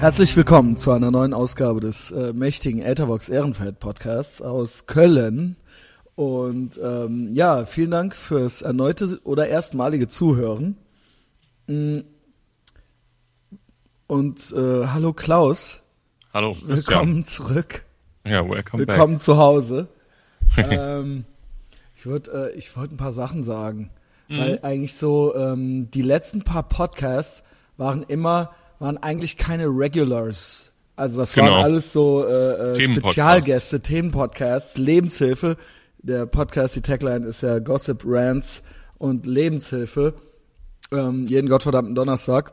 Herzlich 0.00 0.36
willkommen 0.36 0.76
zu 0.76 0.92
einer 0.92 1.10
neuen 1.10 1.34
Ausgabe 1.34 1.80
des 1.80 2.10
äh, 2.10 2.32
mächtigen 2.32 2.80
Ethervox 2.82 3.28
Ehrenfeld 3.28 3.80
Podcasts 3.80 4.40
aus 4.40 4.86
Köln. 4.86 5.56
Und 6.14 6.78
ähm, 6.82 7.32
ja, 7.34 7.64
vielen 7.64 7.90
Dank 7.90 8.14
fürs 8.14 8.62
erneute 8.62 9.20
oder 9.24 9.48
erstmalige 9.48 10.08
Zuhören. 10.08 10.76
Mm. 11.66 11.98
Und 14.06 14.52
äh, 14.52 14.86
hallo 14.86 15.12
Klaus. 15.12 15.80
Hallo. 16.32 16.56
Willkommen 16.64 17.24
zurück. 17.24 17.84
Ja, 18.24 18.48
welcome 18.48 18.86
Willkommen 18.86 19.14
back. 19.14 19.22
zu 19.22 19.36
Hause. 19.36 19.88
ähm, 20.56 21.24
ich 21.96 22.06
würde 22.06 22.50
äh, 22.54 22.56
ich 22.58 22.74
wollte 22.76 22.94
ein 22.94 22.98
paar 22.98 23.12
Sachen 23.12 23.42
sagen, 23.44 23.90
Mhm. 24.30 24.38
weil 24.38 24.58
eigentlich 24.62 24.94
so 24.94 25.34
ähm, 25.34 25.90
die 25.90 26.02
letzten 26.02 26.42
paar 26.42 26.68
Podcasts 26.68 27.42
waren 27.78 28.02
immer 28.02 28.50
waren 28.78 28.96
eigentlich 28.98 29.36
keine 29.36 29.66
Regulars. 29.66 30.72
Also 30.96 31.20
das 31.20 31.32
Genau. 31.32 31.52
waren 31.52 31.62
alles 31.64 31.92
so 31.92 32.24
äh, 32.26 32.70
äh, 32.70 32.72
Themenpodcasts. 32.74 33.12
Spezialgäste, 33.12 33.80
Themenpodcasts, 33.80 34.76
Lebenshilfe. 34.78 35.56
Der 36.00 36.26
Podcast, 36.26 36.76
die 36.76 36.80
Tagline 36.82 37.26
ist 37.26 37.42
ja 37.42 37.58
Gossip 37.58 38.02
Rants 38.04 38.62
und 38.98 39.26
Lebenshilfe. 39.26 40.14
Ähm, 40.92 41.26
jeden 41.26 41.48
gottverdammten 41.48 41.94
Donnerstag. 41.94 42.52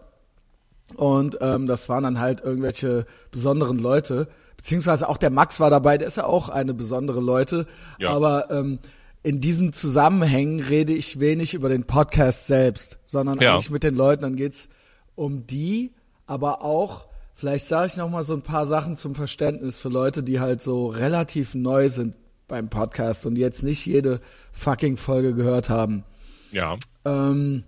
Und 0.96 1.38
ähm, 1.42 1.66
das 1.66 1.90
waren 1.90 2.04
dann 2.04 2.20
halt 2.20 2.42
irgendwelche 2.42 3.06
besonderen 3.32 3.80
Leute. 3.80 4.28
Beziehungsweise 4.58 5.10
auch 5.10 5.18
der 5.18 5.30
Max 5.32 5.60
war 5.60 5.70
dabei, 5.70 5.98
der 5.98 6.08
ist 6.08 6.18
ja 6.18 6.26
auch 6.26 6.50
eine 6.50 6.73
besondere 6.73 7.22
Leute. 7.22 7.66
Ja. 8.00 8.10
Aber 8.12 8.50
ähm, 8.52 8.80
in 9.23 9.42
diesen 9.42 9.73
Zusammenhängen 9.73 10.60
rede 10.60 10.94
ich 10.94 11.20
wenig 11.20 11.54
über 11.56 11.70
den 11.70 11.86
Podcast 11.86 12.46
selbst, 12.48 13.00
sondern 13.06 13.40
Ja. 13.40 13.54
eigentlich 13.54 13.72
mit 13.72 13.84
den 13.84 13.96
Leuten. 13.96 14.22
Dann 14.23 14.36
geht's 14.36 14.70
um 15.16 15.48
die, 15.48 15.92
aber 16.28 16.62
auch, 16.64 17.06
vielleicht 17.36 17.66
sage 17.66 17.88
ich 17.88 17.98
noch 17.98 18.09
mal 18.09 18.23
so 18.23 18.34
ein 18.34 18.42
paar 18.42 18.66
Sachen 18.66 18.95
zum 18.95 19.16
Verständnis 19.16 19.78
für 19.78 19.90
Leute, 19.90 20.23
die 20.23 20.40
halt 20.40 20.62
so 20.62 20.88
relativ 20.88 21.56
neu 21.56 21.90
sind 21.90 22.16
beim 22.48 22.70
Podcast 22.70 23.26
und 23.26 23.36
jetzt 23.38 23.64
nicht 23.64 23.86
jede 23.86 24.22
fucking 24.52 24.98
Folge 24.98 25.34
gehört 25.34 25.70
haben. 25.70 26.04
Ja. 26.52 26.78
Ähm, 27.04 27.64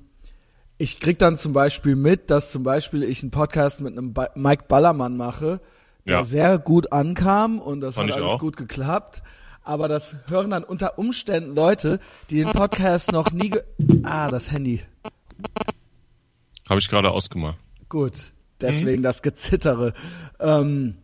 ich 0.77 0.99
krieg 0.99 1.17
dann 1.19 1.37
zum 1.37 1.53
Beispiel 1.53 1.95
mit, 1.95 2.29
dass 2.29 2.51
zum 2.51 2.63
Beispiel 2.63 3.03
ich 3.03 3.21
einen 3.23 3.31
Podcast 3.31 3.81
mit 3.81 3.97
einem 3.97 4.13
ba 4.13 4.29
Mike 4.35 4.65
Ballermann 4.67 5.17
mache, 5.17 5.59
der 6.07 6.17
Ja. 6.17 6.23
sehr 6.23 6.57
gut 6.59 6.91
ankam 6.91 7.59
und 7.59 7.81
das 7.81 7.95
Fand 7.95 8.11
hat 8.11 8.17
alles 8.19 8.31
auch. 8.33 8.39
gut 8.39 8.55
geklappt. 8.57 9.23
Aber 9.63 9.89
das 9.89 10.15
hören 10.29 10.51
dann 10.51 10.63
unter 10.63 10.97
Umständen 10.97 11.53
Leute, 11.53 11.99
die 12.29 12.35
den 12.37 12.47
Podcast 12.53 13.11
noch 13.11 13.31
nie 13.33 13.49
ge 13.49 13.63
Ah, 14.03 14.27
das 14.29 14.49
Handy. 14.51 14.81
Habe 16.69 16.79
ich 16.79 16.87
gerade 16.87 17.11
ausgemacht. 17.11 17.57
Gut, 17.89 18.31
deswegen 18.61 19.03
das 19.03 19.21
Gezittere. 19.21 19.93
Ähm, 20.39 20.95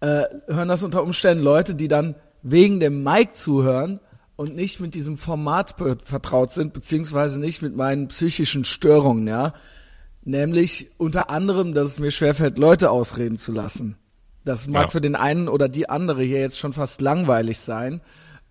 äh, 0.00 0.24
hören 0.48 0.68
das 0.68 0.82
unter 0.82 1.02
Umständen 1.02 1.44
Leute, 1.44 1.74
die 1.74 1.88
dann 1.88 2.14
wegen 2.42 2.80
dem 2.80 3.02
Mic 3.02 3.34
zuhören 3.34 4.00
und 4.36 4.56
nicht 4.56 4.80
mit 4.80 4.94
diesem 4.94 5.18
Format 5.18 5.74
vertraut 6.04 6.52
sind, 6.52 6.72
beziehungsweise 6.72 7.38
nicht 7.38 7.60
mit 7.60 7.76
meinen 7.76 8.08
psychischen 8.08 8.64
Störungen, 8.64 9.26
ja. 9.28 9.52
Nämlich 10.22 10.90
unter 10.98 11.30
anderem, 11.30 11.74
dass 11.74 11.88
es 11.88 11.98
mir 11.98 12.10
schwerfällt, 12.10 12.58
Leute 12.58 12.90
ausreden 12.90 13.36
zu 13.38 13.52
lassen. 13.52 13.96
Das 14.44 14.68
mag 14.68 14.84
Ja. 14.84 14.88
für 14.88 15.00
den 15.00 15.16
einen 15.16 15.48
oder 15.48 15.68
die 15.68 15.90
andere 15.90 16.22
hier 16.22 16.40
jetzt 16.40 16.58
schon 16.58 16.72
fast 16.72 17.00
langweilig 17.02 17.58
sein, 17.58 18.00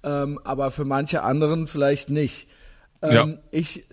ähm, 0.03 0.39
aber 0.44 0.69
für 0.72 0.86
manche 0.86 1.23
anderen 1.23 1.66
vielleicht 1.67 2.09
nicht. 2.09 2.47
Ähm, 3.02 3.11
Ja. 3.11 3.28
Ich 3.52 3.86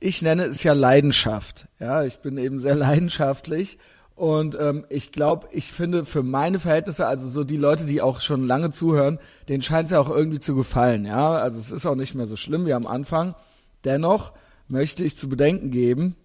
ich 0.00 0.22
nenne 0.22 0.44
es 0.44 0.62
ja 0.62 0.72
Leidenschaft. 0.72 1.68
Ja, 1.78 2.04
ich 2.04 2.18
bin 2.18 2.38
eben 2.38 2.60
sehr 2.60 2.74
leidenschaftlich 2.74 3.78
und 4.18 4.56
ähm, 4.60 4.84
ich 4.88 5.12
glaube, 5.12 5.48
ich 5.52 5.70
finde 5.70 6.04
für 6.04 6.24
meine 6.24 6.58
Verhältnisse, 6.58 7.06
also 7.06 7.28
so 7.28 7.44
die 7.44 7.56
Leute, 7.56 7.86
die 7.86 8.02
auch 8.02 8.20
schon 8.20 8.46
lange 8.48 8.70
zuhören, 8.70 9.20
denen 9.48 9.62
scheint 9.62 9.86
es 9.86 9.92
ja 9.92 10.00
auch 10.00 10.10
irgendwie 10.10 10.40
zu 10.40 10.56
gefallen. 10.56 11.04
Ja, 11.04 11.36
also 11.36 11.60
es 11.60 11.70
ist 11.70 11.86
auch 11.86 11.94
nicht 11.94 12.16
mehr 12.16 12.26
so 12.26 12.34
schlimm 12.34 12.66
wie 12.66 12.74
am 12.74 12.86
Anfang. 12.86 13.36
Dennoch 13.84 14.32
möchte 14.66 15.04
ich 15.04 15.16
zu 15.16 15.28
bedenken 15.28 15.70
geben, 15.70 16.16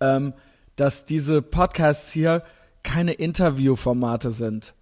ähm, 0.00 0.34
dass 0.76 1.06
diese 1.06 1.40
Podcasts 1.40 2.12
hier 2.12 2.42
keine 2.82 3.14
Interviewformate 3.14 4.30
sind. 4.30 4.74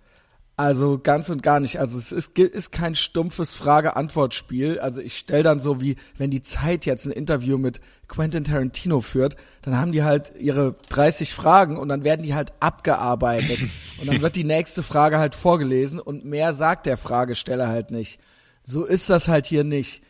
Also 0.59 0.99
ganz 0.99 1.29
und 1.29 1.43
gar 1.43 1.61
nicht. 1.61 1.81
Also 1.81 1.99
es 1.99 2.13
ist, 2.13 2.39
ist 2.39 2.73
kein 2.73 2.95
stumpfes 2.95 3.55
Frage-Antwort-Spiel. 3.55 4.79
Also 4.79 5.03
ich 5.03 5.19
stelle 5.19 5.43
dann 5.43 5.61
so 5.61 5.83
wie, 5.83 5.97
wenn 6.17 6.31
die 6.31 6.41
Zeit 6.41 6.87
jetzt 6.87 7.05
ein 7.05 7.13
Interview 7.13 7.59
mit 7.59 7.83
Quentin 8.09 8.45
Tarantino 8.45 9.03
führt, 9.03 9.37
dann 9.61 9.77
haben 9.77 9.93
die 9.93 10.03
halt 10.03 10.33
ihre 10.39 10.77
30 10.89 11.35
Fragen 11.35 11.77
und 11.77 11.91
dann 11.91 12.05
werden 12.05 12.23
die 12.23 12.35
halt 12.35 12.55
abgearbeitet. 12.61 13.59
Und 14.01 14.07
dann 14.07 14.21
wird 14.23 14.37
die 14.37 14.45
nächste 14.45 14.83
Frage 14.83 15.19
halt 15.19 15.35
vorgelesen 15.35 15.99
und 15.99 16.27
mehr 16.27 16.53
sagt 16.53 16.85
der 16.85 16.99
Fragesteller 16.99 17.67
halt 17.67 17.91
nicht. 17.91 18.21
So 18.63 18.85
ist 18.85 19.09
das 19.09 19.27
halt 19.27 19.47
hier 19.47 19.65
nicht. 19.65 20.03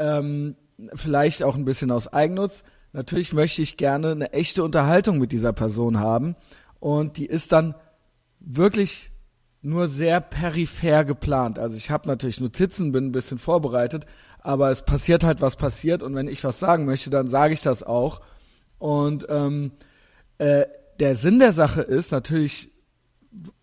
Ähm, 0.00 0.56
vielleicht 0.94 1.44
auch 1.44 1.54
ein 1.54 1.64
bisschen 1.64 1.92
aus 1.92 2.08
Eigennutz. 2.08 2.64
Natürlich 2.92 3.32
möchte 3.32 3.62
ich 3.62 3.76
gerne 3.76 4.10
eine 4.10 4.32
echte 4.32 4.64
Unterhaltung 4.64 5.18
mit 5.18 5.30
dieser 5.30 5.52
Person 5.52 6.00
haben. 6.00 6.34
Und 6.80 7.18
die 7.18 7.26
ist 7.26 7.52
dann 7.52 7.76
wirklich 8.40 9.09
nur 9.62 9.88
sehr 9.88 10.20
peripher 10.20 11.04
geplant. 11.04 11.58
Also 11.58 11.76
ich 11.76 11.90
habe 11.90 12.08
natürlich 12.08 12.40
Notizen, 12.40 12.92
bin 12.92 13.06
ein 13.06 13.12
bisschen 13.12 13.38
vorbereitet, 13.38 14.06
aber 14.40 14.70
es 14.70 14.82
passiert 14.82 15.22
halt, 15.22 15.40
was 15.40 15.56
passiert. 15.56 16.02
Und 16.02 16.14
wenn 16.14 16.28
ich 16.28 16.42
was 16.44 16.58
sagen 16.58 16.86
möchte, 16.86 17.10
dann 17.10 17.28
sage 17.28 17.52
ich 17.52 17.60
das 17.60 17.82
auch. 17.82 18.20
Und 18.78 19.26
ähm, 19.28 19.72
äh, 20.38 20.64
der 20.98 21.14
Sinn 21.14 21.38
der 21.38 21.52
Sache 21.52 21.82
ist 21.82 22.12
natürlich, 22.12 22.70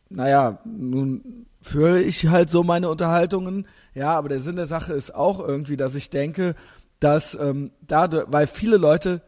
naja, 0.09 0.59
nun 0.65 1.47
führe 1.61 2.01
ich 2.01 2.27
halt 2.27 2.49
so 2.49 2.63
meine 2.63 2.89
Unterhaltungen, 2.89 3.67
ja, 3.93 4.15
aber 4.15 4.29
der 4.29 4.39
Sinn 4.39 4.55
der 4.55 4.67
Sache 4.67 4.93
ist 4.93 5.13
auch 5.13 5.39
irgendwie, 5.39 5.77
dass 5.77 5.95
ich 5.95 6.09
denke, 6.09 6.55
dass 6.99 7.35
ähm, 7.35 7.71
dadurch, 7.81 8.25
weil 8.29 8.47
viele 8.47 8.77
Leute 8.77 9.21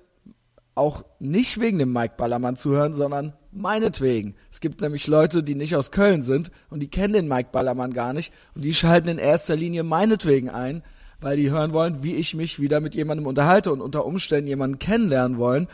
auch 0.79 1.03
nicht 1.19 1.59
wegen 1.59 1.78
dem 1.78 1.94
Mike 1.94 2.16
Ballermann 2.17 2.56
zuhören, 2.56 2.94
sondern 2.94 3.34
meinetwegen. 3.51 4.35
Es 4.51 4.59
gibt 4.59 4.81
nämlich 4.81 5.07
Leute, 5.07 5.44
die 5.44 5.56
nicht 5.56 5.75
aus 5.75 5.91
Köln 5.91 6.23
sind 6.23 6.51
und 6.69 6.79
die 6.79 6.90
kennen 6.90 7.13
den 7.13 7.28
Mike 7.28 7.50
Ballermann 7.51 7.94
gar 7.94 8.13
nicht 8.13 8.34
und 8.56 8.66
die 8.66 8.73
schalten 8.73 9.09
in 9.09 9.18
erster 9.18 9.56
Linie 9.56 9.84
meinetwegen 9.84 10.50
ein, 10.50 10.84
weil 11.22 11.38
die 11.38 11.51
hören 11.51 11.73
wollen, 11.73 12.03
wie 12.03 12.16
ich 12.16 12.34
mich 12.34 12.59
wieder 12.59 12.79
mit 12.79 12.95
jemandem 12.95 13.28
unterhalte 13.28 13.72
und 13.72 13.81
unter 13.81 14.06
Umständen 14.06 14.47
jemanden 14.47 14.79
kennenlernen 14.79 15.38
wollen, 15.38 15.68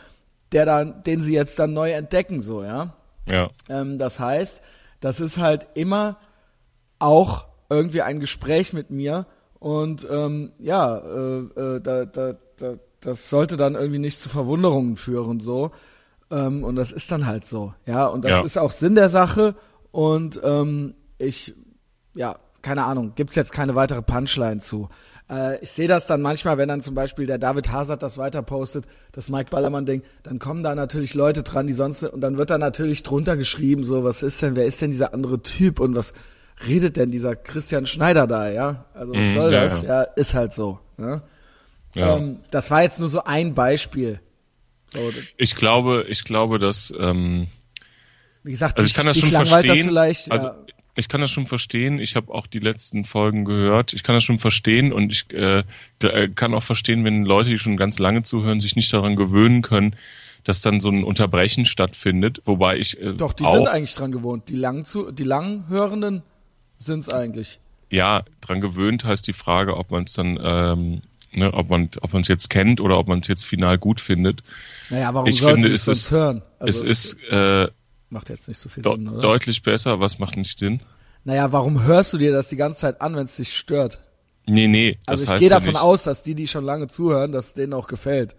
der 0.52 0.66
dann, 0.66 1.04
den 1.04 1.22
sie 1.22 1.34
jetzt 1.34 1.60
dann 1.60 1.74
neu 1.74 1.92
entdecken, 1.92 2.42
so, 2.42 2.64
ja. 2.64 2.96
Ja. 3.28 3.50
Ähm, 3.70 3.98
das 3.98 4.20
heißt, 4.20 4.62
das 5.00 5.20
ist 5.20 5.38
halt 5.38 5.68
immer 5.76 6.18
auch 7.00 7.46
irgendwie 7.70 8.02
ein 8.02 8.20
Gespräch 8.20 8.74
mit 8.74 8.90
mir 8.90 9.26
und 9.60 10.08
ähm, 10.10 10.52
ja, 10.60 10.98
äh, 10.98 11.40
äh, 11.40 11.82
da, 11.82 12.06
da, 12.06 12.36
da, 12.58 12.76
das 13.06 13.30
sollte 13.30 13.56
dann 13.58 13.76
irgendwie 13.76 14.00
nicht 14.00 14.20
zu 14.20 14.30
Verwunderungen 14.30 14.98
führen 14.98 15.40
so 15.40 15.72
ähm, 16.32 16.64
und 16.64 16.76
das 16.76 16.92
ist 16.92 17.12
dann 17.12 17.26
halt 17.28 17.46
so, 17.46 17.74
ja 17.86 18.06
und 18.08 18.26
das 18.26 18.32
Ja. 18.32 18.42
ist 18.44 18.58
auch 18.58 18.72
Sinn 18.72 18.96
der 18.96 19.10
Sache 19.10 19.56
und 19.92 20.42
ähm, 20.44 20.96
ich, 21.18 21.54
ja, 22.16 22.38
keine 22.62 22.84
Ahnung, 22.86 23.14
gibt's 23.16 23.36
jetzt 23.36 23.52
keine 23.52 23.76
weitere 23.76 24.02
Punchline 24.02 24.60
zu. 24.60 24.90
Äh, 25.30 25.64
ich 25.64 25.72
sehe 25.72 25.88
das 25.88 26.08
dann 26.08 26.22
manchmal, 26.22 26.58
wenn 26.58 26.68
dann 26.68 26.82
zum 26.82 26.96
Beispiel 26.96 27.28
der 27.28 27.38
David 27.38 27.72
Hazard 27.72 28.02
das 28.04 28.18
weiter 28.18 28.42
postet, 28.42 28.86
das 29.12 29.30
Mike 29.30 29.52
Ballermann-Ding, 29.52 30.02
dann 30.24 30.40
kommen 30.40 30.64
da 30.64 30.74
natürlich 30.76 31.14
Leute 31.14 31.44
dran, 31.44 31.68
die 31.68 31.74
sonst, 31.74 32.04
und 32.04 32.22
dann 32.22 32.38
wird 32.38 32.50
da 32.50 32.58
natürlich 32.58 33.04
drunter 33.04 33.38
geschrieben, 33.38 33.84
so, 33.84 34.04
was 34.04 34.24
ist 34.24 34.42
denn, 34.42 34.56
wer 34.56 34.66
ist 34.66 34.82
denn 34.82 34.92
dieser 34.92 35.14
andere 35.14 35.42
Typ 35.44 35.80
und 35.80 35.96
was 35.96 36.14
redet 36.68 36.98
denn 36.98 37.12
dieser 37.12 37.36
Christian 37.36 37.86
Schneider 37.86 38.28
da, 38.28 38.50
ja? 38.50 38.86
Also 38.94 39.16
was 39.16 39.28
Mhm, 39.28 39.32
soll 39.32 39.52
ja, 39.54 39.62
das? 39.62 39.82
ja. 39.82 39.88
Ja, 39.88 40.02
ist 40.04 40.34
halt 40.34 40.54
so. 40.54 40.80
Ne? 40.98 41.22
Ja. 41.96 42.18
Ähm, 42.18 42.40
das 42.52 42.70
war 42.72 42.84
jetzt 42.84 43.00
nur 43.00 43.10
so 43.10 43.24
ein 43.24 43.54
Beispiel. 43.54 44.20
So, 44.94 45.12
ich 45.38 45.56
glaube, 45.56 46.06
ich 46.08 46.24
glaube, 46.24 46.60
dass 46.60 46.94
ähm, 46.98 47.48
wie 48.46 48.52
gesagt, 48.52 48.78
also 48.78 48.88
ich 48.88 48.94
kann 48.94 49.08
das 49.08 49.18
schon 49.18 49.32
verstehen. 49.32 49.96
Das 49.96 50.30
also 50.30 50.48
ja. 50.50 50.56
ich 50.96 51.10
kann 51.10 51.20
das 51.20 51.32
schon 51.32 51.48
verstehen. 51.48 52.00
Ich 52.00 52.16
habe 52.16 52.32
auch 52.32 52.46
die 52.46 52.60
letzten 52.60 53.04
Folgen 53.04 53.44
gehört. 53.44 53.94
Ich 53.94 54.04
kann 54.04 54.16
das 54.16 54.24
schon 54.24 54.38
verstehen 54.38 54.94
und 54.94 55.12
ich 55.12 55.34
äh, 55.34 55.64
äh, 56.04 56.30
kann 56.30 56.54
auch 56.54 56.64
verstehen, 56.64 57.04
wenn 57.04 57.26
Leute, 57.26 57.50
die 57.50 57.58
schon 57.58 57.76
ganz 57.76 57.98
lange 57.98 58.22
zuhören, 58.22 58.60
sich 58.60 58.76
nicht 58.76 58.94
daran 58.94 59.16
gewöhnen 59.16 59.64
können, 59.64 59.96
dass 60.44 60.62
dann 60.62 60.80
so 60.80 60.90
ein 60.90 61.04
Unterbrechen 61.04 61.66
stattfindet. 61.66 62.44
Wobei 62.46 62.78
ich 62.78 63.02
äh, 63.02 63.14
Doch, 63.14 63.34
die 63.34 63.46
sind 63.46 63.68
eigentlich 63.68 63.96
dran 63.96 64.12
gewohnt. 64.12 64.48
Die 64.50 64.56
lang 64.56 64.86
zu, 64.86 65.12
die 65.12 65.24
Langhörenden 65.24 66.22
sind's 66.78 67.10
eigentlich. 67.10 67.60
ja 67.90 68.24
dran 68.42 68.62
gewöhnt 68.62 69.06
heißt 69.06 69.28
die 69.28 69.34
Frage, 69.34 69.76
ob 69.76 69.90
man 69.90 70.04
es 70.04 70.14
dann 70.14 70.40
ähm, 70.40 71.02
ne, 71.36 71.54
ob 71.54 71.70
man 71.70 71.90
ob 72.02 72.14
man 72.14 72.22
es 72.22 72.28
jetzt 72.28 72.50
kennt 72.50 72.80
oder 72.82 72.98
ob 72.98 73.08
man 73.08 73.20
es 73.20 73.28
jetzt 73.28 73.46
final 73.46 73.78
gut 73.78 74.00
findet. 74.02 74.44
Naja, 74.90 75.14
warum 75.14 75.28
Ich 75.30 75.42
finde, 75.42 75.70
es 75.70 75.88
ist- 75.88 76.12
hören? 76.12 76.42
es 76.60 76.82
ist 76.82 77.18
äh, 77.30 77.68
macht 78.10 78.30
jetzt 78.30 78.48
nicht 78.48 78.60
so 78.60 78.70
viel 78.70 78.84
Sinn, 78.84 79.08
oder? 79.10 79.20
deutlich 79.20 79.62
besser. 79.64 80.00
Was 80.00 80.20
macht 80.20 80.38
nicht 80.38 80.58
Sinn? 80.60 80.82
Naja, 81.24 81.52
warum 81.52 81.84
hörst 81.84 82.14
du 82.14 82.18
dir 82.18 82.32
das 82.32 82.50
die 82.50 82.56
ganze 82.56 82.82
Zeit 82.82 83.02
an, 83.02 83.16
wenn 83.16 83.26
es 83.26 83.36
dich 83.36 83.56
stört? 83.58 84.00
Nee, 84.48 84.68
nee, 84.68 85.00
das 85.06 85.08
Also 85.08 85.24
ich 85.24 85.30
heißt 85.32 85.40
gehe 85.40 85.50
ja 85.50 85.56
davon 85.56 85.74
nicht. 85.74 85.82
aus, 85.82 86.04
dass 86.04 86.22
die, 86.22 86.36
die 86.36 86.48
schon 86.48 86.64
lange 86.64 86.88
zuhören, 86.88 87.32
dass 87.32 87.56
denen 87.56 87.74
auch 87.74 87.88
gefällt. 87.88 88.36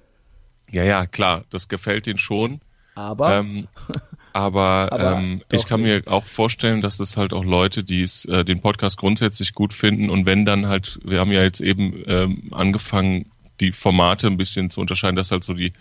Ja, 0.70 0.84
ja, 0.84 1.06
klar, 1.06 1.44
das 1.50 1.68
gefällt 1.68 2.06
denen 2.06 2.18
schon. 2.18 2.60
Aber 2.94 3.34
Ähm, 3.34 3.66
aber, 4.36 4.92
Aber 4.92 5.12
ähm, 5.16 5.42
ich 5.50 5.66
kann 5.66 5.80
mir 5.80 6.02
auch 6.04 6.26
vorstellen, 6.26 6.82
dass 6.82 7.00
es 7.00 7.16
halt 7.16 7.32
auch 7.32 7.44
Leute, 7.44 7.82
die 7.82 8.02
es 8.02 8.26
äh, 8.26 8.44
den 8.44 8.60
Podcast 8.60 8.98
grundsätzlich 8.98 9.54
gut 9.54 9.72
finden 9.72 10.10
und 10.10 10.26
wenn 10.26 10.44
dann 10.44 10.66
halt, 10.66 11.00
wir 11.04 11.20
haben 11.20 11.32
ja 11.32 11.42
jetzt 11.42 11.60
eben 11.60 12.04
ähm, 12.06 12.42
angefangen, 12.50 13.30
die 13.60 13.72
Formate 13.72 14.26
ein 14.26 14.36
bisschen 14.36 14.68
zu 14.68 14.82
unterscheiden, 14.82 15.16
dass 15.16 15.30
halt 15.30 15.42
so 15.42 15.54
die 15.54 15.72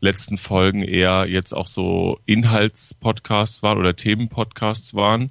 letzten 0.00 0.36
Folgen 0.36 0.82
eher 0.82 1.26
jetzt 1.26 1.54
auch 1.54 1.66
so 1.66 2.20
Inhaltspodcasts 2.26 3.62
waren 3.62 3.78
oder 3.78 3.96
Themenpodcasts 3.96 4.94
waren. 4.94 5.30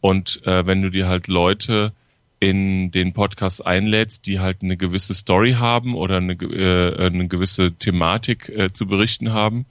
Und 0.00 0.44
äh, 0.46 0.66
wenn 0.66 0.82
du 0.82 0.90
dir 0.90 1.06
halt 1.06 1.28
Leute 1.28 1.92
in 2.40 2.90
den 2.90 3.12
Podcast 3.12 3.64
einlädst, 3.64 4.26
die 4.26 4.40
halt 4.40 4.62
eine 4.62 4.76
gewisse 4.76 5.14
Story 5.14 5.52
haben 5.52 5.94
oder 5.94 6.16
eine, 6.16 6.32
äh, 6.32 7.06
eine 7.06 7.28
gewisse 7.28 7.72
Thematik 7.72 8.48
äh, 8.48 8.72
zu 8.72 8.86
berichten 8.86 9.32
haben, 9.32 9.66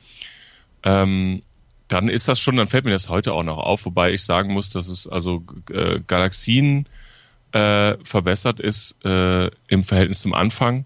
ähm, 0.83 1.41
dann 1.87 2.09
ist 2.09 2.27
das 2.27 2.39
schon, 2.39 2.55
dann 2.55 2.67
fällt 2.67 2.85
mir 2.85 2.91
das 2.91 3.09
heute 3.09 3.33
auch 3.33 3.43
noch 3.43 3.57
auf, 3.57 3.85
wobei 3.85 4.13
ich 4.13 4.23
sagen 4.23 4.53
muss, 4.53 4.69
dass 4.69 4.87
es 4.87 5.07
also 5.07 5.43
äh, 5.69 5.99
Galaxien 6.07 6.87
äh, 7.51 7.97
verbessert 8.03 8.59
ist 8.59 8.95
äh, 9.05 9.49
im 9.67 9.83
Verhältnis 9.83 10.21
zum 10.21 10.33
Anfang. 10.33 10.85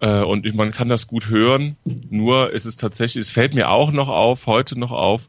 Äh, 0.00 0.22
und 0.22 0.46
ich, 0.46 0.54
man 0.54 0.70
kann 0.70 0.88
das 0.88 1.06
gut 1.06 1.28
hören. 1.28 1.76
Nur 1.84 2.52
ist 2.52 2.64
es 2.64 2.76
tatsächlich, 2.76 3.20
es 3.20 3.30
fällt 3.30 3.54
mir 3.54 3.68
auch 3.68 3.92
noch 3.92 4.08
auf, 4.08 4.46
heute 4.46 4.78
noch 4.78 4.92
auf, 4.92 5.28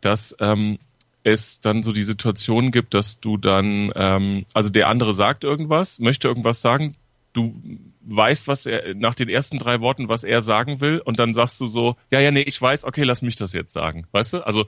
dass 0.00 0.36
ähm, 0.38 0.78
es 1.24 1.60
dann 1.60 1.82
so 1.82 1.92
die 1.92 2.04
Situation 2.04 2.70
gibt, 2.70 2.94
dass 2.94 3.18
du 3.18 3.36
dann, 3.36 3.90
ähm, 3.96 4.44
also 4.52 4.70
der 4.70 4.88
andere 4.88 5.12
sagt 5.12 5.42
irgendwas, 5.42 5.98
möchte 5.98 6.28
irgendwas 6.28 6.60
sagen, 6.60 6.94
du 7.32 7.54
weißt, 8.06 8.48
was 8.48 8.66
er 8.66 8.94
nach 8.94 9.14
den 9.14 9.28
ersten 9.28 9.58
drei 9.58 9.80
Worten, 9.80 10.08
was 10.08 10.24
er 10.24 10.42
sagen 10.42 10.80
will, 10.80 11.00
und 11.04 11.18
dann 11.18 11.32
sagst 11.34 11.60
du 11.60 11.66
so, 11.66 11.96
ja, 12.10 12.20
ja, 12.20 12.30
nee, 12.30 12.42
ich 12.42 12.60
weiß, 12.60 12.84
okay, 12.84 13.02
lass 13.04 13.22
mich 13.22 13.36
das 13.36 13.52
jetzt 13.52 13.72
sagen. 13.72 14.06
Weißt 14.12 14.32
du? 14.34 14.46
Also 14.46 14.64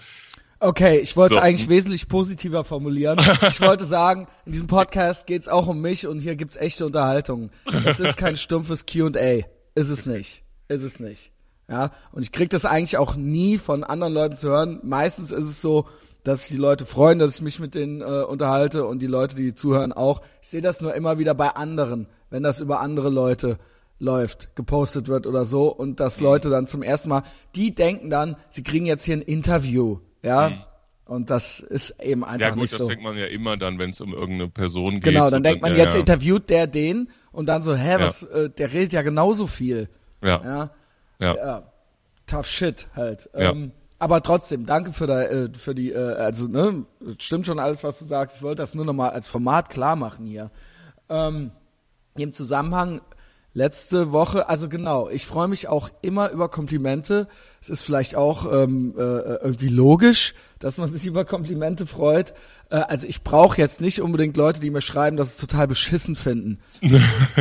Okay, 0.59 0.99
ich 1.01 1.17
wollte 1.19 1.35
es 1.35 1.41
So. 1.41 1.45
eigentlich 1.45 1.69
wesentlich 1.69 2.09
positiver 2.09 2.65
formulieren. 2.65 3.19
Ich 3.51 3.61
wollte 3.61 3.85
sagen, 3.85 4.27
in 4.47 4.53
diesem 4.53 4.67
Podcast 4.69 5.27
geht's 5.27 5.49
auch 5.49 5.67
um 5.67 5.83
mich 5.83 6.07
und 6.07 6.21
hier 6.21 6.35
gibt's 6.35 6.57
echte 6.57 6.87
Unterhaltung. 6.87 7.51
Es 7.85 8.01
ist 8.01 8.17
kein 8.17 8.37
stumpfes 8.39 8.87
Q&A. 8.87 9.45
Ist 9.75 9.91
es 9.91 10.07
nicht. 10.07 10.45
Ist 10.69 10.83
es 10.83 10.99
nicht. 10.99 11.31
Ja, 11.69 11.91
und 12.13 12.23
ich 12.23 12.33
krieg 12.33 12.49
das 12.49 12.65
eigentlich 12.65 12.97
auch 12.97 13.17
nie 13.17 13.59
von 13.59 13.85
anderen 13.85 14.15
Leuten 14.15 14.37
zu 14.37 14.49
hören. 14.49 14.81
Meistens 14.83 15.31
ist 15.31 15.45
es 15.45 15.61
so, 15.61 15.87
dass 16.25 16.47
sich 16.47 16.57
die 16.57 16.61
Leute 16.63 16.87
freuen, 16.87 17.19
dass 17.19 17.35
ich 17.37 17.43
mich 17.43 17.59
mit 17.61 17.75
denen 17.75 18.01
äh, 18.01 18.05
unterhalte 18.05 18.87
und 18.87 19.01
die 19.01 19.07
Leute, 19.09 19.37
die 19.37 19.53
zuhören, 19.53 19.93
auch. 19.93 20.23
Ich 20.41 20.49
sehe 20.49 20.61
das 20.63 20.81
nur 20.81 20.95
immer 20.95 21.19
wieder 21.19 21.35
bei 21.35 21.51
anderen, 21.51 22.07
wenn 22.31 22.43
das 22.43 22.61
über 22.61 22.81
andere 22.81 23.11
Leute 23.11 23.59
läuft, 23.99 24.55
gepostet 24.57 25.09
wird 25.09 25.27
oder 25.27 25.45
so 25.45 25.73
und 25.73 26.01
dass 26.01 26.21
Leute 26.21 26.51
dann 26.51 26.67
zum 26.67 26.83
ersten 26.83 27.09
Mal, 27.09 27.23
die 27.55 27.75
denken 27.75 28.11
dann, 28.11 28.37
sie 28.51 28.63
kriegen 28.63 28.87
jetzt 28.87 29.05
hier 29.05 29.17
ein 29.17 29.23
Interview, 29.23 30.01
ja, 30.23 30.67
und 31.07 31.31
das 31.31 31.61
ist 31.61 32.03
eben 32.03 32.25
einfach 32.25 32.41
ja 32.41 32.51
gut, 32.51 32.63
nicht 32.63 32.73
das 32.73 32.81
so. 32.81 32.89
denkt 32.89 33.03
man 33.03 33.17
ja 33.17 33.27
immer 33.27 33.57
dann, 33.57 33.79
wenn 33.79 33.91
es 33.91 34.01
um 34.01 34.13
irgendeine 34.13 34.51
Person 34.51 34.95
geht. 34.95 35.05
Genau, 35.05 35.31
dann 35.31 35.45
denkt 35.45 35.63
man, 35.63 35.73
ja, 35.73 35.85
jetzt 35.85 35.95
ja. 35.95 36.01
interviewt 36.01 36.51
der 36.51 36.67
den 36.67 37.11
und 37.31 37.47
dann 37.47 37.63
so, 37.63 37.75
hä, 37.77 37.97
was, 38.01 38.25
äh, 38.25 38.51
der 38.51 38.73
redet 38.73 38.93
ja 38.93 39.03
genauso 39.03 39.47
viel, 39.47 39.89
Ja, 40.21 40.43
ja, 40.45 40.71
ja. 41.21 41.37
ja, 41.37 41.63
tough 42.27 42.47
shit 42.47 42.89
halt. 42.97 43.31
Ja. 43.35 43.53
Ähm, 43.53 43.71
aber 43.99 44.23
trotzdem, 44.23 44.67
danke 44.67 44.93
für, 44.93 45.07
der, 45.07 45.31
äh, 45.31 45.49
für 45.57 45.75
die, 45.75 45.93
äh, 45.93 46.15
also 46.15 46.49
ne, 46.49 46.85
stimmt 47.19 47.47
schon 47.47 47.61
alles, 47.61 47.85
was 47.85 47.99
du 48.01 48.05
sagst. 48.05 48.37
Ich 48.37 48.43
wollte 48.43 48.63
das 48.63 48.75
nur 48.75 48.85
nochmal 48.85 49.11
als 49.11 49.29
Format 49.29 49.71
klar 49.71 49.97
machen 49.97 50.27
hier. 50.27 50.51
Ähm, 51.09 51.53
im 52.23 52.33
Zusammenhang 52.33 53.01
letzte 53.57 54.13
Woche, 54.13 54.51
also 54.51 54.69
genau, 54.69 55.09
ich 55.09 55.25
freue 55.25 55.49
mich 55.49 55.67
auch 55.67 55.89
immer 56.03 56.31
über 56.31 56.51
Komplimente. 56.51 57.27
Es 57.61 57.71
ist 57.71 57.81
vielleicht 57.81 58.15
auch 58.15 58.53
ähm, 58.53 58.95
äh, 58.97 59.01
irgendwie 59.01 59.69
logisch, 59.69 60.35
dass 60.59 60.77
man 60.77 60.93
sich 60.93 61.07
über 61.07 61.25
Komplimente 61.25 61.87
freut. 61.87 62.35
Äh, 62.71 62.77
also 62.77 63.07
ich 63.07 63.23
brauche 63.23 63.59
jetzt 63.59 63.81
nicht 63.81 64.03
unbedingt 64.03 64.37
Leute, 64.37 64.61
die 64.61 64.71
mir 64.71 64.83
schreiben, 64.83 65.17
dass 65.17 65.29
es 65.29 65.37
total 65.39 65.67
beschissen 65.67 66.17
finden. 66.17 66.61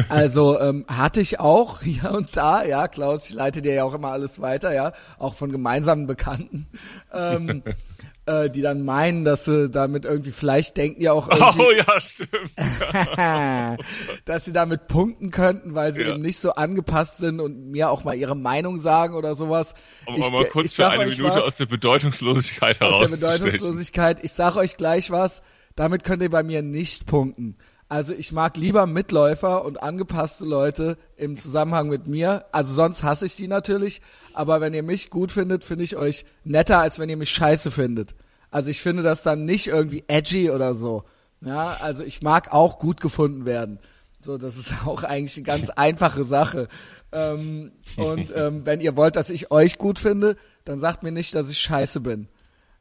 Also 0.09 0.59
ähm, 0.59 0.85
hatte 0.87 1.21
ich 1.21 1.39
auch 1.39 1.81
hier 1.81 2.11
und 2.11 2.35
da, 2.37 2.63
ja, 2.63 2.87
Klaus, 2.87 3.27
ich 3.27 3.33
leite 3.33 3.61
dir 3.61 3.73
ja 3.73 3.83
auch 3.83 3.93
immer 3.93 4.11
alles 4.11 4.41
weiter, 4.41 4.73
ja, 4.73 4.93
auch 5.17 5.35
von 5.35 5.51
gemeinsamen 5.51 6.07
Bekannten, 6.07 6.67
ähm, 7.13 7.63
äh, 8.27 8.49
die 8.49 8.61
dann 8.61 8.83
meinen, 8.83 9.23
dass 9.25 9.45
sie 9.45 9.69
damit 9.69 10.05
irgendwie, 10.05 10.31
vielleicht 10.31 10.77
denken 10.77 10.99
die 10.99 11.09
auch 11.09 11.27
irgendwie, 11.31 11.61
Oh 11.61 11.71
ja, 11.71 12.01
stimmt. 12.01 12.51
dass 14.25 14.45
sie 14.45 14.51
damit 14.53 14.87
punkten 14.87 15.31
könnten, 15.31 15.75
weil 15.75 15.93
sie 15.93 16.01
Ja. 16.01 16.09
eben 16.13 16.21
nicht 16.21 16.39
so 16.39 16.53
angepasst 16.53 17.17
sind 17.17 17.39
und 17.39 17.69
mir 17.71 17.89
auch 17.89 18.03
mal 18.03 18.15
ihre 18.15 18.35
Meinung 18.35 18.79
sagen 18.79 19.15
oder 19.15 19.35
sowas. 19.35 19.73
Um 20.05 20.15
Ich- 20.15 20.29
mal 20.29 20.45
kurz 20.45 20.73
für 20.73 20.87
eine 20.87 21.05
Minute 21.05 21.23
was, 21.23 21.35
aus 21.37 21.57
der 21.57 21.65
Bedeutungslosigkeit 21.67 22.81
aus 22.81 23.19
der. 23.19 23.27
Bedeutungslosigkeit. 23.37 24.23
Ich 24.23 24.33
sag 24.33 24.55
euch 24.55 24.77
gleich 24.77 25.11
was, 25.11 25.41
damit 25.75 26.03
könnt 26.03 26.21
ihr 26.21 26.29
bei 26.29 26.43
mir 26.43 26.61
nicht 26.61 27.05
punkten. 27.05 27.57
Also 27.87 28.13
ich 28.13 28.31
mag 28.31 28.57
lieber 28.57 28.87
Mitläufer 28.87 29.63
und 29.63 29.83
angepasste 29.83 30.43
Leute 30.43 30.97
im 31.17 31.37
Zusammenhang 31.37 31.87
mit 31.87 32.07
mir. 32.07 32.45
Also 32.51 32.73
sonst 32.73 33.03
hasse 33.03 33.27
ich 33.27 33.35
die 33.35 33.47
natürlich. 33.47 34.01
Aber 34.35 34.59
wenn 34.59 34.73
ihr 34.73 34.83
mich 34.83 35.09
gut 35.09 35.31
findet, 35.31 35.63
finde 35.63 35.85
ich 35.85 35.95
euch 35.95 36.25
netter, 36.43 36.79
als 36.79 36.99
wenn 36.99 37.07
ihr 37.07 37.15
mich 37.15 37.29
scheiße 37.29 37.71
findet. 37.71 38.15
Also 38.51 38.69
ich 38.69 38.81
finde 38.81 39.01
das 39.01 39.23
dann 39.23 39.45
nicht 39.45 39.67
irgendwie 39.67 40.03
edgy 40.07 40.51
oder 40.51 40.73
so. 40.73 41.05
Ja, 41.39 41.77
also 41.79 42.03
ich 42.03 42.21
mag 42.21 42.51
auch 42.51 42.77
gut 42.77 42.99
gefunden 42.99 43.45
werden. 43.45 43.79
So, 44.19 44.37
das 44.37 44.57
ist 44.57 44.73
auch 44.85 45.03
eigentlich 45.03 45.37
eine 45.37 45.45
ganz 45.45 45.69
einfache 45.69 46.25
Sache. 46.25 46.67
Ähm, 47.13 47.71
und 47.97 48.33
ähm, 48.35 48.65
wenn 48.65 48.81
ihr 48.81 48.97
wollt, 48.97 49.15
dass 49.15 49.29
ich 49.29 49.51
euch 49.51 49.77
gut 49.77 49.99
finde, 49.99 50.35
dann 50.65 50.79
sagt 50.79 51.01
mir 51.01 51.13
nicht, 51.13 51.33
dass 51.33 51.49
ich 51.49 51.59
scheiße 51.59 52.01
bin. 52.01 52.27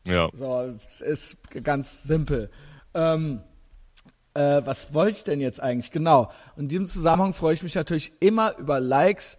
Ja. 0.05 0.31
So, 0.33 0.75
es 0.89 1.01
ist 1.01 1.37
ganz 1.63 2.03
simpel. 2.03 2.51
Ähm, 2.95 3.43
äh, 4.35 4.63
was 4.65 4.93
wollte 4.93 5.19
ich 5.19 5.25
denn 5.25 5.41
jetzt 5.41 5.61
eigentlich? 5.61 5.93
Genau. 5.93 6.33
In 6.57 6.67
diesem 6.67 6.89
Zusammenhang 6.89 7.33
freue 7.33 7.55
ich 7.55 7.63
mich 7.63 7.77
natürlich 7.77 8.13
immer 8.19 8.59
über 8.59 8.81
Likes 8.81 9.39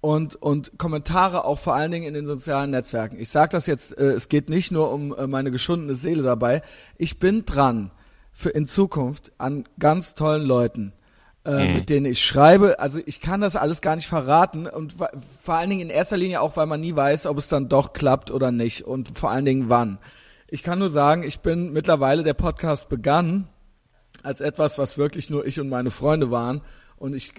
und, 0.00 0.36
und 0.36 0.78
Kommentare, 0.78 1.44
auch 1.44 1.58
vor 1.58 1.74
allen 1.74 1.90
Dingen 1.90 2.06
in 2.06 2.14
den 2.14 2.26
sozialen 2.26 2.70
Netzwerken. 2.70 3.18
Ich 3.18 3.30
sage 3.30 3.50
das 3.52 3.66
jetzt, 3.66 3.96
äh, 3.98 4.12
es 4.12 4.28
geht 4.28 4.48
nicht 4.48 4.70
nur 4.70 4.92
um 4.92 5.14
äh, 5.14 5.26
meine 5.26 5.50
geschundene 5.50 5.94
Seele 5.94 6.22
dabei. 6.22 6.62
Ich 6.96 7.18
bin 7.18 7.44
dran 7.44 7.90
für 8.32 8.50
in 8.50 8.66
Zukunft 8.66 9.32
an 9.38 9.64
ganz 9.78 10.14
tollen 10.14 10.44
Leuten, 10.44 10.92
äh, 11.44 11.72
mit 11.72 11.88
denen 11.88 12.06
ich 12.06 12.24
schreibe. 12.24 12.78
Also 12.78 13.00
ich 13.04 13.20
kann 13.20 13.40
das 13.40 13.56
alles 13.56 13.80
gar 13.80 13.96
nicht 13.96 14.08
verraten 14.08 14.66
und 14.66 14.96
vor 15.42 15.54
allen 15.54 15.70
Dingen 15.70 15.82
in 15.82 15.90
erster 15.90 16.18
Linie 16.18 16.42
auch, 16.42 16.56
weil 16.56 16.66
man 16.66 16.80
nie 16.80 16.94
weiß, 16.94 17.26
ob 17.26 17.38
es 17.38 17.48
dann 17.48 17.68
doch 17.68 17.92
klappt 17.92 18.30
oder 18.30 18.52
nicht 18.52 18.82
und 18.82 19.16
vor 19.18 19.30
allen 19.30 19.46
Dingen 19.46 19.68
wann. 19.68 19.98
Ich 20.48 20.62
kann 20.62 20.78
nur 20.78 20.90
sagen, 20.90 21.22
ich 21.22 21.40
bin 21.40 21.72
mittlerweile, 21.72 22.22
der 22.22 22.34
Podcast 22.34 22.88
begann 22.88 23.48
als 24.22 24.40
etwas, 24.40 24.78
was 24.78 24.98
wirklich 24.98 25.30
nur 25.30 25.46
ich 25.46 25.58
und 25.58 25.68
meine 25.68 25.90
Freunde 25.90 26.30
waren 26.30 26.60
und 26.96 27.14
ich 27.14 27.32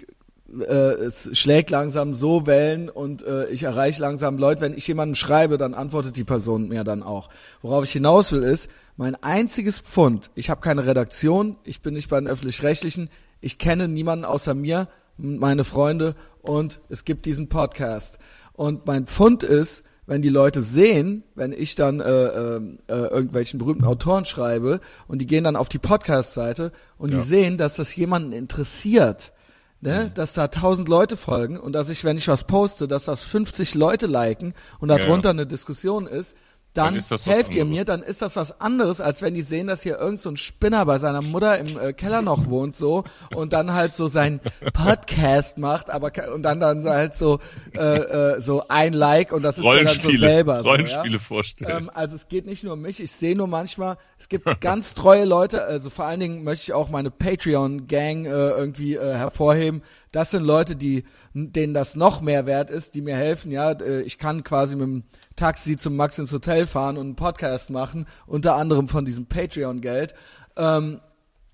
äh, 0.60 0.72
es 1.04 1.28
schlägt 1.36 1.70
langsam 1.70 2.14
so 2.14 2.46
Wellen 2.46 2.88
und 2.88 3.22
äh, 3.22 3.46
ich 3.48 3.64
erreiche 3.64 4.00
langsam 4.00 4.38
Leute. 4.38 4.60
Wenn 4.60 4.74
ich 4.74 4.86
jemandem 4.86 5.14
schreibe, 5.14 5.58
dann 5.58 5.74
antwortet 5.74 6.16
die 6.16 6.24
Person 6.24 6.68
mir 6.68 6.84
dann 6.84 7.02
auch. 7.02 7.28
Worauf 7.62 7.84
ich 7.84 7.92
hinaus 7.92 8.32
will 8.32 8.42
ist, 8.42 8.68
mein 8.96 9.14
einziges 9.22 9.78
Pfund, 9.78 10.30
ich 10.34 10.50
habe 10.50 10.60
keine 10.60 10.86
Redaktion, 10.86 11.56
ich 11.64 11.82
bin 11.82 11.94
nicht 11.94 12.08
bei 12.08 12.18
den 12.18 12.28
öffentlich-rechtlichen, 12.28 13.10
ich 13.40 13.58
kenne 13.58 13.88
niemanden 13.88 14.24
außer 14.24 14.54
mir, 14.54 14.88
meine 15.18 15.64
Freunde 15.64 16.14
und 16.42 16.80
es 16.88 17.04
gibt 17.04 17.26
diesen 17.26 17.48
Podcast. 17.48 18.18
Und 18.54 18.86
mein 18.86 19.06
Pfund 19.06 19.42
ist, 19.42 19.84
wenn 20.06 20.22
die 20.22 20.30
Leute 20.30 20.62
sehen, 20.62 21.22
wenn 21.34 21.52
ich 21.52 21.74
dann 21.74 22.00
äh, 22.00 22.04
äh, 22.10 22.56
äh, 22.88 22.92
irgendwelchen 23.08 23.58
berühmten 23.58 23.84
Autoren 23.84 24.24
schreibe 24.24 24.80
und 25.06 25.18
die 25.20 25.26
gehen 25.26 25.44
dann 25.44 25.54
auf 25.54 25.68
die 25.68 25.78
Podcast-Seite 25.78 26.72
und 26.96 27.12
Ja. 27.12 27.18
die 27.18 27.24
sehen, 27.24 27.58
dass 27.58 27.74
das 27.76 27.94
jemanden 27.94 28.32
interessiert, 28.32 29.32
ne, 29.80 30.10
dass 30.14 30.32
da 30.32 30.48
tausend 30.48 30.88
Leute 30.88 31.16
folgen 31.16 31.58
und 31.58 31.72
dass 31.72 31.88
ich, 31.88 32.04
wenn 32.04 32.16
ich 32.16 32.28
was 32.28 32.44
poste, 32.44 32.88
dass 32.88 33.04
das 33.04 33.22
50 33.22 33.74
Leute 33.74 34.06
liken 34.06 34.54
und 34.80 34.90
Ja, 34.90 34.98
darunter 34.98 35.28
ja. 35.28 35.32
eine 35.32 35.46
Diskussion 35.46 36.06
ist, 36.06 36.36
dann, 36.74 36.98
Dann 37.08 37.18
helft 37.24 37.54
ihr 37.54 37.64
mir, 37.64 37.84
dann 37.84 38.02
ist 38.02 38.22
das 38.22 38.36
was 38.36 38.60
anderes, 38.60 39.00
als 39.00 39.20
wenn 39.22 39.34
die 39.34 39.42
sehen, 39.42 39.66
dass 39.66 39.82
hier 39.82 39.98
irgend 39.98 40.20
so 40.20 40.30
ein 40.30 40.36
Spinner 40.36 40.84
bei 40.86 40.98
seiner 40.98 41.22
Mutter 41.22 41.58
im 41.58 41.78
äh, 41.78 41.92
Keller 41.92 42.22
noch 42.22 42.46
wohnt 42.46 42.76
so 42.76 43.04
und 43.34 43.52
dann 43.52 43.72
halt 43.72 43.94
so 43.94 44.06
sein 44.06 44.40
Podcast 44.74 45.58
macht, 45.58 45.90
aber 45.90 46.12
und 46.32 46.42
dann 46.42 46.60
dann 46.60 46.84
halt 46.84 47.16
so 47.16 47.40
äh, 47.74 47.80
äh, 47.80 48.40
so 48.40 48.68
ein 48.68 48.92
Like 48.92 49.32
und 49.32 49.42
das 49.42 49.58
ist 49.58 49.64
der 49.64 49.84
dann 49.84 50.00
so 50.00 50.10
selber. 50.10 50.62
So, 50.62 50.68
Rollenspiele 50.68 51.14
ja? 51.14 51.18
vorstellen. 51.18 51.84
Ähm, 51.84 51.90
also 51.92 52.14
es 52.14 52.28
geht 52.28 52.46
nicht 52.46 52.62
nur 52.62 52.74
um 52.74 52.82
mich, 52.82 53.00
ich 53.00 53.12
sehe 53.12 53.36
nur 53.36 53.48
manchmal, 53.48 53.96
es 54.18 54.28
gibt 54.28 54.44
ganz 54.60 54.94
treue 54.94 55.24
Leute, 55.24 55.64
also 55.64 55.90
vor 55.90 56.04
allen 56.04 56.20
Dingen 56.20 56.44
möchte 56.44 56.64
ich 56.64 56.72
auch 56.74 56.90
meine 56.90 57.10
Patreon-Gang 57.10 58.26
äh, 58.26 58.28
irgendwie 58.28 58.94
äh, 58.94 59.14
hervorheben. 59.14 59.82
Das 60.12 60.30
sind 60.30 60.44
Leute, 60.44 60.76
die 60.76 61.04
denen 61.34 61.74
das 61.74 61.94
noch 61.94 62.20
mehr 62.20 62.46
wert 62.46 62.70
ist, 62.70 62.94
die 62.94 63.02
mir 63.02 63.16
helfen. 63.16 63.50
Ja, 63.50 63.72
äh, 63.72 64.02
ich 64.02 64.18
kann 64.18 64.44
quasi 64.44 64.76
mit 64.76 64.86
dem 64.86 65.02
Taxi 65.36 65.76
zum 65.76 65.96
Max 65.96 66.18
ins 66.18 66.32
Hotel 66.32 66.66
fahren 66.66 66.96
und 66.96 67.06
einen 67.06 67.16
Podcast 67.16 67.70
machen, 67.70 68.06
unter 68.26 68.56
anderem 68.56 68.88
von 68.88 69.04
diesem 69.04 69.26
Patreon-Geld. 69.26 70.14
Ähm, 70.56 71.00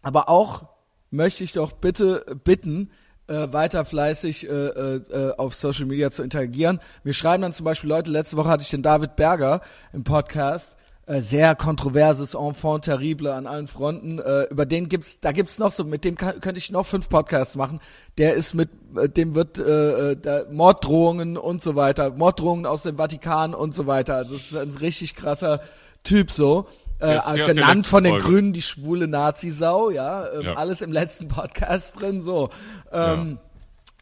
aber 0.02 0.28
auch 0.28 0.66
möchte 1.10 1.44
ich 1.44 1.52
doch 1.52 1.72
bitte 1.72 2.24
bitten, 2.44 2.90
äh, 3.26 3.52
weiter 3.52 3.84
fleißig 3.84 4.48
äh, 4.48 4.52
äh, 4.52 5.34
auf 5.36 5.54
Social 5.54 5.86
Media 5.86 6.10
zu 6.10 6.22
interagieren. 6.22 6.80
Mir 7.04 7.14
schreiben 7.14 7.42
dann 7.42 7.52
zum 7.52 7.64
Beispiel 7.64 7.88
Leute, 7.88 8.10
letzte 8.10 8.36
Woche 8.36 8.48
hatte 8.48 8.62
ich 8.62 8.70
den 8.70 8.82
David 8.82 9.16
Berger 9.16 9.62
im 9.92 10.04
Podcast, 10.04 10.76
äh, 11.06 11.20
sehr 11.20 11.54
kontroverses 11.54 12.34
Enfant 12.34 12.86
terrible 12.86 13.32
an 13.32 13.46
allen 13.46 13.66
Fronten. 13.66 14.18
Äh, 14.18 14.44
über 14.44 14.64
den 14.64 14.88
gibt's, 14.88 15.20
da 15.20 15.32
gibt's 15.32 15.58
noch 15.58 15.70
so, 15.70 15.84
mit 15.84 16.04
dem 16.04 16.16
kann, 16.16 16.40
könnte 16.40 16.58
ich 16.58 16.70
noch 16.70 16.86
fünf 16.86 17.08
Podcasts 17.10 17.56
machen. 17.56 17.80
Der 18.16 18.34
ist 18.34 18.54
mit, 18.54 18.70
äh, 18.96 19.08
dem 19.08 19.34
wird 19.34 19.58
äh, 19.58 20.12
äh 20.12 20.16
da, 20.16 20.44
Morddrohungen 20.50 21.36
und 21.36 21.60
so 21.60 21.76
weiter, 21.76 22.10
Morddrohungen 22.10 22.64
aus 22.64 22.84
dem 22.84 22.96
Vatikan 22.96 23.54
und 23.54 23.74
so 23.74 23.86
weiter. 23.86 24.16
Also 24.16 24.36
es 24.36 24.52
ist 24.52 24.56
ein 24.56 24.70
richtig 24.70 25.14
krasser 25.14 25.60
Typ 26.04 26.30
so. 26.30 26.68
Äh, 27.00 27.18
genannt 27.34 27.86
von 27.86 28.04
den 28.04 28.12
Folge. 28.12 28.24
Grünen 28.24 28.52
die 28.52 28.62
schwule 28.62 29.08
Nazi-Sau, 29.08 29.90
ja, 29.90 30.30
ähm, 30.32 30.42
ja, 30.42 30.54
alles 30.54 30.80
im 30.80 30.92
letzten 30.92 31.28
Podcast 31.28 32.00
drin, 32.00 32.22
so. 32.22 32.48
Ähm, 32.92 33.38
ja. 33.38 33.50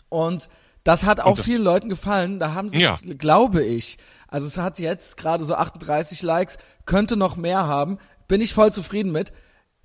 Und 0.09 0.49
das 0.85 1.05
hat 1.05 1.21
auch 1.21 1.39
vielen 1.39 1.63
Leuten 1.63 1.89
gefallen. 1.89 2.39
Da 2.39 2.55
haben 2.55 2.71
sich, 2.71 2.81
ja. 2.81 2.97
glaube 3.19 3.63
ich, 3.63 3.99
also 4.29 4.47
es 4.47 4.57
hat 4.57 4.79
jetzt 4.79 5.17
gerade 5.17 5.45
so 5.45 5.55
38 5.55 6.23
Likes, 6.23 6.59
könnte 6.87 7.17
noch 7.17 7.37
mehr 7.37 7.67
haben. 7.67 7.99
Bin 8.29 8.41
ich 8.41 8.55
voll 8.55 8.73
zufrieden 8.73 9.13
mit. 9.13 9.33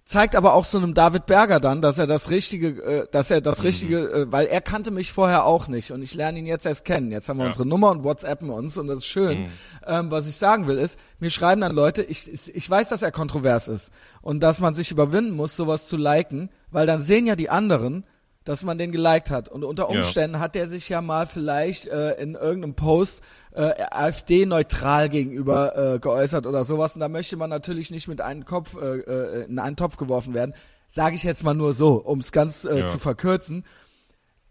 Zeigt 0.05 0.37
aber 0.37 0.53
auch 0.53 0.63
so 0.63 0.77
einem 0.77 0.93
David 0.93 1.25
Berger 1.25 1.59
dann, 1.59 1.81
dass 1.81 1.97
er 1.97 2.07
das 2.07 2.29
richtige, 2.29 2.81
äh, 2.81 3.07
dass 3.11 3.29
er 3.29 3.41
das 3.41 3.59
mhm. 3.59 3.65
richtige, 3.65 3.97
äh, 4.09 4.31
weil 4.31 4.47
er 4.47 4.61
kannte 4.61 4.89
mich 4.89 5.11
vorher 5.11 5.43
auch 5.43 5.67
nicht 5.67 5.91
und 5.91 6.01
ich 6.01 6.13
lerne 6.13 6.39
ihn 6.39 6.45
jetzt 6.45 6.65
erst 6.65 6.85
kennen. 6.85 7.11
Jetzt 7.11 7.27
haben 7.27 7.39
wir 7.39 7.43
ja. 7.43 7.49
unsere 7.49 7.67
Nummer 7.67 7.91
und 7.91 8.05
WhatsAppen 8.05 8.49
uns 8.49 8.77
und 8.77 8.87
das 8.87 8.99
ist 8.99 9.07
schön. 9.07 9.41
Mhm. 9.41 9.47
Ähm, 9.85 10.09
was 10.09 10.25
ich 10.25 10.37
sagen 10.37 10.65
will 10.67 10.77
ist, 10.77 10.97
mir 11.19 11.29
schreiben 11.29 11.59
dann 11.59 11.75
Leute, 11.75 12.03
ich, 12.03 12.31
ich 12.55 12.69
weiß, 12.69 12.87
dass 12.87 13.01
er 13.01 13.11
kontrovers 13.11 13.67
ist 13.67 13.91
und 14.21 14.39
dass 14.39 14.61
man 14.61 14.73
sich 14.75 14.91
überwinden 14.91 15.35
muss, 15.35 15.57
sowas 15.57 15.89
zu 15.89 15.97
liken, 15.97 16.51
weil 16.71 16.87
dann 16.87 17.01
sehen 17.01 17.27
ja 17.27 17.35
die 17.35 17.49
anderen, 17.49 18.05
dass 18.47 18.63
man 18.63 18.77
den 18.77 18.91
geliked 18.91 19.29
hat. 19.29 19.49
Und 19.49 19.63
unter 19.63 19.89
Umständen 19.89 20.35
ja. 20.35 20.39
hat 20.39 20.55
er 20.55 20.67
sich 20.67 20.87
ja 20.87 21.01
mal 21.01 21.25
vielleicht 21.27 21.87
äh, 21.87 22.13
in 22.13 22.35
irgendeinem 22.35 22.75
Post 22.75 23.21
äh, 23.53 23.73
AfD-neutral 23.91 25.09
gegenüber 25.09 25.95
äh, 25.95 25.99
geäußert 25.99 26.45
oder 26.45 26.63
sowas. 26.63 26.95
Und 26.95 27.01
da 27.01 27.09
möchte 27.09 27.35
man 27.35 27.49
natürlich 27.49 27.91
nicht 27.91 28.07
mit 28.07 28.21
einem 28.21 28.45
Kopf 28.45 28.75
äh, 28.75 28.99
äh, 28.99 29.45
in 29.45 29.59
einen 29.59 29.75
Topf 29.75 29.97
geworfen 29.97 30.33
werden. 30.33 30.53
Sage 30.87 31.15
ich 31.15 31.23
jetzt 31.23 31.43
mal 31.43 31.53
nur 31.53 31.73
so, 31.73 31.95
um 31.95 32.19
es 32.19 32.31
ganz 32.31 32.63
äh, 32.63 32.79
ja. 32.79 32.87
zu 32.87 32.99
verkürzen. 32.99 33.65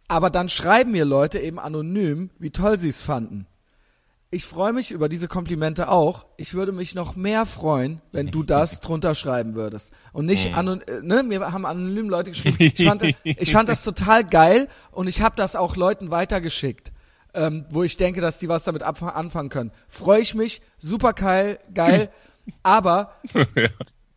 Aber 0.09 0.29
dann 0.31 0.49
schreiben 0.49 0.93
mir 0.93 1.05
Leute 1.05 1.39
eben 1.39 1.59
anonym, 1.59 2.31
wie 2.39 2.51
toll 2.51 2.79
sie 2.79 2.91
es 2.91 3.01
fanden 3.01 3.47
ich 4.31 4.45
freue 4.45 4.73
mich 4.73 4.91
über 4.91 5.09
diese 5.09 5.29
Komplimente 5.29 5.89
auch. 5.89 6.27
Ich 6.37 6.55
würde 6.55 6.73
mich 6.73 6.95
noch 6.95 7.15
mehr 7.15 7.47
freuen, 7.47 8.03
wenn 8.13 8.29
du 8.29 8.43
das 8.43 8.81
drunter 8.83 9.15
schreiben 9.15 9.55
würdest. 9.55 9.93
Und 10.13 10.27
nicht, 10.27 10.49
mhm. 10.49 10.55
anon 10.55 10.81
äh, 10.83 11.01
ne, 11.03 11.23
mir 11.23 11.53
haben 11.53 11.65
anonym 11.65 12.09
Leute 12.09 12.31
geschrieben. 12.31 12.57
Ich 12.59 12.85
fand, 12.85 13.03
ich 13.23 13.53
fand 13.53 13.69
das 13.69 13.85
total 13.85 14.25
geil 14.25 14.69
und 14.91 15.07
ich 15.07 15.21
habe 15.21 15.37
das 15.37 15.55
auch 15.55 15.77
Leuten 15.77 16.11
weitergeschickt, 16.11 16.93
ähm, 17.35 17.67
wo 17.71 17.83
ich 17.85 17.97
denke, 17.97 18.21
dass 18.21 18.39
die 18.39 18.49
was 18.49 18.65
damit 18.65 18.83
anfangen 18.83 19.49
können. 19.49 19.71
Freue 19.89 20.21
ich 20.21 20.35
mich, 20.35 20.61
super 20.79 21.13
geil, 21.13 21.61
geil, 21.73 22.11
aber 22.65 23.13
ja, 23.33 23.69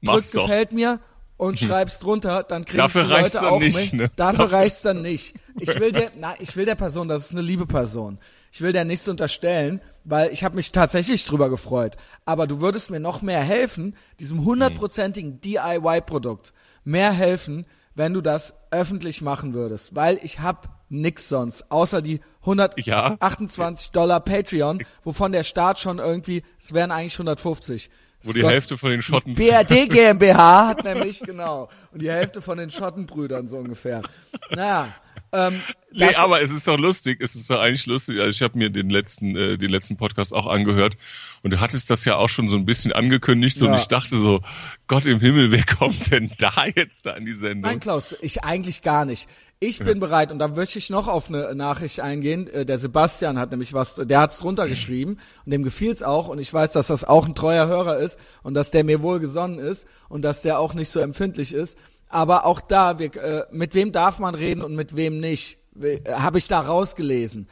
drück 0.02 0.32
gefällt 0.32 0.72
mir 0.72 1.00
und 1.38 1.60
schreib's 1.60 2.00
drunter, 2.00 2.44
dann 2.44 2.66
kriegst 2.66 2.80
Dafür 2.80 3.04
die 3.04 3.10
Leute 3.10 3.50
auch 3.50 3.60
nicht, 3.60 3.94
mit. 3.94 4.02
Ne? 4.02 4.12
Dafür, 4.16 4.40
Dafür 4.40 4.58
reicht's 4.58 4.82
dann 4.82 5.02
nicht. 5.02 5.36
Ich 5.60 5.80
will 5.80 5.92
der, 5.92 6.10
na, 6.20 6.34
ich 6.40 6.56
will 6.56 6.66
der 6.66 6.76
Person, 6.76 7.08
das 7.08 7.26
ist 7.26 7.32
eine 7.32 7.42
liebe 7.42 7.66
Person. 7.66 8.18
Ich 8.52 8.62
will 8.62 8.72
der 8.72 8.86
nichts 8.86 9.08
unterstellen, 9.08 9.82
weil 10.04 10.32
ich 10.32 10.44
habe 10.44 10.56
mich 10.56 10.72
tatsächlich 10.72 11.26
drüber 11.26 11.50
gefreut. 11.50 11.98
Aber 12.26 12.48
du 12.48 12.62
würdest 12.62 12.90
mir 12.90 13.00
noch 13.00 13.22
mehr 13.22 13.42
helfen, 13.44 13.96
diesem 14.20 14.44
hundertprozentigen 14.46 15.40
DIY-Produkt 15.42 16.54
mehr 16.84 17.12
helfen, 17.12 17.66
wenn 17.96 18.14
du 18.14 18.22
das 18.22 18.54
öffentlich 18.72 19.22
machen 19.22 19.54
würdest. 19.54 19.96
Weil 19.96 20.20
ich 20.24 20.40
hab 20.40 20.80
nix 20.90 21.30
sonst, 21.30 21.70
außer 21.72 22.02
die 22.02 22.22
128 22.42 23.88
ja. 23.88 23.92
Dollar 23.92 24.20
Patreon, 24.22 24.84
wovon 25.04 25.32
der 25.32 25.44
Staat 25.44 25.80
schon 25.80 26.00
irgendwie, 26.00 26.44
es 26.60 26.74
wären 26.74 26.92
eigentlich 26.92 27.14
150. 27.14 27.90
Wo 28.22 28.32
Scott, 28.32 28.42
die 28.42 28.48
Hälfte 28.48 28.78
von 28.78 28.90
den 28.90 29.02
Schotten... 29.02 29.34
BRD 29.34 29.90
GmbH 29.90 30.68
hat 30.68 30.84
nämlich, 30.84 31.22
genau, 31.22 31.70
und 31.92 32.02
die 32.02 32.12
Hälfte 32.12 32.42
von 32.42 32.58
den 32.58 32.70
Schottenbrüdern 32.70 33.48
so 33.48 33.58
ungefähr. 33.58 34.02
Naja, 34.50 34.90
ähm, 35.32 35.62
nee, 35.92 36.16
aber 36.16 36.42
es 36.42 36.52
ist 36.52 36.68
doch 36.68 36.78
lustig, 36.78 37.20
es 37.22 37.36
ist 37.36 37.50
doch 37.50 37.60
eigentlich 37.60 37.86
lustig. 37.86 38.20
Also 38.20 38.30
ich 38.30 38.42
habe 38.42 38.58
mir 38.58 38.70
den 38.70 38.90
letzten, 38.90 39.36
äh, 39.36 39.58
den 39.58 39.70
letzten 39.70 39.98
Podcast 39.98 40.34
auch 40.34 40.48
angehört 40.48 40.98
und 41.44 41.52
du 41.52 41.60
hattest 41.60 41.90
das 41.90 42.06
ja 42.06 42.16
auch 42.16 42.30
schon 42.30 42.48
so 42.50 42.58
ein 42.58 42.66
bisschen 42.66 42.92
angekündigt 42.92 43.58
so, 43.58 43.66
ja. 43.66 43.72
und 43.72 43.78
ich 43.78 43.88
dachte 43.88 44.18
so, 44.18 44.42
Gott 44.88 45.06
im 45.06 45.20
Himmel, 45.20 45.52
wer 45.52 45.66
kommt 45.66 46.12
denn 46.12 46.32
da 46.38 46.52
jetzt 46.76 47.06
da 47.06 47.12
an 47.12 47.26
die 47.26 47.34
Sendung? 47.34 47.70
Nein, 47.70 47.80
Klaus, 47.80 48.16
ich 48.22 48.44
eigentlich 48.44 48.82
gar 48.82 49.06
nicht. 49.06 49.28
Ich 49.62 49.80
bin 49.80 49.88
ja. 49.88 50.00
bereit 50.00 50.32
und 50.32 50.40
da 50.40 50.48
möchte 50.48 50.80
ich 50.80 50.90
noch 50.90 51.10
auf 51.10 51.28
eine 51.28 51.54
Nachricht 51.54 52.00
eingehen. 52.00 52.48
Äh, 52.48 52.66
der 52.66 52.78
Sebastian 52.78 53.38
hat 53.38 53.52
nämlich 53.52 53.74
was, 53.74 53.96
der 53.96 54.20
hat's 54.22 54.40
drunter 54.40 54.68
geschrieben 54.70 55.18
und 55.46 55.52
dem 55.52 55.64
gefiel's 55.64 56.02
auch 56.02 56.30
und 56.30 56.40
ich 56.40 56.54
weiß, 56.54 56.72
dass 56.72 56.88
das 56.88 57.04
auch 57.04 57.28
ein 57.28 57.36
treuer 57.36 57.68
Hörer 57.68 57.98
ist 57.98 58.18
und 58.42 58.54
dass 58.54 58.72
der 58.72 58.86
mir 58.86 59.02
wohl 59.02 59.20
gesonnen 59.20 59.60
ist 59.60 59.86
und 60.08 60.22
dass 60.22 60.42
der 60.42 60.60
auch 60.60 60.74
nicht 60.74 60.90
so 60.90 61.02
empfindlich 61.02 61.54
ist. 61.54 61.78
Aber 62.10 62.46
auch 62.46 62.60
da, 62.60 63.00
wir, 63.00 63.16
äh, 63.16 63.46
mit 63.52 63.76
wem 63.76 63.92
darf 63.92 64.20
man 64.20 64.36
reden 64.36 64.62
und 64.62 64.76
mit 64.76 64.96
wem 64.96 65.20
nicht, 65.20 65.60
äh, 65.80 66.00
habe 66.12 66.40
ich 66.40 66.48
da 66.48 66.60
rausgelesen. 66.60 67.48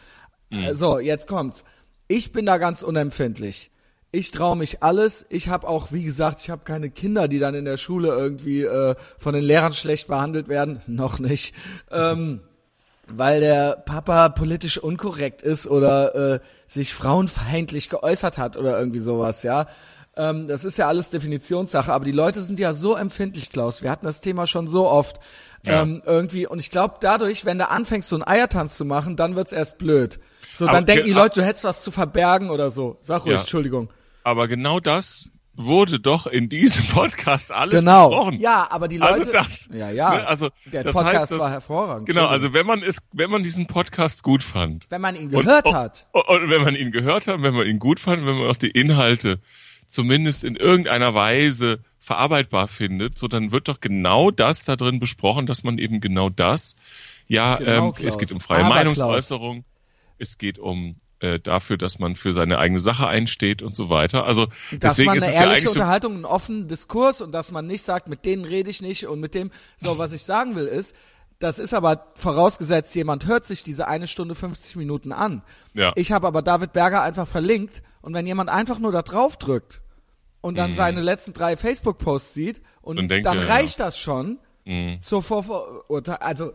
Mhm. 0.50 0.64
Äh, 0.64 0.76
so, 0.76 1.00
jetzt 1.00 1.28
kommt's. 1.28 1.64
Ich 2.08 2.32
bin 2.32 2.46
da 2.46 2.58
ganz 2.58 2.82
unempfindlich. 2.82 3.72
Ich 4.12 4.32
traue 4.32 4.56
mich 4.56 4.82
alles. 4.82 5.26
Ich 5.30 5.50
habe 5.50 5.68
auch, 5.68 5.92
wie 5.92 6.04
gesagt, 6.04 6.42
ich 6.42 6.50
habe 6.50 6.64
keine 6.64 6.90
Kinder, 6.90 7.28
die 7.28 7.40
dann 7.40 7.54
in 7.56 7.66
der 7.66 7.78
Schule 7.78 8.08
irgendwie 8.08 8.64
äh, 8.64 8.96
von 9.18 9.34
den 9.34 9.44
Lehrern 9.44 9.74
schlecht 9.74 10.08
behandelt 10.08 10.48
werden. 10.48 10.82
Noch 10.88 11.20
nicht. 11.20 11.54
Ähm, 11.92 12.42
weil 13.08 13.42
der 13.42 13.84
Papa 13.86 14.30
politisch 14.30 14.78
unkorrekt 14.78 15.42
ist 15.42 15.68
oder 15.68 16.34
äh, 16.34 16.40
sich 16.68 16.94
frauenfeindlich 16.94 17.90
geäußert 17.90 18.38
hat 18.38 18.58
oder 18.58 18.78
irgendwie 18.78 19.00
sowas, 19.00 19.44
ja. 19.44 19.68
Ähm, 20.18 20.48
das 20.48 20.66
ist 20.66 20.78
ja 20.78 20.88
alles 20.88 21.12
Definitionssache, 21.12 21.94
aber 21.94 22.04
die 22.04 22.12
Leute 22.12 22.42
sind 22.42 22.60
ja 22.60 22.74
so 22.74 22.96
empfindlich, 22.96 23.52
Klaus. 23.52 23.84
Wir 23.84 23.92
hatten 23.92 24.06
das 24.06 24.20
Thema 24.20 24.48
schon 24.48 24.68
so 24.68 24.88
oft. 24.88 25.20
Ja. 25.66 25.84
Ähm, 25.84 26.02
irgendwie, 26.06 26.48
und 26.48 26.60
ich 26.60 26.72
glaube, 26.72 26.96
dadurch, 27.02 27.46
wenn 27.46 27.58
du 27.60 27.70
anfängst, 27.70 28.10
so 28.10 28.16
einen 28.16 28.28
Eiertanz 28.28 28.78
zu 28.78 28.86
machen, 28.86 29.16
dann 29.16 29.36
wird's 29.36 29.52
erst 29.52 29.78
blöd. 29.78 30.20
So, 30.54 30.66
dann 30.66 30.78
aber, 30.78 30.86
denken 30.86 31.06
die 31.06 31.14
Leute, 31.14 31.42
du 31.42 31.46
hättest 31.46 31.66
was 31.66 31.84
zu 31.84 31.92
verbergen 31.92 32.50
oder 32.50 32.72
so. 32.72 32.98
Sag 33.02 33.26
ruhig, 33.26 33.36
ja. 33.36 33.40
Entschuldigung. 33.42 33.90
Aber 34.24 34.48
genau 34.48 34.80
das 34.80 35.30
wurde 35.58 36.00
doch 36.00 36.28
in 36.28 36.50
diesem 36.50 36.86
Podcast 36.88 37.52
alles 37.52 37.80
genau. 37.80 38.10
besprochen. 38.10 38.40
Ja, 38.40 38.68
aber 38.70 38.88
die 38.88 39.02
also 39.02 39.24
Leute. 39.24 39.38
Also 39.38 39.50
das. 39.50 39.70
Ja, 39.74 39.90
ja. 39.90 40.16
Ne, 40.16 40.28
also 40.28 40.50
der 40.66 40.84
das 40.84 40.96
Podcast 40.96 41.16
heißt, 41.16 41.32
dass, 41.32 41.40
war 41.40 41.52
hervorragend. 41.52 42.08
Genau, 42.08 42.28
also 42.28 42.54
wenn 42.54 42.66
man 42.66 42.84
es, 42.84 43.00
wenn 43.12 43.30
man 43.30 43.44
diesen 43.44 43.68
Podcast 43.68 44.24
gut 44.24 44.44
fand. 44.44 44.86
Wenn 44.90 45.02
man 45.02 45.16
ihn 45.16 45.30
gehört 45.30 45.66
und, 45.68 45.74
hat. 45.74 46.08
Und, 46.12 46.28
und, 46.28 46.50
wenn 46.50 46.64
man 46.64 46.76
ihn 46.76 46.92
gehört 46.92 47.28
hat, 47.28 47.42
wenn 47.42 47.56
man 47.56 47.68
ihn 47.68 47.80
gut 47.80 48.00
fand, 48.00 48.26
wenn 48.26 48.38
man 48.38 48.50
auch 48.50 48.58
die 48.58 48.72
Inhalte 48.72 49.40
zumindest 49.88 50.44
in 50.44 50.56
irgendeiner 50.56 51.14
Weise 51.14 51.80
verarbeitbar 52.00 52.68
findet, 52.68 53.18
so 53.18 53.28
dann 53.28 53.52
wird 53.52 53.68
doch 53.68 53.80
genau 53.80 54.32
das 54.32 54.66
da 54.66 54.76
drin 54.76 55.00
besprochen, 55.00 55.46
dass 55.46 55.64
man 55.64 55.78
eben 55.78 56.00
genau 56.00 56.30
das, 56.30 56.76
ja, 57.28 57.56
genau, 57.56 57.94
ähm, 57.98 58.06
es 58.06 58.18
geht 58.18 58.32
um 58.32 58.40
freie 58.40 58.64
Aber 58.64 58.76
Meinungsäußerung, 58.76 59.64
Klaus. 59.64 60.16
es 60.18 60.38
geht 60.38 60.60
um 60.60 60.96
äh, 61.20 61.40
dafür, 61.40 61.78
dass 61.78 62.00
man 62.00 62.16
für 62.16 62.34
seine 62.34 62.60
eigene 62.60 62.80
Sache 62.80 63.08
einsteht 63.08 63.62
und 63.62 63.76
so 63.76 63.90
weiter. 63.90 64.26
Also 64.26 64.46
dass 64.72 64.96
deswegen 64.96 65.08
man 65.08 65.18
eine 65.18 65.26
ist 65.26 65.34
es 65.34 65.40
ehrliche 65.40 65.66
ja 65.66 65.72
Unterhaltung, 65.72 66.14
einen 66.14 66.26
offenen 66.26 66.68
Diskurs 66.68 67.22
und 67.22 67.32
dass 67.32 67.52
man 67.52 67.66
nicht 67.66 67.84
sagt, 67.84 68.08
mit 68.08 68.24
denen 68.26 68.46
rede 68.46 68.70
ich 68.70 68.82
nicht 68.82 69.08
und 69.08 69.20
mit 69.20 69.34
dem. 69.34 69.52
So, 69.78 69.98
was 69.98 70.14
ich 70.14 70.24
sagen 70.24 70.56
will 70.56 70.66
ist, 70.66 70.96
das 71.40 71.60
ist 71.60 71.74
aber 71.74 72.08
vorausgesetzt, 72.16 72.96
jemand 72.96 73.28
hört 73.28 73.46
sich 73.46 73.64
diese 73.64 73.88
eine 73.88 74.08
Stunde 74.08 74.34
50 74.34 74.76
Minuten 74.76 75.12
an. 75.12 75.44
Ja. 75.74 75.92
Ich 75.96 76.12
habe 76.12 76.28
aber 76.28 76.42
David 76.42 76.74
Berger 76.74 77.04
einfach 77.04 77.28
verlinkt 77.28 77.84
und 78.08 78.14
wenn 78.14 78.26
jemand 78.26 78.50
einfach 78.50 78.80
nur 78.80 78.94
da 78.94 79.02
drauf 79.02 79.36
drückt 79.36 79.82
und 80.40 80.58
dann 80.58 80.72
mhm. 80.72 80.76
seine 80.76 81.02
letzten 81.02 81.34
drei 81.34 81.58
Facebook-Posts 81.58 82.34
sieht 82.34 82.62
und 82.82 83.06
dann, 83.12 83.22
dann 83.22 83.38
reicht 83.38 83.80
ja. 83.80 83.86
das 83.86 83.98
schon 83.98 84.40
mhm. 84.64 85.02
zur 85.02 85.22
Vorverurteilung. 85.22 86.22
Also 86.22 86.54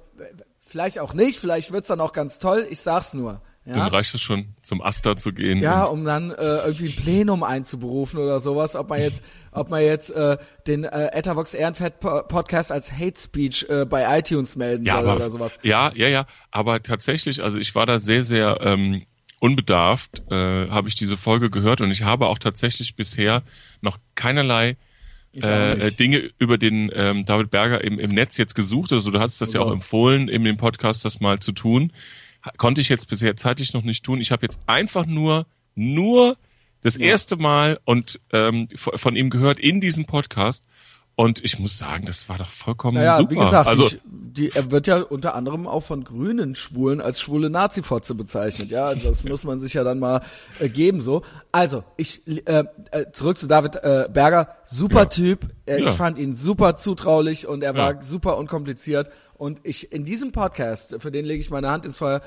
vielleicht 0.62 0.99
auch 0.99 1.12
nicht, 1.12 1.38
vielleicht 1.38 1.71
wird's 1.71 1.88
dann 1.88 2.00
auch 2.00 2.14
ganz 2.14 2.38
toll, 2.38 2.66
ich 2.71 2.80
sag's 2.80 3.12
nur. 3.12 3.42
Ja? 3.66 3.75
Dann 3.75 3.88
reicht 3.88 4.14
es 4.14 4.23
schon, 4.23 4.54
zum 4.62 4.80
Asta 4.80 5.14
zu 5.14 5.35
gehen. 5.35 5.59
Ja, 5.59 5.85
um 5.85 6.06
dann 6.06 6.30
äh, 6.30 6.35
irgendwie 6.37 6.87
ein 6.87 6.97
Plenum 6.97 7.42
einzuberufen 7.42 8.18
oder 8.18 8.40
sowas, 8.40 8.75
ob 8.75 8.88
man 8.88 9.02
jetzt, 9.02 9.23
ob 9.50 9.68
man 9.68 9.82
jetzt 9.82 10.09
äh, 10.09 10.38
den 10.66 10.85
äh, 10.85 11.09
Etavox 11.12 11.52
Ehrenfett 11.52 12.00
Podcast 12.00 12.73
als 12.73 12.90
Hate 12.92 13.21
Speech 13.21 13.66
äh, 13.68 13.85
bei 13.85 14.18
iTunes 14.18 14.56
melden 14.56 14.87
ja, 14.87 14.94
soll 14.94 15.11
aber, 15.11 15.16
oder 15.16 15.30
sowas. 15.30 15.59
Ja, 15.62 15.92
ja, 15.94 16.09
ja. 16.09 16.26
Aber 16.50 16.82
tatsächlich, 16.82 17.42
also 17.42 17.59
ich 17.59 17.75
war 17.75 17.85
da 17.85 17.99
sehr, 17.99 18.25
sehr 18.25 18.59
ähm, 18.62 19.02
unbedarft, 19.42 20.22
äh, 20.30 20.68
habe 20.68 20.88
ich 20.88 20.94
diese 20.94 21.16
Folge 21.16 21.50
gehört 21.50 21.80
und 21.80 21.90
ich 21.90 22.02
habe 22.02 22.26
auch 22.26 22.38
tatsächlich 22.38 22.94
bisher 22.94 23.42
noch 23.80 23.99
keinerlei 24.14 24.76
äh, 25.32 25.90
Dinge 25.92 26.30
über 26.38 26.58
den 26.58 26.90
ähm, 26.94 27.25
David 27.25 27.50
Berger 27.50 27.82
im, 27.82 27.99
im 27.99 28.11
Netz 28.11 28.37
jetzt 28.37 28.54
gesucht. 28.54 28.92
Also 28.92 29.11
du 29.11 29.18
hast 29.18 29.40
das 29.40 29.52
ja 29.52 29.61
auch 29.61 29.72
empfohlen, 29.72 30.28
in 30.28 30.44
dem 30.44 30.58
Podcast 30.58 31.04
das 31.04 31.20
mal 31.20 31.38
zu 31.40 31.52
tun 31.52 31.92
konnte 32.56 32.80
ich 32.80 32.88
jetzt 32.88 33.08
bisher 33.08 33.37
zeitlich 33.37 33.72
noch 33.72 33.82
nicht 33.82 34.04
tun. 34.04 34.20
Ich 34.20 34.32
habe 34.32 34.42
jetzt 34.42 34.61
einfach 34.66 35.06
nur, 35.06 35.46
nur 35.75 36.37
das 36.82 36.96
ja. 36.96 37.06
erste 37.06 37.37
Mal 37.37 37.78
und 37.84 38.20
ähm, 38.32 38.68
von 38.75 39.16
ihm 39.16 39.30
gehört 39.30 39.58
in 39.58 39.80
diesem 39.80 40.04
Podcast 40.04 40.66
Und 41.14 41.45
ich 41.45 41.59
muss 41.59 41.76
sagen, 41.76 42.07
das 42.07 42.28
war 42.31 42.38
doch 42.38 42.49
vollkommen 42.49 42.97
Naja, 42.97 43.16
super. 43.19 43.31
wie 43.31 43.35
gesagt, 43.37 43.69
also, 43.69 43.88
die, 43.90 44.00
die, 44.04 44.49
er 44.57 44.71
wird 44.71 44.87
ja 44.87 45.02
unter 45.02 45.35
anderem 45.35 45.66
auch 45.69 45.83
von 45.83 46.04
grünen 46.04 46.54
Schwulen 46.54 47.02
als 47.02 47.21
schwule 47.21 47.50
Nazi-Fotze 47.50 48.14
bezeichnet. 48.14 48.71
Ja, 48.71 48.87
also 48.87 49.09
das 49.09 49.23
muss 49.23 49.45
man 49.45 49.61
sich 49.61 49.75
ja 49.75 49.85
dann 49.85 49.99
mal 49.99 50.23
äh, 50.59 50.71
geben 50.71 51.02
so. 51.02 51.23
Also, 51.52 51.85
ich 51.99 52.26
äh, 52.26 52.64
äh, 52.92 53.12
zurück 53.12 53.37
zu 53.37 53.47
David 53.47 53.76
äh, 53.76 54.09
Berger, 54.11 54.57
super 54.64 55.00
Ja. 55.00 55.04
Typ. 55.07 55.49
Äh, 55.66 55.83
Ja. 55.83 55.90
Ich 55.90 55.97
fand 55.97 56.19
ihn 56.19 56.35
super 56.35 56.76
zutraulich 56.76 57.47
und 57.47 57.62
er 57.62 57.75
war 57.75 57.95
Ja. 57.97 58.02
super 58.02 58.38
unkompliziert. 58.38 59.11
Und 59.35 59.61
ich 59.64 59.92
in 59.92 60.04
diesem 60.07 60.33
Podcast, 60.33 60.97
für 61.00 61.11
den 61.11 61.26
lege 61.26 61.40
ich 61.40 61.50
meine 61.50 61.69
Hand 61.71 61.85
ins 61.85 61.99
Feuer, 61.99 62.23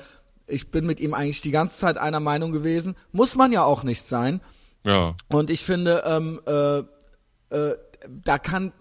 ich 0.46 0.70
bin 0.70 0.86
mit 0.86 1.00
ihm 1.00 1.12
eigentlich 1.12 1.40
die 1.40 1.50
ganze 1.50 1.76
Zeit 1.76 1.98
einer 1.98 2.20
Meinung 2.20 2.52
gewesen. 2.52 2.94
Muss 3.10 3.34
man 3.34 3.50
ja 3.50 3.64
auch 3.64 3.82
nicht 3.82 4.06
sein. 4.06 4.40
ja. 4.84 5.16
Und 5.28 5.50
ich 5.50 5.64
finde, 5.64 6.04
ähm, 6.06 6.40
äh, 6.46 6.82
äh, 7.48 7.76
da 8.24 8.38
kann, 8.38 8.72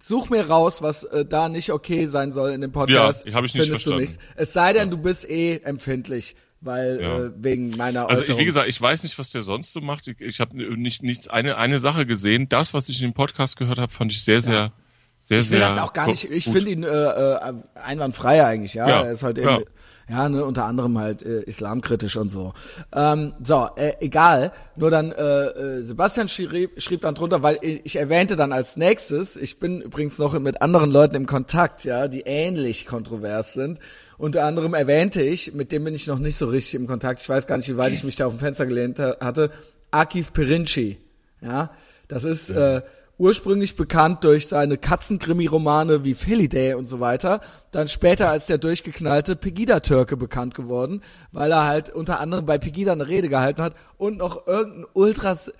such 0.00 0.30
mir 0.30 0.48
raus, 0.48 0.80
was 0.82 1.04
äh, 1.04 1.24
da 1.24 1.48
nicht 1.48 1.70
okay 1.72 2.06
sein 2.06 2.32
soll 2.32 2.50
in 2.52 2.60
dem 2.60 2.72
Podcast. 2.72 3.26
Ja, 3.26 3.32
hab 3.34 3.44
ich 3.44 3.54
nicht 3.54 3.64
Findest 3.64 3.86
du 3.86 3.90
verstanden. 3.90 4.00
nichts. 4.00 4.18
Es 4.36 4.52
sei 4.52 4.72
denn, 4.72 4.90
du 4.90 4.98
bist 4.98 5.28
eh 5.28 5.58
empfindlich, 5.64 6.36
weil 6.60 7.00
Ja. 7.00 7.18
äh, 7.26 7.32
wegen 7.36 7.70
meiner 7.70 8.08
Also 8.08 8.22
ich, 8.22 8.28
Äußerung. 8.28 8.40
wie 8.40 8.44
gesagt, 8.44 8.68
ich 8.68 8.80
weiß 8.80 9.02
nicht, 9.02 9.18
was 9.18 9.30
der 9.30 9.42
sonst 9.42 9.72
so 9.72 9.80
macht. 9.80 10.06
Ich, 10.08 10.20
ich 10.20 10.40
habe 10.40 10.56
nicht 10.76 11.02
nichts 11.02 11.28
eine 11.28 11.56
eine 11.56 11.78
Sache 11.78 12.06
gesehen. 12.06 12.48
Das, 12.48 12.74
was 12.74 12.88
ich 12.88 13.00
in 13.02 13.08
dem 13.10 13.14
Podcast 13.14 13.56
gehört 13.56 13.78
habe, 13.78 13.92
fand 13.92 14.12
ich 14.12 14.22
sehr 14.22 14.40
sehr 14.40 14.72
sehr 15.18 15.40
ich 15.40 15.50
will 15.50 15.58
sehr 15.58 15.68
das 15.68 15.78
auch 15.78 15.92
gar 15.92 16.06
nicht, 16.06 16.30
ich 16.30 16.44
finde 16.44 16.70
ihn 16.70 16.84
äh, 16.84 16.86
äh, 16.88 17.52
einwandfrei 17.74 18.44
eigentlich, 18.46 18.74
ja. 18.74 18.88
Ja, 18.88 19.02
Er 19.02 19.12
ist 19.12 19.22
halt 19.24 19.36
eben, 19.38 19.48
ja. 19.48 19.60
Ja, 20.08 20.28
ne, 20.28 20.44
unter 20.44 20.64
anderem 20.64 20.98
halt 20.98 21.22
äh, 21.22 21.40
islamkritisch 21.42 22.16
und 22.16 22.30
so. 22.30 22.54
Ähm, 22.92 23.34
so, 23.42 23.68
äh, 23.76 23.92
egal. 24.00 24.52
Nur 24.76 24.90
dann, 24.90 25.12
äh, 25.12 25.46
äh, 25.46 25.82
Sebastian 25.82 26.28
schrieb, 26.28 26.80
schrieb 26.80 27.02
dann 27.02 27.14
drunter, 27.14 27.42
weil 27.42 27.58
ich, 27.62 27.96
erwähnte 27.96 28.36
dann 28.36 28.52
als 28.52 28.76
nächstes, 28.76 29.36
ich 29.36 29.58
bin 29.58 29.80
übrigens 29.82 30.18
noch 30.18 30.38
mit 30.38 30.62
anderen 30.62 30.90
Leuten 30.90 31.14
im 31.14 31.26
Kontakt, 31.26 31.84
ja, 31.84 32.08
die 32.08 32.22
ähnlich 32.22 32.86
kontrovers 32.86 33.52
sind. 33.52 33.80
Unter 34.16 34.44
anderem 34.44 34.74
erwähnte 34.74 35.22
ich, 35.22 35.52
mit 35.52 35.72
dem 35.72 35.84
bin 35.84 35.94
ich 35.94 36.06
noch 36.06 36.18
nicht 36.18 36.36
so 36.36 36.46
richtig 36.46 36.74
im 36.74 36.86
Kontakt, 36.86 37.20
ich 37.20 37.28
weiß 37.28 37.46
gar 37.46 37.56
nicht, 37.58 37.68
wie 37.68 37.76
weit 37.76 37.92
ich 37.92 38.02
mich 38.04 38.16
da 38.16 38.26
auf 38.26 38.32
dem 38.32 38.40
Fenster 38.40 38.66
gelehnt 38.66 38.98
ha- 38.98 39.16
hatte, 39.20 39.50
Akif 39.90 40.32
Pirinci. 40.32 40.98
Ja, 41.40 41.70
das 42.08 42.24
ist 42.24 42.50
äh, 42.50 42.82
ursprünglich 43.18 43.76
bekannt 43.76 44.24
durch 44.24 44.46
seine 44.46 44.78
Katzenkrimi-Romane 44.78 46.04
wie 46.04 46.14
Feliday 46.14 46.74
und 46.74 46.88
so 46.88 47.00
weiter. 47.00 47.40
Dann 47.72 47.88
später 47.88 48.30
als 48.30 48.46
der 48.46 48.58
durchgeknallte 48.58 49.36
Pegida-Türke 49.36 50.16
bekannt 50.16 50.54
geworden, 50.54 51.02
weil 51.32 51.50
er 51.50 51.66
halt 51.66 51.90
unter 51.90 52.20
anderem 52.20 52.46
bei 52.46 52.56
Pegida 52.58 52.92
eine 52.92 53.08
Rede 53.08 53.28
gehalten 53.28 53.60
hat 53.60 53.74
und 53.98 54.16
noch 54.16 54.46
irgendein 54.46 54.86
ultras 54.94 55.52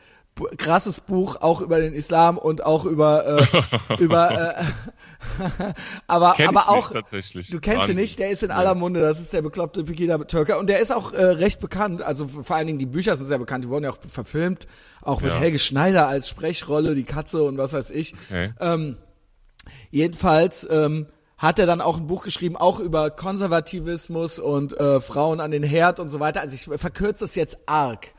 krasses 0.56 1.00
Buch 1.00 1.36
auch 1.40 1.60
über 1.60 1.80
den 1.80 1.92
Islam 1.92 2.38
und 2.38 2.64
auch 2.64 2.84
über 2.84 3.40
äh, 3.40 3.94
über 3.98 4.56
äh, 4.58 4.64
aber 6.06 6.34
Kenn 6.34 6.48
aber 6.48 6.68
auch 6.68 6.76
nicht 6.76 6.92
tatsächlich. 6.92 7.50
Du 7.50 7.60
kennst 7.60 7.88
ihn 7.88 7.96
nicht, 7.96 8.18
der 8.18 8.30
ist 8.30 8.42
in 8.42 8.50
aller 8.50 8.74
Munde, 8.74 9.00
das 9.00 9.20
ist 9.20 9.32
der 9.32 9.42
bekloppte 9.42 9.84
Pegida 9.84 10.18
Türke 10.18 10.58
und 10.58 10.68
der 10.68 10.80
ist 10.80 10.92
auch 10.92 11.12
äh, 11.12 11.22
recht 11.22 11.60
bekannt, 11.60 12.02
also 12.02 12.28
vor 12.28 12.56
allen 12.56 12.66
Dingen 12.66 12.78
die 12.78 12.86
Bücher 12.86 13.16
sind 13.16 13.26
sehr 13.26 13.38
bekannt, 13.38 13.64
die 13.64 13.68
wurden 13.68 13.84
ja 13.84 13.90
auch 13.90 13.98
verfilmt, 14.08 14.66
auch 15.02 15.20
mit 15.20 15.32
Ja. 15.32 15.38
Helge 15.38 15.58
Schneider 15.58 16.08
als 16.08 16.28
Sprechrolle, 16.28 16.94
die 16.94 17.04
Katze 17.04 17.42
und 17.42 17.58
was 17.58 17.72
weiß 17.72 17.90
ich. 17.90 18.14
Okay. 18.28 18.52
Ähm, 18.60 18.96
jedenfalls 19.90 20.66
ähm, 20.70 21.06
hat 21.38 21.58
er 21.60 21.66
dann 21.66 21.80
auch 21.80 21.96
ein 21.96 22.08
Buch 22.08 22.24
geschrieben, 22.24 22.56
auch 22.56 22.80
über 22.80 23.10
Konservativismus 23.10 24.40
und 24.40 24.78
äh, 24.78 25.00
Frauen 25.00 25.40
an 25.40 25.52
den 25.52 25.62
Herd 25.62 26.00
und 26.00 26.10
so 26.10 26.18
weiter. 26.20 26.40
Also 26.40 26.54
ich 26.54 26.80
verkürze 26.80 27.24
es 27.24 27.36
jetzt 27.36 27.58
arg. 27.66 28.14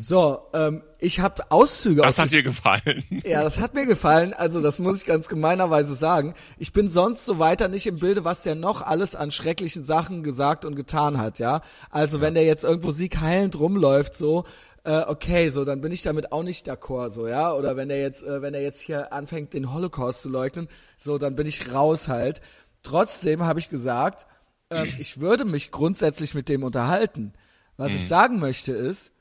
So, 0.00 0.40
ähm, 0.52 0.82
ich 0.98 1.20
habe 1.20 1.50
Auszüge 1.50 2.02
Mhm. 2.02 2.06
Das 2.06 2.18
aus 2.18 2.24
hat 2.24 2.32
dir 2.32 2.42
gefallen. 2.42 3.04
ja, 3.24 3.44
das 3.44 3.60
hat 3.60 3.74
mir 3.74 3.86
gefallen. 3.86 4.34
Also 4.34 4.60
das 4.60 4.80
muss 4.80 4.96
ich 4.96 5.06
ganz 5.06 5.28
gemeinerweise 5.28 5.94
sagen. 5.94 6.34
Ich 6.58 6.72
bin 6.72 6.88
sonst 6.88 7.24
so 7.24 7.38
weiter 7.38 7.68
nicht 7.68 7.86
im 7.86 8.00
Bilde, 8.00 8.24
was 8.24 8.42
der 8.42 8.56
noch 8.56 8.82
alles 8.82 9.14
an 9.14 9.30
schrecklichen 9.30 9.84
Sachen 9.84 10.24
gesagt 10.24 10.64
und 10.64 10.74
getan 10.74 11.18
hat, 11.18 11.38
ja. 11.38 11.62
Also 11.90 12.20
wenn 12.20 12.34
der 12.34 12.44
jetzt 12.44 12.64
irgendwo 12.64 12.90
siegheilend 12.90 13.58
rumläuft, 13.58 14.16
so, 14.16 14.44
äh, 14.82 15.02
okay, 15.06 15.50
so, 15.50 15.64
dann 15.64 15.80
bin 15.80 15.92
ich 15.92 16.02
damit 16.02 16.32
auch 16.32 16.42
nicht 16.42 16.68
d'accord, 16.68 17.10
so, 17.10 17.28
ja. 17.28 17.54
Oder 17.54 17.76
wenn 17.76 17.88
der 17.88 18.00
jetzt, 18.00 18.24
äh, 18.24 18.42
wenn 18.42 18.54
er 18.54 18.62
jetzt 18.62 18.80
hier 18.80 19.12
anfängt, 19.12 19.54
den 19.54 19.72
Holocaust 19.72 20.22
zu 20.22 20.28
leugnen, 20.28 20.66
so, 20.98 21.18
dann 21.18 21.36
bin 21.36 21.46
ich 21.46 21.72
raus 21.72 22.08
halt. 22.08 22.40
Trotzdem 22.82 23.44
habe 23.44 23.60
ich 23.60 23.68
gesagt, 23.68 24.26
ähm, 24.70 24.88
ich 24.98 25.20
würde 25.20 25.44
mich 25.44 25.70
grundsätzlich 25.70 26.34
mit 26.34 26.48
dem 26.48 26.64
unterhalten. 26.64 27.32
Was 27.76 27.92
ich 27.92 28.06
sagen 28.06 28.38
möchte 28.38 28.72
ist, 28.72 29.12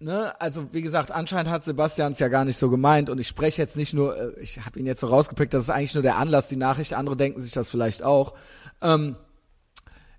ne, 0.00 0.40
also 0.40 0.72
wie 0.72 0.82
gesagt, 0.82 1.10
anscheinend 1.10 1.50
hat 1.50 1.64
Sebastian 1.64 2.12
es 2.12 2.18
ja 2.18 2.28
gar 2.28 2.44
nicht 2.44 2.58
so 2.58 2.70
gemeint 2.70 3.10
und 3.10 3.18
ich 3.18 3.28
spreche 3.28 3.62
jetzt 3.62 3.76
nicht 3.76 3.94
nur, 3.94 4.16
äh, 4.16 4.40
ich 4.40 4.64
habe 4.64 4.78
ihn 4.78 4.86
jetzt 4.86 5.00
so 5.00 5.06
rausgepickt, 5.06 5.54
das 5.54 5.64
ist 5.64 5.70
eigentlich 5.70 5.94
nur 5.94 6.02
der 6.02 6.18
Anlass, 6.18 6.48
die 6.48 6.56
Nachricht, 6.56 6.94
andere 6.94 7.16
denken 7.16 7.40
sich 7.40 7.52
das 7.52 7.70
vielleicht 7.70 8.02
auch. 8.02 8.34
Ähm, 8.82 9.16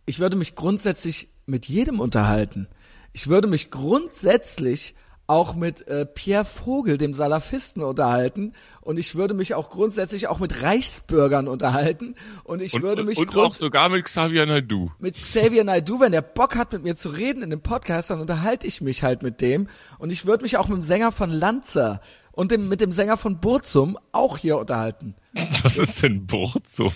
ich 0.06 0.20
würde 0.20 0.36
mich 0.36 0.56
grundsätzlich 0.56 1.30
mit 1.46 1.66
jedem 1.66 2.00
unterhalten. 2.00 2.68
Ich 3.14 3.28
würde 3.28 3.48
mich 3.48 3.72
grundsätzlich 3.72 4.96
auch 5.28 5.56
mit 5.56 5.88
äh, 5.88 6.06
Pierre 6.06 6.46
Vogel, 6.46 6.98
dem 6.98 7.14
Salafisten, 7.14 7.82
unterhalten 7.82 8.54
und 8.82 9.00
ich 9.00 9.16
würde 9.16 9.34
mich 9.34 9.56
auch 9.56 9.70
grundsätzlich 9.72 10.28
auch 10.28 10.38
mit 10.40 10.62
Reichsbürgern 10.62 11.48
unterhalten 11.48 12.16
und 12.44 12.62
ich 12.62 12.74
Und, 12.76 12.84
würde 12.84 13.04
mich 13.04 13.18
und 13.18 13.28
grund- 13.28 13.48
auch 13.48 13.54
sogar 13.56 13.90
mit 13.90 14.06
Xavier 14.06 14.46
Naidoo. 14.46 14.92
mit 15.00 15.16
Xavier 15.16 15.64
Naidoo, 15.64 16.00
wenn 16.00 16.12
der 16.12 16.22
Bock 16.22 16.56
hat, 16.56 16.74
mit 16.74 16.84
mir 16.84 16.96
zu 16.96 17.10
reden 17.10 17.42
in 17.42 17.50
dem 17.50 17.62
Podcast, 17.62 18.10
dann 18.12 18.22
unterhalte 18.22 18.68
ich 18.68 18.82
mich 18.82 19.04
halt 19.04 19.24
mit 19.24 19.42
dem. 19.42 19.68
Und 19.98 20.12
ich 20.12 20.26
würde 20.28 20.44
mich 20.44 20.58
auch 20.58 20.68
mit 20.68 20.78
dem 20.78 20.84
Sänger 20.84 21.12
von 21.12 21.32
Lanza 21.32 22.02
und 22.36 22.52
dem, 22.52 22.67
mit 22.69 22.82
dem 22.82 22.91
Sänger 22.91 23.17
von 23.17 23.39
Burzum 23.39 23.98
auch 24.12 24.38
hier 24.38 24.58
unterhalten. 24.58 25.15
Was 25.63 25.78
ist 25.78 26.02
denn 26.04 26.26
Burzum? 26.28 26.93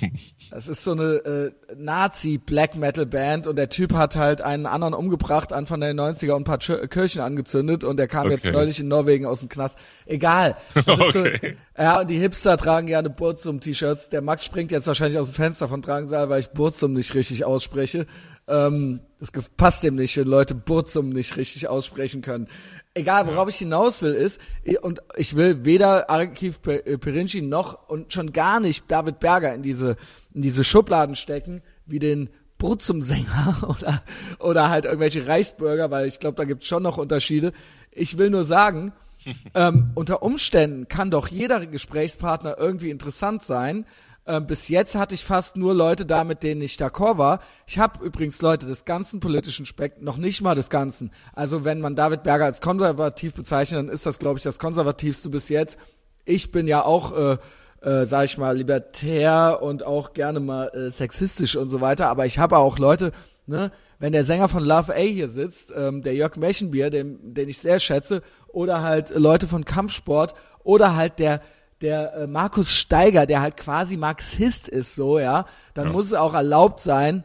Das 0.52 0.68
ist 0.70 0.84
so 0.84 0.92
eine 0.92 1.04
äh, 1.26 1.52
Nazi-Black-Metal-Band 1.76 3.48
und 3.48 3.56
der 3.56 3.70
Typ 3.70 3.94
hat 3.94 4.16
halt 4.16 4.42
einen 4.42 4.66
anderen 4.66 4.94
umgebracht, 4.94 5.52
Anfang 5.54 5.82
der 5.82 5.94
90er 5.94 6.32
und 6.34 6.42
ein 6.42 6.44
paar 6.46 6.58
Chir- 6.60 6.88
Kirchen 6.88 7.22
angezündet 7.22 7.84
und 7.84 7.98
der 7.98 8.08
kam 8.08 8.30
jetzt 8.30 8.46
Okay. 8.46 8.52
neulich 8.56 8.80
in 8.80 8.88
Norwegen 8.88 9.26
aus 9.26 9.40
dem 9.40 9.50
Knast. 9.50 9.78
Egal. 10.06 10.56
Okay. 10.76 11.56
so, 11.76 11.82
ja, 11.82 12.00
und 12.00 12.10
die 12.10 12.18
Hipster 12.20 12.58
tragen 12.58 12.88
gerne 12.88 13.10
Burzum-T-Shirts. 13.10 14.10
Der 14.10 14.22
Max 14.22 14.46
springt 14.46 14.72
jetzt 14.72 14.88
wahrscheinlich 14.88 15.20
aus 15.20 15.28
dem 15.28 15.36
Fenster 15.36 15.68
von 15.68 15.82
Drangsal, 15.82 16.30
weil 16.30 16.40
ich 16.42 16.50
Burzum 16.50 16.94
nicht 16.94 17.14
richtig 17.16 17.46
ausspreche. 17.46 18.06
Ähm, 18.48 19.02
das 19.20 19.32
passt 19.58 19.84
dem 19.84 19.96
nicht, 19.96 20.16
wenn 20.18 20.28
Leute 20.28 20.56
Burzum 20.56 21.10
nicht 21.10 21.36
richtig 21.38 21.68
aussprechen 21.68 22.22
können. 22.22 22.48
Egal, 22.96 23.28
worauf 23.28 23.48
ich 23.50 23.56
hinaus 23.58 24.02
will, 24.02 24.14
ist, 24.14 24.42
und 24.82 25.02
ich 25.16 25.36
will 25.36 25.64
weder 25.64 26.10
Arkiv 26.10 26.62
Pe- 26.62 26.86
äh, 26.86 26.98
Perinci 26.98 27.42
noch 27.42 27.88
und 27.88 28.14
schon 28.14 28.34
gar 28.34 28.60
nicht 28.60 28.86
David 28.90 29.20
Berger 29.20 29.54
in 29.54 29.62
diese, 29.62 29.96
in 30.34 30.42
diese 30.42 30.64
Schubladen 30.64 31.16
stecken, 31.16 31.62
wie 31.86 32.00
den 32.00 32.30
Burzum-Sänger 32.58 33.58
oder, 33.80 34.04
oder 34.40 34.70
halt 34.70 34.86
irgendwelche 34.86 35.28
Reichsbürger, 35.28 35.92
weil 35.92 36.08
ich 36.08 36.20
glaube, 36.20 36.36
da 36.36 36.46
gibt's 36.46 36.66
schon 36.68 36.84
noch 36.84 36.98
Unterschiede. 36.98 37.54
Ich 37.92 38.18
will 38.18 38.32
nur 38.32 38.44
sagen, 38.44 38.92
ähm, 39.54 39.92
unter 39.96 40.24
Umständen 40.24 40.88
kann 40.88 41.12
doch 41.12 41.28
jeder 41.28 41.66
Gesprächspartner 41.68 42.58
irgendwie 42.58 42.90
interessant 42.90 43.44
sein. 43.44 43.86
Ähm, 44.30 44.46
bis 44.46 44.68
jetzt 44.68 44.94
hatte 44.94 45.16
ich 45.16 45.26
fast 45.26 45.58
nur 45.58 45.74
Leute 45.74 46.06
da, 46.06 46.24
mit 46.24 46.44
denen 46.44 46.62
ich 46.62 46.76
d'accord 46.76 47.18
war. 47.18 47.40
Ich 47.66 47.80
habe 47.80 48.06
übrigens 48.06 48.40
Leute 48.44 48.68
des 48.68 48.86
ganzen 48.86 49.20
politischen 49.20 49.66
Spektrums, 49.66 50.06
noch 50.06 50.18
nicht 50.18 50.42
mal 50.42 50.54
des 50.54 50.70
Ganzen. 50.70 51.12
Also 51.34 51.66
wenn 51.66 51.82
man 51.82 51.96
David 51.96 52.22
Berger 52.22 52.46
als 52.46 52.62
konservativ 52.62 53.34
bezeichnet, 53.34 53.80
dann 53.80 53.90
ist 53.90 54.06
das, 54.06 54.20
glaube 54.20 54.38
ich, 54.38 54.44
das 54.44 54.60
konservativste 54.60 55.30
bis 55.30 55.50
jetzt. 55.50 55.80
Ich 56.26 56.52
bin 56.52 56.68
ja 56.68 56.86
auch, 56.86 57.12
äh, 57.18 57.38
äh, 57.82 58.06
sag 58.06 58.26
ich 58.26 58.38
mal, 58.38 58.56
libertär 58.56 59.64
und 59.64 59.84
auch 59.84 60.14
gerne 60.14 60.40
mal 60.40 60.68
äh, 60.76 60.92
sexistisch 60.92 61.56
und 61.56 61.70
so 61.70 61.82
weiter. 61.82 62.08
Aber 62.08 62.28
ich 62.28 62.38
habe 62.38 62.60
auch 62.60 62.78
Leute, 62.78 63.12
ne, 63.48 63.72
wenn 63.98 64.12
der 64.12 64.24
Sänger 64.24 64.48
von 64.48 64.64
Love 64.64 64.94
A 64.94 65.00
hier 65.00 65.28
sitzt, 65.28 65.74
ähm, 65.76 66.04
der 66.04 66.14
Jörg 66.14 66.36
Mechenbier, 66.36 66.92
den, 66.92 67.34
den 67.34 67.50
ich 67.50 67.58
sehr 67.58 67.80
schätze, 67.80 68.22
oder 68.50 68.84
halt 68.84 69.10
Leute 69.10 69.48
von 69.48 69.66
Kampfsport, 69.66 70.36
oder 70.64 70.96
halt 70.96 71.18
der 71.18 71.42
der 71.82 72.14
äh, 72.14 72.28
Markus 72.28 72.72
Steiger, 72.72 73.26
der 73.26 73.42
halt 73.42 73.58
quasi 73.58 73.98
Marxist 73.98 74.68
ist, 74.68 74.96
so, 74.96 75.20
ja, 75.20 75.46
dann 75.74 75.88
Ja. 75.88 75.94
muss 75.94 76.06
es 76.06 76.14
auch 76.14 76.34
erlaubt 76.34 76.82
sein, 76.82 77.24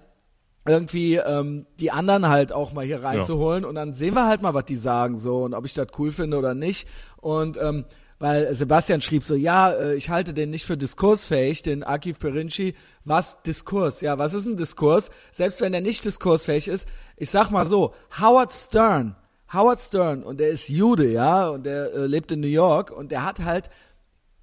irgendwie 0.67 1.17
ähm, 1.17 1.67
die 1.79 1.91
anderen 1.91 2.29
halt 2.29 2.53
auch 2.53 2.73
mal 2.73 2.85
hier 2.85 3.03
reinzuholen 3.03 3.65
und 3.65 3.75
dann 3.75 3.93
sehen 3.95 4.15
wir 4.15 4.27
halt 4.27 4.41
mal, 4.41 4.55
was 4.55 4.65
die 4.65 4.77
sagen 4.77 5.19
so 5.19 5.43
und 5.45 5.53
ob 5.55 5.67
ich 5.67 5.75
das 5.75 5.89
cool 5.99 6.11
finde 6.11 6.39
oder 6.39 6.55
nicht. 6.55 6.89
Und 7.19 7.59
ähm, 7.59 7.85
weil 8.19 8.55
Sebastian 8.55 9.03
schrieb 9.03 9.25
so, 9.25 9.35
ja, 9.35 9.73
äh, 9.73 9.95
ich 9.97 10.09
halte 10.09 10.33
den 10.33 10.49
nicht 10.51 10.65
für 10.65 10.79
diskursfähig, 10.79 11.63
den 11.63 11.83
Akif 11.83 12.19
Perinci. 12.19 12.75
Was 13.05 13.43
Diskurs? 13.43 14.01
Ja, 14.01 14.19
was 14.19 14.33
ist 14.33 14.47
ein 14.47 14.57
Diskurs? 14.57 15.11
Selbst 15.33 15.61
wenn 15.61 15.75
er 15.75 15.83
nicht 15.83 16.05
diskursfähig 16.05 16.69
ist, 16.69 16.89
ich 17.19 17.29
sag 17.29 17.51
mal 17.51 17.67
so, 17.67 17.93
Howard 18.19 18.53
Stern, 18.55 19.17
Howard 19.53 19.81
Stern 19.81 20.23
und 20.23 20.41
der 20.41 20.49
ist 20.49 20.69
Jude, 20.69 21.11
ja, 21.11 21.49
und 21.49 21.67
der 21.67 21.93
äh, 21.93 22.07
lebt 22.07 22.33
in 22.33 22.41
New 22.41 22.47
York 22.47 22.91
und 22.91 23.11
der 23.11 23.25
hat 23.25 23.45
halt 23.45 23.69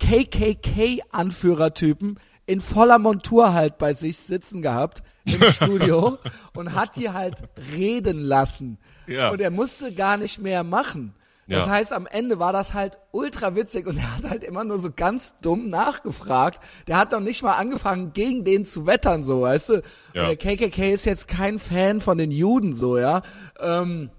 KKK-Anführertypen 0.01 2.19
in 2.45 2.61
voller 2.61 2.99
Montur 2.99 3.53
halt 3.53 3.77
bei 3.77 3.93
sich 3.93 4.17
sitzen 4.19 4.61
gehabt 4.61 5.03
im 5.25 5.41
Studio 5.51 6.17
und 6.55 6.73
hat 6.75 6.95
die 6.95 7.09
halt 7.11 7.35
reden 7.75 8.21
lassen. 8.21 8.77
Ja. 9.07 9.29
Und 9.29 9.41
er 9.41 9.51
musste 9.51 9.93
gar 9.93 10.17
nicht 10.17 10.39
mehr 10.39 10.63
machen. 10.63 11.13
Das 11.47 11.65
Ja. 11.65 11.71
heißt, 11.71 11.91
am 11.93 12.05
Ende 12.07 12.39
war 12.39 12.53
das 12.53 12.73
halt 12.73 12.97
ultra 13.11 13.55
witzig 13.55 13.85
und 13.87 13.97
er 13.97 14.15
hat 14.17 14.29
halt 14.29 14.43
immer 14.43 14.63
nur 14.63 14.79
so 14.79 14.89
ganz 14.95 15.33
dumm 15.41 15.69
nachgefragt. 15.69 16.61
Der 16.87 16.97
hat 16.97 17.11
noch 17.11 17.19
nicht 17.19 17.43
mal 17.43 17.55
angefangen, 17.55 18.13
gegen 18.13 18.43
den 18.45 18.65
zu 18.65 18.85
wettern, 18.85 19.23
so, 19.25 19.41
weißt 19.41 19.69
du? 19.69 19.73
Ja. 20.13 20.21
Und 20.21 20.27
der 20.29 20.37
KKK 20.37 20.93
ist 20.93 21.05
jetzt 21.05 21.27
kein 21.27 21.59
Fan 21.59 21.99
von 21.99 22.17
den 22.17 22.31
Juden, 22.31 22.73
so, 22.73 22.97
ja. 22.97 23.21
Ähm, 23.59 24.09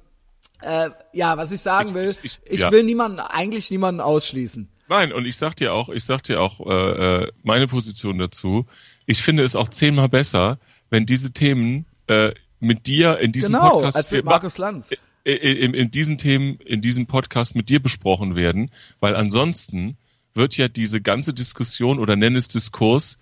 äh, 0.60 0.90
ja, 1.12 1.36
was 1.38 1.52
ich 1.52 1.62
sagen 1.62 1.88
Ich- 1.90 1.94
will, 1.94 2.04
ich- 2.10 2.18
ich, 2.22 2.40
ich- 2.44 2.60
ja. 2.60 2.70
will 2.70 2.82
niemanden, 2.84 3.18
eigentlich 3.20 3.70
niemanden 3.70 4.00
ausschließen. 4.00 4.68
Nein, 4.88 5.12
und 5.12 5.26
ich 5.26 5.36
sag 5.36 5.54
dir 5.56 5.72
auch, 5.72 5.88
ich 5.88 6.04
sag 6.04 6.22
dir 6.22 6.40
auch 6.40 6.60
äh, 6.66 7.24
äh, 7.24 7.32
meine 7.42 7.66
Position 7.66 8.18
dazu. 8.18 8.66
Ich 9.06 9.22
finde 9.22 9.42
es 9.42 9.56
auch 9.56 9.68
zehnmal 9.68 10.08
besser, 10.08 10.58
wenn 10.90 11.06
diese 11.06 11.32
Themen 11.32 11.86
äh, 12.08 12.32
mit 12.60 12.86
dir 12.86 13.18
in 13.18 13.32
diesem 13.32 13.54
Genau, 13.54 13.70
Podcast 13.70 13.96
als 13.96 14.10
mit 14.10 14.24
Markus 14.24 14.58
Lanz. 14.58 14.90
in, 15.24 15.36
in, 15.36 15.74
in 15.74 15.90
diesen 15.90 16.18
Themen, 16.18 16.56
in 16.64 16.80
diesem 16.82 17.06
Podcast 17.06 17.54
mit 17.56 17.68
dir 17.68 17.80
besprochen 17.80 18.36
werden, 18.36 18.70
weil 19.00 19.16
ansonsten 19.16 19.96
wird 20.34 20.56
ja 20.56 20.68
diese 20.68 21.00
ganze 21.00 21.34
Diskussion 21.34 21.98
oder 21.98 22.16
nenn 22.16 22.36
es 22.36 22.48
Diskurs, 22.48 23.18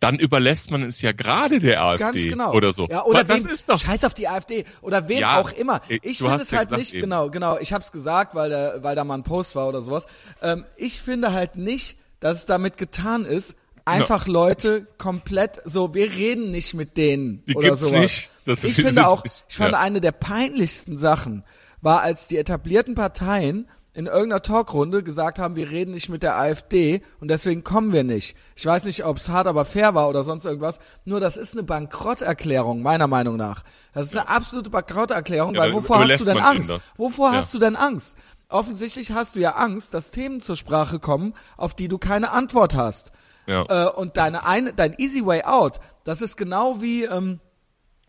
dann 0.00 0.18
überlässt 0.18 0.70
man 0.70 0.82
es 0.82 1.00
ja 1.00 1.12
gerade 1.12 1.58
der 1.58 1.82
AfD 1.82 2.02
Ganz 2.04 2.16
genau. 2.16 2.52
oder 2.52 2.70
so. 2.72 2.86
Ja, 2.90 3.04
oder 3.04 3.24
das 3.24 3.46
ist 3.46 3.68
doch 3.70 3.80
Scheiß 3.80 4.04
auf 4.04 4.12
die 4.14 4.28
AfD 4.28 4.64
oder 4.82 5.08
wem 5.08 5.20
Ja, 5.20 5.40
auch 5.40 5.50
immer. 5.52 5.80
Ich 6.02 6.18
finde 6.18 6.36
es 6.42 6.50
ja 6.50 6.58
halt 6.58 6.70
nicht, 6.72 6.92
eben. 6.92 7.02
genau, 7.02 7.30
genau, 7.30 7.58
ich 7.58 7.72
hab's 7.72 7.92
gesagt, 7.92 8.34
weil 8.34 8.50
da, 8.50 8.74
weil 8.82 8.94
da 8.94 9.04
mal 9.04 9.14
ein 9.14 9.22
Post 9.24 9.54
war 9.56 9.68
oder 9.68 9.80
sowas. 9.80 10.04
Ähm, 10.42 10.64
ich 10.76 11.00
finde 11.00 11.32
halt 11.32 11.56
nicht, 11.56 11.96
dass 12.20 12.38
es 12.38 12.46
damit 12.46 12.76
getan 12.76 13.24
ist, 13.24 13.56
einfach 13.86 14.26
Leute 14.26 14.86
komplett 14.98 15.62
so, 15.64 15.94
wir 15.94 16.10
reden 16.12 16.50
nicht 16.50 16.74
mit 16.74 16.96
denen 16.96 17.44
Die 17.46 17.54
oder 17.54 17.68
gibt's 17.70 17.84
sowas. 17.84 18.00
nicht. 18.00 18.30
Das- 18.44 18.64
ich 18.64 18.74
finde 18.82 19.06
auch, 19.08 19.24
nicht- 19.24 19.44
ich 19.48 19.56
fand 19.56 19.74
eine 19.74 20.00
der 20.00 20.12
peinlichsten 20.12 20.96
Sachen 20.98 21.42
war, 21.80 22.02
als 22.02 22.26
die 22.26 22.36
etablierten 22.36 22.94
Parteien 22.96 23.68
in 23.96 24.06
irgendeiner 24.06 24.42
Talkrunde 24.42 25.02
gesagt 25.02 25.38
haben, 25.38 25.56
wir 25.56 25.70
reden 25.70 25.94
nicht 25.94 26.10
mit 26.10 26.22
der 26.22 26.36
AfD 26.36 27.00
und 27.18 27.28
deswegen 27.28 27.64
kommen 27.64 27.94
wir 27.94 28.04
nicht. 28.04 28.36
Ich 28.54 28.66
weiß 28.66 28.84
nicht, 28.84 29.06
ob 29.06 29.16
es 29.16 29.30
hart 29.30 29.46
aber 29.46 29.64
fair 29.64 29.94
war 29.94 30.10
oder 30.10 30.22
sonst 30.22 30.44
irgendwas. 30.44 30.80
Nur 31.06 31.18
das 31.18 31.38
ist 31.38 31.54
eine 31.54 31.62
Bankrotterklärung, 31.62 32.82
meiner 32.82 33.06
Meinung 33.06 33.38
nach. 33.38 33.62
Das 33.94 34.04
ist 34.06 34.14
eine 34.14 34.28
absolute 34.28 34.68
Bankrotterklärung, 34.68 35.54
Ja, 35.54 35.62
weil 35.62 35.72
wovor 35.72 36.06
hast 36.06 36.20
du 36.20 36.24
denn 36.26 36.38
Angst? 36.38 36.92
Wovor 36.98 37.32
Ja. 37.32 37.38
hast 37.38 37.54
du 37.54 37.58
denn 37.58 37.74
Angst? 37.74 38.18
Offensichtlich 38.50 39.12
hast 39.12 39.34
du 39.34 39.40
ja 39.40 39.52
Angst, 39.52 39.94
dass 39.94 40.10
Themen 40.10 40.42
zur 40.42 40.56
Sprache 40.56 40.98
kommen, 40.98 41.32
auf 41.56 41.72
die 41.74 41.88
du 41.88 41.96
keine 41.96 42.32
Antwort 42.32 42.74
hast. 42.74 43.12
Ja. 43.46 43.64
Äh, 43.86 43.90
und 43.92 44.18
deine 44.18 44.44
eine, 44.44 44.74
dein 44.74 44.94
Easy 44.98 45.24
Way 45.24 45.44
Out, 45.44 45.80
das 46.04 46.20
ist 46.20 46.36
genau 46.36 46.82
wie, 46.82 47.04
ähm, 47.04 47.40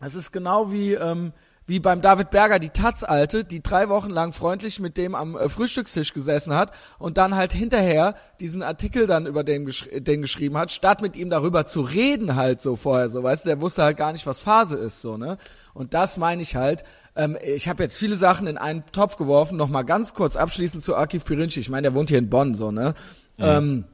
das 0.00 0.14
ist 0.14 0.32
genau 0.32 0.70
wie, 0.70 0.92
ähm, 0.92 1.32
wie 1.68 1.80
beim 1.80 2.00
David 2.00 2.30
Berger, 2.30 2.58
die 2.58 2.70
Taz-Alte, 2.70 3.44
die 3.44 3.62
drei 3.62 3.90
Wochen 3.90 4.08
lang 4.08 4.32
freundlich 4.32 4.80
mit 4.80 4.96
dem 4.96 5.14
am 5.14 5.36
äh, 5.36 5.50
Frühstückstisch 5.50 6.14
gesessen 6.14 6.54
hat 6.54 6.72
und 6.98 7.18
dann 7.18 7.36
halt 7.36 7.52
hinterher 7.52 8.16
diesen 8.40 8.62
Artikel 8.62 9.06
dann 9.06 9.26
über 9.26 9.44
den, 9.44 9.66
gesch 9.66 9.86
den 9.92 10.22
geschrieben 10.22 10.56
hat, 10.56 10.72
statt 10.72 11.02
mit 11.02 11.14
ihm 11.14 11.28
darüber 11.28 11.66
zu 11.66 11.82
reden 11.82 12.36
halt 12.36 12.62
so 12.62 12.74
vorher, 12.74 13.10
so, 13.10 13.22
weißt 13.22 13.44
du, 13.44 13.50
der 13.50 13.60
wusste 13.60 13.82
halt 13.82 13.98
gar 13.98 14.12
nicht, 14.12 14.26
was 14.26 14.40
Phase 14.40 14.76
ist, 14.76 15.02
so, 15.02 15.18
ne? 15.18 15.36
Und 15.74 15.92
das 15.92 16.16
meine 16.16 16.40
ich 16.40 16.56
halt, 16.56 16.84
ähm, 17.14 17.36
ich 17.44 17.68
habe 17.68 17.82
jetzt 17.82 17.98
viele 17.98 18.16
Sachen 18.16 18.46
in 18.46 18.56
einen 18.56 18.86
Topf 18.86 19.16
geworfen, 19.16 19.58
nochmal 19.58 19.84
ganz 19.84 20.14
kurz 20.14 20.36
abschließend 20.36 20.82
zu 20.82 20.96
Akif 20.96 21.26
Pirinci, 21.26 21.60
ich 21.60 21.68
meine, 21.68 21.82
der 21.82 21.94
wohnt 21.94 22.08
hier 22.08 22.18
in 22.18 22.30
Bonn, 22.30 22.54
so, 22.54 22.70
ne? 22.70 22.94
Ähm, 23.36 23.84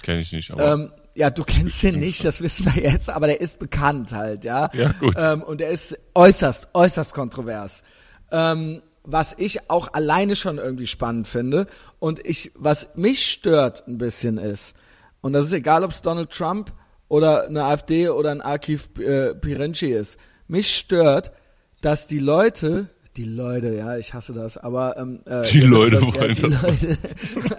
Kenne 0.00 0.20
ich 0.20 0.32
nicht, 0.32 0.50
aber 0.50 0.72
ähm, 0.72 0.92
ja, 1.14 1.30
du 1.30 1.44
kennst 1.44 1.82
ihn 1.84 1.98
nicht, 1.98 2.24
das 2.24 2.40
wissen 2.40 2.66
wir 2.74 2.82
jetzt, 2.82 3.10
aber 3.10 3.26
der 3.26 3.40
ist 3.40 3.58
bekannt 3.58 4.12
halt, 4.12 4.44
ja. 4.44 4.70
Ja, 4.72 4.92
gut. 4.92 5.14
Ähm, 5.18 5.42
und 5.42 5.60
er 5.60 5.70
ist 5.70 5.98
äußerst, 6.14 6.68
äußerst 6.72 7.12
kontrovers. 7.12 7.82
Ähm, 8.30 8.82
was 9.04 9.34
ich 9.36 9.68
auch 9.70 9.92
alleine 9.92 10.36
schon 10.36 10.58
irgendwie 10.58 10.86
spannend 10.86 11.26
finde 11.28 11.66
und 11.98 12.24
ich, 12.24 12.52
was 12.54 12.88
mich 12.94 13.26
stört 13.26 13.86
ein 13.88 13.98
bisschen 13.98 14.38
ist, 14.38 14.74
und 15.20 15.32
das 15.34 15.46
ist 15.46 15.52
egal, 15.52 15.84
ob 15.84 15.92
es 15.92 16.02
Donald 16.02 16.30
Trump 16.30 16.72
oder 17.08 17.46
eine 17.46 17.64
AfD 17.64 18.08
oder 18.08 18.30
ein 18.30 18.40
Akif 18.40 18.88
äh, 18.98 19.34
Pirinci 19.34 19.86
ist, 19.92 20.18
mich 20.48 20.74
stört, 20.76 21.32
dass 21.80 22.06
die 22.06 22.18
Leute, 22.18 22.88
die 23.16 23.24
Leute, 23.24 23.74
ja, 23.74 23.96
ich 23.96 24.14
hasse 24.14 24.32
das, 24.32 24.56
aber 24.56 24.96
ähm, 24.96 25.20
äh, 25.26 25.42
Die 25.42 25.60
Leute 25.60 26.00
das, 26.00 26.02
wollen 26.14 26.34
die 26.34 26.42
das. 26.42 26.62
Leute. 26.62 26.98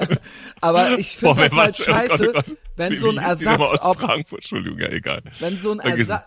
aber 0.62 0.98
ich 0.98 1.18
finde 1.18 1.44
das 1.44 1.52
halt 1.54 1.78
Gott, 1.78 1.86
scheiße, 1.86 2.30
oh 2.30 2.34
Gott. 2.34 2.58
Wenn 2.76 2.98
so 2.98 3.10
ein 3.10 3.18
Ersatz, 3.18 3.60
aus 3.60 3.82
ob, 3.82 4.00
Frankfurt, 4.00 4.40
Entschuldigung, 4.40 4.80
ja, 4.80 4.90
egal. 4.90 5.24
wenn 5.40 5.58
so 5.58 5.72
ein 5.72 5.80
Ersatz, 5.80 6.26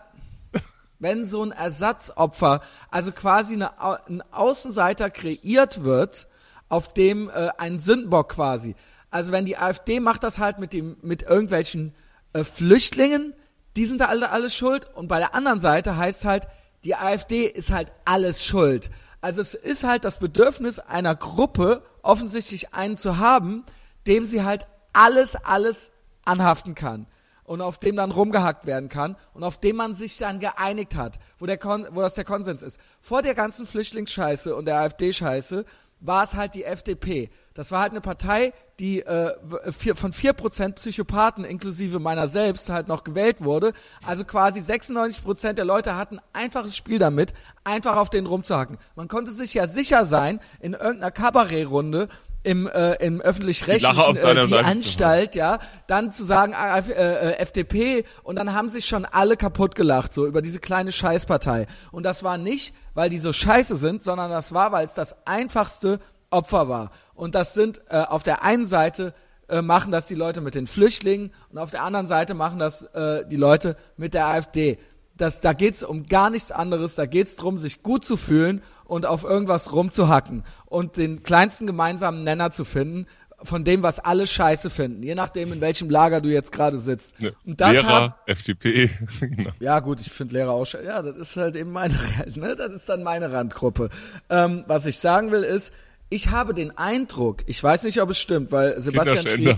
wenn 0.99 1.25
so 1.25 1.43
ein 1.43 1.51
Ersatzopfer, 1.51 2.61
also 2.89 3.11
quasi 3.11 3.53
eine, 3.53 3.79
ein 4.07 4.23
Außenseiter 4.31 5.09
kreiert 5.09 5.83
wird, 5.83 6.27
auf 6.69 6.93
dem 6.93 7.29
äh, 7.29 7.49
ein 7.57 7.79
Sündenbock 7.79 8.29
quasi. 8.29 8.75
Also 9.09 9.31
wenn 9.31 9.45
die 9.45 9.57
AfD 9.57 9.99
macht 9.99 10.23
das 10.23 10.37
halt 10.37 10.59
mit 10.59 10.73
dem 10.73 10.97
mit 11.01 11.23
irgendwelchen 11.23 11.93
äh, 12.33 12.43
Flüchtlingen, 12.43 13.33
die 13.75 13.85
sind 13.85 14.01
da 14.01 14.05
alle 14.05 14.31
alles 14.31 14.55
schuld 14.55 14.87
und 14.95 15.07
bei 15.07 15.19
der 15.19 15.33
anderen 15.33 15.59
Seite 15.59 15.97
heißt 15.97 16.25
halt 16.25 16.47
die 16.83 16.95
AfD 16.95 17.45
ist 17.45 17.71
halt 17.71 17.91
alles 18.05 18.43
schuld. 18.43 18.91
Also 19.21 19.41
es 19.41 19.53
ist 19.53 19.83
halt 19.83 20.03
das 20.03 20.19
Bedürfnis 20.19 20.79
einer 20.79 21.15
Gruppe 21.15 21.83
offensichtlich 22.01 22.73
einen 22.73 22.97
zu 22.97 23.17
haben, 23.17 23.63
dem 24.05 24.25
sie 24.25 24.43
halt 24.43 24.67
alles 24.93 25.35
alles 25.35 25.91
anhaften 26.27 26.75
kann 26.75 27.07
und 27.43 27.61
auf 27.61 27.79
dem 27.79 27.95
dann 27.95 28.11
rumgehackt 28.11 28.65
werden 28.65 28.89
kann 28.89 29.15
und 29.33 29.43
auf 29.43 29.59
dem 29.59 29.77
man 29.77 29.95
sich 29.95 30.17
dann 30.17 30.39
geeinigt 30.39 30.95
hat, 30.95 31.17
wo, 31.39 31.45
der 31.45 31.57
Kon 31.57 31.87
wo 31.91 32.01
das 32.01 32.13
der 32.13 32.25
Konsens 32.25 32.61
ist. 32.61 32.79
Vor 33.01 33.21
der 33.21 33.33
ganzen 33.33 33.65
Flüchtlingsscheiße 33.65 34.55
und 34.55 34.65
der 34.65 34.79
AfD-Scheiße 34.81 35.65
war 35.99 36.23
es 36.23 36.35
halt 36.35 36.53
die 36.53 36.63
FDP. 36.63 37.29
Das 37.53 37.71
war 37.71 37.81
halt 37.81 37.91
eine 37.91 38.01
Partei, 38.01 38.53
die 38.79 39.01
äh, 39.01 39.33
vier, 39.71 39.95
von 39.95 40.13
4% 40.13 40.73
Psychopathen 40.73 41.43
inklusive 41.43 41.99
meiner 41.99 42.27
selbst 42.27 42.69
halt 42.69 42.87
noch 42.87 43.03
gewählt 43.03 43.43
wurde. 43.43 43.73
Also 44.05 44.23
quasi 44.23 44.59
96% 44.59 45.53
der 45.53 45.65
Leute 45.65 45.95
hatten 45.95 46.19
einfaches 46.33 46.75
Spiel 46.77 46.99
damit, 46.99 47.33
einfach 47.63 47.95
auf 47.95 48.11
den 48.11 48.27
rumzuhacken. 48.27 48.77
Man 48.95 49.07
konnte 49.07 49.31
sich 49.31 49.55
ja 49.55 49.67
sicher 49.67 50.05
sein, 50.05 50.39
in 50.59 50.73
irgendeiner 50.73 51.11
Kabarettrunde 51.11 52.09
im, 52.47 52.65
äh, 52.65 52.93
im 53.05 53.19
öffentlich-rechtlichen 53.19 54.15
äh, 54.15 54.47
die. 54.47 54.55
Anstalt, 54.55 55.35
ja, 55.35 55.59
dann 55.87 56.13
zu 56.13 56.23
sagen 56.23 56.53
äh, 56.53 56.79
äh, 56.79 57.33
FDP 57.39 58.05
und 58.23 58.37
dann 58.37 58.53
haben 58.53 58.69
sich 58.69 58.85
schon 58.85 59.03
alle 59.03 59.35
kaputt 59.35 59.75
gelacht, 59.75 60.13
so 60.13 60.25
über 60.25 60.41
diese 60.41 60.59
kleine 60.59 60.93
Scheißpartei. 60.93 61.67
Und 61.91 62.03
das 62.03 62.23
war 62.23 62.37
nicht, 62.37 62.73
weil 62.93 63.09
die 63.09 63.17
so 63.17 63.33
scheiße 63.33 63.75
sind, 63.75 64.01
sondern 64.01 64.31
das 64.31 64.53
war, 64.53 64.71
weil 64.71 64.85
es 64.85 64.93
das 64.93 65.27
einfachste 65.27 65.99
Opfer 66.29 66.69
war. 66.69 66.91
Und 67.15 67.35
das 67.35 67.53
sind 67.53 67.81
äh, 67.89 67.97
auf 67.97 68.23
der 68.23 68.43
einen 68.43 68.65
Seite 68.65 69.13
äh, 69.49 69.61
machen 69.61 69.91
das 69.91 70.07
die 70.07 70.15
Leute 70.15 70.39
mit 70.39 70.55
den 70.55 70.67
Flüchtlingen 70.67 71.33
und 71.51 71.57
auf 71.57 71.71
der 71.71 71.83
anderen 71.83 72.07
Seite 72.07 72.33
machen 72.33 72.59
das 72.59 72.83
äh, 72.93 73.25
die 73.27 73.35
Leute 73.35 73.75
mit 73.97 74.13
der 74.13 74.27
AfD. 74.27 74.79
Das, 75.17 75.41
da 75.41 75.51
geht's 75.51 75.83
um 75.83 76.05
gar 76.05 76.29
nichts 76.29 76.51
anderes, 76.53 76.95
da 76.95 77.07
geht's 77.07 77.35
drum, 77.35 77.59
sich 77.59 77.83
gut 77.83 78.05
zu 78.05 78.15
fühlen 78.15 78.61
und 78.87 79.05
auf 79.05 79.23
irgendwas 79.23 79.73
rumzuhacken 79.73 80.43
und 80.65 80.97
den 80.97 81.23
kleinsten 81.23 81.67
gemeinsamen 81.67 82.23
Nenner 82.23 82.51
zu 82.51 82.65
finden 82.65 83.05
von 83.43 83.63
dem, 83.63 83.83
was 83.83 83.99
alle 83.99 84.25
scheiße 84.25 84.69
finden, 84.69 85.03
je 85.03 85.13
nachdem, 85.13 85.53
in 85.53 85.61
welchem 85.61 85.89
Lager 85.89 86.21
du 86.21 86.29
jetzt 86.29 86.51
gerade 86.51 86.79
sitzt. 86.79 87.19
Ne, 87.21 87.33
Und 87.45 87.61
das 87.61 87.71
Lehrer, 87.73 88.01
hat, 88.01 88.17
FDP, 88.25 88.89
genau. 89.19 89.51
ja 89.59 89.79
gut, 89.79 90.01
ich 90.01 90.11
finde 90.11 90.35
Lehrer 90.35 90.51
auch 90.51 90.65
scheiße. 90.65 90.85
Ja, 90.85 91.01
das 91.01 91.15
ist 91.15 91.37
halt 91.37 91.55
eben 91.55 91.71
meine, 91.71 91.93
ne? 92.35 92.55
das 92.55 92.71
ist 92.71 92.89
dann 92.89 93.03
meine 93.03 93.31
Randgruppe. 93.31 93.89
Ähm, 94.29 94.63
was 94.67 94.85
ich 94.85 94.97
sagen 94.99 95.31
will 95.31 95.43
ist, 95.43 95.71
ich 96.09 96.29
habe 96.29 96.53
den 96.53 96.77
Eindruck, 96.77 97.43
ich 97.47 97.61
weiß 97.61 97.83
nicht, 97.83 98.01
ob 98.01 98.09
es 98.09 98.17
stimmt, 98.17 98.51
weil 98.51 98.79
Sebastian 98.79 99.27
schrieb, 99.27 99.57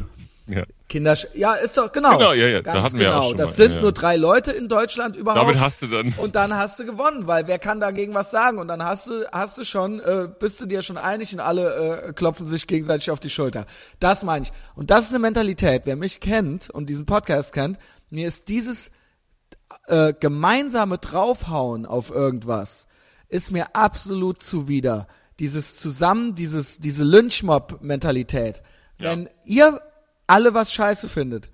Ja. 0.51 0.63
Kinder, 0.87 1.15
ja, 1.35 1.53
ist 1.53 1.77
doch, 1.77 1.91
genau. 1.91 2.17
Genau, 2.17 2.33
ja, 2.33 2.47
ja, 2.47 2.61
da 2.61 2.81
hatten 2.81 2.97
wir 2.97 3.07
genau. 3.07 3.19
auch 3.19 3.27
schon 3.29 3.37
das 3.37 3.51
mal, 3.51 3.55
sind 3.55 3.75
ja. 3.75 3.81
nur 3.81 3.91
drei 3.91 4.15
Leute 4.15 4.51
in 4.51 4.67
Deutschland 4.67 5.15
überhaupt. 5.15 5.41
Damit 5.41 5.59
hast 5.59 5.81
du 5.83 5.87
dann, 5.87 6.13
Und 6.17 6.35
dann 6.35 6.55
hast 6.55 6.79
du 6.79 6.85
gewonnen, 6.85 7.27
weil 7.27 7.47
wer 7.47 7.59
kann 7.59 7.79
dagegen 7.79 8.13
was 8.13 8.31
sagen? 8.31 8.57
Und 8.57 8.67
dann 8.67 8.83
hast 8.83 9.07
du, 9.07 9.25
hast 9.31 9.57
du 9.57 9.63
schon, 9.63 9.99
äh, 9.99 10.27
bist 10.39 10.59
du 10.59 10.65
dir 10.65 10.81
schon 10.81 10.97
einig 10.97 11.31
und 11.33 11.39
alle 11.39 12.07
äh, 12.07 12.13
klopfen 12.13 12.47
sich 12.47 12.65
gegenseitig 12.65 13.11
auf 13.11 13.19
die 13.19 13.29
Schulter. 13.29 13.65
Das 13.99 14.23
meine 14.23 14.45
ich. 14.45 14.51
Und 14.75 14.89
das 14.89 15.05
ist 15.05 15.11
eine 15.11 15.19
Mentalität. 15.19 15.83
Wer 15.85 15.95
mich 15.95 16.19
kennt 16.19 16.69
und 16.69 16.89
diesen 16.89 17.05
Podcast 17.05 17.53
kennt, 17.53 17.77
mir 18.09 18.27
ist 18.27 18.47
dieses 18.47 18.91
äh, 19.87 20.13
gemeinsame 20.19 20.97
Draufhauen 20.97 21.85
auf 21.85 22.09
irgendwas, 22.09 22.87
ist 23.27 23.51
mir 23.51 23.75
absolut 23.75 24.41
zuwider. 24.41 25.07
Dieses 25.39 25.77
zusammen, 25.79 26.35
dieses, 26.35 26.79
diese 26.79 27.03
Lynchmob-Mentalität. 27.03 28.61
Ja. 28.97 29.11
Wenn 29.11 29.29
ihr 29.45 29.81
alle 30.29 30.53
was 30.53 30.71
scheiße 30.71 31.09
findet, 31.09 31.49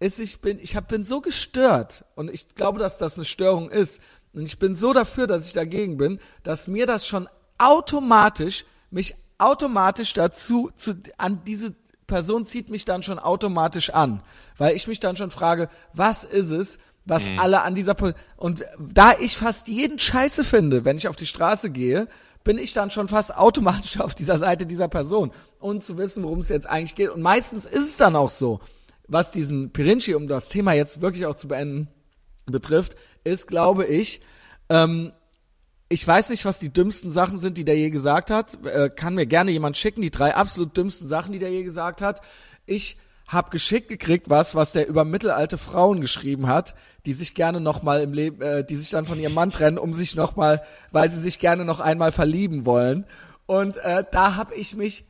ist, 0.00 0.18
ich 0.18 0.40
bin, 0.40 0.58
ich 0.60 0.74
hab, 0.74 0.88
bin 0.88 1.04
so 1.04 1.20
gestört 1.20 2.04
und 2.16 2.30
ich 2.30 2.48
glaube, 2.54 2.78
dass 2.78 2.98
das 2.98 3.16
eine 3.16 3.24
Störung 3.24 3.70
ist. 3.70 4.00
Und 4.32 4.42
ich 4.42 4.58
bin 4.58 4.74
so 4.74 4.92
dafür, 4.92 5.26
dass 5.26 5.46
ich 5.46 5.52
dagegen 5.52 5.96
bin, 5.96 6.18
dass 6.42 6.66
mir 6.66 6.86
das 6.86 7.06
schon 7.06 7.28
automatisch, 7.58 8.64
mich 8.90 9.14
automatisch 9.38 10.12
dazu, 10.12 10.70
zu, 10.74 10.94
an 11.18 11.42
diese 11.46 11.74
Person 12.06 12.44
zieht 12.44 12.68
mich 12.68 12.84
dann 12.84 13.04
schon 13.04 13.20
automatisch 13.20 13.90
an, 13.90 14.22
weil 14.56 14.74
ich 14.74 14.88
mich 14.88 14.98
dann 14.98 15.16
schon 15.16 15.30
frage, 15.30 15.68
was 15.92 16.24
ist 16.24 16.50
es, 16.50 16.78
was 17.04 17.28
alle 17.38 17.62
an 17.62 17.74
dieser 17.74 17.94
Po- 17.94 18.12
und 18.36 18.64
da 18.78 19.14
ich 19.18 19.36
fast 19.36 19.68
jeden 19.68 19.98
Scheiße 19.98 20.44
finde, 20.44 20.84
wenn 20.84 20.96
ich 20.96 21.08
auf 21.08 21.16
die 21.16 21.26
Straße 21.26 21.70
gehe, 21.70 22.08
bin 22.44 22.58
ich 22.58 22.72
dann 22.72 22.90
schon 22.90 23.08
fast 23.08 23.36
automatisch 23.36 24.00
auf 24.00 24.14
dieser 24.14 24.38
Seite 24.38 24.66
dieser 24.66 24.88
Person 24.88 25.32
und 25.58 25.84
zu 25.84 25.98
wissen, 25.98 26.22
worum 26.22 26.40
es 26.40 26.48
jetzt 26.48 26.68
eigentlich 26.68 26.94
geht. 26.94 27.10
Und 27.10 27.22
meistens 27.22 27.64
ist 27.64 27.84
es 27.84 27.96
dann 27.96 28.16
auch 28.16 28.30
so, 28.30 28.60
was 29.08 29.32
diesen 29.32 29.72
Pirinci, 29.72 30.14
um 30.14 30.28
das 30.28 30.48
Thema 30.48 30.72
jetzt 30.72 31.00
wirklich 31.00 31.26
auch 31.26 31.34
zu 31.34 31.48
beenden, 31.48 31.88
betrifft, 32.46 32.96
ist, 33.24 33.46
glaube 33.46 33.84
ich, 33.86 34.20
ähm, 34.68 35.12
ich 35.88 36.06
weiß 36.06 36.30
nicht, 36.30 36.44
was 36.44 36.60
die 36.60 36.72
dümmsten 36.72 37.10
Sachen 37.10 37.40
sind, 37.40 37.58
die 37.58 37.64
der 37.64 37.76
je 37.76 37.90
gesagt 37.90 38.30
hat. 38.30 38.64
Äh, 38.64 38.90
kann 38.90 39.16
mir 39.16 39.26
gerne 39.26 39.50
jemand 39.50 39.76
schicken, 39.76 40.02
die 40.02 40.12
drei 40.12 40.36
absolut 40.36 40.76
dümmsten 40.76 41.08
Sachen, 41.08 41.32
die 41.32 41.40
der 41.40 41.50
je 41.50 41.64
gesagt 41.64 42.00
hat. 42.00 42.20
Ich 42.64 42.96
habe 43.30 43.50
geschickt 43.50 43.88
gekriegt 43.88 44.28
was, 44.28 44.56
was 44.56 44.72
der 44.72 44.88
über 44.88 45.04
mittelalte 45.04 45.56
Frauen 45.56 46.00
geschrieben 46.00 46.48
hat, 46.48 46.74
die 47.06 47.12
sich 47.12 47.34
gerne 47.34 47.60
noch 47.60 47.82
mal 47.82 48.02
im 48.02 48.12
Leben, 48.12 48.42
äh, 48.42 48.64
die 48.64 48.74
sich 48.74 48.90
dann 48.90 49.06
von 49.06 49.20
ihrem 49.20 49.34
Mann 49.34 49.52
trennen, 49.52 49.78
um 49.78 49.94
sich 49.94 50.16
noch 50.16 50.34
mal, 50.34 50.62
weil 50.90 51.10
sie 51.10 51.20
sich 51.20 51.38
gerne 51.38 51.64
noch 51.64 51.78
einmal 51.78 52.10
verlieben 52.10 52.66
wollen. 52.66 53.06
Und 53.46 53.76
äh, 53.78 54.04
da 54.10 54.34
habe 54.34 54.54
ich 54.56 54.74
mich, 54.74 55.04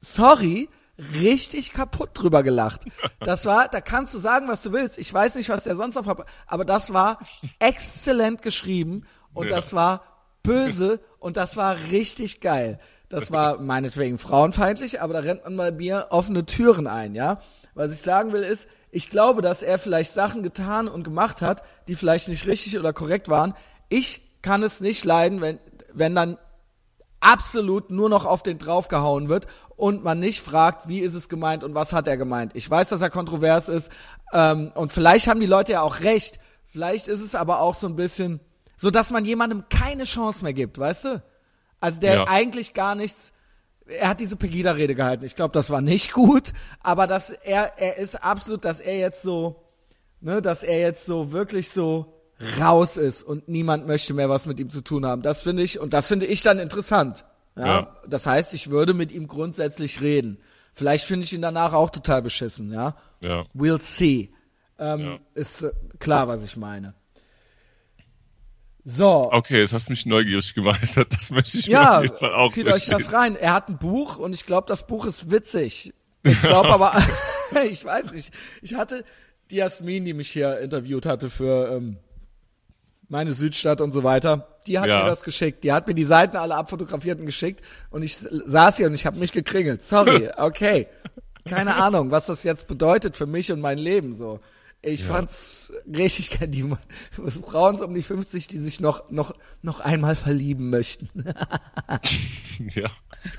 sorry, 0.00 0.68
richtig 1.20 1.72
kaputt 1.72 2.10
drüber 2.14 2.44
gelacht. 2.44 2.82
Das 3.20 3.44
war, 3.44 3.68
da 3.68 3.80
kannst 3.80 4.14
du 4.14 4.18
sagen, 4.18 4.46
was 4.46 4.62
du 4.62 4.72
willst. 4.72 4.96
Ich 4.98 5.12
weiß 5.12 5.34
nicht, 5.34 5.48
was 5.48 5.64
der 5.64 5.74
sonst 5.74 5.96
noch, 5.96 6.24
aber 6.46 6.64
das 6.64 6.92
war 6.92 7.18
exzellent 7.58 8.42
geschrieben 8.42 9.06
und 9.34 9.48
ja. 9.48 9.56
das 9.56 9.72
war 9.74 10.02
böse 10.44 11.00
und 11.18 11.36
das 11.36 11.56
war 11.56 11.76
richtig 11.90 12.40
geil. 12.40 12.78
Das 13.08 13.30
war 13.30 13.60
meinetwegen 13.60 14.18
frauenfeindlich, 14.18 15.00
aber 15.00 15.14
da 15.14 15.20
rennt 15.20 15.44
man 15.44 15.56
bei 15.56 15.70
mir 15.70 16.08
offene 16.10 16.44
Türen 16.44 16.86
ein, 16.86 17.14
ja. 17.14 17.40
Was 17.74 17.92
ich 17.92 18.00
sagen 18.00 18.32
will 18.32 18.42
ist, 18.42 18.68
ich 18.90 19.10
glaube, 19.10 19.42
dass 19.42 19.62
er 19.62 19.78
vielleicht 19.78 20.12
Sachen 20.12 20.42
getan 20.42 20.88
und 20.88 21.04
gemacht 21.04 21.42
hat, 21.42 21.62
die 21.86 21.94
vielleicht 21.94 22.28
nicht 22.28 22.46
richtig 22.46 22.78
oder 22.78 22.92
korrekt 22.92 23.28
waren. 23.28 23.54
Ich 23.88 24.22
kann 24.42 24.62
es 24.62 24.80
nicht 24.80 25.04
leiden, 25.04 25.40
wenn, 25.40 25.60
wenn 25.92 26.14
dann 26.14 26.38
absolut 27.20 27.90
nur 27.90 28.08
noch 28.08 28.24
auf 28.24 28.42
den 28.42 28.58
draufgehauen 28.58 29.28
wird 29.28 29.46
und 29.76 30.02
man 30.02 30.18
nicht 30.18 30.40
fragt, 30.40 30.88
wie 30.88 31.00
ist 31.00 31.14
es 31.14 31.28
gemeint 31.28 31.64
und 31.64 31.74
was 31.74 31.92
hat 31.92 32.08
er 32.08 32.16
gemeint. 32.16 32.52
Ich 32.54 32.68
weiß, 32.68 32.88
dass 32.88 33.02
er 33.02 33.10
kontrovers 33.10 33.68
ist 33.68 33.90
ähm, 34.32 34.72
und 34.74 34.92
vielleicht 34.92 35.28
haben 35.28 35.40
die 35.40 35.46
Leute 35.46 35.72
ja 35.72 35.82
auch 35.82 36.00
recht. 36.00 36.38
Vielleicht 36.64 37.08
ist 37.08 37.20
es 37.20 37.34
aber 37.34 37.60
auch 37.60 37.74
so 37.74 37.86
ein 37.86 37.96
bisschen, 37.96 38.40
so 38.76 38.90
dass 38.90 39.10
man 39.10 39.24
jemandem 39.24 39.64
keine 39.68 40.04
Chance 40.04 40.42
mehr 40.42 40.54
gibt, 40.54 40.78
weißt 40.78 41.04
du? 41.04 41.22
Also 41.80 42.00
der 42.00 42.14
ja. 42.14 42.24
eigentlich 42.28 42.74
gar 42.74 42.94
nichts. 42.94 43.32
Er 43.86 44.08
hat 44.08 44.20
diese 44.20 44.36
Pegida-Rede 44.36 44.94
gehalten. 44.94 45.24
Ich 45.24 45.36
glaube, 45.36 45.52
das 45.52 45.70
war 45.70 45.80
nicht 45.80 46.12
gut, 46.12 46.52
aber 46.80 47.06
dass 47.06 47.30
er, 47.30 47.78
er 47.78 47.98
ist 47.98 48.16
absolut, 48.16 48.64
dass 48.64 48.80
er 48.80 48.98
jetzt 48.98 49.22
so, 49.22 49.62
ne, 50.20 50.42
dass 50.42 50.62
er 50.62 50.80
jetzt 50.80 51.06
so 51.06 51.30
wirklich 51.30 51.70
so 51.70 52.12
raus 52.60 52.96
ist 52.96 53.22
und 53.22 53.48
niemand 53.48 53.86
möchte 53.86 54.12
mehr 54.12 54.28
was 54.28 54.46
mit 54.46 54.60
ihm 54.60 54.70
zu 54.70 54.82
tun 54.82 55.06
haben. 55.06 55.22
Das 55.22 55.42
finde 55.42 55.62
ich, 55.62 55.78
und 55.80 55.94
das 55.94 56.06
finde 56.08 56.26
ich 56.26 56.42
dann 56.42 56.58
interessant. 56.58 57.24
Ja? 57.56 57.66
ja? 57.66 57.96
Das 58.06 58.26
heißt, 58.26 58.52
ich 58.54 58.70
würde 58.70 58.92
mit 58.92 59.12
ihm 59.12 59.28
grundsätzlich 59.28 60.00
reden. 60.00 60.38
Vielleicht 60.74 61.04
finde 61.04 61.24
ich 61.24 61.32
ihn 61.32 61.40
danach 61.40 61.72
auch 61.72 61.90
total 61.90 62.20
beschissen, 62.22 62.72
ja. 62.72 62.96
Ja. 63.22 63.46
We'll 63.54 63.80
see. 63.80 64.30
Ähm, 64.78 65.00
ja. 65.00 65.18
Ist 65.34 65.62
äh, 65.62 65.72
klar, 65.98 66.28
was 66.28 66.44
ich 66.44 66.56
meine. 66.56 66.94
So. 68.88 69.32
Okay, 69.32 69.58
jetzt 69.58 69.72
hast 69.72 69.88
du 69.88 69.92
mich 69.92 70.06
neugierig 70.06 70.54
gemacht. 70.54 70.80
Das 71.10 71.32
möchte 71.32 71.58
ich 71.58 71.66
ja, 71.66 71.80
mir 71.80 71.96
auf 71.96 72.02
jeden 72.04 72.16
Fall 72.16 72.34
auch 72.34 72.52
zieht 72.52 72.68
euch 72.68 72.86
das 72.86 73.12
rein. 73.12 73.34
Er 73.34 73.52
hat 73.52 73.68
ein 73.68 73.78
Buch 73.78 74.16
und 74.16 74.32
ich 74.32 74.46
glaube, 74.46 74.68
das 74.68 74.86
Buch 74.86 75.04
ist 75.06 75.30
witzig. 75.30 75.92
Ich 76.22 76.42
glaube 76.42 76.70
aber, 76.70 76.92
ich 77.70 77.84
weiß 77.84 78.10
nicht. 78.10 78.32
Ich 78.60 78.74
hatte 78.74 79.04
die 79.50 79.56
Jasmin, 79.56 80.04
die 80.04 80.12
mich 80.12 80.28
hier 80.28 80.58
interviewt 80.58 81.06
hatte 81.06 81.30
für 81.30 81.70
ähm, 81.70 81.98
meine 83.08 83.32
Südstadt 83.32 83.80
und 83.80 83.92
so 83.92 84.02
weiter, 84.02 84.48
die 84.66 84.80
hat 84.80 84.88
ja. 84.88 85.02
mir 85.02 85.08
das 85.08 85.22
geschickt. 85.22 85.62
Die 85.62 85.72
hat 85.72 85.86
mir 85.86 85.94
die 85.94 86.04
Seiten 86.04 86.36
alle 86.36 86.56
abfotografiert 86.56 87.20
und 87.20 87.26
geschickt 87.26 87.62
und 87.90 88.02
ich 88.02 88.16
saß 88.16 88.76
hier 88.76 88.86
und 88.86 88.94
ich 88.94 89.06
habe 89.06 89.20
mich 89.20 89.30
gekringelt. 89.30 89.84
Sorry, 89.84 90.30
okay. 90.36 90.88
Keine 91.44 91.76
Ahnung, 91.76 92.10
was 92.10 92.26
das 92.26 92.42
jetzt 92.42 92.66
bedeutet 92.66 93.16
für 93.16 93.26
mich 93.26 93.52
und 93.52 93.60
mein 93.60 93.78
Leben 93.78 94.14
so. 94.14 94.40
Ich 94.86 95.00
ja. 95.00 95.06
fand's 95.06 95.72
richtig 95.92 96.38
geil. 96.38 96.46
Die 96.48 96.62
Frauen 97.44 97.80
um 97.80 97.92
die 97.92 98.02
50, 98.02 98.46
die 98.46 98.58
sich 98.58 98.78
noch, 98.78 99.10
noch, 99.10 99.34
noch 99.60 99.80
einmal 99.80 100.14
verlieben 100.14 100.70
möchten. 100.70 101.08
ja. 102.70 102.90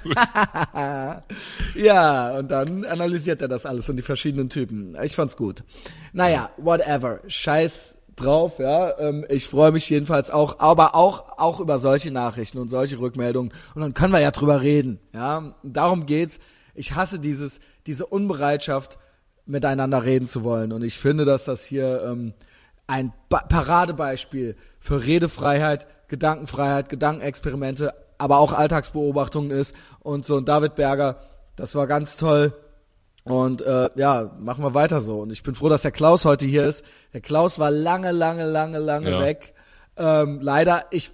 ja, 1.76 2.38
und 2.38 2.52
dann 2.52 2.84
analysiert 2.84 3.42
er 3.42 3.48
das 3.48 3.66
alles 3.66 3.90
und 3.90 3.96
die 3.96 4.04
verschiedenen 4.04 4.50
Typen. 4.50 4.98
Ich 5.02 5.16
fand's 5.16 5.38
gut. 5.38 5.64
Naja, 6.12 6.50
whatever. 6.58 7.22
Scheiß 7.28 7.98
drauf, 8.18 8.60
ja. 8.60 9.00
Ähm, 9.00 9.26
ich 9.30 9.48
freue 9.48 9.72
mich 9.72 9.90
jedenfalls 9.90 10.30
auch, 10.30 10.60
aber 10.60 10.96
auch, 10.96 11.38
auch 11.38 11.62
über 11.62 11.80
solche 11.80 12.12
Nachrichten 12.12 12.58
und 12.58 12.68
solche 12.68 13.00
Rückmeldungen. 13.00 13.54
Und 13.74 13.82
dann 13.82 13.94
können 13.94 14.12
wir 14.12 14.20
ja 14.20 14.32
drüber 14.32 14.62
reden, 14.62 15.00
ja. 15.14 15.56
Darum 15.64 16.06
geht's. 16.08 16.40
Ich 16.76 16.94
hasse 16.94 17.20
dieses, 17.20 17.62
diese 17.86 18.06
Unbereitschaft, 18.06 19.00
miteinander 19.48 20.04
reden 20.04 20.28
zu 20.28 20.44
wollen. 20.44 20.72
Und 20.72 20.84
ich 20.84 20.98
finde, 20.98 21.26
dass 21.26 21.46
das 21.46 21.64
hier 21.64 22.04
ähm, 22.04 22.34
ein 22.86 23.14
ba 23.30 23.40
Paradebeispiel 23.40 24.56
für 24.80 25.06
Redefreiheit, 25.06 25.88
Gedankenfreiheit, 26.08 26.90
Gedankenexperimente, 26.90 27.94
aber 28.18 28.38
auch 28.40 28.54
Alltagsbeobachtungen 28.54 29.52
ist. 29.52 29.76
Und 30.00 30.26
so, 30.26 30.36
und 30.36 30.48
David 30.48 30.76
Berger, 30.76 31.20
das 31.56 31.76
war 31.76 31.88
ganz 31.88 32.18
toll. 32.18 32.54
Und 33.24 33.62
äh, 33.62 33.90
ja, 33.96 34.32
machen 34.40 34.64
wir 34.64 34.74
weiter 34.74 35.02
so. 35.02 35.20
Und 35.20 35.32
ich 35.32 35.44
bin 35.44 35.56
froh, 35.56 35.68
dass 35.68 35.82
der 35.82 35.92
Klaus 35.92 36.24
heute 36.24 36.46
hier 36.46 36.66
ist. 36.66 36.84
Der 37.14 37.20
Klaus 37.20 37.60
war 37.60 37.72
lange, 37.72 38.12
lange, 38.12 38.46
lange, 38.46 38.80
lange 38.80 39.12
ja. 39.12 39.20
weg. 39.20 39.54
Ähm, 39.98 40.40
leider, 40.42 40.86
ich 40.92 41.12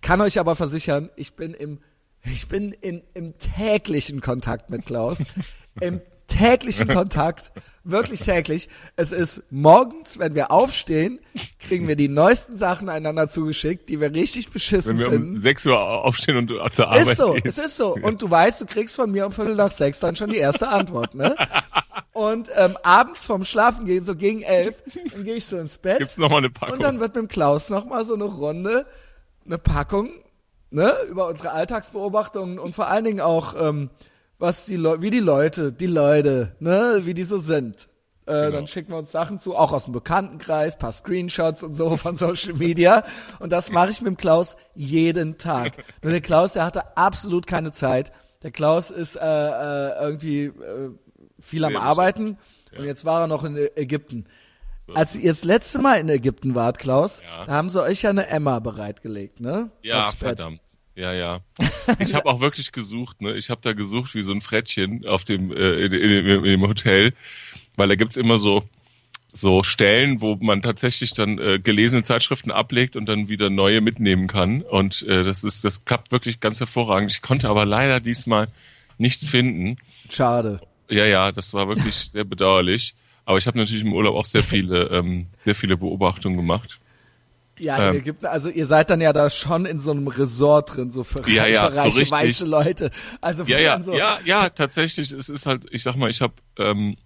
kann 0.00 0.20
euch 0.20 0.38
aber 0.38 0.54
versichern, 0.54 1.10
ich 1.16 1.34
bin 1.34 1.54
im, 1.54 1.80
ich 2.22 2.48
bin 2.48 2.70
in, 2.70 3.02
im 3.14 3.36
täglichen 3.38 4.20
Kontakt 4.20 4.70
mit 4.70 4.86
Klaus. 4.86 5.18
Im 5.80 6.00
täglichen 6.26 6.88
Kontakt, 6.88 7.52
wirklich 7.84 8.20
täglich. 8.20 8.68
Es 8.96 9.12
ist 9.12 9.42
morgens, 9.50 10.18
wenn 10.18 10.34
wir 10.34 10.50
aufstehen, 10.50 11.20
kriegen 11.60 11.86
wir 11.88 11.96
die 11.96 12.08
neuesten 12.08 12.56
Sachen 12.56 12.88
einander 12.88 13.28
zugeschickt, 13.28 13.88
die 13.88 14.00
wir 14.00 14.12
richtig 14.12 14.50
beschissen 14.50 14.98
finden. 14.98 15.04
Wenn 15.04 15.10
wir 15.12 15.18
finden. 15.18 15.34
um 15.36 15.40
6 15.40 15.66
Uhr 15.66 15.78
aufstehen 15.78 16.36
und 16.36 16.74
zur 16.74 16.88
Arbeit 16.88 17.06
Ist 17.08 17.16
so, 17.16 17.32
gehen. 17.32 17.42
es 17.44 17.58
ist 17.58 17.76
so. 17.76 17.94
Und 17.94 18.22
du 18.22 18.30
weißt, 18.30 18.60
du 18.60 18.66
kriegst 18.66 18.96
von 18.96 19.10
mir 19.10 19.26
um 19.26 19.32
Viertel 19.32 19.54
nach 19.54 19.72
sechs 19.72 20.00
dann 20.00 20.16
schon 20.16 20.30
die 20.30 20.38
erste 20.38 20.68
Antwort, 20.68 21.14
ne? 21.14 21.36
Und 22.12 22.50
ähm, 22.56 22.78
abends 22.82 23.24
vorm 23.24 23.44
Schlafen 23.44 23.84
gehen, 23.84 24.02
so 24.02 24.16
gegen 24.16 24.42
elf, 24.42 24.82
dann 25.12 25.24
gehe 25.24 25.34
ich 25.34 25.44
so 25.46 25.58
ins 25.58 25.76
Bett. 25.78 25.98
Gibt's 25.98 26.16
noch 26.16 26.30
mal 26.30 26.38
eine 26.38 26.50
Packung? 26.50 26.74
Und 26.76 26.82
dann 26.82 26.98
wird 26.98 27.14
mit 27.14 27.24
dem 27.24 27.28
Klaus 27.28 27.68
noch 27.68 27.84
mal 27.84 28.04
so 28.06 28.14
eine 28.14 28.24
Runde, 28.24 28.86
eine 29.44 29.58
Packung, 29.58 30.08
ne, 30.70 30.94
über 31.10 31.28
unsere 31.28 31.50
Alltagsbeobachtungen 31.52 32.58
und 32.58 32.74
vor 32.74 32.88
allen 32.88 33.04
Dingen 33.04 33.20
auch 33.20 33.54
ähm, 33.68 33.90
was 34.38 34.66
die 34.66 34.76
Leute, 34.76 35.02
wie 35.02 35.10
die 35.10 35.20
Leute, 35.20 35.72
die 35.72 35.86
Leute, 35.86 36.56
ne, 36.60 37.00
wie 37.04 37.14
die 37.14 37.24
so 37.24 37.38
sind. 37.38 37.88
Äh, 38.26 38.32
genau. 38.32 38.50
Dann 38.50 38.66
schicken 38.66 38.90
wir 38.90 38.98
uns 38.98 39.12
Sachen 39.12 39.38
zu, 39.38 39.54
auch 39.54 39.72
aus 39.72 39.84
dem 39.84 39.92
Bekanntenkreis, 39.92 40.76
paar 40.78 40.92
Screenshots 40.92 41.62
und 41.62 41.74
so 41.74 41.96
von 41.96 42.16
Social 42.16 42.54
Media. 42.54 43.04
Und 43.38 43.50
das 43.50 43.70
mache 43.70 43.90
ich 43.90 44.00
mit 44.00 44.08
dem 44.08 44.16
Klaus 44.16 44.56
jeden 44.74 45.38
Tag. 45.38 45.84
Nur 46.02 46.12
der 46.12 46.20
Klaus, 46.20 46.54
der 46.54 46.64
hatte 46.64 46.96
absolut 46.96 47.46
keine 47.46 47.72
Zeit. 47.72 48.12
Der 48.42 48.50
Klaus 48.50 48.90
ist 48.90 49.16
äh, 49.16 49.20
äh, 49.20 50.02
irgendwie 50.02 50.44
äh, 50.44 50.90
viel 51.40 51.64
am 51.64 51.76
Arbeiten 51.76 52.38
ja. 52.72 52.78
und 52.78 52.84
jetzt 52.84 53.04
war 53.04 53.22
er 53.22 53.26
noch 53.26 53.44
in 53.44 53.56
Ägypten. 53.76 54.26
So. 54.86 54.94
Als 54.94 55.16
ihr 55.16 55.32
das 55.32 55.42
letzte 55.42 55.80
Mal 55.80 55.98
in 55.98 56.08
Ägypten 56.08 56.54
wart, 56.54 56.78
Klaus, 56.78 57.20
ja. 57.20 57.44
da 57.44 57.52
haben 57.52 57.70
sie 57.70 57.82
euch 57.82 58.02
ja 58.02 58.10
eine 58.10 58.28
Emma 58.28 58.60
bereitgelegt, 58.60 59.40
ne? 59.40 59.70
Ja, 59.82 60.12
verdammt. 60.12 60.60
Ja, 60.96 61.12
ja. 61.12 61.40
Ich 61.98 62.14
habe 62.14 62.26
auch 62.26 62.40
wirklich 62.40 62.72
gesucht, 62.72 63.20
ne? 63.20 63.36
Ich 63.36 63.50
habe 63.50 63.60
da 63.62 63.74
gesucht 63.74 64.14
wie 64.14 64.22
so 64.22 64.32
ein 64.32 64.40
Frettchen 64.40 65.06
auf 65.06 65.24
dem 65.24 65.52
äh, 65.52 65.72
in, 65.84 65.92
in, 65.92 66.26
in, 66.26 66.42
dem 66.42 66.62
Hotel, 66.62 67.12
weil 67.76 67.88
da 67.88 67.94
gibt's 67.94 68.16
immer 68.16 68.38
so 68.38 68.64
so 69.32 69.62
Stellen, 69.62 70.22
wo 70.22 70.36
man 70.36 70.62
tatsächlich 70.62 71.12
dann 71.12 71.38
äh, 71.38 71.58
gelesene 71.58 72.02
Zeitschriften 72.02 72.50
ablegt 72.50 72.96
und 72.96 73.06
dann 73.06 73.28
wieder 73.28 73.50
neue 73.50 73.82
mitnehmen 73.82 74.28
kann. 74.28 74.62
Und 74.62 75.02
äh, 75.02 75.24
das 75.24 75.44
ist, 75.44 75.62
das 75.62 75.84
klappt 75.84 76.10
wirklich 76.10 76.40
ganz 76.40 76.58
hervorragend. 76.58 77.12
Ich 77.12 77.20
konnte 77.20 77.50
aber 77.50 77.66
leider 77.66 78.00
diesmal 78.00 78.48
nichts 78.96 79.28
finden. 79.28 79.76
Schade. 80.08 80.60
Ja, 80.88 81.04
ja, 81.04 81.32
das 81.32 81.52
war 81.52 81.68
wirklich 81.68 81.94
sehr 82.10 82.24
bedauerlich. 82.24 82.94
Aber 83.26 83.36
ich 83.36 83.46
habe 83.46 83.58
natürlich 83.58 83.84
im 83.84 83.92
Urlaub 83.92 84.14
auch 84.14 84.24
sehr 84.24 84.42
viele, 84.42 84.84
ähm, 84.84 85.26
sehr 85.36 85.54
viele 85.54 85.76
Beobachtungen 85.76 86.36
gemacht. 86.36 86.78
Ja, 87.58 87.90
ähm, 87.90 87.96
Ägypten, 87.96 88.26
also 88.26 88.48
ihr 88.50 88.66
seid 88.66 88.90
dann 88.90 89.00
ja 89.00 89.12
da 89.12 89.30
schon 89.30 89.66
in 89.66 89.78
so 89.78 89.90
einem 89.90 90.08
Resort 90.08 90.76
drin, 90.76 90.90
so 90.90 91.04
für, 91.04 91.28
ja, 91.30 91.46
ja, 91.46 91.70
für 91.70 91.76
reiche 91.76 91.90
so 91.90 91.98
richtig, 91.98 92.10
weiße 92.10 92.46
Leute. 92.46 92.90
Also 93.20 93.44
ja, 93.44 93.58
ja, 93.58 93.82
so 93.82 93.94
ja, 93.94 94.18
ja, 94.24 94.48
tatsächlich. 94.50 95.10
Es 95.12 95.28
ist 95.28 95.46
halt, 95.46 95.66
ich 95.70 95.82
sag 95.82 95.96
mal, 95.96 96.10
ich 96.10 96.20
habe 96.20 96.34
ähm, 96.58 96.96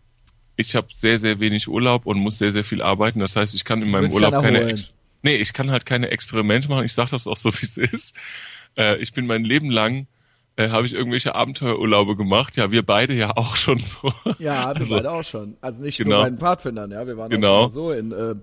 ich 0.56 0.74
habe 0.74 0.88
sehr, 0.92 1.18
sehr 1.18 1.40
wenig 1.40 1.68
Urlaub 1.68 2.06
und 2.06 2.18
muss 2.18 2.38
sehr, 2.38 2.52
sehr 2.52 2.64
viel 2.64 2.82
arbeiten. 2.82 3.20
Das 3.20 3.36
heißt, 3.36 3.54
ich 3.54 3.64
kann 3.64 3.82
in 3.82 3.90
meinem 3.90 4.12
Urlaub 4.12 4.42
keine, 4.42 4.64
Ex 4.70 4.92
nee, 5.22 5.36
ich 5.36 5.52
kann 5.52 5.70
halt 5.70 5.86
keine 5.86 6.10
Experimente 6.10 6.68
machen. 6.68 6.84
Ich 6.84 6.92
sag 6.92 7.10
das 7.10 7.26
auch 7.26 7.36
so, 7.36 7.52
wie 7.54 7.64
es 7.64 7.78
ist. 7.78 8.16
Äh, 8.76 8.96
ich 8.98 9.12
bin 9.12 9.26
mein 9.26 9.44
Leben 9.44 9.70
lang 9.70 10.06
äh, 10.56 10.68
habe 10.68 10.86
ich 10.86 10.92
irgendwelche 10.92 11.34
Abenteuerurlaube 11.34 12.16
gemacht. 12.16 12.56
Ja, 12.56 12.70
wir 12.70 12.84
beide 12.84 13.14
ja 13.14 13.36
auch 13.36 13.56
schon 13.56 13.78
so. 13.78 14.12
Ja, 14.38 14.68
wir 14.68 14.76
also, 14.76 14.94
beide 14.94 15.10
auch 15.10 15.24
schon. 15.24 15.56
Also 15.60 15.82
nicht 15.82 15.96
genau. 15.98 16.16
nur 16.16 16.24
bei 16.24 16.30
den 16.30 16.38
Pfadfindern, 16.38 16.90
ja, 16.90 17.06
wir 17.06 17.16
waren 17.16 17.30
genau. 17.30 17.54
auch 17.54 17.62
schon 17.64 17.72
so 17.72 17.92
in 17.92 18.12
äh, 18.12 18.34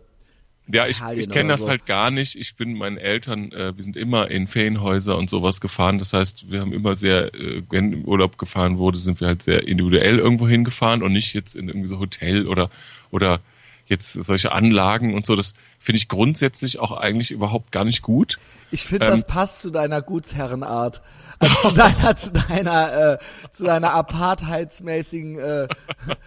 Ja, 0.70 0.88
ich, 0.88 1.02
ich 1.16 1.30
kenne 1.30 1.50
das 1.50 1.62
so. 1.62 1.70
halt 1.70 1.86
gar 1.86 2.12
nicht. 2.12 2.36
Ich 2.36 2.56
bin 2.56 2.74
meinen 2.74 2.98
Eltern, 2.98 3.52
äh, 3.52 3.76
wir 3.76 3.84
sind 3.84 3.96
immer 3.96 4.30
in 4.30 4.48
Ferienhäuser 4.48 5.18
und 5.18 5.30
sowas 5.30 5.62
gefahren. 5.62 5.98
Das 5.98 6.14
heißt, 6.14 6.52
wir 6.52 6.60
haben 6.60 6.74
immer 6.74 6.96
sehr, 6.96 7.34
äh, 7.34 7.64
wenn 7.70 7.94
im 7.94 8.06
Urlaub 8.06 8.38
gefahren 8.38 8.78
wurde, 8.78 8.98
sind 8.98 9.22
wir 9.22 9.28
halt 9.28 9.44
sehr 9.44 9.68
individuell 9.68 10.20
irgendwo 10.20 10.48
hingefahren 10.48 11.04
und 11.04 11.14
nicht 11.14 11.34
jetzt 11.34 11.56
in 11.56 11.70
irgendwie 11.70 11.88
so 11.88 12.00
Hotel 12.00 12.48
oder 12.48 12.70
oder 13.12 13.40
jetzt 13.88 14.12
solche 14.14 14.52
Anlagen 14.52 15.14
und 15.14 15.26
so. 15.26 15.36
Das 15.36 15.54
finde 15.80 15.98
ich 15.98 16.08
grundsätzlich 16.08 16.80
auch 16.80 16.92
eigentlich 16.92 17.32
überhaupt 17.32 17.72
gar 17.72 17.86
nicht 17.86 18.02
gut. 18.02 18.40
Ich 18.72 18.84
finde, 18.84 19.06
ähm, 19.06 19.12
das 19.14 19.26
passt 19.26 19.62
zu 19.62 19.70
deiner 19.70 20.02
Gutsherrenart. 20.02 21.02
Also 21.40 21.56
zu 21.70 21.74
deiner, 21.74 22.16
zu 22.16 22.32
deiner, 22.32 23.14
äh, 23.14 23.18
zu 23.52 23.64
deiner 23.64 23.94
apartheidsmäßigen, 23.94 25.40
äh, 25.40 25.68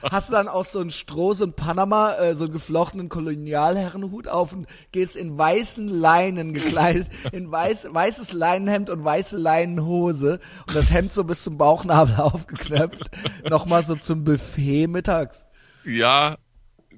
hast 0.03 0.29
du 0.29 0.33
dann 0.33 0.49
auch 0.49 0.65
so 0.65 0.81
einen 0.81 0.91
Stroh, 0.91 1.35
so 1.35 1.45
ein 1.45 1.53
Panama, 1.53 2.15
äh, 2.15 2.35
so 2.35 2.45
einen 2.45 2.53
geflochtenen 2.53 3.09
Kolonialherrenhut 3.09 4.29
auf 4.29 4.53
und 4.53 4.67
gehst 4.93 5.17
in 5.17 5.37
weißen 5.37 5.89
Leinen 5.89 6.53
gekleidet, 6.53 7.09
in 7.33 7.51
weiß, 7.51 7.89
weißes 7.91 8.33
Leinenhemd 8.33 8.91
und 8.91 9.05
weiße 9.05 9.37
Leinenhose 9.37 10.41
und 10.67 10.77
das 10.77 10.91
Hemd 10.91 11.13
so 11.13 11.25
bis 11.25 11.43
zum 11.43 11.59
Bauchnabel 11.59 12.17
aufgeknöpft, 12.17 13.11
nochmal 13.49 13.83
so 13.83 13.97
zum 13.97 14.25
Buffet 14.25 14.87
mittags. 14.87 15.47
Ja, 15.85 16.37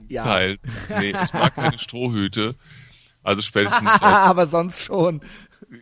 ja. 0.08 0.24
teils. 0.24 0.78
Nee, 0.88 1.14
ich 1.22 1.32
mag 1.32 1.54
keine 1.54 1.78
Strohhüte. 1.78 2.56
Also 3.22 3.42
spätestens. 3.42 3.90
aber 4.02 4.46
sonst 4.46 4.82
schon. 4.82 5.20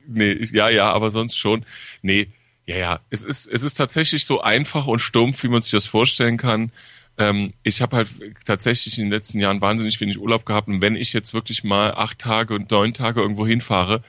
Nee, 0.07 0.49
ja, 0.53 0.69
ja, 0.69 0.93
aber 0.93 1.11
sonst 1.11 1.37
schon. 1.37 1.65
Nee, 2.03 2.29
ja, 2.67 2.77
ja. 2.77 3.01
Es 3.11 3.25
ist, 3.25 3.47
es 3.47 3.63
ist 3.63 3.75
tatsächlich 3.75 4.25
so 4.25 4.41
einfach 4.41 4.87
und 4.87 5.01
stumpf, 5.01 5.43
wie 5.43 5.49
man 5.49 5.63
sich 5.63 5.73
das 5.73 5.87
vorstellen 5.87 6.37
kann. 6.37 6.73
Ähm, 7.19 7.53
ich 7.63 7.83
habe 7.83 7.97
halt 7.97 8.09
tatsächlich 8.45 8.99
in 8.99 9.05
den 9.05 9.11
letzten 9.11 9.41
Jahren 9.41 9.61
wahnsinnig 9.61 10.01
wenig 10.01 10.19
Urlaub 10.19 10.47
gehabt. 10.47 10.69
Und 10.69 10.81
wenn 10.81 10.97
ich 10.97 11.13
jetzt 11.13 11.35
wirklich 11.35 11.65
mal 11.65 11.93
acht 11.95 12.19
Tage 12.19 12.55
und 12.55 12.71
neun 12.71 12.95
Tage 12.95 13.21
irgendwo 13.21 13.47
hinfahre, 13.47 14.03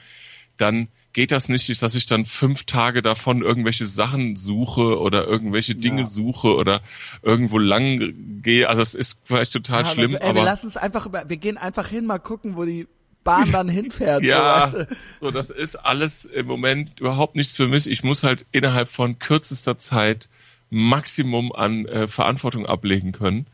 dann 0.56 0.88
geht 1.12 1.30
das 1.30 1.48
nicht, 1.48 1.82
dass 1.82 1.94
ich 1.94 2.06
dann 2.06 2.24
fünf 2.24 2.64
Tage 2.64 3.02
davon 3.02 3.42
irgendwelche 3.42 3.86
Sachen 3.86 4.36
suche 4.36 4.98
oder 4.98 5.26
irgendwelche 5.26 5.74
Dinge 5.74 6.02
ja. 6.02 6.04
suche 6.06 6.54
oder 6.54 6.80
irgendwo 7.22 7.58
lang 7.58 8.14
gehe. 8.42 8.68
Also 8.68 8.82
es 8.82 8.94
ist 8.94 9.18
vielleicht 9.24 9.52
total 9.52 9.82
ja, 9.82 9.86
schlimm. 9.88 10.14
Also, 10.14 10.16
ey, 10.18 10.30
aber 10.30 10.40
wir 10.40 10.44
lassen 10.44 10.68
es 10.68 10.76
einfach 10.76 11.08
wir 11.12 11.36
gehen 11.36 11.58
einfach 11.58 11.88
hin, 11.88 12.06
mal 12.06 12.18
gucken, 12.18 12.56
wo 12.56 12.64
die 12.64 12.86
Bahn 13.24 13.50
dann 13.52 13.68
hinfährt. 13.68 14.22
ja, 14.22 14.68
so, 14.70 14.78
weißt 14.78 14.90
du? 14.90 14.96
so, 15.20 15.30
das 15.30 15.50
ist 15.50 15.76
alles 15.76 16.24
im 16.24 16.46
Moment 16.46 17.00
überhaupt 17.00 17.36
nichts 17.36 17.56
für 17.56 17.66
mich. 17.66 17.88
Ich 17.88 18.02
muss 18.02 18.22
halt 18.22 18.46
innerhalb 18.52 18.88
von 18.88 19.18
kürzester 19.18 19.78
Zeit 19.78 20.28
Maximum 20.70 21.52
an 21.52 21.86
äh, 21.86 22.08
Verantwortung 22.08 22.66
ablegen 22.66 23.12
können. 23.12 23.46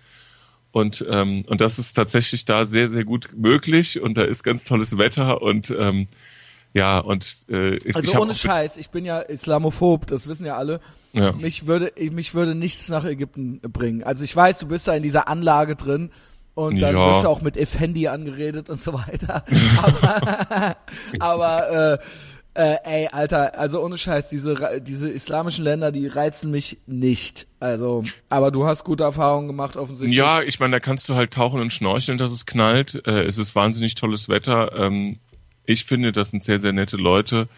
Und, 0.71 1.05
ähm, 1.11 1.45
und 1.49 1.61
das 1.61 1.79
ist 1.79 1.95
tatsächlich 1.95 2.45
da 2.45 2.65
sehr, 2.65 2.89
sehr 2.89 3.05
gut 3.05 3.31
möglich 3.35 4.01
und 4.01 4.15
da 4.17 4.23
ist 4.23 4.43
ganz 4.45 4.65
tolles 4.65 4.99
Wetter 4.99 5.43
und 5.43 5.71
ähm, 5.71 6.07
ja, 6.75 6.99
und 6.99 7.47
äh, 7.49 7.77
ich, 7.77 7.97
Also 7.97 8.13
ich 8.13 8.19
ohne 8.19 8.35
Scheiß, 8.35 8.77
ich 8.77 8.91
bin 8.91 9.05
ja 9.05 9.21
Islamophob, 9.21 10.07
das 10.07 10.29
wissen 10.29 10.45
ja 10.45 10.57
alle. 10.57 10.81
Ja. 11.15 11.33
Mich 11.33 11.67
würde 11.67 11.93
mich 12.11 12.35
würde 12.35 12.55
nichts 12.55 12.91
nach 12.91 13.05
Ägypten 13.05 13.61
bringen. 13.61 14.03
Also 14.03 14.23
ich 14.25 14.37
weiß, 14.37 14.59
du 14.59 14.69
bist 14.69 14.87
da 14.87 14.95
in 14.95 15.03
dieser 15.03 15.27
Anlage 15.27 15.75
drin 15.75 16.11
und 16.59 16.81
dann 16.81 16.97
ja. 16.97 17.13
bist 17.13 17.23
du 17.23 17.29
auch 17.29 17.41
mit 17.41 17.57
Effendi 17.57 18.09
angeredet 18.09 18.69
und 18.69 18.83
so 18.83 18.93
weiter. 18.93 19.45
aber 19.81 20.77
aber 21.21 21.99
äh, 22.57 22.73
äh, 22.73 22.77
ey, 22.83 23.09
Alter, 23.13 23.57
also 23.57 23.81
ohne 23.81 23.97
Scheiß, 23.97 24.29
diese 24.29 24.81
diese 24.81 25.09
islamischen 25.09 25.63
Länder, 25.63 25.93
die 25.93 26.09
reizen 26.09 26.51
mich 26.51 26.79
nicht. 26.87 27.47
Also, 27.61 28.03
aber 28.29 28.51
du 28.51 28.67
hast 28.67 28.83
gute 28.83 29.05
Erfahrungen 29.05 29.47
gemacht 29.47 29.77
offensichtlich. 29.77 30.19
Ja, 30.19 30.43
ich 30.43 30.59
meine, 30.59 30.73
da 30.73 30.81
kannst 30.81 31.09
du 31.09 31.15
halt 31.15 31.33
tauchen 31.33 31.61
und 31.61 31.73
schnorcheln, 31.73 32.19
dass 32.19 32.33
es 32.33 32.45
knallt. 32.45 33.07
Äh, 33.07 33.23
es 33.23 33.39
ist 33.39 33.55
wahnsinnig 33.55 33.95
tolles 33.95 34.29
Wetter. 34.29 34.73
Ähm, 34.77 35.21
ich 35.65 35.85
finde, 35.85 36.11
das 36.11 36.31
sind 36.31 36.43
sehr 36.43 36.59
sehr 36.59 36.73
nette 36.73 36.97
Leute. 36.97 37.49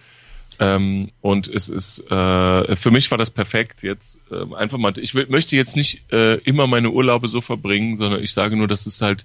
Ähm, 0.60 1.08
und 1.22 1.48
es 1.48 1.70
ist, 1.70 2.00
äh, 2.10 2.76
für 2.76 2.90
mich 2.90 3.10
war 3.10 3.16
das 3.16 3.30
perfekt 3.30 3.82
jetzt. 3.82 4.20
Äh, 4.30 4.54
einfach 4.54 4.76
mal, 4.76 4.92
ich 4.98 5.14
möchte 5.14 5.56
jetzt 5.56 5.74
nicht 5.74 6.02
äh, 6.12 6.34
immer 6.40 6.66
meine 6.66 6.90
Urlaube 6.90 7.28
so 7.28 7.40
verbringen, 7.40 7.96
sondern 7.96 8.22
ich 8.22 8.32
sage 8.32 8.56
nur, 8.56 8.68
dass 8.68 8.84
es 8.84 9.00
halt, 9.00 9.24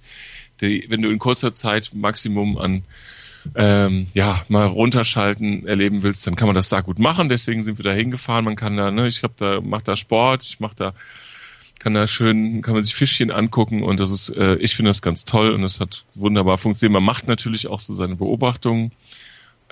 die, 0.61 0.85
wenn 0.87 1.01
du 1.01 1.09
in 1.09 1.19
kurzer 1.19 1.53
Zeit 1.53 1.91
Maximum 1.93 2.57
an 2.57 2.83
ähm, 3.53 4.07
ja, 4.13 4.45
mal 4.47 4.65
runterschalten 4.65 5.67
erleben 5.67 6.03
willst, 6.03 6.25
dann 6.25 6.37
kann 6.37 6.47
man 6.47 6.55
das 6.55 6.69
da 6.69 6.79
gut 6.79 6.99
machen. 6.99 7.27
Deswegen 7.27 7.63
sind 7.63 7.77
wir 7.77 7.83
da 7.83 7.91
hingefahren. 7.91 8.45
Man 8.45 8.55
kann 8.55 8.77
da, 8.77 8.89
ne, 8.89 9.05
ich 9.07 9.21
habe 9.21 9.33
da, 9.37 9.59
mach 9.61 9.81
da 9.81 9.97
Sport, 9.97 10.45
ich 10.45 10.61
mach 10.61 10.73
da, 10.73 10.93
kann 11.79 11.93
da 11.93 12.07
schön, 12.07 12.61
kann 12.61 12.75
man 12.75 12.83
sich 12.83 12.95
Fischchen 12.95 13.29
angucken 13.29 13.83
und 13.83 13.99
das 13.99 14.11
ist, 14.11 14.29
äh, 14.29 14.55
ich 14.55 14.75
finde 14.75 14.89
das 14.89 15.01
ganz 15.01 15.25
toll 15.25 15.51
und 15.51 15.61
das 15.63 15.81
hat 15.81 16.05
wunderbar 16.15 16.57
funktioniert. 16.57 16.93
Man 16.93 17.03
macht 17.03 17.27
natürlich 17.27 17.67
auch 17.67 17.81
so 17.81 17.93
seine 17.93 18.15
Beobachtungen 18.15 18.93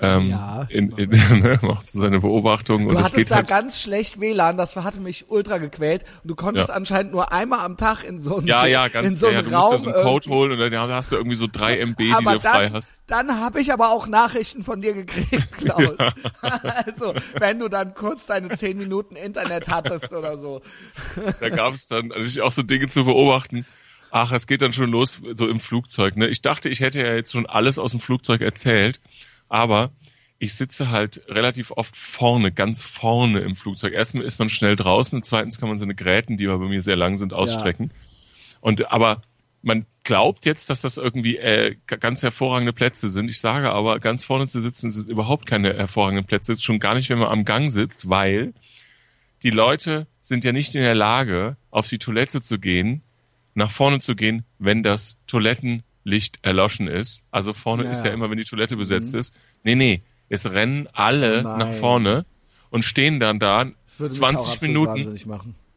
ähm, 0.00 0.26
ja. 0.26 0.66
In, 0.70 0.90
in, 0.92 1.10
ne, 1.40 1.58
macht 1.62 1.88
seine 1.88 2.18
Beobachtungen. 2.18 2.88
Du 2.88 2.96
und 2.96 3.04
hattest 3.04 3.30
da 3.30 3.36
halt 3.36 3.46
ganz 3.46 3.80
schlecht 3.80 4.18
WLAN, 4.18 4.56
das 4.56 4.74
hatte 4.74 5.00
mich 5.00 5.26
ultra 5.28 5.58
gequält. 5.58 6.04
Und 6.22 6.30
du 6.30 6.34
konntest 6.34 6.68
ja. 6.68 6.74
anscheinend 6.74 7.12
nur 7.12 7.32
einmal 7.32 7.60
am 7.60 7.76
Tag 7.76 8.02
in 8.02 8.20
so 8.20 8.38
einen 8.38 8.46
Ja, 8.48 8.66
ja, 8.66 8.88
ganz 8.88 9.06
in 9.06 9.14
so 9.14 9.30
ja, 9.30 9.42
Du 9.42 9.50
Raum 9.50 9.72
musst 9.72 9.86
da 9.86 9.90
so 9.90 9.94
einen 9.94 10.04
Code 10.04 10.30
holen 10.30 10.52
und 10.52 10.58
dann 10.58 10.90
hast 10.90 11.12
du 11.12 11.16
irgendwie 11.16 11.36
so 11.36 11.46
drei 11.50 11.78
MB, 11.78 11.98
die 11.98 12.10
du 12.10 12.22
dann, 12.24 12.40
frei 12.40 12.70
hast. 12.70 13.00
Dann 13.06 13.40
habe 13.40 13.60
ich 13.60 13.72
aber 13.72 13.90
auch 13.90 14.08
Nachrichten 14.08 14.64
von 14.64 14.80
dir 14.80 14.94
gekriegt, 14.94 15.52
Klaus. 15.58 15.94
Ja. 15.98 16.12
also, 16.42 17.14
wenn 17.38 17.60
du 17.60 17.68
dann 17.68 17.94
kurz 17.94 18.26
deine 18.26 18.56
zehn 18.56 18.76
Minuten 18.76 19.14
Internet 19.14 19.68
hattest 19.68 20.12
oder 20.12 20.38
so. 20.38 20.60
da 21.38 21.48
gab 21.50 21.74
es 21.74 21.86
dann 21.86 22.08
natürlich 22.08 22.42
auch 22.42 22.50
so 22.50 22.62
Dinge 22.62 22.88
zu 22.88 23.04
beobachten. 23.04 23.64
Ach, 24.10 24.32
es 24.32 24.46
geht 24.46 24.62
dann 24.62 24.72
schon 24.72 24.90
los, 24.90 25.20
so 25.34 25.48
im 25.48 25.58
Flugzeug. 25.58 26.16
Ne? 26.16 26.28
Ich 26.28 26.40
dachte, 26.40 26.68
ich 26.68 26.80
hätte 26.80 27.00
ja 27.00 27.14
jetzt 27.14 27.32
schon 27.32 27.46
alles 27.46 27.78
aus 27.78 27.92
dem 27.92 28.00
Flugzeug 28.00 28.42
erzählt. 28.42 29.00
Aber 29.48 29.90
ich 30.38 30.54
sitze 30.54 30.90
halt 30.90 31.22
relativ 31.28 31.70
oft 31.70 31.96
vorne, 31.96 32.52
ganz 32.52 32.82
vorne 32.82 33.40
im 33.40 33.56
Flugzeug. 33.56 33.92
Erstens 33.94 34.24
ist 34.24 34.38
man 34.38 34.50
schnell 34.50 34.76
draußen, 34.76 35.22
zweitens 35.22 35.58
kann 35.58 35.68
man 35.68 35.78
seine 35.78 35.94
Gräten, 35.94 36.36
die 36.36 36.46
aber 36.46 36.58
bei 36.58 36.68
mir 36.68 36.82
sehr 36.82 36.96
lang 36.96 37.16
sind, 37.16 37.32
ausstrecken. 37.32 37.90
Ja. 37.90 38.58
Und 38.60 38.92
aber 38.92 39.22
man 39.62 39.86
glaubt 40.02 40.44
jetzt, 40.44 40.68
dass 40.68 40.82
das 40.82 40.98
irgendwie 40.98 41.38
äh, 41.38 41.76
ganz 41.86 42.22
hervorragende 42.22 42.74
Plätze 42.74 43.08
sind. 43.08 43.30
Ich 43.30 43.40
sage 43.40 43.70
aber, 43.70 43.98
ganz 43.98 44.22
vorne 44.22 44.46
zu 44.46 44.60
sitzen 44.60 44.90
sind 44.90 45.08
überhaupt 45.08 45.46
keine 45.46 45.74
hervorragenden 45.74 46.26
Plätze, 46.26 46.60
schon 46.60 46.80
gar 46.80 46.94
nicht, 46.94 47.08
wenn 47.08 47.18
man 47.18 47.28
am 47.28 47.44
Gang 47.44 47.72
sitzt, 47.72 48.10
weil 48.10 48.52
die 49.42 49.50
Leute 49.50 50.06
sind 50.20 50.44
ja 50.44 50.52
nicht 50.52 50.74
in 50.74 50.82
der 50.82 50.94
Lage, 50.94 51.56
auf 51.70 51.88
die 51.88 51.98
Toilette 51.98 52.42
zu 52.42 52.58
gehen, 52.58 53.02
nach 53.54 53.70
vorne 53.70 54.00
zu 54.00 54.14
gehen, 54.14 54.44
wenn 54.58 54.82
das 54.82 55.18
Toiletten 55.26 55.82
Licht 56.04 56.38
erloschen 56.42 56.86
ist. 56.86 57.24
Also 57.30 57.52
vorne 57.52 57.84
ja. 57.84 57.90
ist 57.90 58.04
ja 58.04 58.12
immer, 58.12 58.30
wenn 58.30 58.38
die 58.38 58.44
Toilette 58.44 58.76
besetzt 58.76 59.14
mhm. 59.14 59.20
ist. 59.20 59.34
Nee, 59.64 59.74
nee, 59.74 60.02
es 60.28 60.50
rennen 60.50 60.88
alle 60.92 61.42
Nein. 61.42 61.58
nach 61.58 61.74
vorne 61.74 62.26
und 62.70 62.84
stehen 62.84 63.20
dann 63.20 63.38
da 63.38 63.66
20 63.86 64.60
Minuten. 64.60 65.18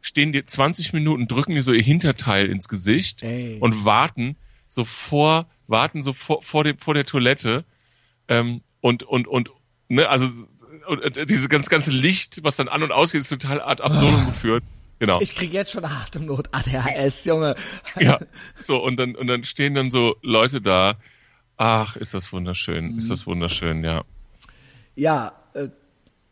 Stehen 0.02 0.32
die 0.32 0.46
20 0.46 0.94
Minuten, 0.94 1.28
drücken 1.28 1.56
die 1.56 1.62
so 1.62 1.74
ihr 1.74 1.82
Hinterteil 1.82 2.48
ins 2.50 2.70
Gesicht 2.70 3.24
Ey. 3.24 3.58
und 3.60 3.84
warten 3.84 4.38
so 4.68 4.86
vor, 4.86 5.48
warten 5.68 6.02
so 6.02 6.14
vor, 6.14 6.42
vor, 6.44 6.64
dem, 6.64 6.78
vor 6.78 6.94
der 6.94 7.06
Toilette 7.06 7.66
ähm, 8.28 8.62
und 8.80 9.04
und 9.04 9.28
und 9.28 9.50
ne, 9.90 10.08
also 10.08 10.28
und, 10.88 11.18
und 11.18 11.30
diese 11.30 11.50
ganz 11.50 11.70
ganze 11.70 11.92
Licht, 11.92 12.44
was 12.44 12.56
dann 12.56 12.68
an 12.68 12.84
und 12.84 12.92
ausgeht, 12.92 13.22
ist 13.22 13.30
total 13.30 13.62
ad 13.62 13.84
absurdum 13.84 14.24
oh. 14.24 14.32
geführt. 14.32 14.64
Genau. 15.00 15.20
Ich 15.22 15.36
krieg 15.36 15.54
jetzt 15.54 15.72
schon 15.72 15.86
Atemnot, 15.86 16.50
ADHS, 16.52 17.26
Junge. 17.26 17.56
Ja, 18.00 18.20
so, 18.60 18.78
und 18.84 18.98
dann, 18.98 19.16
und 19.16 19.28
dann 19.28 19.44
stehen 19.44 19.76
dann 19.76 19.92
so 19.92 20.16
Leute 20.22 20.62
da. 20.62 20.96
Ach, 21.58 21.96
ist 21.96 22.14
das 22.14 22.32
wunderschön, 22.34 22.94
mhm. 22.94 22.98
ist 23.00 23.10
das 23.10 23.26
wunderschön, 23.28 23.84
ja. 23.84 24.04
Ja, 24.96 25.34
äh, 25.54 25.70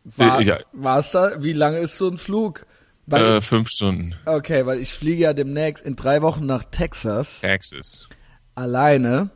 war, 0.04 0.42
ja. 0.42 0.60
war's 0.72 1.12
da? 1.12 1.44
Wie 1.44 1.54
lange 1.54 1.80
ist 1.80 1.98
so 1.98 2.08
ein 2.08 2.18
Flug? 2.18 2.66
Äh, 3.10 3.42
fünf 3.42 3.70
Stunden. 3.70 4.16
Okay, 4.26 4.66
weil 4.66 4.80
ich 4.80 4.94
fliege 4.94 5.24
ja 5.24 5.34
demnächst 5.34 5.86
in 5.86 5.96
drei 5.96 6.22
Wochen 6.22 6.46
nach 6.46 6.64
Texas. 6.64 7.42
Texas. 7.42 8.10
Alleine. 8.56 9.30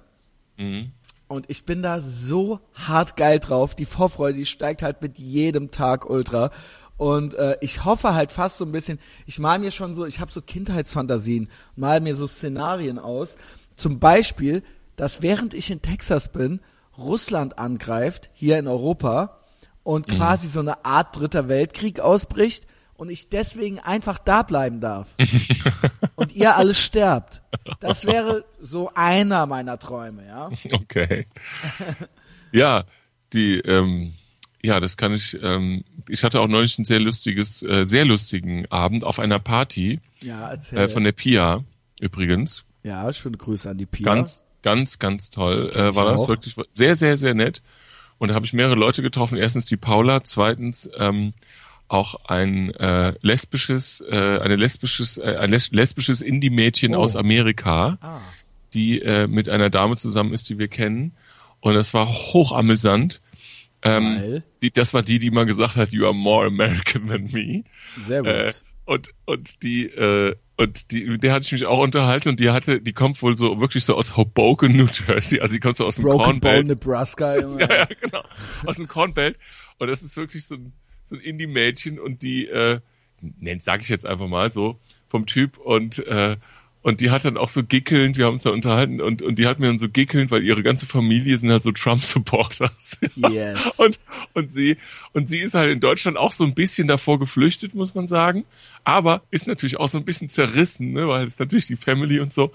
Mhm. 0.58 0.92
Und 1.28 1.50
ich 1.50 1.66
bin 1.66 1.84
da 1.84 2.02
so 2.02 2.60
hart 2.74 3.16
geil 3.16 3.40
drauf. 3.40 3.76
Die 3.76 3.86
Vorfreude, 3.86 4.38
die 4.38 4.48
steigt 4.48 4.82
halt 4.82 5.04
mit 5.04 5.20
jedem 5.20 5.70
Tag 5.70 6.10
ultra. 6.10 6.52
Und 7.00 7.34
äh, 7.36 7.58
ich 7.62 7.86
hoffe 7.86 8.14
halt 8.14 8.34
fast 8.34 8.58
so 8.58 8.66
ein 8.66 8.74
bisschen, 8.74 9.00
ich 9.26 9.40
mal 9.40 9.58
mir 9.58 9.72
schon 9.72 9.96
so, 9.96 10.06
ich 10.06 10.20
habe 10.20 10.34
so 10.34 10.42
Kindheitsfantasien, 10.42 11.50
mal 11.78 12.02
mir 12.02 12.14
so 12.14 12.28
Szenarien 12.28 13.00
aus. 13.00 13.38
Zum 13.78 14.00
Beispiel, 14.00 14.64
dass 14.98 15.22
während 15.22 15.54
ich 15.54 15.72
in 15.72 15.82
Texas 15.82 16.30
bin, 16.30 16.60
Russland 16.98 17.58
angreift, 17.58 18.30
hier 18.34 18.60
in 18.60 18.68
Europa, 18.68 19.40
und 19.84 20.10
mhm. 20.10 20.18
quasi 20.18 20.48
so 20.48 20.60
eine 20.60 20.84
Art 20.84 21.18
dritter 21.18 21.48
Weltkrieg 21.48 22.02
ausbricht 22.02 22.68
und 22.96 23.10
ich 23.10 23.30
deswegen 23.30 23.80
einfach 23.80 24.20
da 24.20 24.44
bleiben 24.44 24.82
darf. 24.82 25.16
und 26.16 26.36
ihr 26.36 26.58
alles 26.58 26.80
sterbt. 26.80 27.42
Das 27.80 28.06
wäre 28.06 28.44
so 28.60 28.92
einer 28.94 29.46
meiner 29.46 29.80
Träume, 29.80 30.28
ja. 30.28 30.50
Okay. 30.74 31.28
Ja, 32.52 32.84
die, 33.32 33.60
ähm, 33.60 34.16
ja, 34.62 34.80
das 34.80 34.98
kann 34.98 35.14
ich. 35.14 35.38
Ähm, 35.42 35.84
ich 36.08 36.24
hatte 36.24 36.40
auch 36.42 36.48
neulich 36.48 36.78
ein 36.80 36.86
sehr 36.86 37.00
lustiges, 37.00 37.64
äh, 37.64 37.86
sehr 37.86 38.06
lustigen 38.06 38.66
Abend 38.72 39.04
auf 39.04 39.20
einer 39.20 39.40
Party 39.40 40.00
ja, 40.22 40.52
äh, 40.54 40.88
von 40.90 41.04
der 41.04 41.12
Pia 41.14 41.64
übrigens. 42.02 42.66
Ja, 42.84 43.12
schöne 43.14 43.38
Grüße 43.38 43.70
an 43.70 43.78
die 43.78 43.86
Pia. 43.86 44.06
Ganz, 44.06 44.46
ganz, 44.64 45.00
ganz 45.00 45.30
toll 45.30 45.72
äh, 45.76 45.96
war 45.96 46.06
das 46.12 46.22
auch. 46.24 46.28
wirklich 46.30 46.56
sehr, 46.74 46.96
sehr, 46.96 47.18
sehr 47.18 47.34
nett. 47.34 47.62
Und 48.18 48.30
da 48.30 48.36
habe 48.36 48.46
ich 48.46 48.54
mehrere 48.54 48.76
Leute 48.76 49.02
getroffen. 49.02 49.38
Erstens 49.38 49.66
die 49.66 49.78
Paula, 49.78 50.24
zweitens 50.24 50.90
ähm, 50.98 51.34
auch 51.88 52.16
ein 52.26 52.72
äh, 52.76 53.14
lesbisches, 53.22 54.02
äh, 54.10 54.40
eine 54.42 54.56
lesbisches, 54.58 55.18
äh, 55.18 55.38
ein 55.40 55.52
les 55.52 55.72
lesbisches 55.72 56.22
Indie-Mädchen 56.22 56.96
Oh. 56.96 57.00
aus 57.00 57.16
Amerika, 57.16 57.98
Ah. 58.02 58.20
die 58.74 59.02
äh, 59.02 59.28
mit 59.28 59.48
einer 59.50 59.70
Dame 59.70 59.96
zusammen 59.96 60.34
ist, 60.34 60.50
die 60.50 60.58
wir 60.60 60.68
kennen. 60.68 61.14
Und 61.62 61.74
das 61.76 61.94
war 61.94 62.08
hochamüsant. 62.08 63.22
Ähm, 63.82 64.44
die, 64.62 64.72
das 64.72 64.94
war 64.94 65.04
die, 65.04 65.20
die 65.20 65.32
mal 65.32 65.46
gesagt 65.46 65.76
hat, 65.76 65.92
you 65.92 66.06
are 66.06 66.14
more 66.14 66.46
American 66.46 67.08
than 67.08 67.30
me. 67.32 67.64
Sehr 68.02 68.22
gut. 68.22 68.32
Äh, 68.32 68.54
und 68.86 69.10
und 69.26 69.64
die 69.64 69.86
äh, 69.86 70.36
und 70.58 70.92
die, 70.92 71.06
mit 71.06 71.24
der 71.24 71.32
hatte 71.32 71.46
ich 71.46 71.52
mich 71.54 71.66
auch 71.66 71.80
unterhalten 71.80 72.30
und 72.30 72.40
die 72.42 72.50
hatte, 72.50 72.82
die 72.82 72.92
kommt 72.92 73.22
wohl 73.22 73.38
so 73.38 73.62
wirklich 73.62 73.86
so 73.86 73.96
aus 73.96 74.18
Hoboken, 74.18 74.72
New 74.76 74.88
Jersey, 74.88 75.40
also 75.40 75.54
die 75.54 75.60
kommt 75.62 75.78
so 75.78 75.86
aus 75.86 75.96
dem 75.96 76.04
Broken 76.04 76.24
Corn 76.24 76.40
Bone. 76.42 76.64
Nebraska. 76.66 77.38
Junge. 77.40 77.62
Ja, 77.62 77.76
ja, 77.76 77.86
genau. 77.86 78.24
Aus 78.66 78.76
dem 78.76 78.88
Corn 78.88 79.14
Belt. 79.14 79.38
Und 79.78 79.88
das 79.88 80.02
ist 80.02 80.18
wirklich 80.18 80.46
so 80.46 80.56
ein, 80.56 80.74
so 81.06 81.16
ein 81.16 81.22
Indie-Mädchen 81.22 81.98
und 81.98 82.24
die, 82.24 82.48
äh, 82.48 82.82
nennt, 83.22 83.64
sag 83.64 83.82
ich 83.82 83.88
jetzt 83.88 84.06
einfach 84.06 84.28
mal 84.28 84.52
so, 84.52 84.80
vom 85.08 85.26
Typ 85.26 85.58
und, 85.58 86.00
äh, 86.06 86.36
und 86.82 87.02
die 87.02 87.12
hat 87.12 87.26
dann 87.26 87.38
auch 87.38 87.50
so 87.50 87.64
gickelnd, 87.64 88.18
wir 88.18 88.26
haben 88.26 88.36
uns 88.36 88.44
da 88.44 88.52
unterhalten 88.52 89.02
und, 89.02 89.22
und 89.22 89.38
die 89.38 89.48
hat 89.48 89.60
mir 89.60 89.68
dann 89.68 89.78
so 89.78 89.90
gickelnd, 89.90 90.32
weil 90.32 90.44
ihre 90.44 90.64
ganze 90.64 90.86
Familie 90.86 91.36
sind 91.38 91.52
halt 91.52 91.64
so 91.64 91.72
Trump-Supporters. 91.72 92.98
Yes. 93.16 93.60
Und, 93.78 94.00
und 94.34 94.54
sie, 94.54 94.78
und 95.14 95.30
sie 95.30 95.40
ist 95.40 95.54
halt 95.54 95.72
in 95.72 95.80
Deutschland 95.82 96.18
auch 96.18 96.32
so 96.32 96.46
ein 96.46 96.54
bisschen 96.54 96.88
davor 96.88 97.20
geflüchtet, 97.20 97.76
muss 97.76 97.94
man 97.94 98.08
sagen. 98.08 98.46
Aber 98.86 99.22
ist 99.30 99.48
natürlich 99.48 99.78
auch 99.78 99.90
so 99.90 99.98
ein 99.98 100.06
bisschen 100.06 100.30
zerrissen, 100.30 100.94
ne, 100.94 101.08
weil 101.08 101.28
es 101.28 101.38
natürlich 101.38 101.68
die 101.68 101.76
Family 101.76 102.20
und 102.20 102.34
so. 102.34 102.52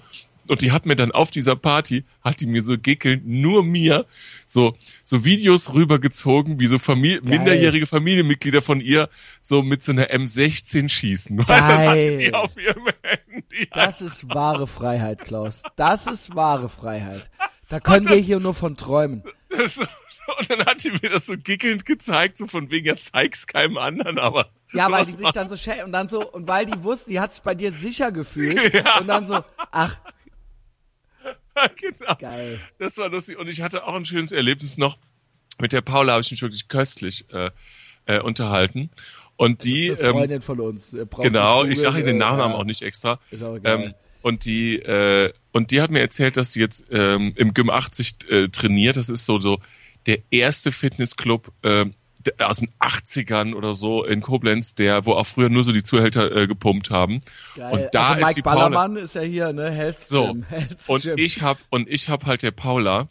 Und 0.47 0.61
die 0.61 0.71
hat 0.71 0.85
mir 0.85 0.95
dann 0.95 1.11
auf 1.11 1.31
dieser 1.31 1.55
Party, 1.55 2.05
hat 2.21 2.39
die 2.39 2.45
mir 2.45 2.63
so 2.63 2.77
gickelnd, 2.77 3.27
nur 3.27 3.63
mir, 3.63 4.05
so, 4.45 4.75
so 5.03 5.25
Videos 5.25 5.73
rübergezogen, 5.73 6.59
wie 6.59 6.67
so 6.67 6.77
Famili 6.77 7.19
Geil. 7.19 7.37
minderjährige 7.37 7.87
Familienmitglieder 7.87 8.61
von 8.61 8.79
ihr 8.81 9.09
so 9.41 9.63
mit 9.63 9.83
so 9.83 9.91
einer 9.91 10.11
M16 10.11 10.89
schießen. 10.89 11.37
Weißt 11.37 11.49
du, 11.49 11.53
das 11.53 11.81
hatte 11.81 12.17
die 12.17 12.23
Geil. 12.25 12.35
auf 12.35 12.57
ihrem 12.57 12.85
Handy. 13.01 13.69
Das 13.71 14.01
ist 14.01 14.27
wahre 14.29 14.67
Freiheit, 14.67 15.19
Klaus. 15.19 15.63
Das 15.75 16.07
ist 16.07 16.35
wahre 16.35 16.69
Freiheit. 16.69 17.29
Da 17.69 17.79
können 17.79 18.07
wir 18.07 18.17
hier 18.17 18.39
nur 18.39 18.53
von 18.53 18.77
träumen. 18.77 19.23
Und 20.37 20.49
dann 20.49 20.65
hat 20.65 20.83
die 20.83 20.91
mir 20.91 21.09
das 21.09 21.25
so 21.25 21.35
gickelnd 21.37 21.85
gezeigt, 21.85 22.37
so 22.37 22.47
von 22.47 22.69
wegen, 22.69 22.87
ja, 22.87 22.97
zeig's 22.97 23.47
keinem 23.47 23.77
anderen, 23.77 24.19
aber. 24.19 24.49
Ja, 24.73 24.91
weil 24.91 25.05
die 25.05 25.11
sich 25.11 25.29
dann 25.31 25.49
so 25.49 25.55
schä 25.55 25.83
und 25.83 25.91
dann 25.91 26.09
so 26.09 26.29
und 26.29 26.47
weil 26.47 26.65
die 26.65 26.83
wusste, 26.83 27.09
die 27.11 27.19
hat 27.19 27.33
sich 27.33 27.43
bei 27.43 27.55
dir 27.55 27.71
sicher 27.71 28.11
gefühlt 28.11 28.59
und 28.99 29.07
dann 29.07 29.25
so, 29.27 29.43
ach, 29.71 29.97
genau. 31.79 32.15
geil. 32.15 32.59
Das 32.77 32.97
war 32.97 33.09
lustig. 33.09 33.37
Und 33.37 33.47
ich 33.47 33.61
hatte 33.61 33.85
auch 33.85 33.95
ein 33.95 34.05
schönes 34.05 34.31
Erlebnis 34.31 34.77
noch. 34.77 34.97
Mit 35.59 35.71
der 35.71 35.81
Paula 35.81 36.13
habe 36.13 36.21
ich 36.21 36.31
mich 36.31 36.41
wirklich 36.41 36.67
köstlich 36.67 37.25
äh, 37.31 37.51
äh, 38.05 38.19
unterhalten. 38.19 38.89
Und 39.37 39.63
die, 39.63 39.89
Das 39.89 39.99
ist 39.99 40.03
eine 40.03 40.09
ähm, 40.09 40.17
Freundin 40.17 40.41
von 40.41 40.59
uns. 40.59 40.93
Äh, 40.93 41.05
braucht 41.05 41.23
genau, 41.23 41.63
ich 41.65 41.79
sage 41.79 42.03
den 42.03 42.17
Nachnamen 42.17 42.53
ja. 42.53 42.57
auch 42.57 42.63
nicht 42.63 42.81
extra. 42.81 43.19
Ist 43.31 43.43
auch 43.43 43.55
egal. 43.55 43.83
Ähm, 43.83 43.93
und 44.21 44.45
die 44.45 44.77
äh, 44.77 45.31
und 45.51 45.71
die 45.71 45.81
hat 45.81 45.91
mir 45.91 45.99
erzählt, 45.99 46.35
dass 46.35 46.53
sie 46.53 46.59
jetzt 46.59 46.85
ähm, 46.89 47.33
im 47.35 47.53
Gym 47.53 47.69
80 47.69 48.29
äh, 48.29 48.47
trainiert. 48.49 48.97
Das 48.97 49.09
ist 49.09 49.25
so 49.25 49.39
so 49.39 49.59
der 50.05 50.19
erste 50.31 50.71
Fitnessclub 50.71 51.51
äh, 51.63 51.85
aus 52.39 52.59
den 52.59 52.69
80ern 52.79 53.53
oder 53.53 53.73
so 53.73 54.03
in 54.03 54.21
Koblenz, 54.21 54.75
der 54.75 55.05
wo 55.05 55.13
auch 55.13 55.27
früher 55.27 55.49
nur 55.49 55.63
so 55.63 55.71
die 55.71 55.83
Zuhälter 55.83 56.35
äh, 56.35 56.47
gepumpt 56.47 56.89
haben. 56.89 57.21
Geil. 57.55 57.71
Und 57.71 57.89
da 57.93 58.09
also 58.09 58.15
Mike 58.15 58.29
ist 58.29 58.37
die 58.37 58.41
Paula, 58.41 58.69
Ballermann 58.69 58.95
ist 58.95 59.15
ja 59.15 59.21
hier, 59.21 59.53
ne? 59.53 59.69
Health 59.69 60.01
so, 60.01 60.27
Gym. 60.27 60.43
Health 60.43 60.77
und 60.87 61.03
Gym. 61.03 61.17
ich 61.17 61.41
hab 61.41 61.57
und 61.69 61.89
ich 61.89 62.09
hab 62.09 62.25
halt 62.25 62.41
der 62.41 62.51
Paula 62.51 63.07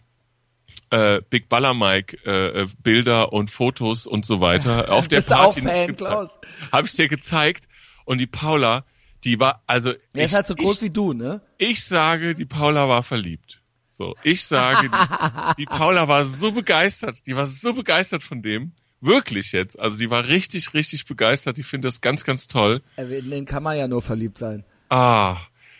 äh, 0.90 1.22
Big 1.28 1.48
Baller 1.48 1.74
Mike 1.74 2.18
äh, 2.24 2.62
äh, 2.62 2.68
Bilder 2.82 3.32
und 3.32 3.50
Fotos 3.50 4.06
und 4.06 4.24
so 4.26 4.40
weiter 4.40 4.90
auf 4.92 5.08
der 5.08 5.16
Bist 5.18 5.28
Party? 5.28 5.62
Habe 5.62 6.86
ich 6.86 6.92
dir 6.92 7.08
gezeigt 7.08 7.68
und 8.04 8.20
die 8.20 8.26
Paula, 8.26 8.84
die 9.24 9.40
war 9.40 9.62
also 9.66 9.90
Er 9.90 9.98
ich, 10.12 10.22
ist 10.22 10.34
halt 10.34 10.46
so 10.46 10.54
groß 10.54 10.76
ich, 10.76 10.82
wie 10.82 10.90
du, 10.90 11.12
ne? 11.12 11.40
ich 11.58 11.84
sage, 11.84 12.34
die 12.34 12.44
Paula 12.44 12.88
war 12.88 13.02
verliebt. 13.02 13.60
So, 13.90 14.16
ich 14.24 14.44
sage, 14.44 14.88
die, 14.88 15.54
die 15.58 15.66
Paula 15.66 16.08
war 16.08 16.24
so 16.24 16.50
begeistert, 16.50 17.24
die 17.26 17.36
war 17.36 17.46
so 17.46 17.74
begeistert 17.74 18.24
von 18.24 18.42
dem, 18.42 18.72
wirklich 19.00 19.52
jetzt. 19.52 19.78
Also 19.78 19.98
die 19.98 20.10
war 20.10 20.26
richtig, 20.26 20.74
richtig 20.74 21.06
begeistert. 21.06 21.56
Die 21.56 21.62
findet 21.62 21.88
das 21.88 22.00
ganz, 22.00 22.24
ganz 22.24 22.46
toll. 22.46 22.82
Äh, 22.96 23.18
In 23.18 23.30
den 23.30 23.44
kann 23.44 23.62
man 23.62 23.76
ja 23.76 23.88
nur 23.88 24.02
verliebt 24.02 24.38
sein. 24.38 24.64
Ah, 24.88 25.36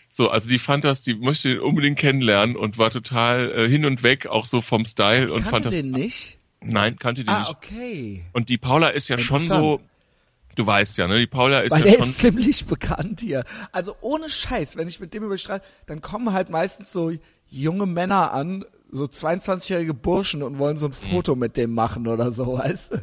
so, 0.09 0.31
also 0.31 0.49
die 0.49 0.59
fand 0.59 0.85
das, 0.85 1.03
die 1.03 1.15
möchte 1.15 1.51
ihn 1.53 1.59
unbedingt 1.59 1.99
kennenlernen 1.99 2.57
und 2.57 2.79
war 2.79 2.91
total 2.91 3.51
äh, 3.53 3.69
hin 3.69 3.85
und 3.85 4.03
weg, 4.03 4.27
auch 4.27 4.45
so 4.45 4.61
vom 4.61 4.85
Style 4.85 5.25
und 5.33 5.39
Kannte 5.43 5.51
fand 5.51 5.67
das. 5.67 5.77
den 5.77 5.91
nicht? 5.91 6.39
Nein, 6.61 6.99
kannte 6.99 7.25
die 7.25 7.29
Ah, 7.29 7.41
nicht. 7.41 7.51
okay. 7.51 8.25
Und 8.33 8.49
die 8.49 8.57
Paula 8.59 8.89
ist 8.89 9.09
ja 9.09 9.19
schon 9.19 9.49
so, 9.49 9.81
du 10.55 10.67
weißt 10.67 10.97
ja, 10.99 11.09
ne? 11.09 11.19
Die 11.19 11.27
Paula 11.27 11.61
ist 11.61 11.73
Weil 11.73 11.81
ja 11.85 11.93
der 11.93 11.99
schon. 12.01 12.09
ist 12.11 12.19
ziemlich 12.19 12.65
bekannt 12.67 13.21
hier. 13.21 13.45
Also 13.73 13.97
ohne 14.01 14.31
Scheiß, 14.31 14.77
wenn 14.77 14.89
ich 14.89 15.01
mit 15.01 15.13
dem 15.15 15.25
über 15.25 15.35
die 15.35 15.41
Straße, 15.43 15.63
dann 15.87 16.01
kommen 16.01 16.33
halt 16.33 16.49
meistens 16.49 16.93
so 16.93 17.13
junge 17.51 17.87
Männer 17.87 18.33
an, 18.33 18.65
so 18.95 19.05
22-jährige 19.05 19.93
Burschen 19.93 20.43
und 20.43 20.59
wollen 20.59 20.77
so 20.77 20.87
ein 20.87 20.93
Mhm. 20.93 21.11
Foto 21.11 21.35
mit 21.37 21.57
dem 21.57 21.75
machen 21.75 22.07
oder 22.07 22.31
so, 22.33 22.59
weißt 22.59 22.93
du? 22.95 22.97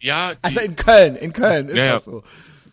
ja, 0.00 0.32
die, 0.34 0.38
Also 0.42 0.60
in 0.60 0.76
Köln, 0.76 1.16
in 1.16 1.32
Köln 1.32 1.68
ist 1.68 1.76
Ja, 1.76 1.84
ja. 1.84 1.92
das 1.94 2.04
so. 2.04 2.22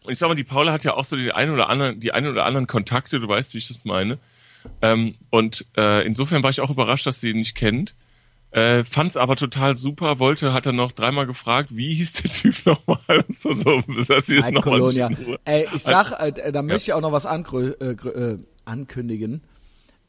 Und 0.04 0.12
ich 0.12 0.20
sag 0.20 0.28
mal, 0.28 0.36
die 0.36 0.44
Paula 0.44 0.72
hat 0.74 0.84
ja 0.84 0.96
auch 0.96 1.06
so 1.06 1.16
die 1.16 1.32
ein 1.32 1.50
oder 1.52 1.70
anderen, 1.70 2.00
die 2.00 2.12
ein 2.12 2.28
oder 2.28 2.46
anderen 2.46 2.68
Kontakte, 2.68 3.20
du 3.20 3.28
weißt, 3.28 3.54
wie 3.54 3.60
ich 3.60 3.68
das 3.70 3.86
meine. 3.86 4.18
Ähm, 4.82 5.16
und 5.30 5.66
äh, 5.78 6.06
insofern 6.06 6.44
war 6.44 6.50
ich 6.50 6.60
auch 6.62 6.70
überrascht, 6.70 7.06
dass 7.06 7.22
sie 7.22 7.30
ihn 7.30 7.38
nicht 7.38 7.56
kennt. 7.56 7.96
Äh, 8.52 8.84
fand's 8.84 9.18
aber 9.18 9.36
total 9.36 9.76
super, 9.76 10.20
wollte, 10.20 10.54
hat 10.54 10.66
dann 10.66 10.76
noch 10.76 10.92
dreimal 10.92 11.26
gefragt, 11.26 11.76
wie 11.76 11.94
hieß 11.96 12.14
der 12.14 12.32
Typ 12.32 12.66
nochmal? 12.66 13.00
Und 13.28 13.40
so, 13.40 13.54
so, 13.54 13.82
dass 14.08 14.28
sie 14.28 14.38
es 14.38 14.50
nochmal 14.52 14.82
Ey, 15.46 15.68
ich 15.74 15.84
sag, 15.84 16.12
äh, 16.20 16.52
da 16.52 16.62
möchte 16.62 16.84
ich 16.84 16.94
auch 16.94 17.02
noch 17.02 17.12
was 17.12 17.26
äh, 17.26 17.92
äh, 17.92 18.40
ankündigen. 18.66 19.42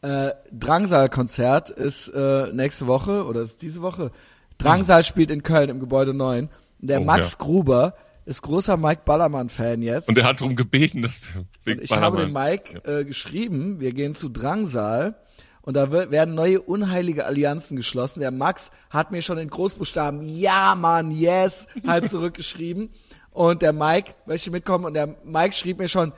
Äh, 0.04 0.34
Drangsal-Konzert 0.52 1.70
ist 1.70 2.08
äh, 2.08 2.52
nächste 2.52 2.86
Woche 2.86 3.24
oder 3.24 3.40
ist 3.40 3.62
diese 3.62 3.80
Woche. 3.80 4.10
Drangsal 4.58 5.02
spielt 5.02 5.30
in 5.30 5.42
Köln 5.42 5.70
im 5.70 5.80
Gebäude 5.80 6.12
9. 6.12 6.50
Der 6.78 7.00
Oh, 7.00 7.04
Max 7.04 7.32
ja. 7.32 7.38
Gruber 7.44 7.94
ist 8.26 8.42
großer 8.42 8.76
Mike 8.76 9.02
Ballermann-Fan 9.06 9.80
jetzt. 9.82 10.08
Und 10.08 10.18
er 10.18 10.24
hat 10.24 10.40
darum 10.40 10.56
gebeten, 10.56 11.00
dass 11.02 11.28
der 11.66 11.82
ich 11.82 11.90
habe 11.90 12.18
dem 12.18 12.32
Ballermann- 12.34 12.50
Mike 12.50 12.82
äh, 13.00 13.04
geschrieben, 13.04 13.80
wir 13.80 13.92
gehen 13.92 14.14
zu 14.14 14.28
Drangsal 14.28 15.14
und 15.62 15.74
da 15.74 15.90
werden 15.90 16.34
neue 16.34 16.60
unheilige 16.60 17.24
Allianzen 17.24 17.76
geschlossen. 17.76 18.20
Der 18.20 18.30
Max 18.30 18.70
hat 18.90 19.10
mir 19.10 19.22
schon 19.22 19.38
in 19.38 19.48
Großbuchstaben 19.48 20.22
Ja, 20.22 20.74
Mann, 20.74 21.10
yes 21.10 21.66
halt 21.86 22.10
zurückgeschrieben. 22.10 22.90
Und 23.30 23.62
der 23.62 23.72
Mike 23.72 24.12
möchte 24.26 24.50
mitkommen 24.50 24.84
und 24.84 24.92
der 24.94 25.16
Mike 25.24 25.54
schrieb 25.54 25.78
mir 25.78 25.88
schon, 25.88 26.12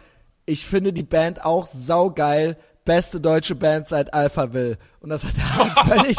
ich 0.44 0.66
finde 0.66 0.92
die 0.92 1.02
Band 1.04 1.44
auch 1.44 1.66
saugeil, 1.66 2.56
beste 2.86 3.20
deutsche 3.20 3.54
Band 3.54 3.86
seit 3.88 4.14
Alpha 4.14 4.54
Will. 4.54 4.78
Und 5.00 5.10
das 5.10 5.24
hat 5.24 5.34
er 5.36 5.84
völlig. 5.98 6.16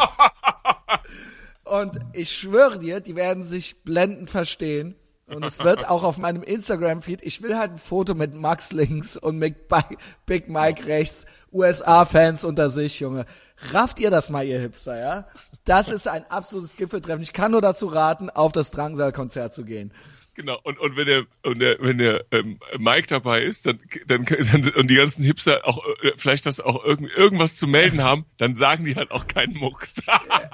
Und 1.64 1.98
ich 2.12 2.30
schwöre 2.34 2.78
dir, 2.78 3.00
die 3.00 3.16
werden 3.16 3.44
sich 3.44 3.82
blendend 3.82 4.30
verstehen. 4.30 4.94
Und 5.26 5.44
es 5.44 5.58
wird 5.58 5.86
auch 5.90 6.04
auf 6.04 6.16
meinem 6.16 6.42
Instagram-Feed, 6.42 7.20
ich 7.22 7.42
will 7.42 7.58
halt 7.58 7.72
ein 7.72 7.78
Foto 7.78 8.14
mit 8.14 8.32
Max 8.32 8.72
links 8.72 9.14
und 9.18 9.36
mit 9.36 9.68
Bi- 9.68 9.98
Big 10.24 10.48
Mike 10.48 10.86
rechts, 10.86 11.26
USA-Fans 11.52 12.44
unter 12.44 12.70
sich, 12.70 12.98
Junge. 13.00 13.26
Rafft 13.72 14.00
ihr 14.00 14.10
das 14.10 14.30
mal, 14.30 14.46
ihr 14.46 14.58
Hipster, 14.58 14.98
ja? 14.98 15.26
Das 15.66 15.90
ist 15.90 16.08
ein 16.08 16.24
absolutes 16.30 16.74
Gipfeltreffen. 16.76 17.20
Ich 17.20 17.34
kann 17.34 17.50
nur 17.50 17.60
dazu 17.60 17.88
raten, 17.88 18.30
auf 18.30 18.52
das 18.52 18.70
Drangsal-Konzert 18.70 19.52
zu 19.52 19.64
gehen. 19.66 19.92
Genau, 20.38 20.56
und, 20.62 20.78
und 20.78 20.96
wenn 20.96 21.06
der, 21.06 21.24
und 21.42 21.58
der, 21.58 21.80
wenn 21.80 21.98
der 21.98 22.24
ähm, 22.30 22.60
Mike 22.78 23.08
dabei 23.08 23.42
ist, 23.42 23.66
dann, 23.66 23.80
dann, 24.06 24.24
dann 24.24 24.70
und 24.76 24.86
die 24.86 24.94
ganzen 24.94 25.24
Hipster 25.24 25.66
auch 25.66 25.84
äh, 26.04 26.12
vielleicht 26.16 26.46
das 26.46 26.60
auch 26.60 26.84
irgend, 26.84 27.10
irgendwas 27.10 27.56
zu 27.56 27.66
melden 27.66 28.04
haben, 28.04 28.24
dann 28.36 28.54
sagen 28.54 28.84
die 28.84 28.94
halt 28.94 29.10
auch 29.10 29.26
keinen 29.26 29.56
Mucks. 29.56 30.00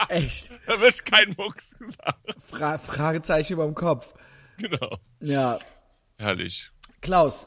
Echt. 0.09 0.51
da 0.67 0.81
wird 0.81 1.05
kein 1.05 1.35
Mucks 1.37 1.79
gesagt. 1.79 2.35
Fra 2.47 2.79
Fragezeichen 2.79 3.53
über 3.53 3.67
dem 3.67 3.75
Kopf. 3.75 4.15
Genau. 4.57 4.97
Ja. 5.21 5.59
Herrlich. 6.17 6.71
Klaus, 7.03 7.47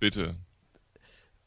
Bitte. 0.00 0.36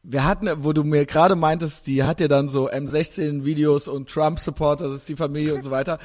wir 0.03 0.23
hatten, 0.23 0.63
wo 0.63 0.71
du 0.71 0.83
mir 0.83 1.07
gerade 1.07 1.35
meintest, 1.35 1.87
die 1.87 2.03
hat 2.03 2.21
ja 2.21 2.27
dann 2.27 2.47
so 2.47 2.69
M16-Videos 2.69 3.87
und 3.87 4.07
Trump-Supporter, 4.07 4.85
das 4.85 4.97
ist 4.97 5.09
die 5.09 5.15
Familie 5.15 5.55
und 5.55 5.63
so 5.63 5.71
weiter. 5.71 5.97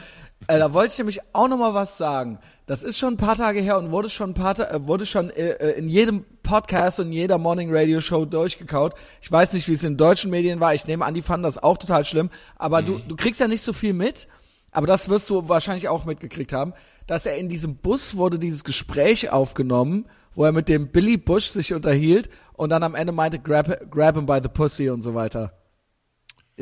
Äh, 0.48 0.58
da 0.58 0.72
wollte 0.72 0.92
ich 0.92 0.98
nämlich 0.98 1.20
auch 1.32 1.48
noch 1.48 1.58
mal 1.58 1.74
was 1.74 1.98
sagen. 1.98 2.38
Das 2.66 2.82
ist 2.82 2.98
schon 2.98 3.14
ein 3.14 3.18
paar 3.18 3.36
Tage 3.36 3.60
her 3.60 3.78
und 3.78 3.90
wurde 3.90 4.08
schon 4.08 4.30
ein 4.30 4.34
paar 4.34 4.54
Ta 4.54 4.64
äh, 4.64 4.86
wurde 4.86 5.06
schon 5.06 5.30
äh, 5.30 5.50
äh, 5.50 5.78
in 5.78 5.88
jedem 5.88 6.24
Podcast 6.42 7.00
und 7.00 7.12
jeder 7.12 7.38
Morning 7.38 7.68
Radio 7.72 8.00
Show 8.00 8.24
durchgekaut. 8.24 8.94
Ich 9.20 9.30
weiß 9.30 9.52
nicht, 9.52 9.68
wie 9.68 9.74
es 9.74 9.84
in 9.84 9.96
deutschen 9.96 10.30
Medien 10.30 10.60
war. 10.60 10.74
Ich 10.74 10.86
nehme 10.86 11.04
an, 11.04 11.14
die 11.14 11.22
fanden 11.22 11.44
das 11.44 11.58
auch 11.58 11.78
total 11.78 12.04
schlimm. 12.04 12.30
Aber 12.56 12.82
du, 12.82 12.98
du 12.98 13.16
kriegst 13.16 13.40
ja 13.40 13.48
nicht 13.48 13.62
so 13.62 13.72
viel 13.72 13.92
mit. 13.92 14.28
Aber 14.72 14.86
das 14.86 15.08
wirst 15.08 15.28
du 15.28 15.48
wahrscheinlich 15.48 15.88
auch 15.88 16.04
mitgekriegt 16.04 16.52
haben, 16.52 16.72
dass 17.06 17.26
er 17.26 17.36
in 17.36 17.48
diesem 17.48 17.76
Bus 17.76 18.16
wurde 18.16 18.38
dieses 18.38 18.64
Gespräch 18.64 19.30
aufgenommen, 19.30 20.06
wo 20.34 20.44
er 20.44 20.52
mit 20.52 20.68
dem 20.68 20.88
Billy 20.88 21.18
Bush 21.18 21.50
sich 21.50 21.74
unterhielt 21.74 22.30
und 22.54 22.70
dann 22.70 22.82
am 22.82 22.94
Ende 22.94 23.12
meinte, 23.12 23.38
grab, 23.38 23.90
grab 23.90 24.16
him 24.16 24.24
by 24.24 24.40
the 24.42 24.48
pussy 24.48 24.88
und 24.88 25.02
so 25.02 25.14
weiter. 25.14 25.52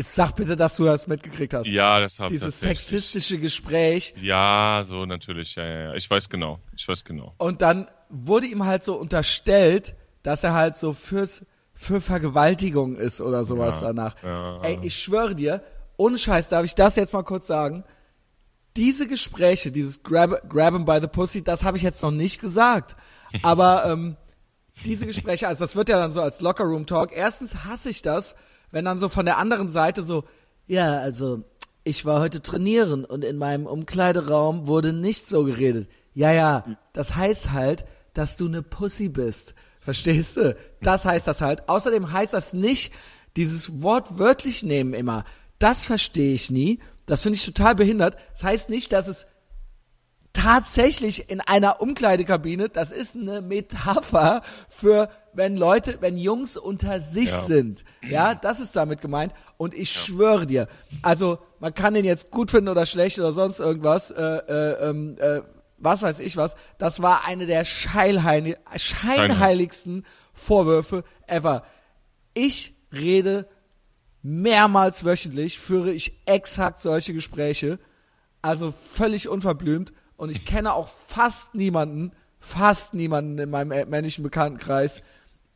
Jetzt 0.00 0.14
sag 0.14 0.32
bitte, 0.34 0.56
dass 0.56 0.76
du 0.76 0.86
das 0.86 1.06
mitgekriegt 1.08 1.52
hast. 1.52 1.66
Ja, 1.66 2.00
das 2.00 2.18
habe 2.20 2.32
ich. 2.34 2.40
Dieses 2.40 2.58
sexistische 2.60 3.36
Gespräch. 3.36 4.14
Ja, 4.18 4.82
so 4.86 5.04
natürlich. 5.04 5.56
Ja, 5.56 5.64
ja, 5.66 5.80
ja. 5.80 5.94
Ich 5.94 6.08
weiß 6.08 6.30
genau. 6.30 6.58
Ich 6.74 6.88
weiß 6.88 7.04
genau. 7.04 7.34
Und 7.36 7.60
dann 7.60 7.86
wurde 8.08 8.46
ihm 8.46 8.64
halt 8.64 8.82
so 8.82 8.94
unterstellt, 8.94 9.94
dass 10.22 10.42
er 10.42 10.54
halt 10.54 10.78
so 10.78 10.94
fürs 10.94 11.44
für 11.74 12.00
Vergewaltigung 12.00 12.96
ist 12.96 13.20
oder 13.20 13.44
sowas 13.44 13.82
Ja, 13.82 13.88
danach. 13.88 14.16
ja. 14.22 14.62
Ey, 14.62 14.78
ich 14.80 14.96
schwöre 15.02 15.34
dir, 15.34 15.62
ohne 15.98 16.16
Scheiß, 16.16 16.48
darf 16.48 16.64
ich 16.64 16.74
das 16.74 16.96
jetzt 16.96 17.12
mal 17.12 17.22
kurz 17.22 17.46
sagen? 17.46 17.84
Diese 18.78 19.06
Gespräche, 19.06 19.70
dieses 19.70 20.02
Grab, 20.02 20.48
Grab 20.48 20.72
him 20.72 20.86
by 20.86 20.98
the 21.02 21.08
Pussy, 21.08 21.44
das 21.44 21.62
habe 21.62 21.76
ich 21.76 21.82
jetzt 21.82 22.02
noch 22.02 22.10
nicht 22.10 22.40
gesagt. 22.40 22.96
Aber 23.42 23.84
ähm, 23.84 24.16
diese 24.82 25.04
Gespräche, 25.04 25.46
also 25.46 25.62
das 25.62 25.76
wird 25.76 25.90
ja 25.90 25.98
dann 25.98 26.12
so 26.12 26.22
als 26.22 26.40
Lockerroom 26.40 26.86
Talk. 26.86 27.10
Erstens 27.14 27.66
hasse 27.66 27.90
ich 27.90 28.00
das, 28.00 28.34
wenn 28.70 28.84
dann 28.84 28.98
so 28.98 29.08
von 29.08 29.26
der 29.26 29.38
anderen 29.38 29.70
Seite 29.70 30.02
so, 30.02 30.24
ja, 30.66 30.98
also 30.98 31.44
ich 31.84 32.04
war 32.04 32.20
heute 32.20 32.42
trainieren 32.42 33.04
und 33.04 33.24
in 33.24 33.36
meinem 33.36 33.66
Umkleideraum 33.66 34.66
wurde 34.66 34.92
nicht 34.92 35.28
so 35.28 35.44
geredet. 35.44 35.88
Ja, 36.14 36.32
ja, 36.32 36.64
das 36.92 37.16
heißt 37.16 37.52
halt, 37.52 37.84
dass 38.14 38.36
du 38.36 38.46
eine 38.46 38.62
Pussy 38.62 39.08
bist. 39.08 39.54
Verstehst 39.80 40.36
du? 40.36 40.56
Das 40.82 41.04
heißt 41.04 41.26
das 41.26 41.40
halt. 41.40 41.68
Außerdem 41.68 42.12
heißt 42.12 42.34
das 42.34 42.52
nicht, 42.52 42.92
dieses 43.36 43.82
Wort 43.82 44.18
wörtlich 44.18 44.62
nehmen 44.62 44.92
immer. 44.92 45.24
Das 45.58 45.84
verstehe 45.84 46.34
ich 46.34 46.50
nie. 46.50 46.80
Das 47.06 47.22
finde 47.22 47.36
ich 47.36 47.46
total 47.46 47.74
behindert. 47.74 48.16
Das 48.32 48.42
heißt 48.42 48.70
nicht, 48.70 48.92
dass 48.92 49.08
es 49.08 49.26
tatsächlich 50.32 51.30
in 51.30 51.40
einer 51.40 51.80
Umkleidekabine, 51.80 52.68
das 52.68 52.92
ist 52.92 53.16
eine 53.16 53.40
Metapher 53.40 54.42
für 54.68 55.08
wenn 55.32 55.56
Leute, 55.56 55.98
wenn 56.00 56.16
Jungs 56.16 56.56
unter 56.56 57.00
sich 57.00 57.30
Ja. 57.30 57.42
sind. 57.42 57.84
Ja, 58.02 58.34
das 58.34 58.60
ist 58.60 58.74
damit 58.74 59.00
gemeint. 59.00 59.32
Und 59.56 59.74
ich 59.74 59.92
schwöre 59.92 60.46
dir, 60.46 60.68
also 61.02 61.38
man 61.60 61.74
kann 61.74 61.94
den 61.94 62.04
jetzt 62.04 62.30
gut 62.30 62.50
finden 62.50 62.68
oder 62.68 62.86
schlecht 62.86 63.18
oder 63.18 63.32
sonst 63.32 63.60
irgendwas, 63.60 64.10
äh, 64.10 64.22
äh, 64.22 64.88
ähm, 64.90 65.16
äh, 65.18 65.42
was 65.78 66.02
weiß 66.02 66.18
ich 66.18 66.36
was. 66.36 66.56
Das 66.78 67.00
war 67.00 67.26
eine 67.26 67.46
der 67.46 67.64
scheinheilig, 67.64 68.56
scheinheiligsten 68.76 70.04
Vorwürfe 70.32 71.04
ever. 71.26 71.64
Ich 72.34 72.74
rede 72.92 73.48
mehrmals 74.22 75.04
wöchentlich, 75.04 75.58
führe 75.58 75.92
ich 75.92 76.20
exakt 76.26 76.80
solche 76.80 77.14
Gespräche. 77.14 77.78
Also 78.42 78.72
völlig 78.72 79.28
unverblümt. 79.28 79.92
Und 80.20 80.28
ich 80.28 80.44
kenne 80.44 80.74
auch 80.74 80.88
fast 80.88 81.54
niemanden, 81.54 82.12
fast 82.40 82.92
niemanden 82.92 83.38
in 83.38 83.48
meinem 83.48 83.88
männlichen 83.88 84.22
Bekanntenkreis, 84.22 85.00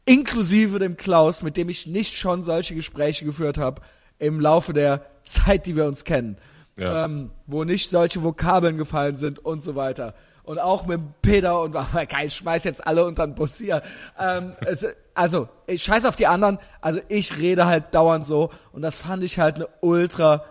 inklusive 0.07 0.79
dem 0.79 0.97
Klaus, 0.97 1.43
mit 1.43 1.59
dem 1.59 1.69
ich 1.69 1.87
nicht 1.87 2.17
schon 2.17 2.43
solche 2.43 2.75
Gespräche 2.75 3.27
geführt 3.27 3.59
habe 3.59 3.83
im 4.19 4.41
Laufe 4.41 4.73
der 4.73 5.05
Zeit, 5.23 5.67
die 5.67 5.77
wir 5.77 5.85
uns 5.85 6.05
kennen. 6.05 6.39
Ja. 6.79 7.05
Ähm, 7.05 7.31
wo 7.47 7.65
nicht 7.65 7.91
solche 7.91 8.23
Vokabeln 8.23 8.79
gefallen 8.79 9.19
sind 9.19 9.39
und 9.39 9.63
so 9.63 9.77
weiter. 9.77 10.15
Und 10.45 10.59
auch 10.59 10.87
mit 10.87 10.99
Peter 11.21 11.61
und 11.61 11.77
kein 12.09 12.31
schmeiß 12.31 12.65
jetzt 12.65 12.87
alle 12.87 13.05
unter 13.05 13.27
den 13.27 13.35
Bus 13.35 13.59
hier. 13.59 13.83
Ähm, 14.19 14.55
es, 14.65 14.87
also, 15.13 15.47
ich 15.67 15.83
scheiß 15.83 16.07
auf 16.07 16.17
die 16.17 16.27
anderen. 16.27 16.59
Also 16.81 17.01
ich 17.09 17.37
rede 17.37 17.67
halt 17.67 17.95
dauernd 17.95 18.25
so. 18.25 18.49
Und 18.73 18.81
das 18.81 18.99
fand 18.99 19.25
ich 19.25 19.39
halt 19.39 19.57
eine 19.57 19.69
ultra, 19.83 20.43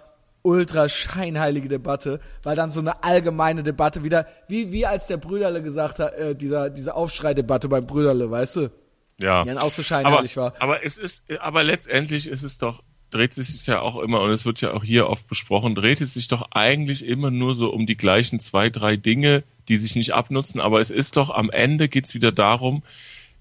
ultra 0.43 0.89
scheinheilige 0.89 1.69
Debatte, 1.69 2.19
weil 2.43 2.55
dann 2.55 2.69
so 2.69 2.81
eine 2.81 3.03
allgemeine 3.03 3.63
Debatte 3.63 4.03
wieder, 4.03 4.27
wie, 4.47 4.71
wie 4.71 4.85
als 4.85 5.07
der 5.07 5.17
Brüderle 5.17 5.63
gesagt 5.63 5.99
hat, 5.99 6.13
äh, 6.13 6.35
dieser, 6.35 6.69
diese 6.69 6.93
Aufschreidebatte 6.95 7.69
beim 7.69 7.87
Brüderle, 7.87 8.29
weißt 8.29 8.57
du? 8.57 8.71
Ja. 9.19 9.43
Die 9.43 9.49
dann 9.49 9.57
auch 9.57 9.71
so 9.71 9.81
aber, 9.81 9.83
scheinheilig 9.83 10.37
war. 10.37 10.53
aber 10.59 10.85
es 10.85 10.97
ist, 10.97 11.23
aber 11.39 11.63
letztendlich 11.63 12.27
ist 12.27 12.43
es 12.43 12.57
doch, 12.57 12.83
dreht 13.09 13.37
es 13.37 13.47
sich 13.47 13.65
ja 13.67 13.79
auch 13.79 13.99
immer, 13.99 14.21
und 14.21 14.31
es 14.31 14.45
wird 14.45 14.59
ja 14.61 14.73
auch 14.73 14.83
hier 14.83 15.07
oft 15.07 15.27
besprochen, 15.27 15.75
dreht 15.75 16.01
es 16.01 16.13
sich 16.13 16.27
doch 16.27 16.49
eigentlich 16.51 17.05
immer 17.05 17.31
nur 17.31 17.55
so 17.55 17.71
um 17.71 17.85
die 17.85 17.97
gleichen 17.97 18.39
zwei, 18.39 18.69
drei 18.69 18.97
Dinge, 18.97 19.43
die 19.69 19.77
sich 19.77 19.95
nicht 19.95 20.13
abnutzen, 20.13 20.59
aber 20.59 20.81
es 20.81 20.89
ist 20.89 21.15
doch, 21.15 21.29
am 21.29 21.49
Ende 21.49 21.87
geht's 21.87 22.15
wieder 22.15 22.31
darum, 22.31 22.83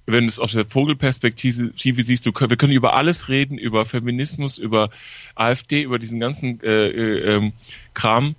wenn 0.06 0.24
du 0.24 0.28
es 0.28 0.38
aus 0.38 0.52
der 0.52 0.64
Vogelperspektive 0.66 2.02
siehst, 2.02 2.26
du, 2.26 2.32
wir 2.34 2.56
können 2.56 2.72
über 2.72 2.94
alles 2.94 3.28
reden, 3.28 3.58
über 3.58 3.86
Feminismus, 3.86 4.58
über 4.58 4.90
AfD, 5.34 5.82
über 5.82 5.98
diesen 5.98 6.18
ganzen 6.20 6.60
äh, 6.62 6.88
äh, 6.88 7.34
ähm, 7.36 7.52
Kram. 7.94 8.34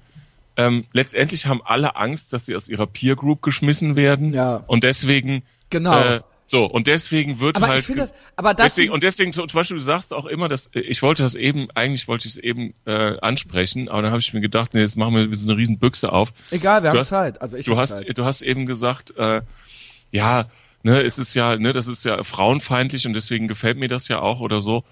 Ähm, 0.56 0.86
letztendlich 0.94 1.46
haben 1.48 1.62
alle 1.64 1.96
Angst, 1.96 2.34
dass 2.34 2.46
sie 2.46 2.56
aus 2.56 2.70
ihrer 2.70 2.86
Peer 2.86 3.16
Group 3.16 3.42
geschmissen 3.42 3.96
werden. 3.96 4.34
Ja. 4.34 4.58
Und 4.68 4.84
deswegen 4.84 5.44
Genau. 5.70 5.98
äh, 6.00 6.22
so, 6.46 6.66
und 6.66 6.86
deswegen 6.88 7.40
wird 7.40 7.56
Aber 7.56 7.70
halt. 7.70 7.80
ich 7.80 7.86
finde 7.88 8.02
das, 8.04 8.14
aber 8.36 8.54
das, 8.54 8.76
deswegen, 8.76 8.92
und 8.92 9.02
deswegen, 9.02 9.32
zum 9.34 9.48
Beispiel, 9.48 9.78
du 9.78 9.82
sagst 9.84 10.14
auch 10.14 10.26
immer, 10.26 10.50
dass 10.50 10.70
ich 10.74 11.02
wollte 11.02 11.24
das 11.24 11.34
eben, 11.34 11.70
eigentlich 11.74 12.08
wollte 12.08 12.28
ich 12.28 12.34
es 12.34 12.38
eben 12.38 12.76
äh, 12.86 13.18
ansprechen, 13.22 13.88
aber 13.90 14.04
dann 14.04 14.12
habe 14.12 14.20
ich 14.20 14.32
mir 14.34 14.42
gedacht, 14.42 14.74
nee, 14.76 14.82
jetzt 14.82 14.98
machen 14.98 15.16
wir 15.16 15.36
so 15.36 15.50
eine 15.50 15.58
riesen 15.58 15.80
Büchse 15.80 16.12
auf. 16.12 16.32
egal, 16.52 16.84
wir 16.84 16.90
Du 16.92 16.98
haben 16.98 17.00
hast- 17.00 17.08
Zeit. 17.08 17.42
Also 17.42 17.58
ich 17.58 17.66
Du 17.66 17.78
hast, 17.78 17.98
Zeit. 18.00 18.16
du 18.18 18.26
hast 18.26 18.42
eben 18.44 18.66
gesagt, 18.68 19.16
äh, 19.18 19.42
ja, 20.12 20.46
ne, 20.84 21.02
es 21.02 21.18
ist 21.18 21.34
ja, 21.34 21.56
ne, 21.58 21.72
das 21.72 21.88
ist 21.88 22.06
ja 22.06 22.24
frauenfeindlich 22.24 23.08
und 23.08 23.14
deswegen 23.14 23.48
gefällt 23.48 23.78
mir 23.78 23.88
das 23.88 24.08
ja 24.08 24.20
auch 24.20 24.40
oder 24.40 24.60
so. 24.60 24.84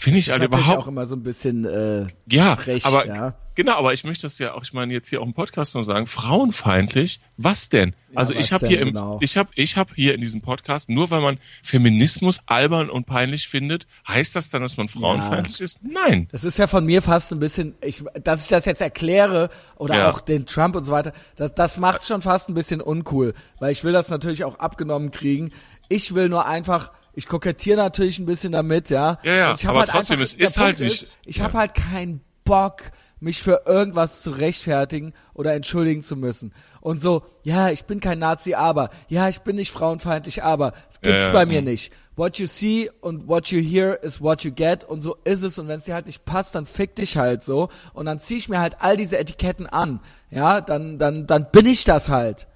Finde 0.00 0.18
ich 0.18 0.26
Das 0.26 0.38
halt 0.40 0.44
überhaupt 0.48 0.78
auch 0.78 0.88
immer 0.88 1.04
so 1.04 1.14
ein 1.14 1.22
bisschen 1.22 1.66
äh, 1.66 2.06
ja, 2.26 2.56
frech, 2.56 2.86
aber 2.86 3.06
ja. 3.06 3.34
genau, 3.54 3.74
aber 3.76 3.92
ich 3.92 4.02
möchte 4.02 4.22
das 4.22 4.38
ja 4.38 4.54
auch, 4.54 4.62
ich 4.62 4.72
meine 4.72 4.94
jetzt 4.94 5.10
hier 5.10 5.20
auch 5.20 5.26
im 5.26 5.34
Podcast 5.34 5.74
noch 5.74 5.82
sagen, 5.82 6.06
frauenfeindlich, 6.06 7.20
was 7.36 7.68
denn? 7.68 7.94
also 8.14 8.34
was 8.34 8.46
ich 8.46 8.52
habe 8.52 8.66
hier 8.66 8.80
im, 8.80 8.88
genau? 8.88 9.18
ich 9.20 9.36
habe, 9.36 9.50
ich 9.54 9.76
habe 9.76 9.92
hier 9.94 10.14
in 10.14 10.22
diesem 10.22 10.40
Podcast, 10.40 10.88
nur 10.88 11.10
weil 11.10 11.20
man 11.20 11.38
Feminismus 11.62 12.40
albern 12.46 12.88
und 12.88 13.04
peinlich 13.04 13.46
findet, 13.48 13.86
heißt 14.08 14.34
das 14.34 14.48
dann, 14.48 14.62
dass 14.62 14.78
man 14.78 14.88
frauenfeindlich 14.88 15.60
ist? 15.60 15.80
Nein. 15.84 16.28
Das 16.32 16.44
ist 16.44 16.56
ja 16.58 16.66
von 16.66 16.86
mir 16.86 17.02
fast 17.02 17.30
ein 17.32 17.38
bisschen, 17.38 17.74
ich, 17.84 18.02
dass 18.24 18.44
ich 18.44 18.48
das 18.48 18.64
jetzt 18.64 18.80
erkläre 18.80 19.50
oder 19.76 19.96
Ja. 19.96 20.10
auch 20.10 20.20
den 20.22 20.46
Trump 20.46 20.76
und 20.76 20.84
so 20.84 20.92
weiter, 20.92 21.12
das, 21.36 21.54
das 21.54 21.76
macht 21.78 22.06
schon 22.06 22.22
fast 22.22 22.48
ein 22.48 22.54
bisschen 22.54 22.80
uncool, 22.80 23.34
weil 23.58 23.70
ich 23.70 23.84
will 23.84 23.92
das 23.92 24.08
natürlich 24.08 24.44
auch 24.44 24.58
abgenommen 24.58 25.10
kriegen. 25.10 25.52
Ich 25.90 26.14
will 26.14 26.30
nur 26.30 26.46
einfach, 26.46 26.92
ich 27.14 27.26
kokettiere 27.26 27.76
natürlich 27.76 28.18
ein 28.18 28.26
bisschen 28.26 28.52
damit, 28.52 28.90
ja. 28.90 29.18
Ja, 29.22 29.34
ja, 29.34 29.54
ich 29.54 29.66
aber 29.66 29.86
trotzdem, 29.86 30.20
es 30.20 30.36
der 30.36 30.46
ist 30.46 30.58
halt 30.58 30.76
Punkt 30.78 30.80
nicht- 30.80 31.08
ich 31.24 31.36
ja. 31.36 31.44
habe 31.44 31.58
halt 31.58 31.74
keinen 31.74 32.20
Bock, 32.44 32.92
mich 33.22 33.42
für 33.42 33.62
irgendwas 33.66 34.22
zu 34.22 34.30
rechtfertigen 34.30 35.12
oder 35.34 35.52
entschuldigen 35.52 36.02
zu 36.02 36.16
müssen. 36.16 36.54
Und 36.80 37.02
so, 37.02 37.22
ja, 37.42 37.68
ich 37.68 37.84
bin 37.84 38.00
kein 38.00 38.18
Nazi, 38.18 38.54
aber, 38.54 38.88
ja, 39.08 39.28
ich 39.28 39.40
bin 39.40 39.56
nicht 39.56 39.70
frauenfeindlich, 39.70 40.42
aber, 40.42 40.72
es 40.88 41.00
gibt's 41.02 41.24
Ja, 41.24 41.32
bei 41.32 41.44
mir 41.44 41.60
nicht. 41.60 41.92
What 42.16 42.38
you 42.38 42.46
see 42.46 42.90
und 43.02 43.28
what 43.28 43.48
you 43.48 43.60
hear 43.60 43.98
is 44.02 44.20
what 44.22 44.42
you 44.42 44.52
get 44.52 44.84
und 44.84 45.02
so 45.02 45.16
ist 45.24 45.42
es 45.42 45.58
und 45.58 45.68
wenn 45.68 45.78
es 45.80 45.84
dir 45.84 45.94
halt 45.94 46.06
nicht 46.06 46.24
passt, 46.24 46.54
dann 46.54 46.66
fick 46.66 46.94
dich 46.96 47.16
halt 47.16 47.42
so 47.44 47.68
und 47.94 48.06
dann 48.06 48.20
zieh 48.20 48.36
ich 48.36 48.48
mir 48.48 48.58
halt 48.60 48.76
all 48.80 48.96
diese 48.96 49.18
Etiketten 49.18 49.66
an. 49.66 50.00
Ja, 50.30 50.60
dann 50.60 50.98
dann 50.98 51.26
dann 51.26 51.50
bin 51.50 51.66
ich 51.66 51.84
das 51.84 52.08
halt. 52.08 52.46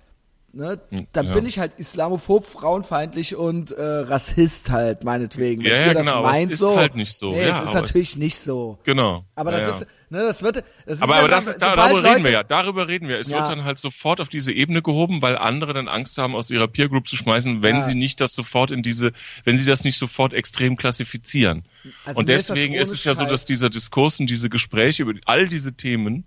Ne? 0.57 0.79
Dann 1.13 1.27
ja. 1.27 1.33
bin 1.33 1.47
ich 1.47 1.59
halt 1.59 1.73
islamophob, 1.79 2.47
frauenfeindlich 2.47 3.35
und 3.35 3.73
äh, 3.73 3.83
Rassist 3.83 4.71
halt 4.71 5.03
meinetwegen. 5.03 5.63
Ja, 5.63 5.75
ja, 5.75 5.87
ihr 5.89 5.95
das 5.95 6.03
genau, 6.07 6.19
aber 6.19 6.33
es 6.33 6.39
meint, 6.41 6.53
ist 6.53 6.61
so, 6.61 6.77
halt 6.77 6.95
nicht 6.95 7.13
so. 7.13 7.33
Nee, 7.33 7.41
Ja, 7.41 7.49
es 7.49 7.55
ist 7.55 7.59
aber 7.61 7.69
es- 7.69 7.75
natürlich 7.75 8.17
nicht 8.17 8.39
so. 8.39 8.79
Genau. 8.85 9.25
Aber 9.35 9.51
das 9.51 9.61
ja. 9.63 9.71
ist, 9.71 9.81
ne, 10.11 10.19
das 10.21 10.43
wird, 10.45 10.57
das 10.87 10.95
ist 10.97 11.03
Aber, 11.03 11.15
ja 11.15 11.19
aber 11.21 11.29
das 11.29 11.49
ist 11.49 11.59
da, 11.61 11.75
darüber 11.75 11.99
reden 12.05 12.05
Leute- 12.13 12.25
wir 12.25 12.31
ja. 12.31 12.43
Darüber 12.45 12.87
reden 12.87 13.09
wir. 13.09 13.19
Es 13.19 13.31
wird 13.31 13.49
dann 13.49 13.65
halt 13.65 13.81
sofort 13.81 14.21
auf 14.21 14.29
diese 14.29 14.53
Ebene 14.53 14.81
gehoben, 14.81 15.23
weil 15.23 15.37
andere 15.37 15.73
dann 15.73 15.89
Angst 15.89 16.17
haben, 16.19 16.37
aus 16.37 16.53
ihrer 16.53 16.69
Peer 16.69 16.89
Group 16.89 17.09
zu 17.09 17.17
schmeißen, 17.17 17.63
wenn 17.63 17.83
sie 17.83 17.97
nicht 17.97 18.21
das 18.21 18.33
sofort 18.35 18.71
in 18.71 18.83
diese, 18.83 19.13
wenn 19.43 19.59
sie 19.59 19.67
das 19.67 19.83
nicht 19.83 19.99
sofort 19.99 20.33
extrem 20.35 20.77
klassifizieren. 20.77 21.65
Also 22.05 22.21
und 22.21 22.29
ist 22.29 22.49
das 22.49 22.55
deswegen 22.55 22.75
ohne 22.75 22.83
ist, 22.83 22.91
es 22.91 23.03
ja 23.03 23.15
so, 23.15 23.25
dass 23.25 23.45
dieser 23.45 23.71
Diskurs 23.71 24.21
und 24.21 24.31
diese 24.31 24.49
Gespräche 24.51 25.03
über 25.03 25.15
all 25.27 25.49
diese 25.49 25.75
Themen 25.75 26.25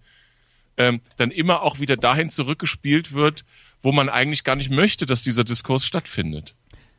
ähm, 0.76 1.00
dann 1.16 1.32
immer 1.32 1.62
auch 1.64 1.80
wieder 1.80 1.96
dahin 1.98 2.30
zurückgespielt 2.30 3.14
wird, 3.14 3.46
wo 3.82 3.92
man 3.92 4.10
eigentlich 4.10 4.44
gar 4.44 4.56
nicht 4.56 4.70
möchte, 4.72 5.06
dass 5.06 5.22
dieser 5.22 5.44
Diskurs 5.44 5.86
stattfindet. 5.86 6.56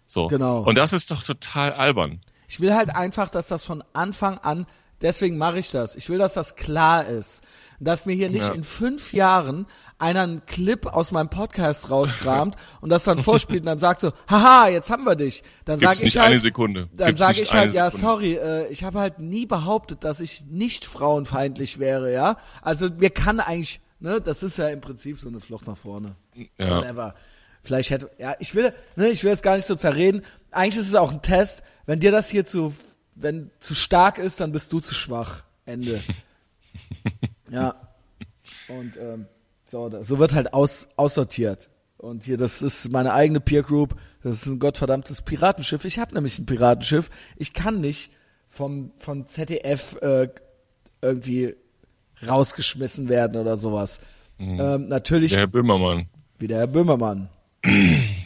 So. 0.07 0.29
Genau. 0.29 0.61
Und 0.63 0.77
das 0.79 0.93
ist 0.93 1.11
doch 1.11 1.23
total 1.23 1.73
albern. 1.73 2.21
Ich 2.49 2.61
will 2.61 2.75
halt 2.75 2.95
einfach, 2.95 3.29
dass 3.29 3.49
das 3.49 3.65
von 3.65 3.85
Anfang 3.93 4.39
an, 4.39 4.67
deswegen 5.03 5.37
mache 5.37 5.59
ich 5.59 5.71
das. 5.71 5.97
Ich 5.97 6.09
will, 6.09 6.19
dass 6.19 6.35
das 6.35 6.57
klar 6.57 7.07
ist. 7.07 7.43
Dass 7.81 8.07
mir 8.07 8.15
hier 8.15 8.29
nicht 8.31 8.49
Ja. 8.49 8.55
in 8.55 8.65
fünf 8.65 9.13
Jahren 9.13 9.67
einer 9.99 10.23
einen 10.23 10.47
Clip 10.47 10.87
aus 10.87 11.13
meinem 11.13 11.29
Podcast 11.31 11.91
rauskramt 11.91 12.57
und 12.81 12.89
das 12.91 13.05
dann 13.05 13.23
vorspielt 13.23 13.61
und 13.61 13.67
dann 13.67 13.79
sagt 13.79 14.01
so, 14.01 14.11
haha, 14.29 14.69
jetzt 14.69 14.91
haben 14.91 15.05
wir 15.05 15.15
dich. 15.15 15.45
Dann 15.65 15.79
sage 15.79 16.05
ich 16.05 16.17
halt, 16.17 16.29
eine 16.31 16.39
Sekunde. 16.41 16.89
Dann 16.93 17.17
sage 17.17 17.41
ich 17.43 17.53
halt, 17.53 17.75
ja, 17.75 17.91
Sekunde. 17.91 18.07
sorry, 18.07 18.35
äh, 18.35 18.67
ich 18.73 18.83
habe 18.83 18.99
halt 18.99 19.19
nie 19.21 19.47
behauptet, 19.47 20.03
dass 20.03 20.21
ich 20.21 20.43
nicht 20.49 20.87
frauenfeindlich 20.87 21.79
wäre, 21.79 22.13
ja. 22.13 22.37
Also 22.63 22.89
mir 22.91 23.11
kann 23.11 23.39
eigentlich, 23.41 23.81
ne, 24.01 24.21
das 24.21 24.43
ist 24.43 24.59
ja 24.59 24.69
im 24.69 24.81
Prinzip 24.81 25.21
so 25.21 25.29
eine 25.29 25.41
Flucht 25.41 25.67
nach 25.67 25.77
vorne. 25.77 26.17
Ja. 26.57 26.79
Whatever. 26.79 27.15
Vielleicht 27.63 27.91
hätte, 27.91 28.11
ja, 28.19 28.37
ich 28.39 28.55
will, 28.55 28.73
ne, 28.97 29.09
ich 29.09 29.25
will 29.25 29.31
jetzt 29.31 29.43
gar 29.43 29.57
nicht 29.57 29.67
so 29.67 29.75
zerreden. 29.75 30.23
Eigentlich 30.51 30.79
ist 30.79 30.89
es 30.89 30.95
auch 30.95 31.13
ein 31.13 31.23
Test. 31.23 31.63
Wenn 31.87 32.01
dir 32.01 32.11
das 32.13 32.29
hier 32.29 32.45
zu, 32.45 32.75
wenn 33.15 33.51
zu 33.61 33.75
stark 33.75 34.19
ist, 34.19 34.41
dann 34.41 34.53
bist 34.53 34.73
du 34.73 34.81
zu 34.81 34.95
schwach. 34.95 35.45
Ende. 35.65 36.03
ja. 37.51 37.75
Und 38.69 38.97
ähm, 38.97 39.27
so, 39.65 39.91
so 40.03 40.19
wird 40.19 40.35
halt 40.35 40.55
aus, 40.55 40.89
aussortiert. 40.97 41.69
Und 41.99 42.25
hier, 42.25 42.37
das 42.37 42.63
ist 42.63 42.91
meine 42.91 43.13
eigene 43.13 43.41
Peer 43.41 43.63
Group. 43.63 43.97
Das 44.23 44.37
ist 44.37 44.47
ein 44.47 44.59
gottverdammtes 44.59 45.23
Piratenschiff. 45.23 45.85
Ich 45.85 45.99
habe 45.99 46.15
nämlich 46.15 46.39
ein 46.39 46.47
Piratenschiff. 46.47 47.11
Ich 47.37 47.53
kann 47.53 47.81
nicht 47.81 48.11
vom, 48.47 48.93
vom 48.97 49.27
ZDF 49.27 49.97
äh, 50.01 50.29
irgendwie 51.03 51.55
rausgeschmissen 52.27 53.09
werden 53.09 53.41
oder 53.41 53.57
sowas. 53.59 54.01
Ähm, 54.39 54.87
natürlich 54.89 55.33
Der 55.33 55.41
Herr 55.41 55.47
Böhmermann. 55.49 56.07
wie 56.39 56.47
der 56.47 56.59
Herr 56.59 56.67
Böhmermann. 56.67 57.29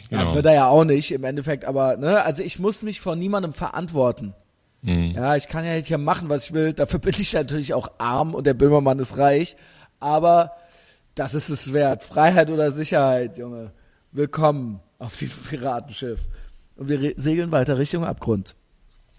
Ja, 0.09 0.19
Genau. 0.19 0.35
wird 0.35 0.45
er 0.45 0.53
ja 0.53 0.67
auch 0.67 0.83
nicht 0.83 1.11
im 1.11 1.23
Endeffekt, 1.23 1.65
aber 1.65 1.97
ne, 1.97 2.21
also 2.23 2.43
ich 2.43 2.59
muss 2.59 2.83
mich 2.83 3.01
vor 3.01 3.15
niemandem 3.15 3.51
verantworten. 3.51 4.35
Mhm. 4.83 5.13
Ja, 5.15 5.35
ich 5.35 5.47
kann 5.47 5.65
ja 5.65 5.71
hier 5.73 5.97
machen, 5.97 6.29
was 6.29 6.45
ich 6.45 6.53
will. 6.53 6.73
Dafür 6.73 6.99
bin 6.99 7.15
ich 7.17 7.33
natürlich 7.33 7.73
auch 7.73 7.89
arm 7.97 8.35
und 8.35 8.45
der 8.45 8.53
Böhmermann 8.53 8.99
ist 8.99 9.17
reich. 9.17 9.55
Aber 9.99 10.51
das 11.15 11.33
ist 11.33 11.49
es 11.49 11.73
wert. 11.73 12.03
Freiheit 12.03 12.51
oder 12.51 12.71
Sicherheit, 12.71 13.39
Junge. 13.39 13.71
Willkommen 14.11 14.81
auf 14.99 15.17
diesem 15.17 15.41
Piratenschiff. 15.41 16.19
Und 16.75 16.89
wir 16.89 17.13
segeln 17.17 17.51
weiter 17.51 17.79
Richtung 17.79 18.05
Abgrund. 18.05 18.55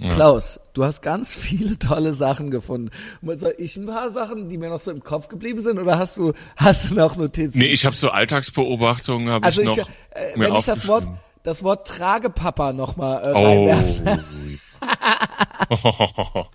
Klaus, 0.00 0.58
du 0.72 0.84
hast 0.84 1.02
ganz 1.02 1.32
viele 1.34 1.78
tolle 1.78 2.14
Sachen 2.14 2.50
gefunden. 2.50 2.90
Soll 3.22 3.54
ich 3.58 3.76
ein 3.76 3.86
paar 3.86 4.10
Sachen, 4.10 4.48
die 4.48 4.58
mir 4.58 4.68
noch 4.68 4.80
so 4.80 4.90
im 4.90 5.02
Kopf 5.04 5.28
geblieben 5.28 5.60
sind, 5.60 5.78
oder 5.78 5.98
hast 5.98 6.16
du, 6.16 6.32
hast 6.56 6.90
du 6.90 6.94
noch 6.96 7.16
Notizen? 7.16 7.56
Nee, 7.58 7.66
ich 7.66 7.86
habe 7.86 7.94
so 7.94 8.10
Alltagsbeobachtungen, 8.10 9.28
habe 9.30 9.46
also 9.46 9.62
ich 9.62 9.70
ich, 9.70 9.76
noch 9.76 9.88
äh, 10.10 10.36
mir 10.36 10.46
wenn 10.46 10.54
ich 10.56 10.64
das 10.64 10.88
Wort, 10.88 11.06
das 11.44 11.62
Wort 11.62 11.86
Tragepapa 11.86 12.72
nochmal 12.72 13.22
äh, 13.24 13.32
Oh. 13.34 13.66
reinwerfen. 13.70 14.60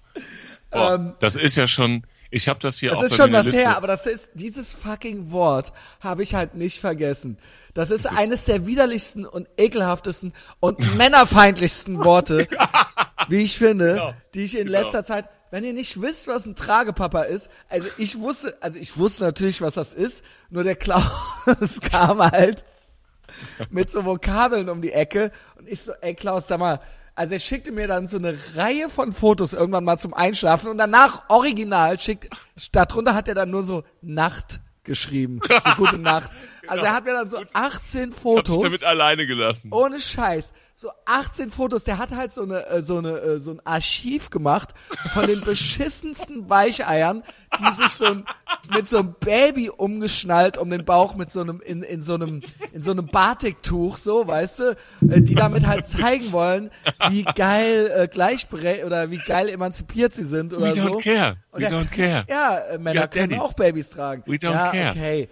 Boah, 0.71 1.15
das 1.19 1.35
ist 1.35 1.55
ja 1.55 1.65
schon. 1.67 2.03
Ich 2.31 2.47
habe 2.47 2.59
das 2.59 2.77
hier 2.77 2.91
Das 2.91 2.99
auch 2.99 3.03
ist 3.05 3.09
bei 3.11 3.15
schon 3.23 3.33
was 3.33 3.45
Liste. 3.47 3.61
her, 3.61 3.75
aber 3.75 3.87
das 3.87 4.05
ist, 4.05 4.29
dieses 4.35 4.71
fucking 4.71 5.31
Wort 5.31 5.73
habe 5.99 6.21
ich 6.21 6.35
halt 6.35 6.53
nicht 6.53 6.79
vergessen. 6.79 7.39
Das 7.73 7.89
ist, 7.89 8.05
ist- 8.05 8.15
eines 8.19 8.45
der 8.45 8.67
widerlichsten 8.67 9.25
und 9.25 9.47
ekelhaftesten 9.57 10.33
und 10.59 10.95
männerfeindlichsten 10.97 12.03
Worte, 12.05 12.47
wie 13.27 13.41
ich 13.43 13.57
finde, 13.57 13.93
Genau. 13.93 14.13
die 14.33 14.43
ich 14.43 14.57
in 14.57 14.67
Genau. 14.67 14.79
letzter 14.81 15.03
Zeit, 15.03 15.25
wenn 15.51 15.63
ihr 15.63 15.73
nicht 15.73 16.01
wisst, 16.01 16.27
was 16.27 16.45
ein 16.45 16.55
Tragepapa 16.55 17.23
ist, 17.23 17.49
also 17.69 17.87
ich 17.97 18.19
wusste, 18.19 18.57
also 18.61 18.77
ich 18.79 18.97
wusste 18.97 19.23
natürlich, 19.23 19.61
was 19.61 19.73
das 19.73 19.93
ist, 19.93 20.23
nur 20.49 20.63
der 20.63 20.75
Klaus 20.75 21.09
kam 21.81 22.21
halt 22.21 22.63
mit 23.69 23.89
so 23.89 24.05
Vokabeln 24.05 24.69
um 24.69 24.81
die 24.81 24.91
Ecke 24.91 25.31
und 25.57 25.67
ich 25.67 25.81
so, 25.81 25.91
ey 26.01 26.13
Klaus, 26.13 26.47
sag 26.47 26.59
mal, 26.59 26.79
also 27.15 27.33
er 27.33 27.39
schickte 27.39 27.71
mir 27.71 27.87
dann 27.87 28.07
so 28.07 28.17
eine 28.17 28.37
Reihe 28.55 28.89
von 28.89 29.11
Fotos 29.11 29.53
irgendwann 29.53 29.83
mal 29.83 29.97
zum 29.97 30.13
Einschlafen 30.13 30.69
und 30.69 30.77
danach 30.77 31.29
original 31.29 31.99
schickt, 31.99 32.29
darunter 32.71 33.13
hat 33.15 33.27
er 33.27 33.35
dann 33.35 33.49
nur 33.49 33.63
so 33.63 33.83
Nacht 34.01 34.59
geschrieben, 34.83 35.39
so 35.47 35.71
gute 35.75 35.97
Nacht. 35.97 36.31
Also 36.67 36.85
er 36.85 36.93
hat 36.93 37.03
mir 37.05 37.13
dann 37.13 37.27
so 37.27 37.37
18 37.37 37.49
Genau. 37.51 37.55
ich 37.55 37.95
habe 37.95 38.07
dich 38.11 38.19
Fotos 38.21 38.59
damit 38.61 38.83
alleine 38.83 39.25
gelassen. 39.25 39.71
ohne 39.73 39.99
Scheiß. 39.99 40.51
So 40.81 40.91
18 41.03 41.51
Fotos, 41.51 41.83
der 41.83 41.97
hat 41.97 42.11
halt 42.11 42.33
so 42.33 42.43
eine 42.43 42.65
äh, 42.67 42.81
so 42.81 42.99
eine 42.99 43.09
äh, 43.17 43.39
so 43.39 43.51
ein 43.51 43.59
Archiv 43.65 44.29
gemacht 44.29 44.69
von 45.11 45.27
den 45.27 45.41
beschissensten 45.41 46.49
Weicheiern, 46.49 47.21
die 47.59 47.83
sich 47.83 47.91
so 47.91 48.05
ein, 48.05 48.25
mit 48.73 48.87
so 48.87 48.99
einem 48.99 49.13
Baby 49.19 49.69
umgeschnallt 49.69 50.57
um 50.57 50.69
den 50.69 50.85
Bauch 50.85 51.15
mit 51.15 51.31
so 51.31 51.41
einem 51.41 51.59
in, 51.59 51.83
in 51.83 52.01
so 52.01 52.13
einem 52.13 52.43
in 52.71 52.81
so 52.81 52.91
einem 52.91 53.07
Batiktuch 53.07 53.97
so, 53.97 54.25
weißt 54.25 54.59
du, 54.59 54.77
äh, 55.09 55.19
die 55.19 55.35
damit 55.35 55.67
halt 55.67 55.85
zeigen 55.85 56.31
wollen, 56.31 56.71
wie 57.09 57.23
geil 57.23 57.91
äh, 57.93 58.07
gleichberechtigt 58.07 58.85
oder 58.85 59.11
wie 59.11 59.17
geil 59.17 59.49
emanzipiert 59.49 60.15
sie 60.15 60.23
sind 60.23 60.53
oder 60.53 60.67
We 60.73 60.75
so. 60.75 60.87
don't 60.87 61.03
care. 61.03 61.35
We 61.51 61.59
der- 61.59 61.71
don't 61.71 61.89
care. 61.93 62.25
Ja, 62.29 62.57
äh, 62.57 62.77
Männer 62.77 63.09
können 63.09 63.37
auch 63.37 63.53
Babys 63.53 63.89
tragen. 63.89 64.23
We 64.27 64.35
don't 64.35 64.53
ja, 64.53 64.71
care. 64.71 64.91
okay. 64.91 65.29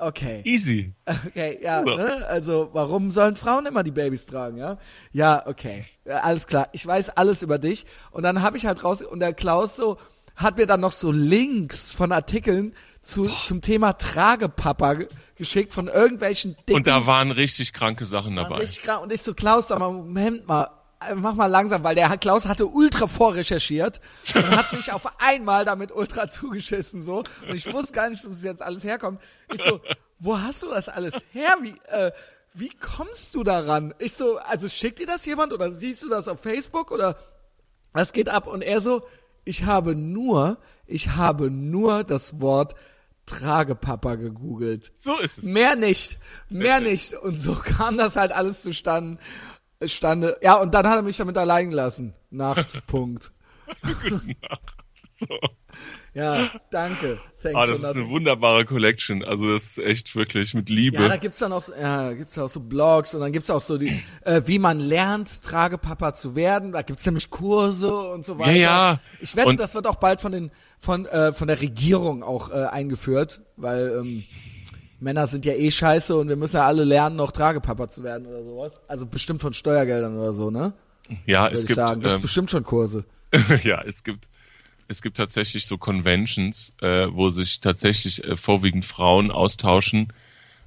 Okay. 0.00 0.42
Easy. 0.44 0.92
Okay, 1.26 1.58
ja, 1.62 1.82
So. 1.84 1.96
ne? 1.96 2.26
also 2.28 2.70
warum 2.72 3.10
sollen 3.10 3.36
Frauen 3.36 3.66
immer 3.66 3.82
die 3.82 3.90
Babys 3.90 4.26
tragen, 4.26 4.56
ja? 4.58 4.78
Ja, 5.12 5.46
okay, 5.46 5.84
ja, 6.06 6.18
alles 6.20 6.46
klar. 6.46 6.68
Ich 6.72 6.86
weiß 6.86 7.10
alles 7.10 7.42
über 7.42 7.58
dich 7.58 7.86
und 8.10 8.22
dann 8.22 8.42
habe 8.42 8.56
ich 8.56 8.66
halt 8.66 8.84
raus 8.84 9.02
und 9.02 9.20
der 9.20 9.32
Klaus 9.32 9.76
so 9.76 9.98
hat 10.36 10.56
mir 10.56 10.66
dann 10.66 10.80
noch 10.80 10.92
so 10.92 11.10
Links 11.10 11.92
von 11.92 12.12
Artikeln 12.12 12.72
zu, 13.02 13.26
zum 13.46 13.60
Thema 13.62 13.94
Tragepapa 13.94 14.94
ge- 14.94 15.08
geschickt 15.34 15.72
von 15.72 15.88
irgendwelchen 15.88 16.54
dicken 16.60 16.74
Und 16.74 16.86
da 16.86 17.06
waren 17.06 17.30
richtig 17.32 17.72
kranke 17.72 18.04
Sachen 18.04 18.36
dabei. 18.36 18.58
richtig 18.58 18.82
krank. 18.82 19.02
Und 19.02 19.12
ich 19.12 19.22
so, 19.22 19.34
Klaus, 19.34 19.68
sag 19.68 19.78
mal, 19.80 19.90
Moment 19.90 20.46
mal, 20.46 20.68
mach 21.16 21.34
mal 21.34 21.46
langsam, 21.46 21.84
weil 21.84 21.94
der 21.94 22.16
Klaus 22.18 22.46
hatte 22.46 22.66
ultra 22.66 23.06
vorrecherchiert 23.06 24.00
und 24.34 24.50
hat 24.50 24.72
mich 24.72 24.92
auf 24.92 25.20
einmal 25.20 25.64
damit 25.64 25.92
ultra 25.92 26.28
zugeschissen, 26.28 27.02
so. 27.02 27.24
Und 27.48 27.54
ich 27.54 27.72
wusste 27.72 27.92
gar 27.92 28.10
nicht, 28.10 28.24
dass 28.24 28.32
es 28.32 28.42
jetzt 28.42 28.62
alles 28.62 28.84
herkommt. 28.84 29.20
Ich 29.52 29.62
so, 29.62 29.80
wo 30.18 30.38
hast 30.38 30.62
du 30.62 30.68
das 30.68 30.88
alles 30.88 31.14
her? 31.32 31.56
Wie, 31.62 31.74
äh, 31.88 32.12
wie 32.54 32.70
kommst 32.70 33.34
du 33.34 33.44
daran? 33.44 33.94
Ich 33.98 34.14
so, 34.14 34.38
also 34.38 34.68
schickt 34.68 34.98
dir 34.98 35.06
das 35.06 35.24
jemand 35.24 35.52
oder 35.52 35.70
siehst 35.72 36.02
du 36.02 36.08
das 36.08 36.28
auf 36.28 36.40
Facebook 36.40 36.90
oder 36.90 37.16
was 37.92 38.12
geht 38.12 38.28
ab? 38.28 38.46
Und 38.46 38.62
er 38.62 38.80
so, 38.80 39.02
ich 39.44 39.64
habe 39.64 39.94
nur, 39.94 40.58
ich 40.86 41.10
habe 41.10 41.50
nur 41.50 42.04
das 42.04 42.40
Wort 42.40 42.74
Tragepapa 43.26 44.16
gegoogelt. 44.16 44.92
So 45.00 45.18
ist 45.18 45.38
es. 45.38 45.44
Mehr 45.44 45.76
nicht. 45.76 46.18
Mehr 46.48 46.80
nicht. 46.80 47.14
Und 47.14 47.40
so 47.40 47.54
kam 47.54 47.96
das 47.96 48.16
halt 48.16 48.32
alles 48.32 48.62
zustande. 48.62 49.18
Stande. 49.84 50.36
Ja, 50.42 50.54
und 50.56 50.74
dann 50.74 50.86
hat 50.86 50.96
er 50.96 51.02
mich 51.02 51.16
damit 51.16 51.36
allein 51.38 51.70
gelassen. 51.70 52.14
Nacht. 52.30 52.84
Punkt. 52.86 53.30
So. 55.16 55.38
Ja, 56.14 56.50
danke. 56.70 57.20
Thanks 57.42 57.56
Ah, 57.56 57.66
das 57.66 57.78
ist 57.80 57.84
eine 57.84 58.08
wunderbare 58.08 58.64
Collection. 58.64 59.22
Also 59.24 59.50
das 59.52 59.64
ist 59.76 59.78
echt 59.78 60.16
wirklich 60.16 60.54
mit 60.54 60.68
ja, 60.68 60.74
Liebe. 60.74 61.08
da 61.08 61.16
gibt's 61.16 61.38
dann 61.38 61.52
auch, 61.52 61.62
so, 61.62 61.72
ja, 61.74 62.12
gibt's 62.12 62.36
auch 62.38 62.48
so 62.48 62.60
Blogs 62.60 63.14
und 63.14 63.20
dann 63.20 63.32
gibt's 63.32 63.50
auch 63.50 63.60
so 63.60 63.78
die, 63.78 64.02
äh, 64.24 64.42
wie 64.46 64.58
man 64.58 64.80
lernt, 64.80 65.42
Tragepapa 65.42 66.14
zu 66.14 66.34
werden. 66.34 66.72
Da 66.72 66.82
gibt's 66.82 67.04
nämlich 67.06 67.30
Kurse 67.30 67.94
und 67.94 68.24
so 68.24 68.38
weiter. 68.38 68.52
ja. 68.52 69.00
Ich 69.20 69.36
wette, 69.36 69.48
Und- 69.48 69.60
das 69.60 69.74
wird 69.74 69.86
auch 69.86 69.96
bald 69.96 70.20
von 70.20 70.32
den, 70.32 70.50
von, 70.80 71.06
äh, 71.06 71.32
von 71.32 71.46
der 71.46 71.60
Regierung 71.60 72.22
auch 72.24 72.50
äh, 72.50 72.64
eingeführt, 72.66 73.40
weil 73.56 73.98
ähm, 74.00 74.24
Männer 75.00 75.26
sind 75.26 75.44
ja 75.44 75.54
eh 75.54 75.70
scheiße 75.70 76.16
und 76.16 76.28
wir 76.28 76.36
müssen 76.36 76.56
ja 76.56 76.66
alle 76.66 76.84
lernen, 76.84 77.16
noch 77.16 77.32
Tragepapa 77.32 77.88
zu 77.88 78.02
werden 78.02 78.26
oder 78.26 78.42
sowas. 78.42 78.80
Also 78.88 79.06
bestimmt 79.06 79.40
von 79.40 79.52
Steuergeldern 79.52 80.16
oder 80.16 80.32
so, 80.32 80.50
ne? 80.50 80.72
ja, 81.26 81.44
Würde 81.44 81.54
es 81.54 81.66
gibt 81.66 81.76
sagen. 81.76 82.02
Ähm, 82.04 82.20
bestimmt 82.20 82.50
schon 82.50 82.64
Kurse. 82.64 83.04
ja, 83.62 83.82
es 83.82 84.02
gibt 84.04 84.28
es 84.88 85.02
gibt 85.02 85.18
tatsächlich 85.18 85.66
so 85.66 85.76
Conventions, 85.76 86.72
äh, 86.80 87.06
wo 87.10 87.28
sich 87.28 87.60
tatsächlich 87.60 88.24
äh, 88.24 88.36
vorwiegend 88.36 88.86
Frauen 88.86 89.30
austauschen, 89.30 90.12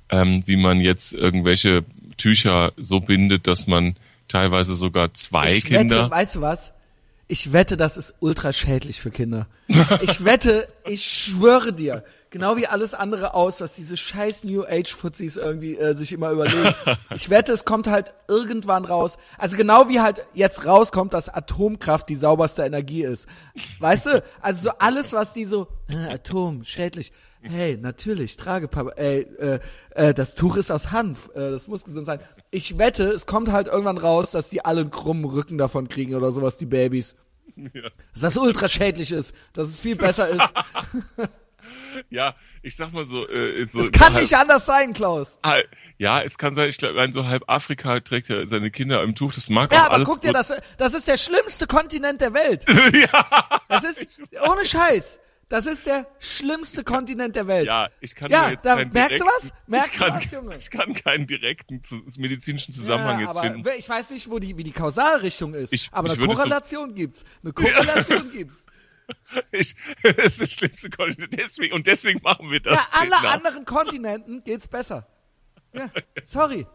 ähm, 0.09 0.43
wie 0.45 0.57
man 0.57 0.79
jetzt 0.79 1.13
irgendwelche 1.13 1.83
Tücher 2.17 2.71
so 2.77 2.99
bindet, 2.99 3.47
dass 3.47 3.65
man 3.65 3.95
teilweise 4.27 4.75
sogar 4.75 5.13
zwei 5.13 5.55
ich 5.55 5.65
Kinder. 5.65 6.03
wette, 6.03 6.11
weißt 6.11 6.35
du 6.35 6.41
was? 6.41 6.71
Ich 7.31 7.53
wette, 7.53 7.77
das 7.77 7.95
ist 7.95 8.13
ultra 8.19 8.51
schädlich 8.51 8.99
für 8.99 9.09
Kinder. 9.09 9.47
Ich 10.01 10.25
wette, 10.25 10.67
ich 10.83 11.05
schwöre 11.05 11.71
dir, 11.71 12.03
genau 12.29 12.57
wie 12.57 12.67
alles 12.67 12.93
andere 12.93 13.33
aus, 13.35 13.61
was 13.61 13.73
diese 13.73 13.95
scheiß 13.95 14.43
New 14.43 14.65
Age 14.65 14.93
Fuzis 14.93 15.37
irgendwie 15.37 15.77
äh, 15.77 15.95
sich 15.95 16.11
immer 16.11 16.31
überlegen. 16.31 16.75
Ich 17.15 17.29
wette, 17.29 17.53
es 17.53 17.63
kommt 17.63 17.87
halt 17.87 18.13
irgendwann 18.27 18.83
raus. 18.83 19.17
Also 19.37 19.55
genau 19.55 19.87
wie 19.87 20.01
halt 20.01 20.25
jetzt 20.33 20.65
rauskommt, 20.65 21.13
dass 21.13 21.29
Atomkraft 21.29 22.09
die 22.09 22.15
sauberste 22.15 22.63
Energie 22.63 23.03
ist. 23.03 23.27
Weißt 23.79 24.07
du? 24.07 24.23
Also 24.41 24.63
so 24.63 24.71
alles, 24.79 25.13
was 25.13 25.31
die 25.31 25.45
so 25.45 25.69
äh, 25.87 26.13
Atom 26.13 26.65
schädlich. 26.65 27.13
Hey, 27.43 27.77
natürlich, 27.81 28.37
Tragepapa. 28.37 28.91
Ey, 28.97 29.21
äh, 29.39 29.59
äh, 29.95 30.13
das 30.13 30.35
Tuch 30.35 30.57
ist 30.57 30.71
aus 30.71 30.91
Hanf. 30.91 31.29
Äh, 31.33 31.51
das 31.51 31.67
muss 31.67 31.83
gesund 31.83 32.05
sein. 32.05 32.19
Ich 32.51 32.77
wette, 32.77 33.05
es 33.09 33.25
kommt 33.25 33.51
halt 33.51 33.67
irgendwann 33.67 33.97
raus, 33.97 34.31
dass 34.31 34.49
die 34.49 34.63
alle 34.63 34.81
einen 34.81 34.91
krummen 34.91 35.25
Rücken 35.25 35.57
davon 35.57 35.87
kriegen 35.89 36.13
oder 36.15 36.31
sowas, 36.31 36.57
die 36.57 36.65
Babys. 36.67 37.15
Ja. 37.55 37.89
Dass 38.13 38.21
das 38.21 38.37
ultra 38.37 38.69
schädlich 38.69 39.11
ist, 39.11 39.33
dass 39.53 39.67
es 39.69 39.79
viel 39.79 39.95
besser 39.95 40.29
ist. 40.29 40.53
ja, 42.09 42.35
ich 42.61 42.75
sag 42.75 42.93
mal 42.93 43.03
so. 43.05 43.27
Äh, 43.27 43.65
so 43.67 43.81
Es 43.81 43.91
kann 43.91 44.13
halb- 44.13 44.21
nicht 44.21 44.35
anders 44.35 44.65
sein, 44.65 44.93
Klaus. 44.93 45.37
halb- 45.43 45.67
Ja, 45.97 46.21
es 46.21 46.37
kann 46.37 46.53
sein, 46.53 46.69
ich 46.69 46.77
glaube, 46.77 47.09
so 47.11 47.27
halb 47.27 47.43
Afrika 47.47 47.99
trägt 47.99 48.29
ja 48.29 48.45
seine 48.47 48.71
Kinder 48.71 49.01
im 49.03 49.15
Tuch. 49.15 49.33
Das 49.33 49.49
mag 49.49 49.73
Ja, 49.73 49.81
auch 49.81 49.85
aber 49.85 49.95
alles 49.95 50.07
guck 50.07 50.21
dir 50.21 50.33
das, 50.33 50.53
das 50.77 50.93
ist 50.93 51.07
der 51.07 51.17
schlimmste 51.17 51.67
Kontinent 51.67 52.21
der 52.21 52.33
Welt. 52.33 52.65
ja, 52.93 53.25
Das 53.67 53.83
ist, 53.83 54.21
ohne 54.47 54.63
Scheiß, 54.65 55.19
das 55.51 55.65
ist 55.65 55.85
der 55.85 56.07
schlimmste 56.19 56.83
Kontinent 56.83 57.35
der 57.35 57.45
Welt. 57.47 57.67
ja, 57.67 57.89
ich 57.99 58.15
kann 58.15 58.31
Ja, 58.31 58.49
jetzt 58.49 58.65
da- 58.65 58.75
keinen 58.77 58.91
merkst 58.91 59.19
du 59.19 59.23
direkten, 59.23 59.47
was? 59.49 59.53
Merkst 59.67 59.89
ich 59.91 59.97
du 59.97 60.03
kann, 60.05 60.15
was, 60.15 60.31
Junge? 60.31 60.57
Ich 60.57 60.69
kann 60.71 60.93
keinen 60.93 61.27
direkten 61.27 61.81
medizinischen 62.17 62.73
Zusammenhang 62.73 63.19
Ja, 63.19 63.27
jetzt 63.27 63.39
finden. 63.39 63.63
Ich 63.77 63.87
weiß 63.89 64.09
nicht, 64.11 64.29
wo 64.29 64.39
die, 64.39 64.57
wie 64.57 64.63
die 64.63 64.71
Kausalrichtung 64.71 65.53
ist. 65.53 65.71
Ich- 65.73 65.89
aber 65.91 66.07
ich 66.07 66.13
eine 66.13 66.21
würde 66.21 66.35
so- 66.35 66.41
Korrelation 66.41 66.95
gibt's. 66.95 67.23
Eine 67.43 67.53
Korrelation 67.53 68.31
gibt's. 68.31 68.65
Ich, 69.51 69.75
das 70.03 70.25
ist 70.33 70.41
das 70.41 70.51
schlimmste 70.53 70.89
Kontinent. 70.89 71.37
Deswegen, 71.37 71.73
und 71.73 71.85
deswegen 71.85 72.21
machen 72.23 72.49
wir 72.49 72.61
das. 72.61 72.75
Ja, 72.75 72.87
alle 72.91 73.17
anderen 73.29 73.65
Kontinenten 73.65 74.41
geht's 74.45 74.69
besser. 74.69 75.05
Ja, 75.73 75.89
sorry. 76.23 76.65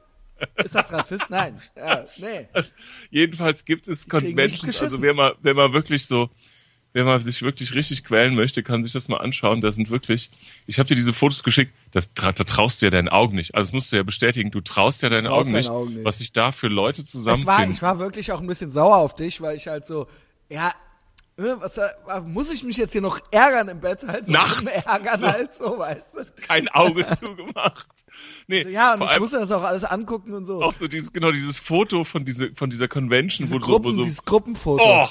Ist 0.63 0.75
das 0.75 0.93
Rassist? 0.93 1.31
Nein. 1.31 1.63
Ja, 1.75 2.05
nee. 2.19 2.47
Jedenfalls 3.11 3.65
gibt 3.65 3.89
es 3.89 4.07
geschissen. 4.07 4.83
Also 4.83 5.01
wer 5.01 5.15
mal, 5.15 5.35
wer 5.41 5.55
mal 5.55 5.73
wirklich 5.73 6.07
so, 6.07 6.29
wer 6.97 7.05
mal 7.05 7.21
sich 7.23 7.43
wirklich 7.43 7.75
richtig 7.75 8.05
quälen 8.05 8.35
möchte, 8.35 8.63
kann 8.63 8.83
sich 8.83 8.95
das 8.95 9.07
mal 9.09 9.19
anschauen. 9.19 9.61
Da 9.61 9.71
sind 9.71 9.91
wirklich, 9.91 10.31
ich 10.67 10.79
habe 10.79 10.89
dir 10.89 10.95
diese 10.95 11.13
Fotos 11.13 11.43
geschickt, 11.43 11.75
das, 11.93 12.15
da 12.15 12.33
traust 12.33 12.81
du 12.81 12.87
ja 12.87 12.91
deinen 12.91 13.11
Augen 13.11 13.37
nicht. 13.37 13.55
Also 13.55 13.69
das 13.69 13.73
musst 13.75 13.93
du 13.93 13.97
ja 13.97 14.03
bestätigen, 14.03 14.51
du 14.51 14.63
traust 14.63 15.03
ja 15.03 15.11
deinen 15.11 15.27
Augen 15.27 15.51
deinen 15.53 15.57
nicht, 15.59 15.69
Augen 15.71 15.93
nicht. 15.95 16.05
was 16.07 16.19
sich 16.19 16.33
da 16.33 16.53
für 16.53 16.69
Leute 16.69 17.03
Ich 17.03 17.07
war, 17.07 17.11
zusammenfinden. 17.11 17.71
ich 17.73 17.83
war 17.83 17.99
wirklich 17.99 18.33
auch 18.33 18.41
ein 18.41 18.47
bisschen 18.47 18.71
sauer 18.71 18.97
auf 18.97 19.15
dich, 19.15 19.41
weil 19.43 19.57
ich 19.57 19.69
halt 19.69 19.85
so, 19.87 20.07
ja, 20.49 20.73
Ne, 21.39 21.55
Was, 21.61 21.77
äh, 21.77 21.85
muss 22.25 22.51
ich 22.51 22.65
mich 22.65 22.79
jetzt 22.79 22.93
hier 22.93 23.03
noch 23.03 23.21
ärgern 23.31 23.69
im 23.69 23.79
Bett? 23.79 23.99
Halt 24.09 24.25
so 24.25 24.33
Nachts. 24.33 24.63
ärgern 24.87 25.21
So. 25.21 25.27
halt 25.27 25.55
so, 25.55 25.79
weißt 25.79 26.03
du? 26.15 26.25
Kein 26.49 26.67
Auge 26.69 27.07
zugemacht. 27.21 27.87
Nee, 28.47 28.63
So, 28.63 28.69
ja, 28.71 28.95
und 28.95 29.03
ich 29.03 29.19
muss 29.19 29.33
das 29.33 29.51
auch 29.53 29.63
alles 29.63 29.85
angucken 29.85 30.33
und 30.33 30.47
so. 30.47 30.63
auch 30.63 30.73
so 30.73 30.87
dieses, 30.89 31.13
genau 31.13 31.33
dieses 31.33 31.59
Foto 31.59 32.05
von, 32.05 32.25
diese, 32.25 32.55
von 32.55 32.71
dieser 32.71 32.89
Convention, 32.89 33.45
Diese 33.45 33.57
wo, 33.57 33.61
so- 33.61 33.67
Gruppen, 33.67 33.85
wo 33.85 33.91
so, 33.91 34.03
dieses 34.05 34.25
Gruppenfoto. 34.25 34.83
oh, 34.83 35.09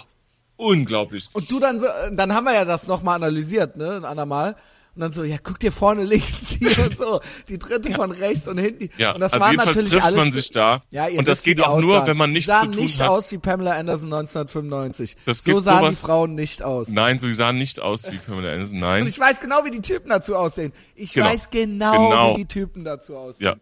unglaublich. 0.57 1.29
Und 1.33 1.51
du 1.51 1.59
dann 1.59 1.79
so, 1.79 1.87
dann 2.11 2.33
haben 2.33 2.45
wir 2.45 2.53
ja 2.53 2.65
das 2.65 2.87
nochmal 2.87 3.15
analysiert, 3.15 3.77
ne, 3.77 3.95
ein 3.97 4.05
andermal. 4.05 4.55
Und 4.95 5.01
dann 5.01 5.11
so, 5.11 5.25
ja, 5.25 5.35
guck 5.43 5.59
dir 5.59 5.73
vorne 5.73 6.05
links 6.05 6.55
hier 6.57 6.69
und 6.85 6.97
so, 6.97 7.19
die 7.49 7.57
dritte 7.57 7.91
von 7.91 8.11
rechts 8.11 8.47
und 8.47 8.57
hinten. 8.57 8.89
Ja, 8.97 9.11
und 9.13 9.19
das 9.19 9.33
also 9.33 9.43
waren 9.43 9.51
jedenfalls 9.51 9.75
natürlich 9.75 9.91
trifft 9.91 10.05
alles, 10.05 10.17
man 10.17 10.31
sich 10.31 10.51
da. 10.51 10.81
Ja, 10.91 11.09
ihr 11.09 11.19
und 11.19 11.27
das 11.27 11.43
geht 11.43 11.59
auch 11.59 11.81
nur, 11.81 12.07
wenn 12.07 12.15
man 12.15 12.29
nichts 12.31 12.45
sahen 12.47 12.71
zu 12.71 12.77
tun 12.79 12.83
nicht 12.83 13.01
hat. 13.01 13.09
aus 13.09 13.29
wie 13.33 13.37
Pamela 13.37 13.73
Anderson 13.73 14.07
1995. 14.13 15.17
Das 15.25 15.39
so 15.39 15.59
sahen 15.59 15.79
sowas- 15.81 15.99
die 15.99 16.05
Frauen 16.05 16.35
nicht 16.35 16.63
aus. 16.63 16.87
Nein, 16.87 17.19
so 17.19 17.29
sahen 17.31 17.57
nicht 17.57 17.81
aus 17.81 18.09
wie 18.09 18.17
Pamela 18.17 18.53
Anderson, 18.53 18.75
Und 18.77 18.81
nein. 18.81 19.07
ich 19.07 19.19
weiß 19.19 19.41
genau, 19.41 19.65
wie 19.65 19.71
die 19.71 19.81
Typen 19.81 20.07
dazu 20.09 20.33
aussehen. 20.37 20.71
Ich 20.95 21.11
Genau. 21.13 21.25
weiß 21.27 21.49
genau, 21.49 22.09
Genau. 22.09 22.31
wie 22.33 22.37
die 22.43 22.47
Typen 22.47 22.85
dazu 22.85 23.17
aussehen. 23.17 23.47
Ja. 23.47 23.55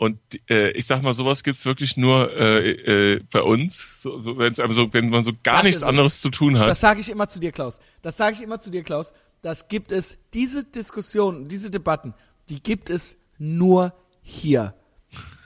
Und 0.00 0.18
äh, 0.48 0.70
ich 0.70 0.86
sag 0.86 1.02
mal, 1.02 1.12
sowas 1.12 1.44
gibt's 1.44 1.66
wirklich 1.66 1.98
nur 1.98 2.32
äh, 2.34 2.70
äh, 3.16 3.20
bei 3.30 3.42
uns, 3.42 3.86
so, 4.00 4.22
so, 4.22 4.38
wenn's 4.38 4.58
einem 4.58 4.72
so, 4.72 4.90
wenn 4.94 5.10
man 5.10 5.24
so 5.24 5.32
gar 5.42 5.56
Das 5.56 5.64
nichts 5.64 5.82
es. 5.82 5.82
anderes 5.82 6.22
zu 6.22 6.30
tun 6.30 6.58
hat. 6.58 6.68
Das 6.68 6.80
sage 6.80 7.00
ich 7.02 7.10
immer 7.10 7.28
zu 7.28 7.38
dir, 7.38 7.52
Klaus. 7.52 7.78
Das 8.00 8.16
sage 8.16 8.34
ich 8.34 8.42
immer 8.42 8.58
zu 8.58 8.70
dir, 8.70 8.82
Klaus. 8.82 9.12
Das 9.42 9.68
gibt 9.68 9.92
es, 9.92 10.16
diese 10.32 10.64
Diskussionen, 10.64 11.48
diese 11.48 11.70
Debatten, 11.70 12.14
die 12.48 12.62
gibt 12.62 12.88
es 12.88 13.18
nur 13.36 13.92
hier. 14.22 14.72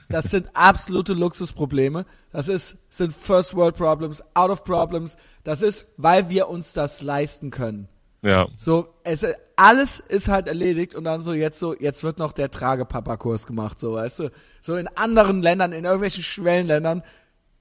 Das 0.08 0.26
sind 0.26 0.48
absolute 0.54 1.14
Luxusprobleme. 1.14 2.06
Das 2.30 2.46
ist, 2.46 2.76
sind 2.88 3.12
First 3.12 3.56
World 3.56 3.74
Problems, 3.74 4.22
Out 4.34 4.50
of 4.50 4.62
Problems. 4.62 5.16
Das 5.42 5.62
ist, 5.62 5.88
weil 5.96 6.30
wir 6.30 6.48
uns 6.48 6.72
das 6.72 7.02
leisten 7.02 7.50
können. 7.50 7.88
Ja. 8.24 8.48
So, 8.56 8.88
es, 9.04 9.24
alles 9.56 10.00
ist 10.00 10.28
halt 10.28 10.48
erledigt 10.48 10.94
und 10.94 11.04
dann 11.04 11.22
so 11.22 11.32
jetzt 11.32 11.58
so, 11.58 11.74
jetzt 11.74 12.02
wird 12.02 12.18
noch 12.18 12.32
der 12.32 12.50
Tragepapa-Kurs 12.50 13.46
gemacht, 13.46 13.78
so, 13.78 13.94
weißt 13.94 14.18
du. 14.20 14.30
So 14.60 14.76
in 14.76 14.88
anderen 14.88 15.42
Ländern, 15.42 15.72
in 15.72 15.84
irgendwelchen 15.84 16.22
Schwellenländern, 16.22 17.02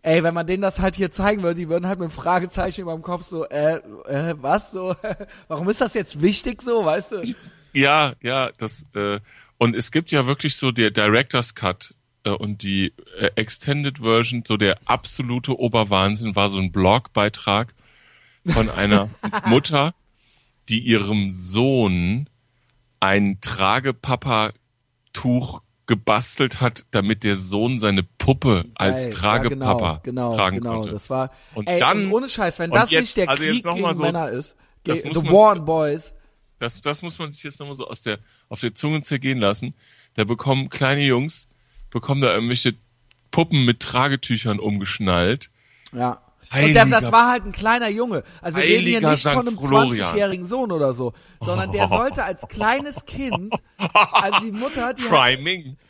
ey, 0.01 0.23
wenn 0.23 0.33
man 0.33 0.47
denen 0.47 0.61
das 0.61 0.79
halt 0.79 0.95
hier 0.95 1.11
zeigen 1.11 1.43
würde, 1.43 1.59
die 1.59 1.69
würden 1.69 1.87
halt 1.87 1.99
mit 1.99 2.11
Fragezeichen 2.11 2.81
über 2.81 2.93
dem 2.93 3.01
Kopf 3.01 3.25
so, 3.25 3.45
äh, 3.47 3.75
äh, 4.07 4.35
was 4.37 4.71
so, 4.71 4.95
warum 5.47 5.69
ist 5.69 5.81
das 5.81 5.93
jetzt 5.93 6.21
wichtig 6.21 6.61
so, 6.61 6.85
weißt 6.85 7.11
du? 7.11 7.35
Ja, 7.73 8.13
ja, 8.21 8.51
das 8.57 8.85
äh, 8.95 9.19
und 9.57 9.75
es 9.75 9.91
gibt 9.91 10.11
ja 10.11 10.27
wirklich 10.27 10.55
so 10.55 10.71
der 10.71 10.91
Director's 10.91 11.55
Cut 11.55 11.93
äh, 12.23 12.29
und 12.29 12.63
die 12.63 12.93
äh, 13.17 13.31
Extended 13.35 13.99
Version, 13.99 14.43
so 14.45 14.57
der 14.57 14.77
absolute 14.85 15.57
Oberwahnsinn 15.57 16.35
war 16.35 16.49
so 16.49 16.59
ein 16.59 16.71
Blogbeitrag 16.71 17.73
von 18.45 18.69
einer 18.69 19.09
Mutter, 19.45 19.93
die 20.69 20.79
ihrem 20.79 21.29
Sohn 21.29 22.29
ein 22.99 23.39
Tragepapa-Tuch 25.13 25.61
gebastelt 25.85 26.61
hat, 26.61 26.85
damit 26.91 27.23
der 27.25 27.35
Sohn 27.35 27.77
seine 27.77 28.03
Puppe 28.03 28.65
als 28.75 29.05
Geil. 29.05 29.13
Tragepapa 29.13 29.91
ja, 29.95 29.99
genau, 30.03 30.29
genau, 30.29 30.35
tragen 30.37 30.57
genau, 30.59 30.73
konnte. 30.75 30.89
das 30.91 31.09
war, 31.09 31.31
Und 31.55 31.67
ey, 31.67 31.79
dann- 31.79 32.09
ohne 32.11 32.29
Scheiß, 32.29 32.57
wenn 32.59 32.71
das 32.71 32.89
jetzt- 32.89 33.01
nicht 33.01 33.17
der 33.17 33.27
also 33.29 33.43
Krieg 33.43 33.63
gegen 33.63 33.93
so- 33.93 34.03
Männer 34.03 34.29
ist, 34.29 34.55
das 34.85 35.03
ge- 35.03 35.13
The 35.13 35.21
man- 35.23 35.65
Boys, 35.65 36.13
Das, 36.59 36.79
das 36.79 37.01
muss 37.01 37.19
man 37.19 37.33
sich 37.33 37.43
jetzt 37.43 37.59
nochmal 37.59 37.75
so 37.75 37.85
aus 37.87 38.01
der, 38.03 38.19
auf 38.47 38.61
der 38.61 38.73
Zunge 38.73 39.01
zergehen 39.01 39.39
lassen. 39.39 39.73
Da 40.13 40.23
bekommen 40.23 40.69
kleine 40.69 41.01
Jungs, 41.03 41.49
bekommen 41.89 42.21
da 42.21 42.33
irgendwelche 42.33 42.75
Puppen 43.31 43.65
mit 43.65 43.81
Tragetüchern 43.81 44.59
umgeschnallt. 44.59 45.49
Ja. 45.91 46.21
Und 46.51 46.51
Heiliger- 46.57 46.85
der, 46.85 47.01
das 47.01 47.11
war 47.11 47.29
halt 47.31 47.45
ein 47.45 47.51
kleiner 47.51 47.87
Junge. 47.89 48.23
Also 48.41 48.57
wir 48.57 48.63
reden 48.63 48.85
hier 48.85 49.09
nicht 49.09 49.23
von 49.23 49.47
einem 49.47 49.57
Florian. 49.57 50.07
20-jährigen 50.13 50.45
Sohn 50.45 50.71
oder 50.71 50.93
so, 50.93 51.13
sondern 51.41 51.71
der 51.71 51.87
sollte 51.87 52.23
als 52.23 52.41
kleines 52.49 53.05
Kind, 53.05 53.53
also 53.77 54.39
die 54.41 54.51
Mutter, 54.51 54.93
die 54.93 55.03
hat, 55.03 55.09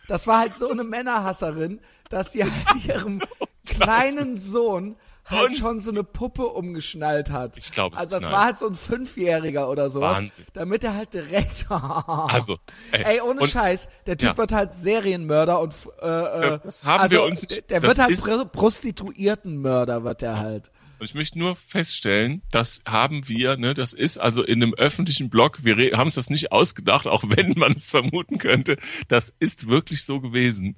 das 0.07 0.27
war 0.27 0.39
halt 0.39 0.55
so 0.55 0.69
eine 0.69 0.83
Männerhasserin, 0.83 1.79
dass 2.09 2.31
die 2.31 2.43
halt 2.43 2.53
ihrem 2.85 3.21
kleinen 3.65 4.37
Sohn 4.37 4.95
halt 5.25 5.49
Und- 5.49 5.57
schon 5.57 5.79
so 5.79 5.89
eine 5.91 6.03
Puppe 6.03 6.45
umgeschnallt 6.47 7.29
hat. 7.29 7.57
Ich 7.57 7.71
glaub, 7.71 7.93
es 7.93 7.99
Also 7.99 8.19
das 8.19 8.29
war 8.29 8.45
halt 8.45 8.57
so 8.57 8.67
ein 8.67 8.75
Fünfjähriger 8.75 9.69
oder 9.69 9.89
sowas. 9.89 10.15
Wahnsinn. 10.17 10.45
Damit 10.53 10.83
er 10.83 10.95
halt 10.95 11.13
direkt. 11.13 11.65
Also, 11.69 12.57
ey, 12.91 13.03
Ey, 13.15 13.21
ohne 13.21 13.41
und- 13.41 13.49
Scheiß, 13.49 13.87
der 14.05 14.17
Typ 14.17 14.29
Ja. 14.29 14.37
wird 14.37 14.51
halt 14.51 14.73
Serienmörder 14.73 15.59
und 15.61 15.73
äh, 15.73 16.05
Das- 16.05 16.55
äh, 16.55 16.59
das 16.63 16.83
haben 16.83 17.01
also, 17.01 17.11
wir 17.11 17.23
uns- 17.23 17.41
Der, 17.47 17.79
das 17.79 17.83
wird 17.89 17.99
halt 17.99 18.11
ist- 18.11 18.25
Pro- 18.25 18.45
Prostituiertenmörder, 18.45 20.03
wird 20.03 20.21
der 20.21 20.39
halt. 20.39 20.71
Und 20.99 21.05
ich 21.09 21.15
möchte 21.15 21.37
nur 21.37 21.55
feststellen, 21.57 22.43
das 22.51 22.81
haben 22.87 23.27
wir, 23.27 23.57
ne, 23.57 23.73
das 23.73 23.93
ist 23.93 24.17
also 24.19 24.41
in 24.43 24.63
einem 24.63 24.73
öffentlichen 24.73 25.29
Blog, 25.29 25.59
wir 25.63 25.75
haben 25.97 26.07
es 26.07 26.15
das 26.15 26.29
nicht 26.29 26.51
ausgedacht, 26.53 27.07
auch 27.07 27.23
wenn 27.27 27.53
man 27.57 27.73
es 27.73 27.91
vermuten 27.91 28.37
könnte, 28.37 28.77
das 29.09 29.33
ist 29.39 29.67
wirklich 29.67 30.05
so 30.05 30.21
gewesen. 30.21 30.77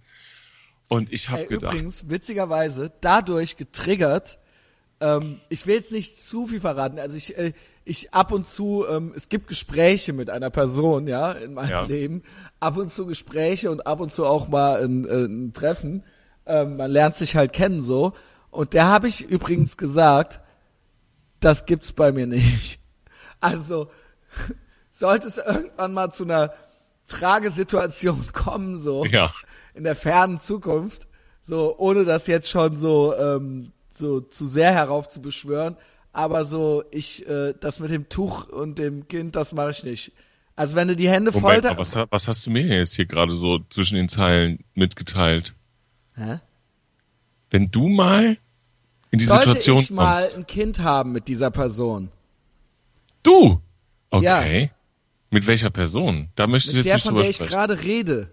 Und 0.87 1.11
ich 1.11 1.29
habe 1.29 1.45
gedacht, 1.45 1.73
übrigens, 1.73 2.09
witzigerweise, 2.09 2.91
dadurch 3.01 3.57
getriggert, 3.57 4.39
ähm, 4.99 5.39
ich 5.49 5.65
will 5.65 5.75
jetzt 5.75 5.91
nicht 5.91 6.23
zu 6.23 6.47
viel 6.47 6.59
verraten, 6.59 6.99
also 6.99 7.17
ich, 7.17 7.37
äh, 7.37 7.53
ich 7.83 8.13
ab 8.13 8.31
und 8.31 8.47
zu, 8.47 8.85
ähm, 8.89 9.13
es 9.15 9.29
gibt 9.29 9.47
Gespräche 9.47 10.13
mit 10.13 10.29
einer 10.29 10.49
Person, 10.49 11.07
ja, 11.07 11.31
in 11.31 11.53
meinem 11.53 11.69
Ja. 11.69 11.83
Leben, 11.83 12.23
ab 12.59 12.77
und 12.77 12.91
zu 12.91 13.05
Gespräche 13.05 13.71
und 13.71 13.85
ab 13.85 13.99
und 13.99 14.11
zu 14.11 14.25
auch 14.25 14.47
mal 14.47 14.83
ein, 14.83 15.05
äh, 15.05 15.25
ein 15.25 15.53
Treffen, 15.53 16.03
ähm, 16.45 16.77
man 16.77 16.91
lernt 16.91 17.15
sich 17.15 17.35
halt 17.35 17.53
kennen 17.53 17.81
so, 17.81 18.13
und 18.51 18.73
der 18.73 18.85
habe 18.85 19.07
ich 19.07 19.21
übrigens 19.21 19.77
gesagt, 19.77 20.39
das 21.39 21.65
gibt's 21.65 21.91
bei 21.91 22.11
mir 22.11 22.27
nicht. 22.27 22.79
Also, 23.41 23.91
sollte 24.91 25.27
es 25.27 25.37
irgendwann 25.37 25.93
mal 25.93 26.09
zu 26.11 26.23
einer 26.23 26.51
Tragesituation 27.05 28.25
kommen, 28.33 28.79
so, 28.79 29.05
ja, 29.05 29.31
in 29.75 29.83
der 29.83 29.95
fernen 29.95 30.39
Zukunft, 30.39 31.07
so 31.43 31.75
ohne 31.77 32.05
das 32.05 32.27
jetzt 32.27 32.49
schon 32.49 32.77
so 32.77 33.15
ähm, 33.15 33.71
so 33.93 34.19
zu 34.21 34.47
sehr 34.47 34.73
herauf 34.73 35.07
zu 35.07 35.21
beschwören, 35.21 35.77
aber 36.11 36.45
so 36.45 36.83
ich 36.91 37.27
äh, 37.27 37.53
das 37.59 37.79
mit 37.79 37.91
dem 37.91 38.09
Tuch 38.09 38.47
und 38.49 38.79
dem 38.79 39.07
Kind, 39.07 39.35
das 39.35 39.53
mache 39.53 39.71
ich 39.71 39.83
nicht. 39.83 40.11
Also 40.55 40.75
wenn 40.75 40.87
du 40.87 40.95
die 40.95 41.09
Hände 41.09 41.31
Moment, 41.31 41.63
mal, 41.63 41.77
was, 41.77 41.95
was 41.95 42.27
hast 42.27 42.47
du 42.47 42.51
mir 42.51 42.65
jetzt 42.65 42.95
hier 42.95 43.05
gerade 43.05 43.35
so 43.35 43.59
zwischen 43.69 43.95
den 43.95 44.07
Zeilen 44.07 44.63
mitgeteilt? 44.73 45.53
Hä? 46.15 46.39
Wenn 47.49 47.71
du 47.71 47.89
mal 47.89 48.37
in 49.11 49.19
die 49.19 49.25
sollte 49.25 49.43
Situation 49.43 49.81
ich 49.81 49.91
mal 49.91 50.21
kommst. 50.21 50.35
ein 50.35 50.47
Kind 50.47 50.79
haben 50.79 51.11
mit 51.11 51.27
dieser 51.27 51.51
Person, 51.51 52.09
Du! 53.25 53.59
Okay. 54.11 54.69
Mit 55.31 55.47
welcher 55.47 55.71
Person? 55.71 56.29
Da 56.35 56.45
möchtest 56.45 56.75
du 56.75 56.77
jetzt 56.79 56.85
der 56.85 56.95
nicht 56.95 57.03
von 57.03 57.15
drüber 57.15 57.21
der 57.23 57.29
ich 57.31 57.35
sprechen. 57.37 57.51
gerade 57.51 57.83
rede. 57.83 58.31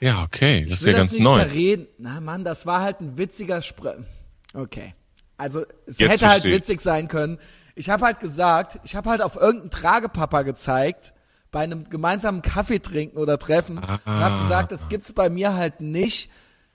Ja, 0.00 0.22
okay. 0.22 0.62
Das 0.68 0.80
Ich 0.80 0.80
ist 0.80 0.86
ja 0.86 0.92
das 0.92 1.00
ganz 1.00 1.12
nicht 1.12 1.22
neu. 1.22 1.38
verreden. 1.38 1.86
Na 1.98 2.20
Mann, 2.20 2.44
das 2.44 2.66
war 2.66 2.80
halt 2.82 3.00
ein 3.00 3.16
witziger 3.18 3.62
Spr 3.62 3.96
Okay. 4.54 4.94
Also 5.36 5.64
es 5.86 5.98
Jetzt 5.98 6.12
hätte 6.12 6.28
halt 6.28 6.44
ich. 6.44 6.52
witzig 6.54 6.80
sein 6.80 7.08
können. 7.08 7.38
Ich 7.74 7.90
habe 7.90 8.04
halt 8.06 8.20
gesagt, 8.20 8.78
ich 8.84 8.96
habe 8.96 9.10
halt 9.10 9.20
auf 9.22 9.36
irgendeinen 9.36 9.70
Tragepapa 9.70 10.42
gezeigt 10.42 11.12
bei 11.52 11.60
einem 11.60 11.88
gemeinsamen 11.90 12.40
Kaffee 12.42 12.78
trinken 12.80 13.18
oder 13.18 13.38
Treffen 13.38 13.78
und 13.78 13.84
Ah. 13.84 14.00
habe 14.06 14.42
gesagt, 14.42 14.72
das 14.72 14.88
gibt's 14.88 15.12
bei 15.12 15.28
mir 15.30 15.54
halt 15.54 15.80
nicht. 15.80 16.30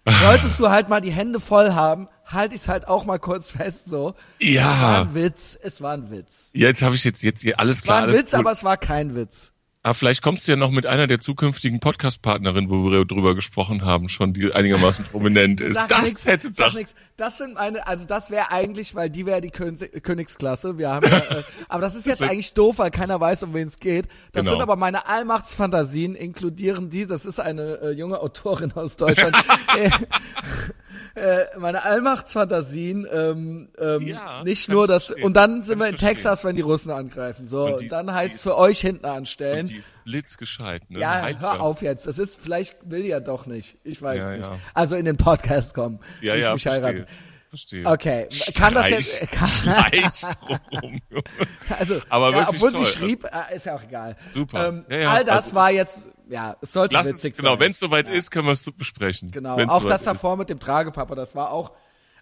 Solltest 0.21 0.59
du 0.59 0.69
halt 0.69 0.89
mal 0.89 0.99
die 1.01 1.11
Hände 1.11 1.39
voll 1.39 1.73
haben, 1.73 2.07
halte 2.25 2.55
ich's 2.55 2.67
halt 2.67 2.87
auch 2.87 3.05
mal 3.05 3.19
kurz 3.19 3.51
fest 3.51 3.85
so. 3.85 4.15
Ja. 4.39 4.73
Es 4.73 4.81
war 4.81 4.99
ein 5.01 5.15
Witz, 5.15 5.57
es 5.61 5.81
war 5.81 5.93
ein 5.93 6.09
Witz. 6.11 6.49
Jetzt 6.53 6.81
habe 6.81 6.95
ich 6.95 7.03
jetzt, 7.03 7.21
jetzt 7.21 7.41
hier 7.41 7.59
alles 7.59 7.79
Es 7.79 7.87
war 7.87 7.97
klar. 7.99 8.09
ein 8.09 8.13
Witz, 8.15 8.31
gut. 8.31 8.39
aber 8.39 8.51
es 8.51 8.63
war 8.63 8.77
kein 8.77 9.15
Witz. 9.15 9.50
Aber 9.83 9.95
vielleicht 9.95 10.21
kommst 10.21 10.47
du 10.47 10.51
ja 10.51 10.55
noch 10.55 10.69
mit 10.69 10.85
einer 10.85 11.07
der 11.07 11.19
zukünftigen 11.19 11.79
Podcast-Partnerinnen, 11.79 12.69
wo 12.69 12.91
wir 12.91 13.03
drüber 13.05 13.33
gesprochen 13.33 13.83
haben, 13.83 14.09
schon, 14.09 14.33
die 14.33 14.53
einigermaßen 14.53 15.05
prominent 15.05 15.59
ist. 15.59 15.77
Sag 15.77 15.89
Das 15.89 16.03
nix, 16.03 16.25
hätte 16.25 16.51
doch. 16.51 16.73
nix. 16.73 16.93
Das 17.21 17.37
sind 17.37 17.53
meine, 17.53 17.85
also 17.87 18.05
das 18.05 18.31
wäre 18.31 18.51
eigentlich, 18.51 18.95
weil 18.95 19.09
die 19.11 19.27
wäre 19.27 19.41
die 19.41 19.51
Königs 19.51 19.85
Königsklasse. 20.01 20.79
Wir 20.79 20.89
haben 20.89 21.05
äh, 21.05 21.43
aber 21.69 21.81
das 21.81 21.93
ist 21.93 22.07
jetzt 22.07 22.19
wär- 22.19 22.31
eigentlich 22.31 22.53
doof, 22.53 22.79
weil 22.79 22.89
keiner 22.89 23.19
weiß, 23.19 23.43
um 23.43 23.53
wen 23.53 23.67
es 23.67 23.77
geht. 23.79 24.07
Das 24.31 24.41
Genau. 24.41 24.53
sind 24.53 24.61
aber 24.63 24.75
meine 24.75 25.07
Allmachtsfantasien, 25.07 26.15
inkludieren 26.15 26.89
die, 26.89 27.05
das 27.05 27.25
ist 27.25 27.39
eine 27.39 27.79
äh, 27.81 27.89
junge 27.91 28.19
Autorin 28.21 28.71
aus 28.73 28.97
Deutschland. 28.97 29.37
äh, 29.77 29.89
äh, 31.15 31.45
meine 31.59 31.83
Allmachtsfantasien, 31.83 33.05
ähm, 33.11 33.69
ähm, 33.77 34.07
Ja, 34.07 34.43
nicht 34.43 34.67
kann 34.67 34.75
nur 34.75 34.85
ich 34.85 34.87
das, 34.89 35.05
verstehen. 35.07 35.25
und 35.25 35.33
dann 35.33 35.51
Kann 35.51 35.63
sind 35.63 35.79
wir 35.79 35.85
ich 35.87 35.91
in 35.91 35.97
verstehen. 35.99 36.15
Texas, 36.15 36.45
wenn 36.45 36.55
die 36.55 36.61
Russen 36.61 36.89
angreifen. 36.91 37.45
So, 37.47 37.65
Und 37.65 37.73
und, 37.81 37.91
dann 37.91 38.13
heißt 38.13 38.35
ist- 38.35 38.43
für 38.43 38.57
euch 38.57 38.79
hinten 38.79 39.05
Und 39.05 39.11
anstellen. 39.11 39.67
die 39.67 39.75
ist 39.75 39.93
blitzgescheit, 40.05 40.89
ne? 40.89 40.99
Ja, 40.99 41.21
Heiliger. 41.21 41.41
hör 41.41 41.61
auf 41.61 41.81
jetzt. 41.81 42.07
Das 42.07 42.17
ist, 42.17 42.39
vielleicht 42.39 42.77
will 42.89 43.05
ja 43.05 43.19
doch 43.19 43.45
nicht. 43.45 43.77
Ich 43.83 44.01
weiß 44.01 44.17
Ja, 44.19 44.31
nicht. 44.31 44.41
ja. 44.41 44.57
Also 44.73 44.95
in 44.95 45.05
den 45.05 45.17
Podcast 45.17 45.73
kommen. 45.73 45.99
Ja, 46.21 46.35
nicht 46.35 46.43
ja, 46.45 46.53
mich 46.53 46.63
verstehe. 46.63 46.83
heiraten. 46.87 47.05
Verstehe. 47.51 47.85
Okay, 47.85 48.29
kann 48.55 48.73
das 48.73 48.89
jetzt, 48.89 49.19
kann, 49.29 49.49
also, 51.77 52.01
Aber 52.09 52.31
ja, 52.31 52.47
obwohl 52.49 52.71
toll. 52.71 52.85
sie 52.85 52.91
schrieb, 52.91 53.25
äh, 53.25 53.55
ist 53.55 53.65
ja 53.65 53.75
auch 53.75 53.83
egal. 53.83 54.15
Super. 54.33 54.69
Ähm, 54.69 54.85
Ja, 54.89 54.97
ja, 54.97 55.11
all 55.11 55.25
das 55.25 55.43
also 55.45 55.55
war 55.55 55.69
jetzt, 55.71 56.09
ja, 56.29 56.55
es 56.61 56.71
sollte 56.71 56.95
Lass 56.95 57.07
es, 57.07 57.15
witzig 57.17 57.35
genau, 57.35 57.51
sein. 57.51 57.59
wenn 57.59 57.71
es 57.71 57.79
soweit 57.79 58.07
ist, 58.07 58.31
können 58.31 58.47
wir 58.47 58.53
es 58.53 58.63
besprechen. 58.71 59.31
Genau, 59.31 59.57
Wenn's 59.57 59.69
auch 59.71 59.83
das 59.83 60.03
davor 60.03 60.37
mit 60.37 60.47
dem 60.49 60.61
Tragepapa, 60.61 61.13
das 61.15 61.35
war 61.35 61.51
auch, 61.51 61.71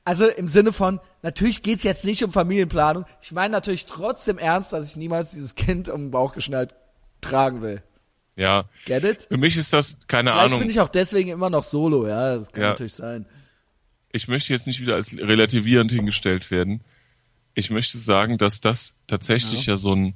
Also 0.04 0.26
im 0.28 0.48
Sinne 0.48 0.74
von, 0.74 1.00
natürlich 1.22 1.62
geht's 1.62 1.84
jetzt 1.84 2.06
nicht 2.06 2.24
um 2.24 2.32
Familienplanung. 2.32 3.06
Ich 3.22 3.32
meine 3.32 3.52
natürlich 3.52 3.86
trotzdem 3.86 4.40
ernst, 4.40 4.74
dass 4.74 4.88
ich 4.88 4.96
niemals 4.96 5.30
dieses 5.30 5.54
Kind 5.54 5.90
um 5.90 6.06
den 6.06 6.12
Bauch 6.12 6.34
geschnallt 6.34 6.74
tragen 7.22 7.62
will. 7.62 7.84
Ja. 8.36 8.64
Get 8.86 9.04
it? 9.04 9.24
Für 9.30 9.38
mich 9.38 9.58
ist 9.58 9.74
das, 9.74 9.98
keine 10.08 10.32
Vielleicht 10.32 10.46
Ahnung. 10.48 10.60
bin 10.62 10.70
ich 10.72 10.80
auch 10.80 10.90
deswegen 10.90 11.30
immer 11.30 11.52
noch 11.52 11.66
solo, 11.66 12.08
ja. 12.08 12.38
Das 12.38 12.52
kann 12.52 12.64
Ja. 12.64 12.70
natürlich 12.70 12.94
sein. 12.96 13.28
Ich 14.12 14.28
möchte 14.28 14.54
jetzt 14.54 14.68
nicht 14.68 14.82
wieder 14.82 14.96
als 14.96 15.16
relativierend 15.18 15.92
hingestellt 15.92 16.52
werden. 16.52 16.82
Ich 17.54 17.70
möchte 17.70 17.98
sagen, 17.98 18.38
dass 18.38 18.62
das 18.62 18.96
tatsächlich 19.08 19.66
ja, 19.66 19.78
so 19.78 19.94
ein 19.94 20.16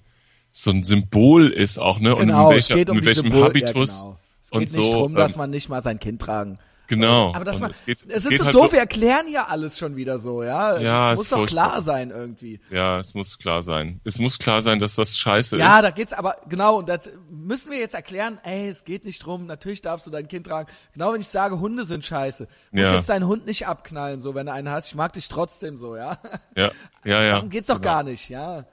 so 0.52 0.70
ein 0.70 0.84
Symbol 0.84 1.50
ist 1.50 1.80
auch, 1.80 2.00
ne? 2.00 2.14
Genau, 2.16 2.50
und 2.50 2.56
mit, 2.56 2.60
es 2.60 2.70
welcher, 2.70 2.76
geht 2.76 2.90
um 2.90 2.98
mit 2.98 3.06
welchem 3.06 3.24
Symbol- 3.24 3.44
Habitus 3.44 4.04
Ja, 4.04 4.10
genau. 4.10 4.20
Es 4.44 4.52
und 4.52 4.60
geht 4.60 4.70
so. 4.70 4.80
nicht 4.80 4.94
darum, 4.94 5.16
dass 5.16 5.32
ähm, 5.34 5.38
man 5.40 5.50
nicht 5.50 5.70
mal 5.70 5.82
sein 5.82 6.00
Kind 6.00 6.22
tragen. 6.22 6.60
Genau. 6.96 7.34
Aber 7.34 7.44
das 7.46 7.60
man, 7.60 7.72
es 7.72 7.86
geht, 7.86 8.04
es 8.08 8.26
ist 8.26 8.38
so 8.38 8.46
halt 8.46 8.56
doof, 8.56 8.72
wir 8.72 8.80
erklären 8.80 9.28
hier 9.28 9.50
alles 9.50 9.78
schon 9.78 9.96
wieder 9.96 10.20
so, 10.20 10.44
ja. 10.44 10.78
Ja, 10.80 11.12
es 11.14 11.20
muss 11.20 11.30
doch 11.30 11.38
furchtbar. 11.40 11.70
klar 11.70 11.82
sein 11.82 12.10
irgendwie. 12.12 12.60
Ja, 12.70 13.00
es 13.00 13.14
muss 13.14 13.38
klar 13.38 13.62
sein. 13.64 14.02
Es 14.04 14.20
muss 14.20 14.40
klar 14.40 14.62
sein, 14.62 14.80
dass 14.80 14.96
das 14.96 15.18
scheiße 15.18 15.58
Ja, 15.58 15.78
ist. 15.78 15.84
da 15.84 15.92
geht's 15.92 16.14
aber, 16.14 16.36
genau, 16.50 16.78
und 16.80 16.90
das 16.90 17.10
müssen 17.30 17.72
wir 17.72 17.80
jetzt 17.80 17.96
erklären, 17.96 18.40
ey, 18.44 18.70
es 18.70 18.84
geht 18.84 19.06
nicht 19.06 19.26
drum, 19.26 19.46
natürlich 19.46 19.82
darfst 19.82 20.06
du 20.08 20.12
dein 20.12 20.28
Kind 20.28 20.48
tragen. 20.48 20.70
Genau 20.94 21.14
wenn 21.14 21.22
ich 21.22 21.28
sage, 21.30 21.60
Hunde 21.60 21.86
sind 21.86 22.06
scheiße. 22.06 22.46
Du 22.72 22.78
musst 22.78 22.90
Ja. 22.90 22.96
jetzt 22.96 23.10
deinen 23.10 23.28
Hund 23.28 23.46
nicht 23.46 23.68
abknallen, 23.68 24.22
so, 24.22 24.36
wenn 24.36 24.46
du 24.46 24.54
einen 24.54 24.70
hast. 24.70 24.88
Ich 24.88 24.96
mag 24.96 25.14
dich 25.14 25.30
trotzdem 25.30 25.78
so, 25.78 25.96
ja. 25.96 26.18
Ja, 26.56 26.72
ja, 27.04 27.24
ja. 27.24 27.30
Darum 27.36 27.50
geht's 27.50 27.68
doch 27.68 27.76
Genau. 27.82 27.84
gar 27.94 28.04
nicht, 28.04 28.30
ja. 28.30 28.66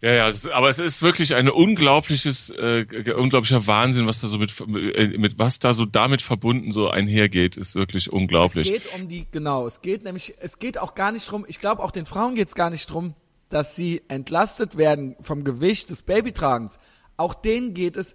Ja, 0.00 0.12
ja, 0.12 0.28
es, 0.28 0.46
aber 0.48 0.68
es 0.68 0.80
ist 0.80 1.00
wirklich 1.02 1.34
ein 1.34 1.48
unglaubliches, 1.48 2.50
äh, 2.50 2.84
unglaublicher 3.16 3.66
Wahnsinn, 3.66 4.06
was 4.06 4.20
da 4.20 4.28
so 4.28 4.36
mit, 4.38 4.52
äh, 4.60 5.16
mit 5.16 5.38
was 5.38 5.58
da 5.60 5.72
so 5.72 5.86
damit 5.86 6.20
verbunden 6.20 6.72
so 6.72 6.90
einhergeht, 6.90 7.56
ist 7.56 7.74
wirklich 7.74 8.08
Es 8.08 8.12
unglaublich. 8.12 8.70
geht 8.70 8.92
um 8.94 9.08
die, 9.08 9.26
genau, 9.30 9.66
es 9.66 9.80
geht 9.80 10.04
nämlich, 10.04 10.34
es 10.40 10.58
geht 10.58 10.76
auch 10.78 10.94
gar 10.94 11.10
nicht 11.10 11.30
drum, 11.30 11.46
ich 11.48 11.58
glaube 11.58 11.82
auch 11.82 11.90
den 11.90 12.04
Frauen 12.04 12.34
geht's 12.34 12.54
gar 12.54 12.68
nicht 12.68 12.90
drum, 12.90 13.14
dass 13.48 13.76
sie 13.76 14.02
entlastet 14.08 14.76
werden 14.76 15.16
vom 15.20 15.42
Gewicht 15.42 15.88
des 15.88 16.02
Babytragens. 16.02 16.78
Auch 17.16 17.32
denen 17.32 17.72
geht 17.72 17.96
es, 17.96 18.14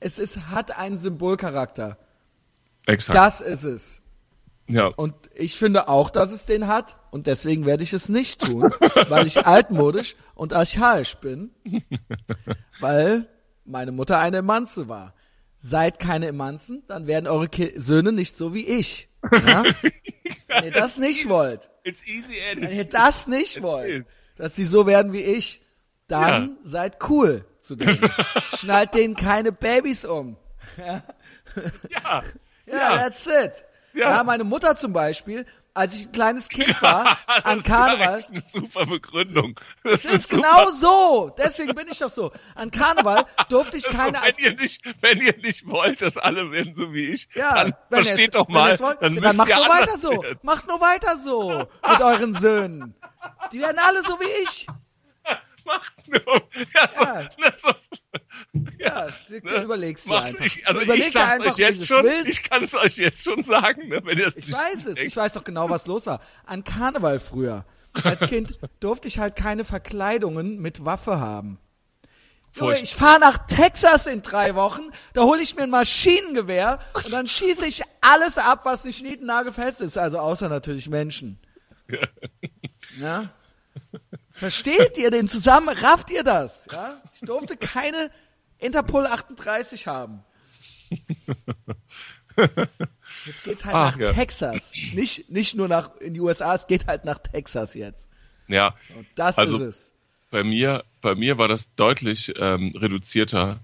es 0.00 0.18
ist, 0.18 0.48
hat 0.48 0.78
einen 0.78 0.96
Symbolcharakter. 0.96 1.98
Exakt. 2.86 3.16
Das 3.16 3.40
ist 3.40 3.64
es. 3.64 4.02
Ja. 4.72 4.86
Und 4.96 5.14
ich 5.34 5.56
finde 5.56 5.88
auch, 5.88 6.10
dass 6.10 6.32
es 6.32 6.46
den 6.46 6.66
hat. 6.66 6.98
Und 7.10 7.26
deswegen 7.26 7.66
werde 7.66 7.82
ich 7.82 7.92
es 7.92 8.08
nicht 8.08 8.40
tun, 8.44 8.62
weil 9.08 9.26
ich 9.26 9.46
altmodisch 9.46 10.16
und 10.34 10.52
archaisch 10.52 11.16
bin. 11.16 11.50
Weil 12.80 13.26
meine 13.64 13.92
Mutter 13.92 14.18
eine 14.18 14.38
Emanze 14.38 14.88
war. 14.88 15.14
Seid 15.60 16.00
keine 16.00 16.26
Emanzen, 16.26 16.82
dann 16.88 17.06
werden 17.06 17.28
eure 17.28 17.48
Ki 17.48 17.72
Söhne 17.76 18.10
nicht 18.10 18.36
so 18.36 18.52
wie 18.52 18.66
ich. 18.66 19.08
Ja? 19.30 19.62
Wenn 20.48 20.64
ihr 20.64 20.72
das 20.72 20.98
nicht 20.98 21.28
wollt, 21.28 21.70
wenn 21.84 22.72
ihr 22.72 22.84
das 22.84 23.28
nicht 23.28 23.62
wollt, 23.62 24.04
dass 24.36 24.56
sie 24.56 24.64
so 24.64 24.86
werden 24.88 25.12
wie 25.12 25.22
ich, 25.22 25.60
dann 26.08 26.42
Ja. 26.42 26.56
seid 26.64 26.98
cool 27.08 27.44
zu 27.60 27.76
denen. 27.76 28.10
Schnallt 28.56 28.94
denen 28.94 29.14
keine 29.14 29.52
Babys 29.52 30.04
um. 30.04 30.36
Ja. 30.76 31.04
Ja, 31.90 32.22
Ja. 32.66 32.96
that's 32.96 33.26
it. 33.28 33.52
Ja. 33.94 34.10
Ja. 34.10 34.24
meine 34.24 34.44
Mutter 34.44 34.74
zum 34.76 34.92
Beispiel, 34.92 35.46
als 35.74 35.94
ich 35.94 36.06
ein 36.06 36.12
kleines 36.12 36.48
Kind 36.48 36.80
war, 36.82 37.16
Das 37.26 37.44
an 37.44 37.58
ist 37.58 37.64
Karneval. 37.66 38.18
echt 38.18 38.30
eine 38.30 38.40
super 38.40 38.86
Begründung. 38.86 39.58
Das 39.84 40.04
Es 40.04 40.12
ist 40.12 40.30
genau 40.30 40.70
so. 40.70 41.34
Deswegen 41.38 41.74
bin 41.74 41.86
ich 41.90 41.98
doch 41.98 42.10
so. 42.10 42.30
An 42.54 42.70
Karneval 42.70 43.24
durfte 43.48 43.76
ich 43.78 43.84
keine 43.84 44.20
Also, 44.20 44.36
wenn 44.38 44.44
ihr 44.44 44.54
nicht, 44.60 44.82
wenn 45.00 45.20
ihr 45.20 45.36
nicht 45.38 45.66
wollt, 45.66 46.02
dass 46.02 46.16
alle 46.18 46.50
werden 46.50 46.74
so 46.76 46.92
wie 46.92 47.08
ich, 47.10 47.28
ja, 47.34 47.54
dann 47.64 47.74
versteht 47.90 48.34
doch 48.34 48.48
mal, 48.48 48.78
wollt, 48.80 49.00
dann 49.02 49.16
dann 49.16 49.36
macht 49.36 49.48
nur 49.48 49.68
weiter 49.68 49.96
so. 49.98 50.22
werden. 50.22 50.38
Macht 50.42 50.66
nur 50.68 50.80
weiter 50.80 51.16
so 51.18 51.66
mit 51.88 52.00
euren 52.00 52.34
Söhnen. 52.34 52.94
Die 53.52 53.60
werden 53.60 53.78
alle 53.78 54.02
so 54.02 54.18
wie 54.20 54.42
ich. 54.44 54.66
Macht 55.64 55.92
nur, 56.08 56.20
ja, 56.74 56.88
so, 56.92 57.04
Ja. 57.04 57.52
so, 57.58 57.72
Ja, 58.78 59.08
du 59.30 59.62
überlegst 59.62 60.06
dir 60.08 60.20
einfach. 60.22 60.44
ich, 60.44 60.66
also 60.66 60.80
Überleg 60.82 61.04
ich 61.06 61.12
sag's 61.12 61.32
einfach, 61.34 61.52
euch 61.52 61.58
jetzt 61.58 61.86
schon, 61.86 62.04
willst. 62.04 62.28
ich 62.28 62.42
kann 62.42 62.62
es 62.64 62.74
euch 62.74 62.96
jetzt 62.98 63.24
schon 63.24 63.42
sagen, 63.42 63.88
ne, 63.88 64.00
wenn 64.04 64.18
ihr 64.18 64.26
es 64.26 64.36
Ich 64.36 64.48
nicht 64.48 64.56
weiß 64.56 64.76
es. 64.76 64.84
denkt. 64.84 65.00
Ich 65.00 65.16
weiß 65.16 65.32
doch 65.32 65.44
genau, 65.44 65.70
was 65.70 65.86
los 65.86 66.06
war. 66.06 66.20
An 66.44 66.62
Karneval 66.64 67.18
früher. 67.20 67.64
Als 68.04 68.20
Kind 68.20 68.58
durfte 68.80 69.08
ich 69.08 69.18
halt 69.18 69.36
keine 69.36 69.64
Verkleidungen 69.64 70.60
mit 70.60 70.84
Waffe 70.84 71.18
haben. 71.20 71.58
Junge, 72.54 72.72
Furcht- 72.74 72.82
ich 72.82 72.94
fahre 72.94 73.18
nach 73.20 73.46
Texas 73.46 74.06
in 74.06 74.20
drei 74.20 74.54
Wochen, 74.54 74.82
da 75.14 75.22
hole 75.22 75.40
ich 75.40 75.56
mir 75.56 75.62
ein 75.62 75.70
Maschinengewehr 75.70 76.80
und 77.04 77.10
dann 77.12 77.26
schieße 77.26 77.64
ich 77.66 77.82
alles 78.02 78.36
ab, 78.36 78.60
was 78.64 78.84
nicht 78.84 79.02
niednagelfest 79.02 79.80
ist, 79.80 79.96
also 79.96 80.18
außer 80.18 80.50
natürlich 80.50 80.88
Menschen. 80.90 81.38
Ja? 82.98 83.30
Versteht 84.42 84.98
ihr 84.98 85.12
den 85.12 85.28
zusammen? 85.28 85.68
Rafft 85.68 86.10
ihr 86.10 86.24
das? 86.24 86.66
Ja? 86.72 87.00
Ich 87.14 87.20
durfte 87.20 87.56
keine 87.56 88.10
Interpol 88.58 89.06
38 89.06 89.86
haben. 89.86 90.24
Jetzt 93.26 93.44
geht's 93.44 93.64
halt 93.64 93.74
Ach, 93.76 93.92
nach 93.92 93.98
ja. 93.98 94.12
Texas. 94.12 94.72
Nicht, 94.94 95.30
nicht 95.30 95.54
nur 95.54 95.68
nach 95.68 95.94
in 96.00 96.14
die 96.14 96.20
USA, 96.20 96.56
es 96.56 96.66
geht 96.66 96.88
halt 96.88 97.04
nach 97.04 97.20
Texas 97.20 97.74
jetzt. 97.74 98.08
Ja, 98.48 98.74
Und 98.96 99.06
das 99.14 99.38
Also- 99.38 99.58
ist 99.58 99.62
es. 99.62 99.92
bei 100.32 100.42
mir, 100.42 100.82
bei 101.02 101.14
mir 101.14 101.38
war 101.38 101.46
das 101.46 101.72
deutlich 101.76 102.32
ähm, 102.36 102.72
reduzierter. 102.74 103.60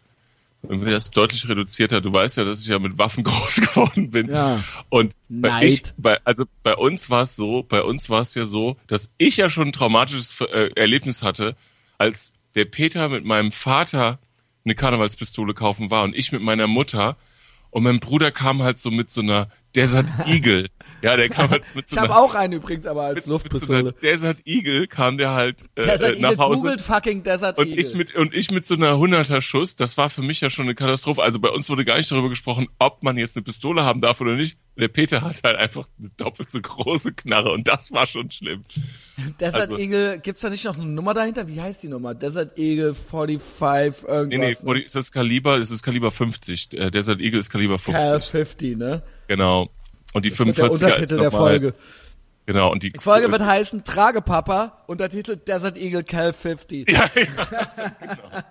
Mir 0.63 0.91
das 0.91 1.11
deutlich 1.11 1.49
reduzierter. 1.49 2.01
Du 2.01 2.13
weißt 2.13 2.37
ja, 2.37 2.45
dass 2.45 2.63
ich 2.63 2.69
ja 2.69 2.79
mit 2.79 2.99
Waffen 2.99 3.25
groß 3.25 3.61
geworden 3.61 4.11
bin. 4.11 4.29
Ja. 4.29 4.63
Und 4.89 5.17
bei 5.29 5.49
Neid. 5.49 5.65
ich, 5.65 5.83
bei, 5.97 6.19
also 6.25 6.45
bei 6.63 6.75
uns 6.75 7.11
war 7.11 7.23
es 7.23 7.37
so, 7.37 7.63
bei 7.63 7.83
uns 7.83 8.11
war 8.11 8.23
es 8.23 8.35
ja 8.35 8.45
so, 8.45 8.77
dass 8.87 9.13
ich 9.19 9.37
ja 9.37 9.51
schon 9.51 9.69
ein 9.69 9.73
traumatisches 9.73 10.41
äh, 10.41 10.71
Erlebnis 10.75 11.23
hatte, 11.23 11.57
als 11.97 12.33
der 12.55 12.65
Peter 12.65 13.09
mit 13.09 13.25
meinem 13.25 13.53
Vater 13.53 14.19
eine 14.65 14.75
Karnevalspistole 14.75 15.55
kaufen 15.55 15.91
war 15.91 16.03
und 16.03 16.15
ich 16.15 16.33
mit 16.33 16.43
meiner 16.43 16.67
Mutter. 16.67 17.17
Und 17.71 17.85
mein 17.85 18.01
Bruder 18.01 18.31
kam 18.31 18.63
halt 18.63 18.79
so 18.79 18.91
mit 18.91 19.11
so 19.11 19.21
einer 19.21 19.51
Desert 19.75 20.07
Eagle. 20.27 20.69
Ja, 21.01 21.15
der 21.15 21.29
kam 21.29 21.49
halt 21.49 21.73
mit 21.77 21.89
so 21.89 21.95
Ich 21.95 22.03
habe 22.03 22.17
auch 22.17 22.35
einen 22.35 22.55
übrigens, 22.55 22.85
aber 22.85 23.03
als 23.03 23.15
mit, 23.15 23.27
mit 23.27 23.27
so 23.27 23.31
Luftpistole. 23.31 23.93
Desert 24.03 24.39
Eagle 24.45 24.89
kam 24.89 25.17
der 25.17 25.31
halt 25.31 25.63
äh, 25.77 25.87
Desert 25.87 26.19
nach 26.19 26.33
Eagle, 26.33 26.45
Hause. 26.45 26.63
googelt 26.63 26.81
fucking 26.81 27.23
Desert 27.23 27.57
Und 27.57 27.69
Eagle. 27.69 27.81
ich 27.81 27.95
mit 27.95 28.17
und 28.17 28.35
ich 28.35 28.51
mit 28.51 28.67
so 28.67 28.75
einer 28.75 28.95
100er 28.95 29.41
Schuss, 29.41 29.77
das 29.77 29.97
war 29.97 30.11
für 30.11 30.23
mich 30.23 30.41
ja 30.41 30.51
schon 30.51 30.65
eine 30.65 30.75
Katastrophe. 30.75 31.23
Also 31.23 31.39
bei 31.39 31.51
uns 31.51 31.71
wurde 31.71 31.85
gar 31.85 31.99
nicht 31.99 32.11
darüber 32.11 32.29
gesprochen, 32.29 32.67
ob 32.81 33.05
man 33.05 33.17
jetzt 33.17 33.37
eine 33.37 33.45
Pistole 33.45 33.85
haben 33.85 34.01
darf 34.01 34.21
oder 34.21 34.35
nicht. 34.35 34.59
Der 34.79 34.89
Peter 34.89 35.23
hat 35.23 35.43
halt 35.43 35.57
einfach 35.57 35.89
eine 35.99 36.11
doppelt 36.17 36.51
so 36.53 36.61
große 36.61 37.13
Knarre 37.13 37.51
und 37.51 37.67
das 37.67 37.91
war 37.91 38.07
schon 38.07 38.31
schlimm. 38.31 38.65
Desert 39.41 39.63
also- 39.71 39.79
Eagle, 39.79 40.21
gibt's 40.21 40.43
da 40.43 40.51
nicht 40.51 40.65
noch 40.65 40.77
eine 40.77 40.87
Nummer 40.87 41.15
dahinter? 41.15 41.49
Wie 41.49 41.61
heißt 41.61 41.83
die 41.83 41.89
Nummer? 41.89 42.15
Desert 42.15 42.57
Eagle 42.57 42.95
45 42.95 44.09
irgendwas. 44.09 44.29
Nee, 44.29 44.39
nee, 44.39 44.51
ne? 44.51 44.57
vor 44.57 44.75
die- 44.77 44.83
ist 44.85 44.95
das 44.95 45.11
Kaliber, 45.11 45.59
es 45.59 45.71
ist 45.71 45.83
Kaliber 45.83 46.11
50. 46.11 46.73
Äh, 46.75 46.91
Desert 46.91 47.21
Eagle 47.21 47.41
ist 47.41 47.51
Kaliber 47.51 47.79
50. 47.79 48.09
Cal 48.09 48.21
50, 48.21 48.77
ne? 48.77 49.03
Genau. 49.27 49.69
Und 50.15 50.25
die 50.25 50.31
Das 50.31 50.39
wird 50.39 50.57
der 50.57 50.65
45er 50.67 50.71
ist 50.73 50.83
Untertitel 50.83 51.19
der 51.19 51.31
Folge. 51.31 51.75
Genau, 52.47 52.73
und 52.73 52.83
die, 52.83 52.93
Die 52.93 52.99
Folge 52.99 53.31
wird 53.31 53.45
heißen 53.45 53.85
Tragepapa, 53.85 54.85
Untertitel 54.87 55.37
Desert 55.37 55.77
Eagle 55.77 56.03
Cal 56.05 56.33
50. 56.33 56.89
ja, 56.91 57.11
ja, 57.15 58.45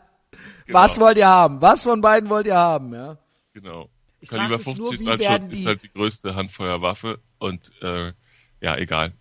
Was 0.68 1.00
wollt 1.00 1.18
ihr 1.18 1.28
haben? 1.28 1.62
Was 1.62 1.84
von 1.84 2.02
beiden 2.02 2.30
wollt 2.30 2.46
ihr 2.46 2.56
haben, 2.58 2.94
ja? 2.94 3.18
genau. 3.54 3.90
Ich 4.20 4.30
Kaliber 4.30 4.58
mich 4.58 4.64
50 4.66 4.78
nur, 4.84 4.94
ist, 4.94 5.08
halt 5.08 5.24
schon, 5.24 5.50
die- 5.50 5.56
ist 5.56 5.66
halt 5.66 5.84
die 5.84 5.92
größte 5.92 6.36
Handfeuerwaffe 6.36 7.20
und 7.40 7.72
äh, 7.82 8.14
ja, 8.62 8.76
egal. 8.78 9.14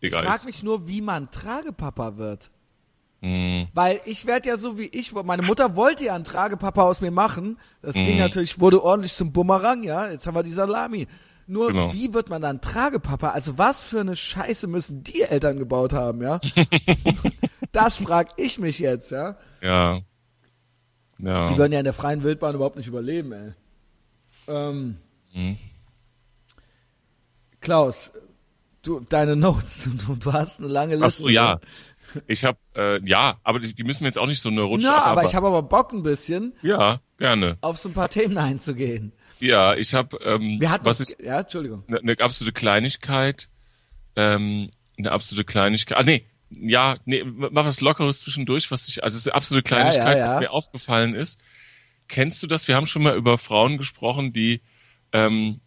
Ich 0.00 0.08
Egal. 0.08 0.24
frag 0.24 0.36
ist- 0.36 0.44
mich 0.46 0.62
nur, 0.62 0.88
wie 0.88 1.00
man 1.00 1.30
Tragepapa 1.30 2.16
wird. 2.16 2.50
Hm. 3.22 3.68
Weil 3.74 4.00
ich 4.06 4.24
werde 4.26 4.48
ja 4.48 4.56
so 4.56 4.78
wie 4.78 4.86
ich, 4.86 5.12
meine 5.12 5.42
Mutter 5.42 5.76
wollte 5.76 6.04
ja 6.06 6.14
einen 6.14 6.24
Tragepapa 6.24 6.82
aus 6.82 7.00
mir 7.02 7.10
machen. 7.10 7.58
Das 7.82 7.94
ging 7.94 8.14
Mhm. 8.14 8.18
natürlich, 8.18 8.58
wurde 8.60 8.82
ordentlich 8.82 9.12
zum 9.14 9.30
Bumerang, 9.32 9.82
ja. 9.82 10.10
Jetzt 10.10 10.26
haben 10.26 10.34
wir 10.34 10.42
die 10.42 10.52
Salami. 10.54 11.06
Nur 11.46 11.68
Genau. 11.68 11.92
wie 11.92 12.14
wird 12.14 12.30
man 12.30 12.40
dann 12.40 12.60
Tragepapa? 12.62 13.30
Also 13.30 13.58
was 13.58 13.82
für 13.82 14.00
eine 14.00 14.16
Scheiße 14.16 14.66
müssen 14.68 15.02
die 15.04 15.20
Eltern 15.22 15.58
gebaut 15.58 15.92
haben, 15.92 16.22
ja? 16.22 16.38
das 17.72 17.96
frag 17.96 18.28
ich 18.36 18.58
mich 18.58 18.78
jetzt, 18.78 19.10
ja. 19.10 19.36
Ja. 19.60 20.00
Ja. 21.18 21.50
Die 21.52 21.58
würden 21.58 21.72
ja 21.72 21.80
in 21.80 21.84
der 21.84 21.92
freien 21.92 22.22
Wildbahn 22.22 22.54
überhaupt 22.54 22.76
nicht 22.76 22.86
überleben, 22.86 23.32
ey. 23.32 23.52
Ähm, 24.48 24.96
Mhm. 25.32 25.58
Klaus, 27.60 28.10
du, 28.82 29.00
deine 29.08 29.36
Notes, 29.36 29.88
du, 30.06 30.16
du 30.16 30.32
hast 30.32 30.58
eine 30.60 30.68
lange 30.68 30.96
Ach 30.96 31.04
Liste. 31.04 31.22
so, 31.24 31.28
ja. 31.28 31.60
Ich 32.26 32.44
habe 32.44 32.58
äh, 32.74 33.00
ja, 33.08 33.38
aber 33.44 33.60
die, 33.60 33.72
die 33.72 33.84
müssen 33.84 34.00
wir 34.00 34.08
jetzt 34.08 34.18
auch 34.18 34.26
nicht 34.26 34.40
so 34.40 34.48
eine 34.48 34.62
Rutsche 34.62 34.86
Ja, 34.86 34.94
aber 34.94 35.02
abarbeiten. 35.04 35.28
ich 35.28 35.34
habe 35.36 35.46
aber 35.46 35.62
Bock 35.62 35.92
ein 35.92 36.02
bisschen 36.02 36.54
Ja, 36.62 37.00
gerne. 37.18 37.56
auf 37.60 37.78
so 37.78 37.88
ein 37.88 37.92
paar 37.94 38.08
Themen 38.08 38.36
einzugehen. 38.36 39.12
Ja, 39.38 39.74
ich 39.76 39.94
habe 39.94 40.16
ähm, 40.24 40.60
Wir 40.60 40.70
hatten 40.70 40.84
was 40.84 40.98
ist 41.00 41.16
ja, 41.22 41.40
Entschuldigung. 41.40 41.84
eine 41.86 42.00
ne 42.02 42.16
absolute 42.18 42.52
Kleinigkeit, 42.52 43.48
ähm, 44.16 44.70
eine 44.98 45.12
absolute 45.12 45.44
Kleinigkeit. 45.44 45.96
Ah 45.96 46.02
nee, 46.02 46.26
ja, 46.50 46.98
nee, 47.04 47.22
mach 47.24 47.64
was 47.64 47.80
Lockeres 47.80 48.18
zwischendurch, 48.20 48.72
was 48.72 48.88
ich 48.88 49.04
also 49.04 49.14
es 49.14 49.20
ist 49.22 49.28
eine 49.28 49.36
absolute 49.36 49.62
Kleinigkeit, 49.62 50.16
ja, 50.16 50.18
ja. 50.18 50.26
was 50.26 50.40
mir 50.40 50.50
aufgefallen 50.50 51.14
ist. 51.14 51.38
Kennst 52.10 52.42
du 52.42 52.46
das? 52.46 52.68
Wir 52.68 52.76
haben 52.76 52.86
schon 52.86 53.02
mal 53.02 53.16
über 53.16 53.38
Frauen 53.38 53.78
gesprochen, 53.78 54.32
die 54.32 54.60
ähm, 55.12 55.60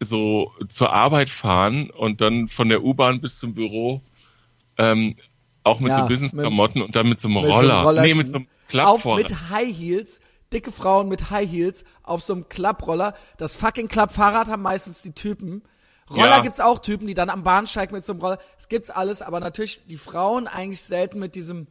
so 0.00 0.52
zur 0.68 0.92
Arbeit 0.92 1.28
fahren 1.30 1.90
und 1.90 2.20
dann 2.20 2.48
von 2.48 2.68
der 2.68 2.82
U-Bahn 2.82 3.20
bis 3.20 3.38
zum 3.38 3.54
Büro 3.54 4.00
ähm, 4.78 5.16
auch 5.64 5.80
mit 5.80 5.90
Ja, 5.90 6.02
so 6.02 6.06
Business-Klamotten 6.08 6.80
und 6.80 6.96
dann 6.96 7.08
mit 7.08 7.20
so 7.20 7.28
einem 7.28 7.34
mit 7.42 7.50
so 7.50 7.56
einem 7.58 7.70
Roller. 7.86 8.02
nee, 8.02 8.14
mit 8.14 8.30
so 8.30 8.38
einem 8.38 8.46
auf 8.46 8.68
Klappvorrat. 8.68 9.18
mit 9.24 9.50
High 9.50 9.76
Heels, 9.76 10.20
dicke 10.52 10.72
Frauen 10.72 11.08
mit 11.08 11.30
High 11.30 11.50
Heels 11.50 11.84
auf 12.02 12.22
so 12.22 12.32
einem 12.34 12.48
Klapproller. 12.48 13.14
Das 13.36 13.54
fucking 13.56 13.88
Klappfahrrad 13.88 14.48
haben 14.48 14.62
meistens 14.62 15.02
die 15.02 15.12
Typen. 15.12 15.62
Roller 16.08 16.26
Ja. 16.36 16.40
gibt's 16.40 16.60
auch 16.60 16.78
Typen, 16.78 17.06
die 17.06 17.14
dann 17.14 17.30
am 17.30 17.42
Bahnsteig 17.42 17.92
mit 17.92 18.04
so 18.04 18.12
einem 18.12 18.22
Roller. 18.22 18.38
Es 18.58 18.68
gibt's 18.68 18.90
alles, 18.90 19.22
aber 19.22 19.38
natürlich 19.40 19.80
die 19.86 19.96
Frauen 19.98 20.46
eigentlich 20.46 20.80
selten 20.82 21.18
mit 21.18 21.34
diesem 21.34 21.66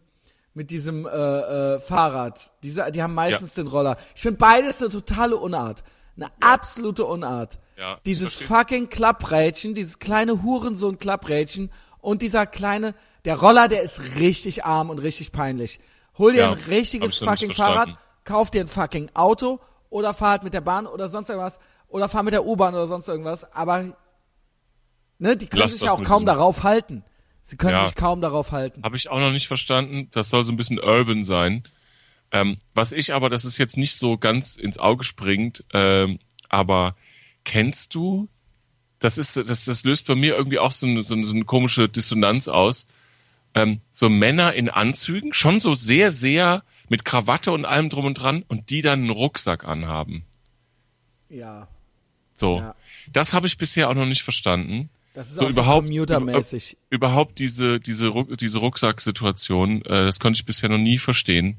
mit 0.59 0.71
diesem 0.71 1.05
äh, 1.05 1.09
äh, 1.09 1.79
Fahrrad. 1.79 2.51
Diese, 2.63 2.91
die 2.91 3.01
haben 3.01 3.13
meistens 3.13 3.53
den 3.53 3.67
Roller. 3.67 3.95
Ich 4.13 4.21
finde 4.21 4.39
beides 4.39 4.81
eine 4.81 4.89
totale 4.91 5.37
Unart. 5.37 5.85
Eine 6.17 6.29
absolute 6.41 7.05
Unart. 7.05 7.59
Ja, 7.77 7.97
dieses 8.05 8.33
fucking 8.33 8.89
Klapprädchen, 8.89 9.73
dieses 9.73 9.99
kleine 9.99 10.43
Hurensohn-Klapprädchen 10.43 11.71
und 12.01 12.21
dieser 12.21 12.45
kleine, 12.45 12.93
der 13.23 13.37
Roller, 13.39 13.69
der 13.69 13.83
ist 13.83 14.01
richtig 14.17 14.65
arm 14.65 14.89
und 14.89 14.99
richtig 14.99 15.31
peinlich. 15.31 15.79
Hol 16.17 16.33
dir 16.33 16.39
Ja, 16.39 16.51
ein 16.51 16.57
richtiges 16.67 17.19
fucking 17.19 17.53
Fahrrad, 17.53 17.97
kauf 18.25 18.51
dir 18.51 18.59
ein 18.59 18.67
fucking 18.67 19.11
Auto 19.13 19.61
oder 19.89 20.13
fahr 20.13 20.31
halt 20.31 20.43
mit 20.43 20.53
der 20.53 20.59
Bahn 20.59 20.87
oder 20.87 21.07
sonst 21.07 21.29
irgendwas 21.29 21.57
oder 21.87 22.09
fahr 22.09 22.23
mit 22.23 22.33
der 22.33 22.45
U-Bahn 22.45 22.73
oder 22.75 22.87
sonst 22.87 23.07
irgendwas, 23.07 23.49
aber 23.53 23.85
ne, 25.19 25.37
die 25.37 25.47
können 25.47 25.61
Lass 25.61 25.71
sich 25.71 25.83
ja 25.83 25.93
auch 25.93 26.03
kaum 26.03 26.17
diesem- 26.17 26.25
darauf 26.25 26.63
halten. 26.63 27.05
Sie 27.49 27.57
können 27.57 27.73
Ja. 27.73 27.85
sich 27.85 27.95
kaum 27.95 28.21
darauf 28.21 28.51
halten. 28.51 28.83
Habe 28.83 28.95
ich 28.95 29.09
auch 29.09 29.19
noch 29.19 29.31
nicht 29.31 29.47
verstanden. 29.47 30.07
Das 30.11 30.29
soll 30.29 30.43
so 30.43 30.53
ein 30.53 30.57
bisschen 30.57 30.79
urban 30.79 31.23
sein. 31.23 31.63
Ähm, 32.31 32.57
was 32.75 32.91
ich 32.91 33.11
aber, 33.13 33.27
das 33.29 33.43
ist 33.43 33.57
jetzt 33.57 33.75
nicht 33.75 33.95
so 33.95 34.17
ganz 34.17 34.55
ins 34.55 34.77
Auge 34.77 35.03
springt, 35.03 35.63
ähm, 35.73 36.19
aber 36.47 36.95
kennst 37.43 37.95
du, 37.95 38.29
das 38.99 39.17
ist, 39.17 39.35
das, 39.35 39.65
das 39.65 39.83
löst 39.83 40.05
bei 40.05 40.13
mir 40.13 40.35
irgendwie 40.35 40.59
auch 40.59 40.71
so 40.71 40.85
eine, 40.85 41.01
so 41.01 41.15
eine, 41.15 41.25
so 41.25 41.33
eine 41.33 41.45
komische 41.45 41.89
Dissonanz 41.89 42.47
aus. 42.47 42.85
Ähm, 43.55 43.79
so 43.91 44.09
Männer 44.09 44.53
in 44.53 44.69
Anzügen, 44.69 45.33
schon 45.33 45.59
so 45.59 45.73
sehr, 45.73 46.11
sehr 46.11 46.63
mit 46.87 47.03
Krawatte 47.03 47.51
und 47.51 47.65
allem 47.65 47.89
drum 47.89 48.05
und 48.05 48.13
dran 48.13 48.43
und 48.47 48.69
die 48.69 48.81
dann 48.83 48.99
einen 48.99 49.09
Rucksack 49.09 49.63
anhaben. 49.63 50.23
Ja, 51.29 51.67
So. 52.35 52.59
Ja. 52.59 52.75
Das 53.11 53.33
habe 53.33 53.47
ich 53.47 53.57
bisher 53.57 53.89
auch 53.89 53.95
noch 53.95 54.05
nicht 54.05 54.21
verstanden. 54.21 54.89
Das 55.19 55.31
ist 55.31 55.37
So 55.37 55.49
überhaupt- 55.49 55.87
so 55.87 55.91
commutermäßig. 55.93 56.77
überhaupt 56.89 57.39
diese, 57.39 57.81
diese, 57.81 58.09
diese 58.39 58.59
Rucksacksituation, 58.59 59.81
äh, 59.81 60.05
das 60.05 60.19
konnte 60.21 60.37
ich 60.37 60.45
bisher 60.45 60.69
noch 60.69 60.77
nie 60.77 60.97
verstehen. 60.97 61.57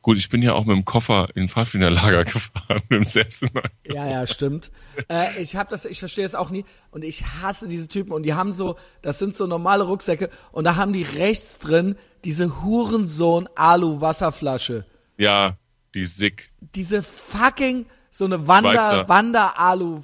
Gut, 0.00 0.16
ich 0.16 0.30
bin 0.30 0.40
ja 0.40 0.54
auch 0.54 0.64
mit 0.64 0.74
dem 0.74 0.86
Koffer 0.86 1.28
in 1.34 1.48
Pfadfinderlager 1.50 2.24
gefahren, 2.32 2.80
mit 2.88 2.90
dem 2.90 3.04
Selbstneu. 3.04 3.60
Ja, 3.86 4.08
ja, 4.08 4.26
stimmt. 4.26 4.70
äh, 5.10 5.40
ich 5.42 5.56
habe 5.56 5.68
das, 5.70 5.84
ich 5.84 5.98
verstehe 5.98 6.24
es 6.24 6.34
auch 6.34 6.48
nie 6.48 6.64
und 6.90 7.04
ich 7.04 7.24
hasse 7.42 7.68
diese 7.68 7.86
Typen 7.86 8.12
und 8.12 8.22
die 8.22 8.32
haben 8.32 8.54
so, 8.54 8.76
das 9.02 9.18
sind 9.18 9.36
so 9.36 9.46
normale 9.46 9.84
Rucksäcke 9.84 10.30
und 10.50 10.64
da 10.64 10.76
haben 10.76 10.94
die 10.94 11.02
rechts 11.04 11.58
drin 11.58 11.96
diese 12.24 12.62
Hurensohn 12.62 13.46
Alu 13.54 14.00
Wasserflasche, 14.00 14.86
Ja, 15.18 15.58
die 15.94 16.06
Sick. 16.06 16.50
diese 16.74 17.02
fucking 17.02 17.84
so 18.10 18.24
eine 18.24 18.48
Wander 18.48 18.72
Schweizer. 18.72 19.08
Wander 19.08 19.58
Alu 19.60 20.00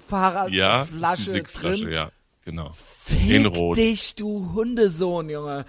Ja, 0.51 0.85
drin. 0.85 1.89
ja, 1.91 2.11
genau. 2.49 2.71
Fick 3.05 3.29
In 3.31 3.47
Rot. 3.47 3.77
dich, 3.77 4.15
du 4.15 4.53
Hundesohn, 4.55 5.29
Junge. 5.29 5.67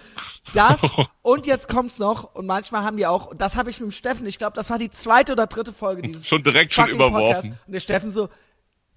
Das 0.54 0.80
und 1.22 1.46
jetzt 1.46 1.68
kommt's 1.68 1.98
noch 1.98 2.34
und 2.34 2.46
manchmal 2.46 2.82
haben 2.82 2.96
die 2.96 3.06
auch, 3.06 3.26
und 3.26 3.40
das 3.40 3.54
habe 3.56 3.68
ich 3.70 3.78
mit 3.80 3.90
dem 3.90 3.92
Steffen, 3.92 4.26
ich 4.26 4.38
glaube, 4.38 4.56
das 4.56 4.70
war 4.70 4.78
die 4.78 4.90
zweite 4.90 5.32
oder 5.32 5.46
dritte 5.46 5.72
Folge 5.74 6.02
dieses 6.02 6.26
Schon 6.26 6.42
direkt 6.42 6.72
schon 6.72 6.88
überworfen. 6.88 7.50
Podcast. 7.50 7.66
Und 7.66 7.72
der 7.72 7.80
Steffen 7.80 8.12
so, 8.12 8.30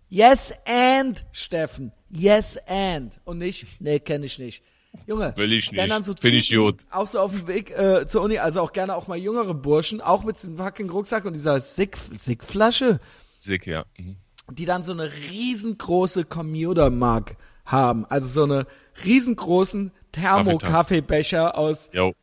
yes 0.08 0.54
and, 0.66 1.26
Steffen, 1.34 1.92
yes 2.10 2.58
and. 2.68 3.20
Und 3.26 3.40
nicht, 3.40 3.68
nee, 3.82 4.00
kenne 4.00 4.26
ich 4.26 4.40
nicht. 4.40 4.64
Junge, 5.06 5.34
Will 5.36 5.52
ich 5.52 5.72
nicht. 5.72 5.90
dann 5.90 6.04
so 6.04 6.14
Find 6.16 6.36
ich 6.36 6.56
gut. 6.56 6.86
Auch 6.92 7.08
so 7.08 7.20
auf 7.20 7.32
dem 7.32 7.48
Weg 7.48 7.72
äh, 7.72 8.08
zur 8.08 8.22
Uni, 8.22 8.38
also 8.38 8.62
auch 8.62 8.72
gerne 8.72 8.96
auch 8.96 9.08
mal 9.08 9.18
jüngere 9.18 9.54
Burschen, 9.54 10.00
auch 10.00 10.24
mit 10.24 10.38
diesem 10.38 10.56
fucking 10.56 10.90
Rucksack 10.90 11.26
und 11.26 11.34
dieser 11.34 11.60
Sick, 11.60 11.98
Sick-Flasche 12.20 13.00
Sick, 13.40 13.66
ja. 13.66 13.86
Mhm. 13.98 14.18
die 14.52 14.66
dann 14.66 14.84
so 14.84 14.94
eine 14.94 15.12
riesengroße 15.12 16.26
Commuter-Mug 16.26 17.36
haben. 17.66 18.06
Also 18.06 18.28
so 18.28 18.44
eine 18.44 18.68
riesengroßen 19.04 19.92
Thermo-Kaffeebecher 20.12 21.58
aus 21.58 21.90
Jo. 21.94 22.14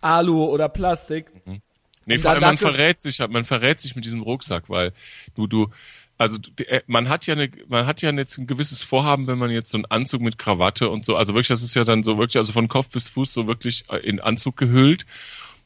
Alu 0.00 0.44
oder 0.44 0.68
Plastik. 0.68 1.26
Nee, 2.06 2.14
Und 2.14 2.20
vor 2.20 2.30
allem 2.32 2.40
man 2.40 2.58
verrät 2.58 3.00
sich, 3.00 3.18
man 3.18 3.44
verrät 3.44 3.80
sich 3.80 3.96
mit 3.96 4.04
diesem 4.04 4.22
Rucksack, 4.22 4.68
weil 4.68 4.92
du, 5.34 5.46
du, 5.46 5.70
also 6.18 6.38
äh, 6.58 6.80
man 6.86 7.08
hat 7.08 7.26
ja 7.26 7.34
eine, 7.34 7.50
man 7.68 7.86
hat 7.86 8.00
ja 8.00 8.12
jetzt 8.12 8.38
ein 8.38 8.46
gewisses 8.46 8.82
Vorhaben, 8.82 9.26
wenn 9.26 9.38
man 9.38 9.50
jetzt 9.50 9.70
so 9.70 9.78
einen 9.78 9.86
Anzug 9.86 10.20
mit 10.20 10.38
Krawatte 10.38 10.88
und 10.88 11.04
so, 11.04 11.16
also 11.16 11.34
wirklich, 11.34 11.48
das 11.48 11.62
ist 11.62 11.74
ja 11.74 11.84
dann 11.84 12.04
so 12.04 12.16
wirklich, 12.18 12.36
also 12.36 12.52
von 12.52 12.68
Kopf 12.68 12.90
bis 12.90 13.08
Fuß 13.08 13.34
so 13.34 13.46
wirklich 13.48 13.84
äh, 13.90 13.96
in 13.98 14.20
Anzug 14.20 14.56
gehüllt 14.56 15.04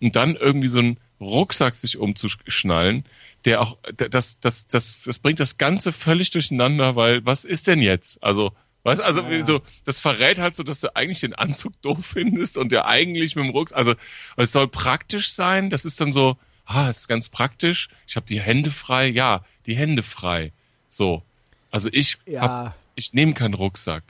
und 0.00 0.16
dann 0.16 0.36
irgendwie 0.36 0.68
so 0.68 0.78
einen 0.78 0.98
Rucksack 1.20 1.74
sich 1.74 1.98
umzuschnallen, 1.98 3.04
der 3.44 3.60
auch, 3.60 3.76
das, 3.94 4.40
das, 4.40 4.66
das, 4.66 5.02
das 5.02 5.18
bringt 5.18 5.40
das 5.40 5.58
Ganze 5.58 5.92
völlig 5.92 6.30
durcheinander, 6.30 6.96
weil 6.96 7.24
was 7.24 7.44
ist 7.44 7.68
denn 7.68 7.80
jetzt? 7.80 8.22
Also, 8.22 8.52
Weißt 8.82 9.02
also 9.02 9.20
Ja. 9.22 9.44
so, 9.44 9.60
das 9.84 10.00
verrät 10.00 10.38
halt 10.38 10.54
so, 10.56 10.62
dass 10.62 10.80
du 10.80 10.94
eigentlich 10.96 11.20
den 11.20 11.34
Anzug 11.34 11.72
doof 11.82 11.98
findest 12.04 12.56
und 12.58 12.72
der 12.72 12.86
eigentlich 12.86 13.36
mit 13.36 13.44
dem 13.44 13.50
Rucksack, 13.50 13.76
also 13.78 13.94
es 14.36 14.52
soll 14.52 14.68
praktisch 14.68 15.32
sein, 15.32 15.68
das 15.70 15.84
ist 15.84 16.00
dann 16.00 16.12
so, 16.12 16.36
ah, 16.64 16.88
es 16.88 16.98
ist 16.98 17.08
ganz 17.08 17.28
praktisch, 17.28 17.88
ich 18.06 18.16
habe 18.16 18.26
die 18.26 18.40
Hände 18.40 18.70
frei, 18.70 19.06
ja, 19.08 19.44
die 19.66 19.76
Hände 19.76 20.02
frei. 20.02 20.52
So. 20.88 21.22
Also 21.70 21.88
ich 21.92 22.18
Ja. 22.26 22.40
hab, 22.42 22.74
ich 22.94 23.12
nehme 23.12 23.34
keinen 23.34 23.54
Rucksack. 23.54 24.02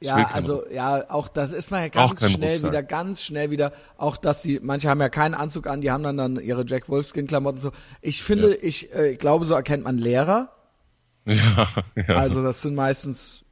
Ich 0.00 0.06
Ja, 0.08 0.16
also 0.28 0.56
Rucksack. 0.58 0.74
ja, 0.74 1.10
auch 1.10 1.26
das 1.28 1.52
ist 1.52 1.70
man 1.72 1.82
ja 1.82 1.88
ganz 1.88 2.20
schnell 2.20 2.50
Rucksack. 2.50 2.70
wieder, 2.70 2.82
ganz 2.84 3.22
schnell 3.22 3.50
wieder. 3.50 3.72
Auch 3.96 4.16
dass 4.16 4.42
sie, 4.42 4.60
manche 4.62 4.88
haben 4.90 5.00
ja 5.00 5.08
keinen 5.08 5.34
Anzug 5.34 5.66
an, 5.66 5.80
die 5.80 5.90
haben 5.90 6.04
dann 6.04 6.16
dann 6.16 6.38
ihre 6.38 6.64
Jack 6.66 6.88
Wolfskin 6.88 7.26
Klamotten 7.26 7.58
so. 7.60 7.72
Ich 8.02 8.22
finde, 8.22 8.54
ich 8.54 8.94
äh, 8.94 9.16
glaube, 9.16 9.44
so 9.46 9.54
erkennt 9.54 9.84
man 9.84 9.96
Lehrer. 9.98 10.52
Ja, 11.24 11.68
ja. 11.96 12.14
Also 12.14 12.42
das 12.42 12.62
sind 12.62 12.74
meistens 12.74 13.44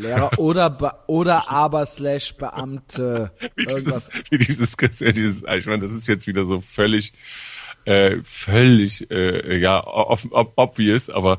Lehrer 0.00 0.38
oder 0.38 1.04
oder 1.06 1.50
aber 1.50 1.86
slash 1.86 2.34
Beamte. 2.36 3.30
wie 3.56 3.66
dieses, 3.66 4.10
wie 4.30 4.38
dieses, 4.38 4.76
ja, 5.00 5.12
dieses, 5.12 5.42
ich 5.42 5.66
meine, 5.66 5.78
das 5.80 5.92
ist 5.92 6.06
jetzt 6.08 6.26
wieder 6.26 6.44
so 6.44 6.60
völlig, 6.60 7.12
äh, 7.84 8.18
völlig, 8.24 9.10
äh, 9.10 9.56
ja, 9.58 9.86
ob, 9.86 10.20
ob, 10.30 10.52
obvious, 10.56 11.08
aber 11.10 11.38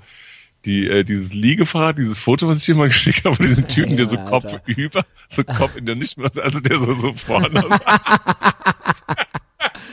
die, 0.66 0.88
äh, 0.88 1.04
dieses 1.04 1.34
Liegefahrrad, 1.34 1.98
dieses 1.98 2.20
Foto, 2.20 2.48
was 2.48 2.60
ich 2.60 2.66
dir 2.66 2.76
mal 2.76 2.88
geschickt 2.90 3.26
habe, 3.26 3.36
von 3.36 3.46
diesem 3.48 3.68
Typen, 3.68 3.98
der 3.98 4.06
so 4.06 4.16
Ja, 4.16 4.26
Kopf 4.26 4.46
Alter. 4.46 4.62
über, 4.68 5.04
so 5.28 5.44
Kopf 5.44 5.76
in 5.76 5.86
der 5.88 5.96
nicht 5.96 6.18
mehr, 6.18 6.30
also 6.42 6.60
der 6.60 6.78
so, 6.80 6.94
so 6.94 7.14
vorne. 7.14 7.64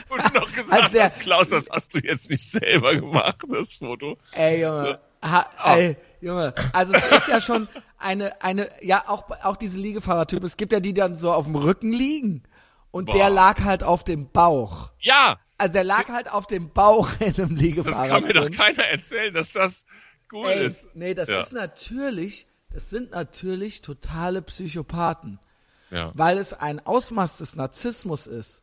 Und 0.09 0.33
noch 0.33 0.51
gesagt 0.53 0.83
Also 0.83 0.93
der- 0.93 1.03
hast, 1.05 1.19
Klaus, 1.19 1.49
das 1.49 1.69
hast 1.71 1.93
du 1.95 1.99
jetzt 1.99 2.29
nicht 2.29 2.41
selber 2.43 2.95
gemacht, 2.95 3.37
das 3.49 3.73
Foto. 3.73 4.17
Ey, 4.33 4.61
Junge. 4.61 4.99
Ha, 5.23 5.49
Ah. 5.57 5.75
ey, 5.77 5.97
Junge. 6.21 6.53
Also 6.73 6.93
es 6.93 7.03
ist 7.19 7.27
ja 7.27 7.41
schon 7.41 7.67
eine, 7.97 8.41
eine, 8.41 8.69
ja, 8.81 9.03
auch, 9.07 9.29
auch 9.43 9.57
diese 9.57 9.79
Liegefahrertypen. 9.79 10.45
Es 10.45 10.57
gibt 10.57 10.71
ja 10.73 10.79
die, 10.79 10.93
die 10.93 10.99
dann 11.01 11.15
so 11.15 11.31
auf 11.33 11.45
dem 11.45 11.55
Rücken 11.55 11.91
liegen. 11.91 12.43
Und 12.91 13.05
Boah. 13.05 13.15
der 13.15 13.29
lag 13.29 13.63
halt 13.63 13.83
auf 13.83 14.03
dem 14.03 14.29
Bauch. 14.31 14.91
Ja, 14.99 15.37
Also 15.57 15.77
er 15.77 15.83
lag 15.83 16.07
halt 16.09 16.31
auf 16.31 16.47
dem 16.47 16.71
Bauch 16.71 17.09
in 17.19 17.35
einem 17.35 17.49
das 17.55 17.61
Liegefahrrad. 17.61 18.09
kann 18.09 18.23
mir 18.23 18.33
doch 18.33 18.49
keiner 18.51 18.83
erzählen, 18.85 19.33
dass 19.33 19.53
das 19.53 19.85
cool 20.31 20.47
Ey, 20.49 20.65
ist. 20.65 20.87
nee, 20.95 21.13
das 21.13 21.29
Ja. 21.29 21.39
ist 21.41 21.53
natürlich, 21.53 22.47
das 22.71 22.89
sind 22.89 23.11
natürlich 23.11 23.81
totale 23.81 24.41
Psychopathen. 24.41 25.39
Ja. 25.91 26.11
Weil 26.15 26.37
es 26.37 26.53
ein 26.53 26.85
Ausmaß 26.85 27.37
des 27.39 27.55
Narzissmus 27.55 28.25
ist. 28.27 28.61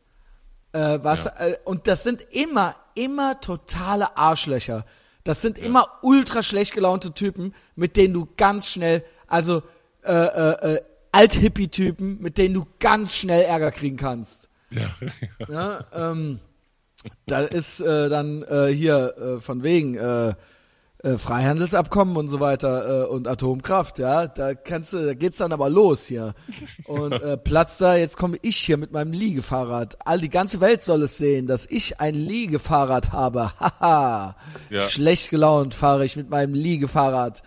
Äh, 0.73 0.99
was, 1.03 1.25
äh, 1.25 1.57
und 1.65 1.87
das 1.87 2.03
sind 2.03 2.21
immer, 2.31 2.75
immer 2.95 3.39
totale 3.41 4.17
Arschlöcher. 4.17 4.85
Das 5.27 5.41
sind 5.41 5.57
immer 5.57 5.89
ultra 6.03 6.41
schlecht 6.41 6.71
gelaunte 6.71 7.11
Typen, 7.11 7.53
mit 7.75 7.97
denen 7.97 8.13
du 8.13 8.29
ganz 8.37 8.69
schnell, 8.69 9.03
also 9.27 9.61
äh, 10.01 10.13
äh, 10.13 10.75
äh, 10.75 10.81
Alt-Hippie-Typen, 11.11 12.21
mit 12.21 12.37
denen 12.37 12.53
du 12.53 12.65
ganz 12.79 13.13
schnell 13.13 13.43
Ärger 13.43 13.71
kriegen 13.71 13.97
kannst. 13.97 14.47
Ja. 14.69 14.95
Ja, 15.49 15.85
ähm, 15.93 16.39
da 17.25 17.41
ist 17.41 17.81
äh, 17.81 18.07
dann 18.07 18.41
äh, 18.43 18.67
hier 18.67 19.17
äh, 19.17 19.41
von 19.41 19.63
wegen 19.63 19.95
äh, 19.95 20.33
äh, 21.03 21.17
Freihandelsabkommen 21.17 22.17
und 22.17 22.27
so 22.27 22.39
weiter 22.39 23.03
äh, 23.03 23.07
und 23.07 23.27
Atomkraft, 23.27 23.99
ja, 23.99 24.27
da 24.27 24.55
kannst 24.55 24.93
du, 24.93 25.05
da 25.05 25.13
geht's 25.13 25.37
dann 25.37 25.51
aber 25.51 25.69
los 25.69 26.07
hier. 26.07 26.33
Und 26.85 27.13
äh, 27.13 27.37
Platz 27.37 27.77
da, 27.77 27.95
jetzt 27.95 28.17
komme 28.17 28.37
ich 28.41 28.57
hier 28.57 28.77
mit 28.77 28.91
meinem 28.91 29.11
Liegefahrrad. 29.11 29.97
All 30.05 30.19
die 30.19 30.29
ganze 30.29 30.59
Welt 30.59 30.81
soll 30.81 31.03
es 31.03 31.17
sehen, 31.17 31.45
dass 31.45 31.65
ich 31.69 31.99
ein 31.99 32.15
Liegefahrrad 32.15 33.11
habe. 33.11 33.51
Haha. 33.59 34.35
Ja. 34.69 34.89
Schlecht 34.89 35.29
gelaunt 35.29 35.75
fahre 35.75 36.03
ich 36.03 36.15
mit 36.15 36.29
meinem 36.29 36.53
Liegefahrrad 36.53 37.43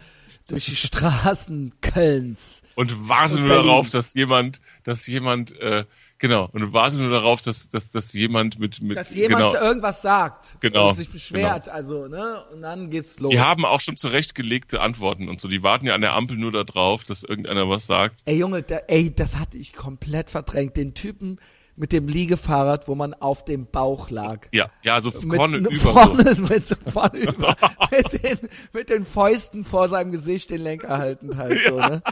durch 0.48 0.66
die 0.66 0.76
Straßen 0.76 1.72
Kölns. 1.80 2.62
Und 2.76 3.09
warte 3.09 3.36
Und 3.36 3.46
nur 3.46 3.57
darauf, 3.57 3.90
dass 3.90 4.14
jemand, 4.14 4.61
dass 4.84 5.07
jemand 5.07 5.59
äh, 5.61 5.84
Genau. 6.21 6.51
Und 6.53 6.61
du 6.61 6.73
wartest 6.75 7.01
nur 7.01 7.09
darauf, 7.11 7.41
dass, 7.41 7.71
dass, 7.71 7.91
dass 7.91 8.12
jemand 8.12 8.59
mit, 8.59 8.83
mit 8.83 8.97
Dass 8.97 9.14
jemand 9.14 9.53
genau. 9.53 9.64
irgendwas 9.64 10.03
sagt 10.03 10.59
Genau, 10.61 10.91
und 10.91 10.95
sich 10.95 11.11
beschwert, 11.11 11.68
also, 11.68 12.09
ne? 12.09 12.45
Und 12.53 12.61
dann 12.61 12.91
geht's 12.91 13.18
los. 13.21 13.31
Die 13.31 13.41
haben 13.41 13.64
auch 13.64 13.81
schon 13.81 13.97
zurechtgelegte 13.97 14.83
Antworten 14.83 15.31
und 15.31 15.41
so. 15.41 15.49
Die 15.49 15.62
warten 15.62 15.87
ja 15.87 15.95
an 15.95 16.03
der 16.03 16.12
Ampel 16.12 16.37
nur 16.37 16.53
darauf, 16.53 17.05
dass 17.05 17.23
irgendeiner 17.23 17.68
was 17.71 17.87
sagt. 17.87 18.21
Ey 18.27 18.37
Junge, 18.37 18.62
der, 18.62 18.91
ey, 18.91 19.12
das 19.14 19.37
hatte 19.37 19.57
ich 19.57 19.73
komplett 19.73 20.29
verdrängt. 20.29 20.77
Den 20.77 20.93
Typen 20.93 21.39
mit 21.81 21.93
dem 21.93 22.09
Liegefahrrad, 22.09 22.89
wo 22.89 22.95
man 22.95 23.14
auf 23.14 23.43
dem 23.47 23.64
Bauch 23.66 24.11
lag. 24.11 24.47
Ja, 24.53 24.70
ja, 24.83 25.01
so 25.01 25.11
Mit, 25.22 25.37
vorne 25.37 25.62
ne- 25.62 25.68
über. 25.70 25.93
vorne, 25.93 26.24
mit, 26.49 26.66
so 26.66 26.74
vorne 26.93 27.18
über 27.20 27.57
mit, 27.91 28.22
den, 28.22 28.39
mit 28.74 28.91
den 28.91 29.07
Fäusten 29.07 29.64
vor 29.64 29.89
seinem 29.89 30.12
Gesicht 30.12 30.51
den 30.51 30.61
Lenker 30.61 30.99
haltend 30.99 31.39
halt 31.39 31.59
so, 31.66 31.81
ne? 31.81 32.03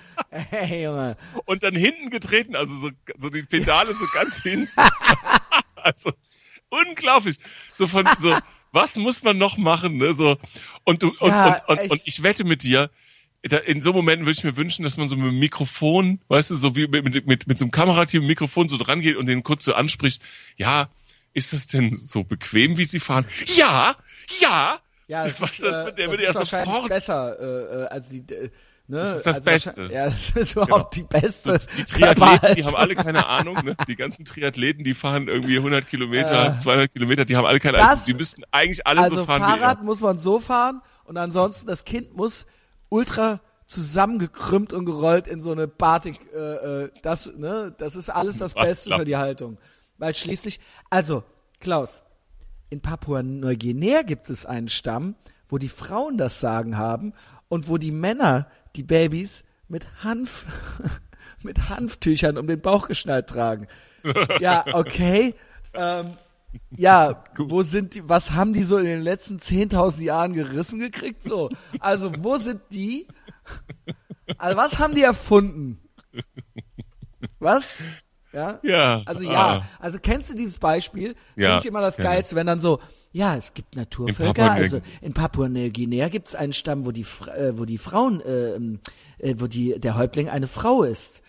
Ey, 0.50 0.84
Junge. 0.84 1.16
So. 1.34 1.42
Und 1.44 1.62
dann 1.62 1.74
hinten 1.76 2.08
getreten, 2.08 2.56
also 2.56 2.74
so, 2.74 2.90
so 3.18 3.28
die 3.28 3.42
Pedale 3.42 3.92
so 3.92 4.06
ganz 4.14 4.36
hinten. 4.42 4.70
also 5.76 6.12
unglaublich. 6.70 7.36
So 7.74 7.86
von 7.86 8.08
so, 8.20 8.34
was 8.72 8.96
muss 8.96 9.22
man 9.22 9.36
noch 9.36 9.58
machen, 9.58 9.98
ne? 9.98 10.14
So 10.14 10.38
und 10.84 11.02
du 11.02 11.08
und, 11.20 11.28
Ja, 11.28 11.62
und, 11.66 11.78
und, 11.78 11.90
und 11.90 12.00
ich 12.06 12.22
wette 12.22 12.44
mit 12.44 12.62
dir, 12.62 12.90
in 13.42 13.82
so 13.82 13.92
Momenten 13.92 14.26
würde 14.26 14.36
ich 14.36 14.44
mir 14.44 14.56
wünschen, 14.56 14.82
dass 14.82 14.96
man 14.96 15.08
so 15.08 15.16
mit 15.16 15.26
dem 15.26 15.38
Mikrofon, 15.38 16.20
weißt 16.28 16.50
du, 16.50 16.54
so 16.56 16.74
wie 16.74 16.88
mit, 16.88 17.04
mit, 17.04 17.26
mit, 17.26 17.46
mit 17.46 17.58
so 17.58 17.64
einem 17.64 17.70
Kamerateam 17.70 18.26
Mikrofon 18.26 18.68
so 18.68 18.76
dran 18.76 19.00
geht 19.00 19.16
und 19.16 19.26
den 19.26 19.42
kurz 19.44 19.64
so 19.64 19.74
anspricht, 19.74 20.20
ja, 20.56 20.88
ist 21.34 21.52
das 21.52 21.66
denn 21.68 22.00
so 22.02 22.24
bequem, 22.24 22.78
wie 22.78 22.84
sie 22.84 23.00
fahren? 23.00 23.26
Ja, 23.56 23.96
ja. 24.40 24.80
Ja, 25.06 25.24
das 25.24 25.40
Was 25.40 25.50
ist, 25.52 25.62
das 25.62 25.80
äh, 25.80 25.84
mit 25.84 25.98
der 25.98 26.06
das 26.06 26.12
würde 26.12 26.24
ist 26.24 26.34
ja 26.34 26.40
wahrscheinlich 26.40 26.74
sofort. 26.74 26.88
besser 26.88 27.40
äh, 27.40 27.82
äh, 27.82 27.86
als 27.88 28.08
die 28.08 28.18
äh, 28.18 28.50
ne? 28.88 28.98
Das 28.98 29.18
ist 29.18 29.26
das 29.26 29.36
also 29.36 29.44
Beste. 29.44 29.88
Ja, 29.92 30.04
das 30.10 30.30
ist 30.30 30.56
überhaupt 30.56 30.96
die 30.96 31.02
beste. 31.04 31.52
Und 31.52 31.68
die 31.76 31.84
Triathleten, 31.84 32.54
die 32.56 32.64
haben 32.64 32.74
alle 32.76 32.94
keine 32.96 33.26
Ahnung, 33.26 33.54
ne? 33.64 33.76
Die 33.86 33.96
ganzen 33.96 34.24
Triathleten, 34.24 34.82
die 34.84 34.94
fahren 34.94 35.28
irgendwie 35.28 35.56
100 35.58 35.88
Kilometer, 35.88 36.58
200 36.58 36.92
Kilometer, 36.92 37.24
die 37.24 37.36
haben 37.36 37.46
alle 37.46 37.60
keine 37.60 37.78
Äh. 37.78 37.82
Ahnung. 37.82 38.02
Die 38.06 38.14
müssten 38.14 38.42
eigentlich 38.50 38.86
alle 38.86 39.00
Also 39.02 39.16
so 39.18 39.24
fahren 39.24 39.40
Fahrrad 39.40 39.82
muss 39.84 40.00
man 40.00 40.18
so 40.18 40.40
fahren 40.40 40.82
und 41.04 41.16
ansonsten 41.16 41.66
das 41.68 41.84
Kind 41.84 42.14
muss 42.16 42.44
ultra 42.88 43.40
zusammengekrümmt 43.66 44.72
und 44.72 44.86
gerollt 44.86 45.26
in 45.26 45.42
so 45.42 45.52
eine 45.52 45.68
Batik. 45.68 46.18
Äh, 46.34 46.38
äh, 46.84 46.90
das, 47.02 47.30
ne, 47.36 47.74
das 47.78 47.96
ist 47.96 48.08
alles 48.08 48.38
das 48.38 48.54
Was 48.56 48.66
Beste 48.66 48.88
klappt. 48.88 49.00
für 49.00 49.04
die 49.04 49.16
Haltung. 49.16 49.58
Weil 49.98 50.14
schließlich, 50.14 50.60
also 50.90 51.22
Klaus, 51.60 52.02
in 52.70 52.80
Papua-Neuguinea 52.80 54.02
gibt 54.02 54.30
es 54.30 54.46
einen 54.46 54.68
Stamm, 54.68 55.16
wo 55.48 55.58
die 55.58 55.68
Frauen 55.68 56.18
das 56.18 56.40
Sagen 56.40 56.76
haben 56.78 57.12
und 57.48 57.68
wo 57.68 57.78
die 57.78 57.92
Männer 57.92 58.46
die 58.76 58.82
Babys 58.82 59.44
mit 59.68 59.86
Hanf 60.02 60.46
mit 61.42 61.68
Hanftüchern 61.68 62.38
um 62.38 62.46
den 62.46 62.60
Bauch 62.60 62.88
geschnallt 62.88 63.28
tragen. 63.28 63.66
Ja, 64.40 64.64
okay. 64.72 65.34
Ähm, 65.74 66.12
ja, 66.76 67.24
wo 67.38 67.62
sind 67.62 67.94
die, 67.94 68.08
was 68.08 68.32
haben 68.32 68.52
die 68.52 68.62
so 68.62 68.78
in 68.78 68.84
den 68.84 69.02
letzten 69.02 69.38
10.000 69.38 70.02
Jahren 70.02 70.32
gerissen 70.32 70.78
gekriegt? 70.78 71.22
So, 71.22 71.50
also 71.80 72.12
wo 72.18 72.36
sind 72.36 72.60
die? 72.72 73.06
Also 74.36 74.56
was 74.56 74.78
haben 74.78 74.94
die 74.94 75.02
erfunden? 75.02 75.80
Was? 77.38 77.74
Ja? 78.32 78.60
Ja. 78.62 79.02
Also 79.06 79.22
ja, 79.24 79.58
ah. 79.58 79.64
also 79.78 79.98
kennst 80.00 80.30
du 80.30 80.34
dieses 80.34 80.58
Beispiel? 80.58 81.14
Das 81.14 81.18
Ja, 81.36 81.48
finde 81.48 81.60
ich 81.60 81.66
immer 81.66 81.80
das. 81.80 81.96
Geilste, 81.96 82.36
wenn 82.36 82.46
dann 82.46 82.60
so, 82.60 82.80
ja, 83.10 83.36
es 83.36 83.54
gibt 83.54 83.74
Naturvölker, 83.74 84.34
Papua-Neu- 84.34 84.60
also 84.60 84.80
in 85.00 85.14
Papua-Neuguinea 85.14 86.08
gibt 86.08 86.28
es 86.28 86.34
einen 86.34 86.52
Stamm, 86.52 86.84
wo 86.84 86.92
die, 86.92 87.06
äh, 87.36 87.52
wo 87.56 87.64
die 87.64 87.78
Frauen, 87.78 88.20
äh, 88.20 88.56
äh, 89.18 89.34
wo 89.38 89.46
die, 89.46 89.80
der 89.80 89.96
Häuptling 89.96 90.28
eine 90.28 90.46
Frau 90.46 90.82
ist. 90.82 91.22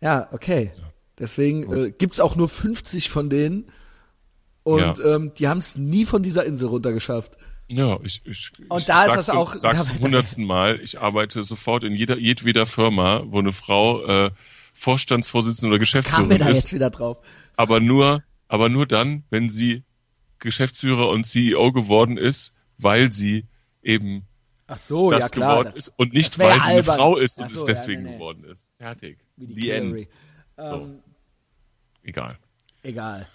Ja, 0.00 0.28
okay. 0.32 0.72
Deswegen 1.18 1.72
äh, 1.72 1.90
gibt's 1.92 2.20
auch 2.20 2.36
nur 2.36 2.48
50 2.48 3.08
von 3.08 3.30
denen 3.30 3.70
und 4.66 5.00
ähm, 5.04 5.32
die 5.38 5.46
haben 5.48 5.58
es 5.58 5.76
nie 5.76 6.04
von 6.04 6.22
dieser 6.22 6.44
Insel 6.44 6.68
runtergeschafft. 6.68 7.36
Ja, 7.68 7.98
ich, 8.02 8.20
ich, 8.24 8.50
Und 8.68 8.80
ich 8.80 8.84
da 8.86 9.00
ist 9.02 9.06
sag's 9.06 9.26
das 9.26 9.30
auch- 9.30 9.52
zum- 9.52 9.60
sag's 9.60 9.78
da- 9.78 9.84
zum 9.84 10.00
hundertsten 10.00 10.44
Mal. 10.44 10.80
Ich 10.80 11.00
arbeite 11.00 11.42
sofort 11.44 11.84
in 11.84 11.94
jeder, 11.94 12.18
jedweder 12.18 12.66
Firma, 12.66 13.22
wo 13.26 13.38
eine 13.38 13.52
Frau 13.52 14.04
äh, 14.04 14.30
Vorstandsvorsitzende 14.72 15.68
oder 15.74 15.76
Kam 15.76 15.78
mir 15.78 15.80
Geschäftsführerin 15.80 16.38
da 16.38 16.48
ist, 16.48 16.56
jetzt 16.64 16.72
wieder 16.72 16.90
drauf. 16.90 17.18
aber 17.56 17.80
nur, 17.80 18.22
aber 18.48 18.68
nur 18.68 18.86
dann, 18.86 19.24
wenn 19.30 19.48
sie 19.48 19.82
Geschäftsführer 20.38 21.08
und 21.08 21.26
CEO 21.26 21.72
geworden 21.72 22.18
ist, 22.18 22.52
weil 22.78 23.10
sie 23.10 23.46
eben 23.82 24.26
Ach 24.68 24.78
so, 24.78 25.10
das 25.10 25.20
ja 25.20 25.28
klar. 25.28 25.50
geworden 25.54 25.66
das- 25.74 25.86
ist 25.88 25.92
und 25.96 26.12
nicht, 26.12 26.38
weil 26.38 26.52
sie 26.54 26.60
eine 26.60 26.74
albern. 26.78 26.96
Frau 26.96 27.16
ist 27.16 27.38
und 27.38 27.44
Ach 27.44 27.50
es 27.50 27.60
so, 27.60 27.66
deswegen 27.66 28.00
ja, 28.02 28.06
nee, 28.06 28.10
nee. 28.10 28.16
geworden 28.18 28.44
ist. 28.44 28.70
Fertig. 28.78 29.18
Wie 29.36 29.46
die 29.46 29.60
The 29.60 29.70
end. 29.70 29.84
Hillary. 29.96 30.08
Ähm, 30.58 30.98
Egal. 32.02 32.34
egal. 32.82 33.28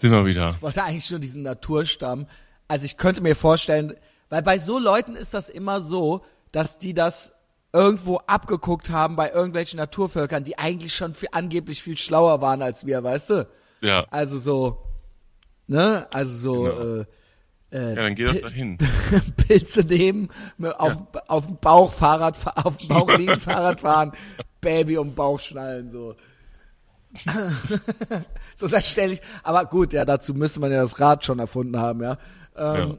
Sind 0.00 0.12
wir 0.12 0.24
wieder. 0.26 0.50
Ich 0.56 0.62
wollte 0.62 0.82
eigentlich 0.82 1.10
nur 1.10 1.20
diesen 1.20 1.42
Naturstamm. 1.42 2.26
Also 2.68 2.84
ich 2.86 2.96
könnte 2.96 3.20
mir 3.20 3.36
vorstellen, 3.36 3.94
weil 4.28 4.42
bei 4.42 4.58
so 4.58 4.78
Leuten 4.78 5.16
ist 5.16 5.34
das 5.34 5.48
immer 5.48 5.80
so, 5.80 6.24
dass 6.52 6.78
die 6.78 6.94
das 6.94 7.32
irgendwo 7.72 8.16
abgeguckt 8.26 8.90
haben 8.90 9.14
bei 9.16 9.30
irgendwelchen 9.30 9.78
Naturvölkern, 9.78 10.42
die 10.44 10.58
eigentlich 10.58 10.94
schon 10.94 11.14
viel, 11.14 11.28
angeblich 11.32 11.82
viel 11.82 11.96
schlauer 11.96 12.40
waren 12.40 12.62
als 12.62 12.84
wir, 12.86 13.02
weißt 13.04 13.30
du? 13.30 13.46
Ja. 13.80 14.06
Also 14.10 14.38
so, 14.38 14.78
ne? 15.66 16.06
Also 16.12 16.34
so, 16.36 16.62
Genau. 16.62 16.80
äh, 17.00 17.04
äh, 17.72 17.88
Ja, 17.90 17.94
dann 18.02 18.14
geh 18.16 18.24
doch 18.24 18.40
dahin. 18.40 18.78
Pilze 19.48 19.80
nehmen, 19.82 20.28
mit- 20.58 20.78
auf, 20.80 20.96
auf 21.28 21.46
dem 21.46 21.56
Bauch 21.58 21.92
Fahrrad, 21.92 22.36
fa- 22.36 22.54
auf 22.64 22.76
dem 22.78 22.88
Bauch 22.88 23.16
liegen 23.16 23.38
Fahrrad 23.40 23.80
fahren, 23.80 24.12
Baby 24.60 24.98
um 24.98 25.08
den 25.10 25.14
Bauch 25.14 25.38
schnallen, 25.40 25.90
so. 25.90 26.14
so, 28.56 28.68
das 28.68 28.88
stelle 28.88 29.14
ich, 29.14 29.20
aber 29.42 29.64
gut, 29.64 29.92
ja, 29.92 30.04
dazu 30.04 30.34
müsste 30.34 30.60
man 30.60 30.70
ja 30.70 30.82
das 30.82 31.00
Rad 31.00 31.24
schon 31.24 31.38
erfunden 31.38 31.78
haben, 31.78 32.02
ja. 32.02 32.18
Ähm, 32.56 32.90
Ja. 32.90 32.98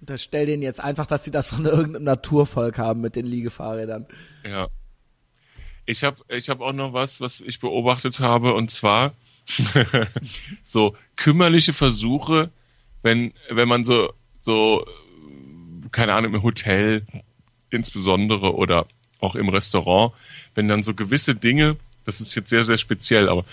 Das 0.00 0.22
stell 0.22 0.46
denen 0.46 0.62
jetzt 0.62 0.80
einfach, 0.80 1.06
dass 1.06 1.24
sie 1.24 1.30
das 1.30 1.48
von 1.48 1.64
irgendeinem 1.64 2.04
Naturvolk 2.04 2.78
haben 2.78 3.00
mit 3.00 3.14
den 3.14 3.26
Liegefahrrädern. 3.26 4.06
Ja. 4.44 4.68
Ich 5.86 6.02
habe 6.02 6.16
ich 6.28 6.48
hab 6.48 6.60
auch 6.60 6.72
noch 6.72 6.92
was, 6.92 7.20
was 7.20 7.40
ich 7.40 7.60
beobachtet 7.60 8.18
habe, 8.18 8.54
und 8.54 8.70
zwar 8.70 9.14
so 10.62 10.96
kümmerliche 11.16 11.72
Versuche, 11.72 12.50
wenn, 13.02 13.32
wenn 13.50 13.68
man 13.68 13.84
so, 13.84 14.12
so, 14.42 14.84
keine 15.92 16.14
Ahnung, 16.14 16.34
im 16.34 16.42
Hotel 16.42 17.06
insbesondere 17.70 18.54
oder 18.54 18.86
auch 19.20 19.34
im 19.34 19.48
Restaurant, 19.48 20.12
wenn 20.54 20.68
dann 20.68 20.82
so 20.82 20.94
gewisse 20.94 21.34
Dinge, 21.34 21.76
das 22.08 22.22
ist 22.22 22.34
jetzt 22.34 22.48
sehr, 22.48 22.64
sehr 22.64 22.78
speziell, 22.78 23.28
aber 23.28 23.44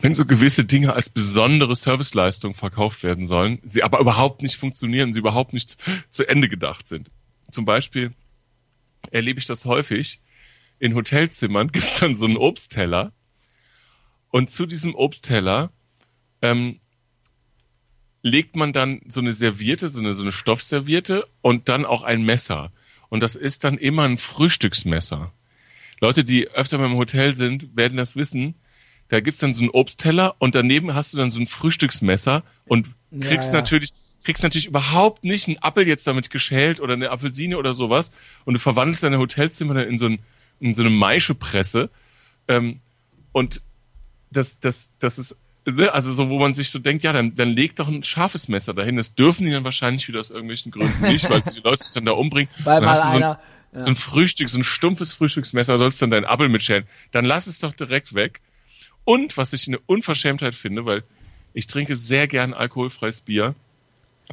wenn 0.00 0.14
so 0.14 0.24
gewisse 0.24 0.64
Dinge 0.64 0.94
als 0.94 1.10
besondere 1.10 1.76
Serviceleistung 1.76 2.54
verkauft 2.54 3.02
werden 3.02 3.26
sollen, 3.26 3.58
sie 3.66 3.82
aber 3.82 4.00
überhaupt 4.00 4.42
nicht 4.42 4.56
funktionieren, 4.56 5.12
sie 5.12 5.18
überhaupt 5.18 5.52
nicht 5.52 5.76
zu 6.10 6.26
Ende 6.26 6.48
gedacht 6.48 6.88
sind. 6.88 7.10
Zum 7.50 7.66
Beispiel 7.66 8.14
erlebe 9.10 9.38
ich 9.38 9.46
das 9.46 9.66
häufig. 9.66 10.22
In 10.78 10.94
Hotelzimmern 10.94 11.68
gibt 11.72 11.84
es 11.84 11.98
dann 11.98 12.14
so 12.14 12.24
einen 12.24 12.38
Obstteller. 12.38 13.12
Und 14.30 14.50
zu 14.50 14.64
diesem 14.64 14.94
Obstteller 14.94 15.70
ähm, 16.40 16.80
legt 18.22 18.56
man 18.56 18.72
dann 18.72 19.02
so 19.08 19.20
eine 19.20 19.32
Serviette, 19.32 19.90
so 19.90 20.00
eine, 20.00 20.14
so 20.14 20.22
eine 20.22 20.32
Stoffserviette 20.32 21.28
und 21.42 21.68
dann 21.68 21.84
auch 21.84 22.04
ein 22.04 22.22
Messer. 22.22 22.72
Und 23.10 23.22
das 23.22 23.36
ist 23.36 23.64
dann 23.64 23.76
immer 23.76 24.04
ein 24.04 24.16
Frühstücksmesser. 24.16 25.30
Leute, 26.00 26.24
die 26.24 26.48
öfter 26.48 26.78
mal 26.78 26.86
im 26.86 26.96
Hotel 26.96 27.34
sind, 27.34 27.76
werden 27.76 27.96
das 27.96 28.16
wissen. 28.16 28.54
Da 29.08 29.20
gibt's 29.20 29.40
dann 29.40 29.54
so 29.54 29.62
einen 29.62 29.70
Obsttteller 29.70 30.36
und 30.38 30.54
daneben 30.54 30.94
hast 30.94 31.14
du 31.14 31.18
dann 31.18 31.30
so 31.30 31.40
ein 31.40 31.46
Frühstücksmesser 31.46 32.42
und 32.66 32.88
kriegst 33.20 33.52
Ja, 33.52 33.58
ja. 33.58 33.60
natürlich 33.62 33.92
kriegst 34.24 34.42
natürlich 34.42 34.66
überhaupt 34.66 35.24
nicht 35.24 35.46
einen 35.46 35.58
Apfel 35.62 35.86
jetzt 35.86 36.06
damit 36.06 36.28
geschält 36.30 36.80
oder 36.80 36.94
eine 36.94 37.10
Apfelsine 37.10 37.56
oder 37.56 37.72
sowas 37.74 38.12
und 38.44 38.54
du 38.54 38.60
verwandelst 38.60 39.02
deine 39.04 39.18
Hotelzimmer 39.18 39.74
dann 39.74 39.88
in 39.88 39.96
so, 39.96 40.06
ein, 40.06 40.18
in 40.60 40.74
so 40.74 40.82
eine 40.82 40.90
Maischepresse 40.90 41.88
ähm, 42.48 42.80
und 43.32 43.62
das, 44.30 44.58
das, 44.60 44.92
das 44.98 45.18
ist, 45.18 45.36
ne, 45.64 45.92
also 45.92 46.10
so, 46.12 46.28
wo 46.28 46.38
man 46.38 46.54
sich 46.54 46.70
so 46.70 46.78
denkt, 46.78 47.04
ja, 47.04 47.12
dann, 47.12 47.34
dann 47.34 47.50
leg 47.50 47.76
doch 47.76 47.88
ein 47.88 48.04
scharfes 48.04 48.48
Messer 48.48 48.74
dahin. 48.74 48.96
Das 48.96 49.14
dürfen 49.14 49.46
die 49.46 49.52
dann 49.52 49.64
wahrscheinlich 49.64 50.08
wieder 50.08 50.20
aus 50.20 50.30
irgendwelchen 50.30 50.72
Gründen 50.72 51.02
nicht, 51.02 51.28
weil 51.30 51.40
die 51.54 51.60
Leute 51.60 51.84
sich 51.84 51.94
dann 51.94 52.04
da 52.04 52.12
umbringen. 52.12 52.52
Weil 52.64 52.80
mal 52.80 52.90
hast 52.90 53.38
du 53.72 53.80
so 53.82 53.88
ein, 53.88 53.96
Frühstück, 53.96 54.48
so 54.48 54.58
ein 54.58 54.64
stumpfes 54.64 55.12
Frühstücksmesser, 55.12 55.78
sollst 55.78 56.00
dann 56.02 56.10
deinen 56.10 56.24
Apfel 56.24 56.48
mitschälen. 56.48 56.86
Dann 57.12 57.24
lass 57.24 57.46
es 57.46 57.58
doch 57.58 57.72
direkt 57.72 58.14
weg. 58.14 58.40
Und 59.04 59.36
was 59.36 59.52
ich 59.52 59.66
eine 59.68 59.78
Unverschämtheit 59.86 60.54
finde, 60.54 60.84
weil 60.84 61.02
ich 61.54 61.66
trinke 61.66 61.96
sehr 61.96 62.28
gern 62.28 62.54
alkoholfreies 62.54 63.22
Bier. 63.22 63.54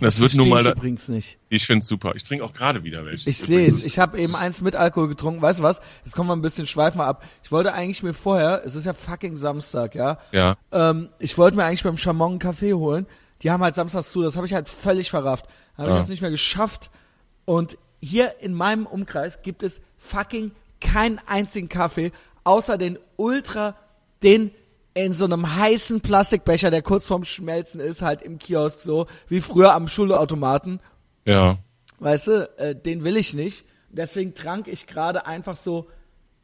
Das, 0.02 0.20
wird 0.20 0.36
nun 0.36 0.50
mal, 0.50 0.66
ich 0.66 0.72
übrigens 0.74 1.08
nicht. 1.08 1.38
ich 1.48 1.66
finde 1.66 1.80
es 1.80 1.88
super. 1.88 2.14
Ich 2.18 2.26
trinke 2.26 2.44
auch 2.44 2.52
gerade 2.54 2.84
wieder 2.84 3.06
welches. 3.06 3.28
Ich 3.28 3.38
sehe 3.38 3.66
es. 3.66 3.86
Ich 3.86 3.98
habe 3.98 4.20
eben 4.20 4.36
eins 4.36 4.60
mit 4.60 4.76
Alkohol 4.76 5.08
getrunken. 5.08 5.42
Weißt 5.42 5.60
du 5.60 5.64
was? 5.64 5.80
Jetzt 6.04 6.14
kommen 6.16 6.28
wir 6.30 6.36
ein 6.36 6.42
bisschen 6.42 6.68
schweifen 6.68 7.00
wir 7.00 7.06
ab. 7.06 7.24
Ich 7.44 7.52
wollte 7.54 7.72
eigentlich 7.74 8.04
mir 8.04 8.14
vorher, 8.14 8.62
es 8.66 8.76
ist 8.76 8.84
ja 8.86 8.94
fucking 8.94 9.38
Samstag, 9.38 9.96
ja. 9.96 10.20
Ja, 10.34 10.58
Ähm, 10.74 11.08
ich 11.20 11.38
wollte 11.38 11.56
mir 11.56 11.64
eigentlich 11.64 11.84
beim 11.84 11.98
Chamon 11.98 12.32
einen 12.32 12.40
Kaffee 12.40 12.74
holen. 12.74 13.06
Die 13.42 13.52
haben 13.52 13.64
halt 13.64 13.76
samstags 13.76 14.12
zu. 14.12 14.22
Das 14.22 14.36
habe 14.36 14.46
ich 14.46 14.54
halt 14.54 14.68
völlig 14.68 15.10
verrafft. 15.10 15.46
Habe 15.78 15.88
ich 15.88 15.94
Ja. 15.94 16.00
das 16.02 16.10
nicht 16.10 16.22
mehr 16.22 16.32
geschafft. 16.32 16.90
Und 17.46 17.78
hier 18.06 18.36
in 18.40 18.54
meinem 18.54 18.86
Umkreis 18.86 19.42
gibt 19.42 19.64
es 19.64 19.82
fucking 19.98 20.52
keinen 20.80 21.20
einzigen 21.26 21.70
Kaffee, 21.70 22.12
außer 22.44 22.78
den 22.78 23.00
Ultra, 23.18 23.76
den 24.24 24.52
in 24.94 25.14
so 25.14 25.26
einem 25.26 25.56
heißen 25.56 26.02
Plastikbecher, 26.02 26.72
der 26.72 26.82
kurz 26.82 27.06
vorm 27.06 27.24
Schmelzen 27.24 27.82
ist, 27.82 28.02
halt 28.02 28.22
im 28.22 28.40
Kiosk 28.40 28.80
so, 28.82 29.08
wie 29.28 29.42
früher 29.42 29.74
am 29.74 29.88
Schulautomaten. 29.88 30.80
Ja. 31.26 31.58
Weißt 32.00 32.28
du, 32.28 32.50
äh, 32.58 32.76
den 32.76 33.04
will 33.04 33.18
ich 33.18 33.34
nicht. 33.34 33.66
Deswegen 33.90 34.34
trank 34.34 34.68
ich 34.68 34.88
gerade 34.88 35.26
einfach 35.26 35.56
so 35.56 35.90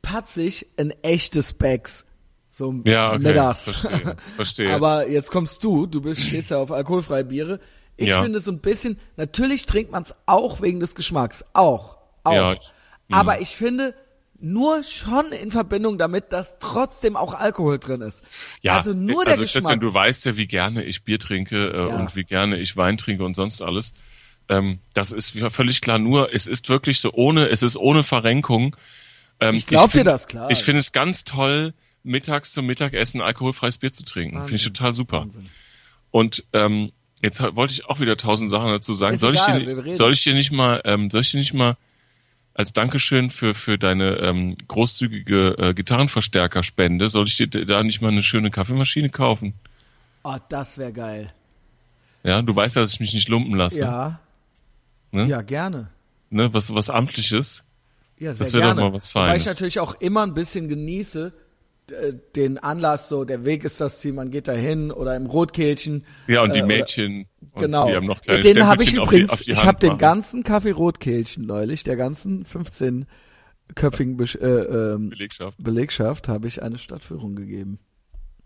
patzig 0.01 0.67
ein 0.77 0.91
echtes 1.03 1.53
Becks. 1.53 2.05
So 2.49 2.73
Ja, 2.85 3.11
okay. 3.11 3.19
mittags. 3.19 3.63
Verstehe. 3.63 4.15
Verstehe. 4.35 4.69
Aber 4.73 5.07
jetzt 5.07 5.31
kommst 5.31 5.63
du, 5.63 5.85
du 5.85 6.01
bist 6.01 6.21
stehst 6.21 6.51
ja 6.51 6.57
auf 6.57 6.71
alkoholfreie 6.71 7.23
Biere. 7.23 7.59
Ich 8.01 8.09
Ja. 8.09 8.21
finde 8.23 8.39
so 8.41 8.51
ein 8.51 8.59
bisschen, 8.59 8.99
natürlich 9.17 9.65
trinkt 9.65 9.91
man 9.91 10.03
es 10.03 10.13
auch 10.25 10.61
wegen 10.61 10.79
des 10.79 10.95
Geschmacks. 10.95 11.45
Auch. 11.53 11.97
Auch. 12.23 12.33
Ja, 12.33 12.53
ich- 12.53 12.71
Aber 13.11 13.41
ich 13.41 13.55
finde 13.55 13.93
nur 14.39 14.83
schon 14.83 15.31
in 15.33 15.51
Verbindung 15.51 15.97
damit, 15.97 16.31
dass 16.33 16.57
trotzdem 16.59 17.15
auch 17.15 17.33
Alkohol 17.35 17.77
drin 17.77 18.01
ist. 18.01 18.23
Ja, 18.61 18.77
also 18.77 18.93
nur 18.93 19.23
der 19.23 19.33
also 19.33 19.43
Geschmack. 19.43 19.61
Christian, 19.63 19.79
du 19.79 19.93
weißt 19.93 20.25
ja, 20.25 20.37
wie 20.37 20.47
gerne 20.47 20.83
ich 20.83 21.03
Bier 21.03 21.19
trinke 21.19 21.67
äh, 21.71 21.89
Ja. 21.89 21.95
und 21.97 22.15
wie 22.15 22.23
gerne 22.23 22.57
ich 22.57 22.75
Wein 22.77 22.97
trinke 22.97 23.23
und 23.23 23.35
sonst 23.35 23.61
alles. 23.61 23.93
Ähm, 24.49 24.79
das 24.95 25.11
ist 25.11 25.37
völlig 25.51 25.81
klar. 25.81 25.99
Nur 25.99 26.33
es 26.33 26.47
ist 26.47 26.69
wirklich 26.69 26.99
so 26.99 27.11
ohne, 27.13 27.49
es 27.49 27.61
ist 27.63 27.77
ohne 27.77 28.03
Verrenkung. 28.03 28.75
Ähm, 29.39 29.55
Ich 29.55 29.67
glaub 29.67 29.91
dir 29.91 30.03
das, 30.03 30.27
klar. 30.27 30.49
Ich 30.49 30.63
finde 30.63 30.79
es 30.79 30.91
ganz 30.91 31.23
toll, 31.23 31.73
mittags 32.03 32.51
zum 32.51 32.65
Mittagessen 32.65 33.21
alkoholfreies 33.21 33.77
Bier 33.77 33.91
zu 33.91 34.03
trinken. 34.05 34.37
Finde 34.39 34.55
ich 34.55 34.63
total 34.63 34.93
super. 34.93 35.19
Wahnsinn. 35.21 35.49
Und 36.09 36.43
ähm, 36.53 36.91
jetzt 37.21 37.41
wollte 37.55 37.73
ich 37.73 37.85
auch 37.85 37.99
wieder 37.99 38.17
tausend 38.17 38.49
Sachen 38.49 38.67
dazu 38.67 38.93
sagen. 38.93 39.17
Soll 39.17 39.33
ich, 39.33 39.41
egal, 39.43 39.59
dir, 39.61 39.67
wir 39.67 39.85
reden. 39.85 39.95
soll 39.95 40.13
ich 40.13 40.23
dir 40.23 40.33
nicht 40.33 40.51
mal, 40.51 40.81
ähm, 40.85 41.09
soll 41.09 41.21
ich 41.21 41.31
dir 41.31 41.37
nicht 41.37 41.53
mal 41.53 41.77
als 42.53 42.73
Dankeschön 42.73 43.29
für 43.29 43.53
für 43.53 43.77
deine 43.77 44.17
ähm, 44.17 44.55
großzügige 44.67 45.55
äh, 45.57 45.73
Gitarrenverstärkerspende, 45.73 47.09
soll 47.09 47.27
ich 47.27 47.37
dir 47.37 47.47
da 47.47 47.83
nicht 47.83 48.01
mal 48.01 48.09
eine 48.09 48.23
schöne 48.23 48.51
Kaffeemaschine 48.51 49.09
kaufen? 49.09 49.53
oh, 50.23 50.35
das 50.49 50.77
wäre 50.77 50.93
geil. 50.93 51.33
Ja, 52.23 52.41
du 52.43 52.55
weißt 52.55 52.75
ja, 52.75 52.83
dass 52.83 52.93
ich 52.93 52.99
mich 52.99 53.13
nicht 53.13 53.29
lumpen 53.29 53.55
lasse. 53.55 53.79
Ja. 53.79 54.19
Ne? 55.11 55.25
Ja, 55.25 55.41
gerne. 55.41 55.89
Ne? 56.29 56.53
Was, 56.53 56.73
was 56.73 56.89
Amtliches. 56.89 57.63
Ja, 58.19 58.33
sehr 58.33 58.45
Das 58.45 58.53
wäre 58.53 58.69
doch 58.69 58.75
mal 58.75 58.93
was 58.93 59.15
Weil 59.15 59.37
ich 59.37 59.43
Feines. 59.43 59.45
natürlich 59.47 59.79
auch 59.79 59.95
immer 59.99 60.21
ein 60.21 60.35
bisschen 60.35 60.67
genieße, 60.69 61.33
den 62.35 62.57
Anlass, 62.57 63.09
so 63.09 63.25
der 63.25 63.45
Weg 63.45 63.63
ist 63.63 63.81
das 63.81 63.99
Ziel, 63.99 64.13
man 64.13 64.29
geht 64.31 64.47
da 64.47 64.53
hin 64.53 64.91
oder 64.91 65.15
im 65.15 65.25
Rotkehlchen. 65.25 66.05
Ja, 66.27 66.43
und 66.43 66.55
die 66.55 66.59
äh, 66.59 66.65
Mädchen, 66.65 67.25
und 67.53 67.61
Genau. 67.61 67.87
die 67.87 67.95
haben 67.95 68.05
noch 68.05 68.21
kleine 68.21 68.41
den 68.41 68.65
habe 68.65 68.83
ich 68.83 68.89
Stempelchen 68.89 68.99
auf 68.99 69.07
übrigens, 69.11 69.27
die, 69.29 69.33
auf 69.33 69.41
die 69.41 69.51
ich 69.51 69.65
habe 69.65 69.79
den 69.79 69.97
ganzen 69.97 70.43
Kaffee 70.43 70.71
Rotkehlchen 70.71 71.45
neulich, 71.45 71.83
der 71.83 71.95
ganzen 71.95 72.45
15-köpfigen 72.45 74.17
Besch- 74.17 74.39
äh, 74.39 74.93
ähm, 74.93 75.09
Belegschaft. 75.09 75.57
Belegschaft, 75.63 76.27
habe 76.27 76.47
ich 76.47 76.61
eine 76.61 76.77
Stadtführung 76.77 77.35
gegeben. 77.35 77.79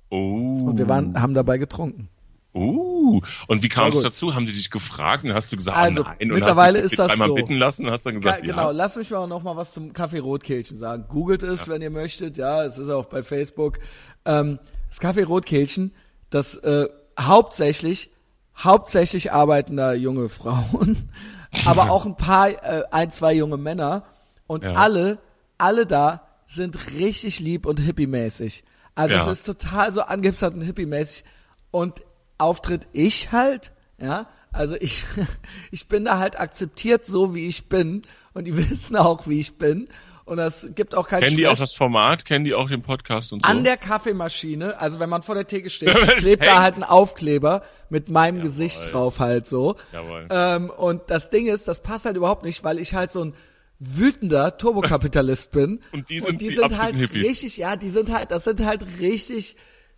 Oh. 0.09 0.59
Und 0.65 0.77
wir 0.77 0.87
waren, 0.87 1.21
haben 1.21 1.33
dabei 1.33 1.57
getrunken. 1.57 2.09
Uh, 2.55 3.19
und 3.47 3.63
wie 3.63 3.69
kam 3.69 3.89
es 3.89 4.01
dazu? 4.01 4.33
Haben 4.33 4.45
die 4.45 4.53
dich 4.53 4.71
gefragt 4.71 5.25
und 5.25 5.33
hast 5.33 5.51
du 5.51 5.57
gesagt, 5.57 5.77
Also, 5.77 6.03
ah, 6.03 6.15
nein? 6.19 6.29
Und 6.31 6.35
mittlerweile 6.35 6.67
hast 6.81 6.91
dich 6.93 6.99
ist 6.99 6.99
das 6.99 7.17
so. 7.17 7.35
bitten 7.35 7.55
lassen 7.57 7.85
und 7.85 7.91
hast 7.91 8.05
dann 8.05 8.13
Ja, 8.13 8.19
gesagt, 8.19 8.43
genau, 8.43 8.67
ja. 8.67 8.71
lass 8.71 8.95
mich 8.95 9.09
mal 9.11 9.27
noch 9.27 9.43
mal 9.43 9.57
was 9.57 9.73
zum 9.73 9.91
Kaffee 9.91 10.19
Rotkehlchen 10.19 10.77
sagen. 10.77 11.05
Googelt 11.09 11.43
es, 11.43 11.67
wenn 11.67 11.81
ihr 11.81 11.89
möchtet. 11.89 12.37
Ja, 12.37 12.63
es 12.63 12.77
ist 12.77 12.89
auch 12.89 13.05
bei 13.05 13.23
Facebook. 13.23 13.79
Ähm, 14.23 14.57
das 14.89 14.99
Kaffee 14.99 15.23
Rotkehlchen, 15.23 15.93
das 16.29 16.55
äh, 16.55 16.87
hauptsächlich, 17.19 18.09
hauptsächlich 18.57 19.33
arbeiten 19.33 19.75
da 19.75 19.93
junge 19.93 20.29
Frauen, 20.29 21.09
aber 21.65 21.91
auch 21.91 22.05
ein 22.05 22.15
paar, 22.15 22.49
äh, 22.49 22.83
ein, 22.91 23.11
zwei 23.11 23.33
junge 23.33 23.57
Männer 23.57 24.05
und 24.47 24.63
Ja. 24.63 24.73
alle, 24.73 25.17
alle 25.57 25.85
da 25.85 26.21
sind 26.47 26.91
richtig 26.93 27.39
lieb 27.41 27.65
und 27.65 27.81
hippie-mäßig. 27.81 28.63
Also 28.95 29.15
Ja. 29.15 29.29
es 29.29 29.39
ist 29.39 29.45
total 29.45 29.91
so 29.91 30.01
angehipstert 30.01 30.53
und 30.53 30.61
hippie-mäßig 30.61 31.23
und 31.71 32.01
Auftritt 32.37 32.87
ich 32.93 33.31
halt, 33.31 33.71
ja, 33.97 34.27
also 34.51 34.75
ich, 34.79 35.05
ich 35.71 35.87
bin 35.87 36.05
da 36.05 36.17
halt 36.17 36.39
akzeptiert 36.39 37.05
so, 37.05 37.33
wie 37.35 37.47
ich 37.47 37.69
bin 37.69 38.03
und 38.33 38.45
die 38.45 38.57
wissen 38.69 38.95
auch, 38.95 39.27
wie 39.27 39.39
ich 39.39 39.57
bin 39.57 39.87
und 40.25 40.37
das 40.37 40.67
gibt 40.73 40.95
auch 40.95 41.07
keinen 41.07 41.21
Kennen 41.21 41.37
die 41.37 41.43
Stress. 41.43 41.53
auch 41.53 41.59
das 41.59 41.73
Format? 41.73 42.25
Kennen 42.25 42.45
die 42.45 42.55
auch 42.55 42.67
den 42.67 42.81
Podcast 42.81 43.31
und 43.31 43.43
so? 43.43 43.49
An 43.49 43.63
der 43.63 43.77
Kaffeemaschine, 43.77 44.79
also 44.79 44.99
wenn 44.99 45.09
man 45.09 45.21
vor 45.21 45.35
der 45.35 45.45
Theke 45.45 45.69
steht, 45.69 45.95
klebt 46.17 46.43
da 46.43 46.63
halt 46.63 46.77
ein 46.77 46.83
Aufkleber 46.83 47.61
mit 47.89 48.09
meinem 48.09 48.41
Gesicht 48.41 48.91
drauf 48.91 49.19
halt 49.19 49.47
so. 49.47 49.75
Jawohl. 49.93 50.27
Ähm, 50.31 50.71
und 50.71 51.03
das 51.11 51.29
Ding 51.29 51.45
ist, 51.45 51.67
das 51.67 51.83
passt 51.83 52.05
halt 52.05 52.17
überhaupt 52.17 52.43
nicht, 52.43 52.63
weil 52.63 52.79
ich 52.79 52.95
halt 52.95 53.11
so 53.11 53.23
ein 53.23 53.33
wütender 53.77 54.57
Turbokapitalist 54.57 55.51
bin. 55.51 55.81
Und 55.91 56.09
die 56.09 56.19
sind 56.19 56.41
die 56.41 56.55
halt 56.55 56.71
absoluten 56.71 56.97
Hippies. 56.97 57.29
richtig, 57.29 57.57
ja, 57.57 57.75
die 57.75 57.89
sind 57.89 58.11
halt, 58.11 58.31
das 58.31 58.45
sind 58.45 58.65
halt 58.65 58.83
richtig 58.99 59.55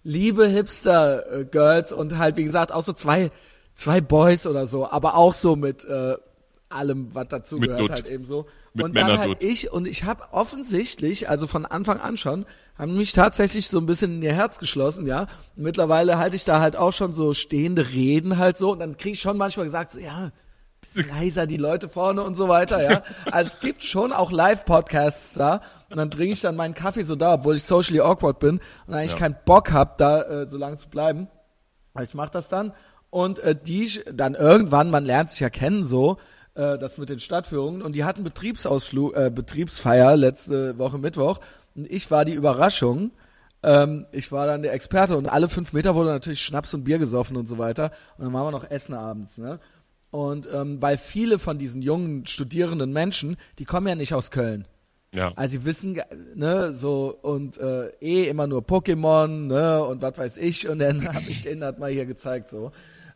liebe 0.08 0.48
Hipster-Girls 0.48 1.92
und 1.92 2.18
halt, 2.18 2.38
wie 2.38 2.46
gesagt, 2.46 2.72
auch 2.72 2.84
so 2.84 2.94
zwei, 2.94 3.30
zwei 3.76 4.00
Boys 4.00 4.48
oder 4.48 4.66
so, 4.66 4.90
aber 4.90 5.16
auch 5.16 5.34
so 5.34 5.58
mit 5.58 5.84
äh, 5.84 6.16
allem, 6.70 7.14
was 7.14 7.28
dazu 7.28 7.58
Mit 7.58 7.70
gehört 7.70 7.82
Dutt. 7.82 7.92
halt 7.92 8.08
eben 8.08 8.24
so. 8.24 8.46
Mit 8.74 8.86
und 8.86 8.96
dann 8.96 9.18
halt 9.18 9.44
ich 9.44 9.72
und 9.72 9.86
ich 9.86 10.06
habe 10.06 10.24
offensichtlich, 10.32 11.30
also 11.30 11.46
von 11.46 11.66
Anfang 11.66 12.00
an 12.00 12.16
schon, 12.16 12.46
haben 12.78 12.96
mich 12.96 13.12
tatsächlich 13.12 13.68
so 13.68 13.80
ein 13.80 13.86
bisschen 13.86 14.16
in 14.16 14.22
ihr 14.22 14.34
Herz 14.34 14.60
geschlossen, 14.60 15.08
ja. 15.08 15.24
Und 15.58 15.64
mittlerweile 15.64 16.18
halte 16.18 16.38
ich 16.38 16.46
da 16.46 16.62
halt 16.62 16.78
auch 16.78 16.94
schon 16.94 17.12
so 17.14 17.34
stehende 17.34 17.90
Reden 17.90 18.38
halt 18.38 18.58
so 18.58 18.72
und 18.72 18.80
dann 18.80 18.96
kriege 18.96 19.16
ich 19.16 19.22
schon 19.22 19.36
manchmal 19.36 19.66
gesagt, 19.66 19.92
so, 19.92 20.00
ja, 20.00 20.32
leiser 20.96 21.48
die 21.48 21.58
Leute 21.58 21.90
vorne 21.90 22.22
und 22.24 22.36
so 22.36 22.48
weiter, 22.48 22.82
ja. 22.84 23.04
Also 23.32 23.52
es 23.54 23.60
gibt 23.60 23.84
schon 23.84 24.12
auch 24.14 24.32
Live-Podcasts 24.32 25.34
da 25.36 25.62
und 25.90 25.98
dann 25.98 26.10
trinke 26.12 26.34
ich 26.34 26.42
dann 26.42 26.56
meinen 26.56 26.74
Kaffee 26.74 27.04
so 27.04 27.16
da, 27.16 27.36
obwohl 27.36 27.56
ich 27.56 27.64
socially 27.64 28.00
awkward 28.02 28.40
bin 28.40 28.60
und 28.88 28.94
eigentlich 28.94 29.12
Ja. 29.12 29.18
keinen 29.18 29.38
Bock 29.46 29.72
hab, 29.72 29.98
da 29.98 30.22
äh, 30.24 30.48
so 30.48 30.58
lange 30.58 30.78
zu 30.78 30.90
bleiben. 30.90 31.28
Aber 31.94 32.04
Ich 32.04 32.14
mache 32.14 32.32
das 32.32 32.50
dann 32.50 32.74
und 33.10 33.40
äh, 33.40 33.56
die 33.56 34.02
dann 34.14 34.36
irgendwann, 34.36 34.90
man 34.90 35.06
lernt 35.06 35.30
sich 35.30 35.40
ja 35.40 35.50
kennen 35.50 35.86
so, 35.86 36.18
äh, 36.56 36.78
das 36.78 36.98
mit 36.98 37.10
den 37.10 37.20
Stadtführungen 37.20 37.82
und 37.82 37.94
die 37.96 38.04
hatten 38.04 38.24
Betriebsausflug, 38.24 39.16
äh, 39.16 39.30
Betriebsfeier 39.34 40.16
letzte 40.18 40.78
Woche 40.78 40.98
Mittwoch 40.98 41.40
und 41.76 41.90
ich 41.90 42.10
war 42.12 42.26
die 42.26 42.34
Überraschung. 42.34 43.12
Ähm, 43.64 44.06
ich 44.12 44.32
war 44.32 44.46
dann 44.46 44.62
der 44.62 44.74
Experte 44.74 45.18
und 45.18 45.26
alle 45.28 45.50
fünf 45.50 45.74
Meter 45.74 45.96
wurde 45.96 46.10
natürlich 46.10 46.42
Schnaps 46.42 46.74
und 46.76 46.84
Bier 46.84 47.00
gesoffen 47.00 47.36
und 47.38 47.48
so 47.48 47.58
weiter 47.58 47.92
und 48.18 48.26
dann 48.26 48.34
waren 48.34 48.46
wir 48.46 48.52
noch 48.52 48.70
Essen 48.70 48.94
abends, 48.94 49.38
ne? 49.40 49.60
Und 50.10 50.48
ähm, 50.54 50.82
weil 50.82 50.98
viele 50.98 51.38
von 51.38 51.58
diesen 51.58 51.82
jungen 51.82 52.26
studierenden 52.26 52.94
Menschen, 52.94 53.38
die 53.60 53.66
kommen 53.66 53.88
ja 53.88 53.96
nicht 53.96 54.14
aus 54.14 54.32
Köln. 54.32 54.68
ja. 55.12 55.34
Also 55.36 55.60
sie 55.60 55.66
wissen, 55.66 56.02
ne, 56.36 56.74
so 56.74 57.18
und 57.22 57.58
äh, 57.58 57.90
eh 58.00 58.28
immer 58.28 58.48
nur 58.48 58.62
Pokémon, 58.62 59.48
ne, 59.48 59.84
und 59.84 60.02
was 60.02 60.18
weiß 60.18 60.38
ich, 60.38 60.68
und 60.68 60.80
dann 60.80 61.14
habe 61.14 61.26
ich 61.28 61.42
denen 61.42 61.62
das 61.62 61.78
mal 61.78 61.92
hier 61.92 62.06
gezeigt 62.06 62.50
so. 62.50 62.72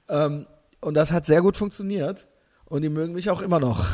Ähm, 0.09 0.47
und 0.81 0.95
das 0.95 1.11
hat 1.11 1.25
sehr 1.25 1.41
gut 1.41 1.57
funktioniert. 1.57 2.27
Und 2.65 2.83
die 2.83 2.89
mögen 2.89 3.13
mich 3.13 3.29
auch 3.29 3.41
immer 3.41 3.59
noch. 3.59 3.85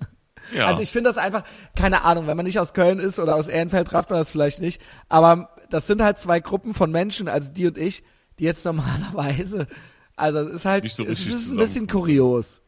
ja. 0.54 0.66
Also 0.66 0.82
ich 0.82 0.90
finde 0.90 1.08
das 1.08 1.18
einfach, 1.18 1.44
keine 1.76 2.02
Ahnung, 2.02 2.26
wenn 2.26 2.36
man 2.36 2.46
nicht 2.46 2.58
aus 2.58 2.74
Köln 2.74 2.98
ist 2.98 3.18
oder 3.18 3.36
aus 3.36 3.48
Ehrenfeld, 3.48 3.92
rafft 3.92 4.10
man 4.10 4.18
das 4.18 4.30
vielleicht 4.30 4.60
nicht. 4.60 4.80
Aber 5.08 5.50
das 5.70 5.86
sind 5.86 6.02
halt 6.02 6.18
zwei 6.18 6.40
Gruppen 6.40 6.74
von 6.74 6.90
Menschen, 6.90 7.28
also 7.28 7.52
die 7.52 7.66
und 7.66 7.78
ich, 7.78 8.02
die 8.38 8.44
jetzt 8.44 8.64
normalerweise, 8.64 9.68
also 10.16 10.38
es 10.48 10.54
ist 10.56 10.64
halt, 10.64 10.90
so 10.90 11.04
es 11.04 11.20
ist 11.20 11.26
ein 11.26 11.38
zusammen. 11.38 11.58
bisschen 11.58 11.86
kurios. 11.86 12.62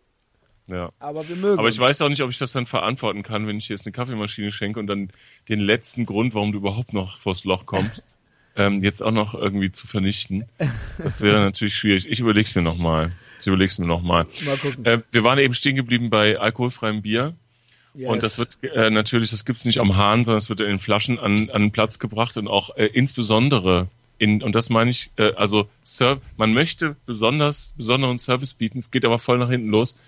ja. 0.66 0.90
Aber 0.98 1.28
wir 1.28 1.36
mögen 1.36 1.58
Aber 1.58 1.68
ich 1.68 1.76
uns. 1.78 1.80
weiß 1.88 2.02
auch 2.02 2.08
nicht, 2.08 2.22
ob 2.22 2.30
ich 2.30 2.38
das 2.38 2.52
dann 2.52 2.66
verantworten 2.66 3.22
kann, 3.22 3.46
wenn 3.46 3.58
ich 3.58 3.66
dir 3.68 3.74
jetzt 3.74 3.86
eine 3.86 3.92
Kaffeemaschine 3.92 4.50
schenke 4.50 4.80
und 4.80 4.86
dann 4.86 5.10
den 5.48 5.60
letzten 5.60 6.06
Grund, 6.06 6.34
warum 6.34 6.52
du 6.52 6.58
überhaupt 6.58 6.92
noch 6.92 7.18
vors 7.20 7.44
Loch 7.44 7.66
kommst, 7.66 8.04
ähm, 8.56 8.80
jetzt 8.80 9.02
auch 9.02 9.12
noch 9.12 9.34
irgendwie 9.34 9.70
zu 9.72 9.86
vernichten. 9.86 10.44
Das 10.98 11.20
wäre 11.20 11.40
natürlich 11.40 11.74
schwierig. 11.76 12.06
Ich 12.10 12.20
überleg's 12.20 12.54
mir 12.54 12.62
nochmal. 12.62 13.12
Ich 13.40 13.46
überleg's 13.46 13.78
mir 13.78 13.86
nochmal. 13.86 14.26
Mal 14.44 14.56
gucken. 14.56 14.84
Äh, 14.84 15.02
wir 15.12 15.24
waren 15.24 15.38
eben 15.38 15.54
stehen 15.54 15.76
geblieben 15.76 16.10
bei 16.10 16.38
alkoholfreiem 16.38 17.02
Bier. 17.02 17.34
Yes. 17.94 18.10
Und 18.10 18.22
das 18.22 18.38
wird 18.38 18.58
äh, 18.62 18.90
natürlich, 18.90 19.30
das 19.30 19.44
gibt's 19.46 19.64
nicht 19.64 19.78
am 19.78 19.96
Hahn, 19.96 20.24
sondern 20.24 20.38
es 20.38 20.50
wird 20.50 20.60
in 20.60 20.78
Flaschen 20.78 21.18
an, 21.18 21.48
an 21.50 21.62
den 21.62 21.72
Platz 21.72 21.98
gebracht 21.98 22.36
und 22.36 22.46
auch 22.48 22.76
äh, 22.76 22.86
insbesondere 22.86 23.88
in, 24.18 24.42
und 24.42 24.54
das 24.54 24.70
meine 24.70 24.90
ich, 24.90 25.10
äh, 25.16 25.32
also 25.34 25.68
Serv 25.82 26.20
man 26.36 26.52
möchte 26.52 26.96
besonders 27.06 27.74
besonderen 27.76 28.18
Service 28.18 28.54
bieten, 28.54 28.78
es 28.78 28.90
geht 28.90 29.04
aber 29.04 29.18
voll 29.18 29.38
nach 29.38 29.50
hinten 29.50 29.68
los. 29.68 29.98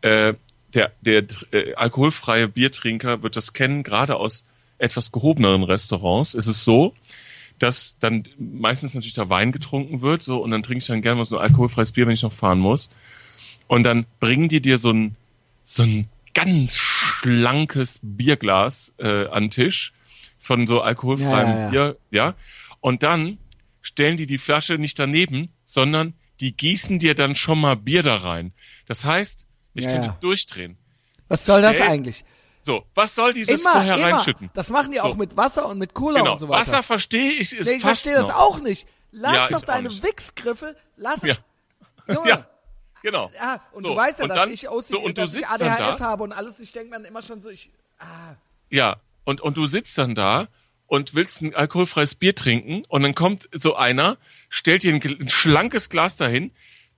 Äh, 0.00 0.34
der 0.74 0.92
der 1.00 1.24
äh, 1.52 1.74
alkoholfreie 1.74 2.48
Biertrinker 2.48 3.22
wird 3.22 3.36
das 3.36 3.52
kennen, 3.52 3.82
gerade 3.82 4.16
aus 4.16 4.46
etwas 4.78 5.12
gehobeneren 5.12 5.62
Restaurants. 5.62 6.34
Es 6.34 6.46
ist 6.46 6.64
so, 6.64 6.94
dass 7.58 7.96
dann 8.00 8.24
meistens 8.38 8.94
natürlich 8.94 9.14
da 9.14 9.28
Wein 9.28 9.52
getrunken 9.52 10.02
wird, 10.02 10.22
so 10.22 10.42
und 10.42 10.50
dann 10.50 10.62
trinke 10.62 10.82
ich 10.82 10.86
dann 10.86 11.02
gerne 11.02 11.16
mal 11.16 11.24
so 11.24 11.38
ein 11.38 11.42
alkoholfreies 11.42 11.92
Bier, 11.92 12.06
wenn 12.06 12.14
ich 12.14 12.22
noch 12.22 12.32
fahren 12.32 12.58
muss. 12.58 12.90
Und 13.66 13.84
dann 13.84 14.06
bringen 14.20 14.48
die 14.48 14.60
dir 14.60 14.78
so 14.78 14.90
ein 14.90 15.16
so 15.64 15.82
ein 15.82 16.08
ganz 16.34 16.76
schlankes 16.76 18.00
Bierglas 18.02 18.92
äh, 18.98 19.26
an 19.28 19.44
den 19.44 19.50
Tisch 19.50 19.92
von 20.38 20.66
so 20.66 20.82
alkoholfreiem 20.82 21.48
Ja, 21.48 21.56
ja, 21.56 21.68
ja. 21.68 21.70
Bier, 21.70 21.96
ja. 22.10 22.34
Und 22.84 23.02
dann 23.02 23.38
stellen 23.80 24.18
die 24.18 24.26
die 24.26 24.36
Flasche 24.36 24.74
nicht 24.74 24.98
daneben, 24.98 25.48
sondern 25.64 26.12
die 26.40 26.54
gießen 26.54 26.98
dir 26.98 27.14
dann 27.14 27.34
schon 27.34 27.58
mal 27.58 27.76
Bier 27.76 28.02
da 28.02 28.16
rein. 28.16 28.52
Das 28.86 29.06
heißt, 29.06 29.46
ich 29.72 29.84
Ja, 29.86 29.90
könnte 29.92 30.08
ja. 30.08 30.16
durchdrehen. 30.20 30.76
Was 31.28 31.46
soll 31.46 31.62
das 31.62 31.76
Stell- 31.76 31.88
eigentlich? 31.88 32.26
So, 32.62 32.84
was 32.94 33.14
soll 33.14 33.32
dieses 33.32 33.62
Immer, 33.62 33.72
vorher 33.72 33.96
immer. 33.96 34.16
reinschütten? 34.16 34.50
Das 34.52 34.68
machen 34.68 34.92
die 34.92 35.00
auch 35.00 35.12
So. 35.12 35.14
mit 35.16 35.34
Wasser 35.34 35.66
und 35.66 35.78
mit 35.78 35.94
Cola 35.94 36.18
Genau. 36.18 36.32
und 36.32 36.38
so 36.40 36.48
weiter. 36.50 36.60
Wasser 36.60 36.82
verstehe 36.82 37.32
ich, 37.32 37.54
ist 37.56 37.66
nee, 37.68 37.76
ich 37.76 37.80
verstehe 37.82 38.12
das 38.12 38.28
noch. 38.28 38.36
auch 38.36 38.60
nicht. 38.60 38.86
Lass 39.12 39.34
Ja, 39.34 39.48
doch 39.48 39.62
deine. 39.62 39.88
Wichsgriffe, 40.02 40.76
lass 40.98 41.22
es. 41.22 41.38
Ja. 42.06 42.14
Junge, 42.14 42.28
Ja, 42.28 42.46
genau. 43.02 43.30
Ja, 43.34 43.62
und 43.72 43.80
So, 43.82 43.88
du 43.88 43.96
weißt 43.96 44.18
ja, 44.18 44.26
dass 44.26 44.36
dann- 44.36 44.50
ich 44.52 44.68
OCD, 44.68 44.92
so, 44.92 45.00
und 45.00 45.16
du 45.16 45.22
dass 45.22 45.34
ich 45.34 45.46
ADHS 45.46 45.96
da. 45.98 46.04
habe 46.04 46.22
und 46.24 46.32
alles. 46.32 46.60
Ich 46.60 46.72
denke 46.72 46.90
mir 46.90 46.96
dann 46.96 47.06
immer 47.06 47.22
schon 47.22 47.40
so, 47.40 47.48
ich, 47.48 47.70
ah, 47.98 48.34
Ja, 48.68 48.96
und, 49.24 49.40
und 49.40 49.56
du 49.56 49.64
sitzt 49.64 49.96
dann 49.96 50.14
da 50.14 50.48
und 50.86 51.14
willst 51.14 51.42
ein 51.42 51.54
alkoholfreies 51.54 52.14
Bier 52.14 52.34
trinken 52.34 52.84
und 52.88 53.02
dann 53.02 53.14
kommt 53.14 53.48
so 53.52 53.74
einer, 53.74 54.18
stellt 54.48 54.82
dir 54.82 54.94
ein, 54.94 55.02
ein 55.02 55.28
schlankes 55.28 55.88
Glas 55.88 56.16
dahin, 56.16 56.52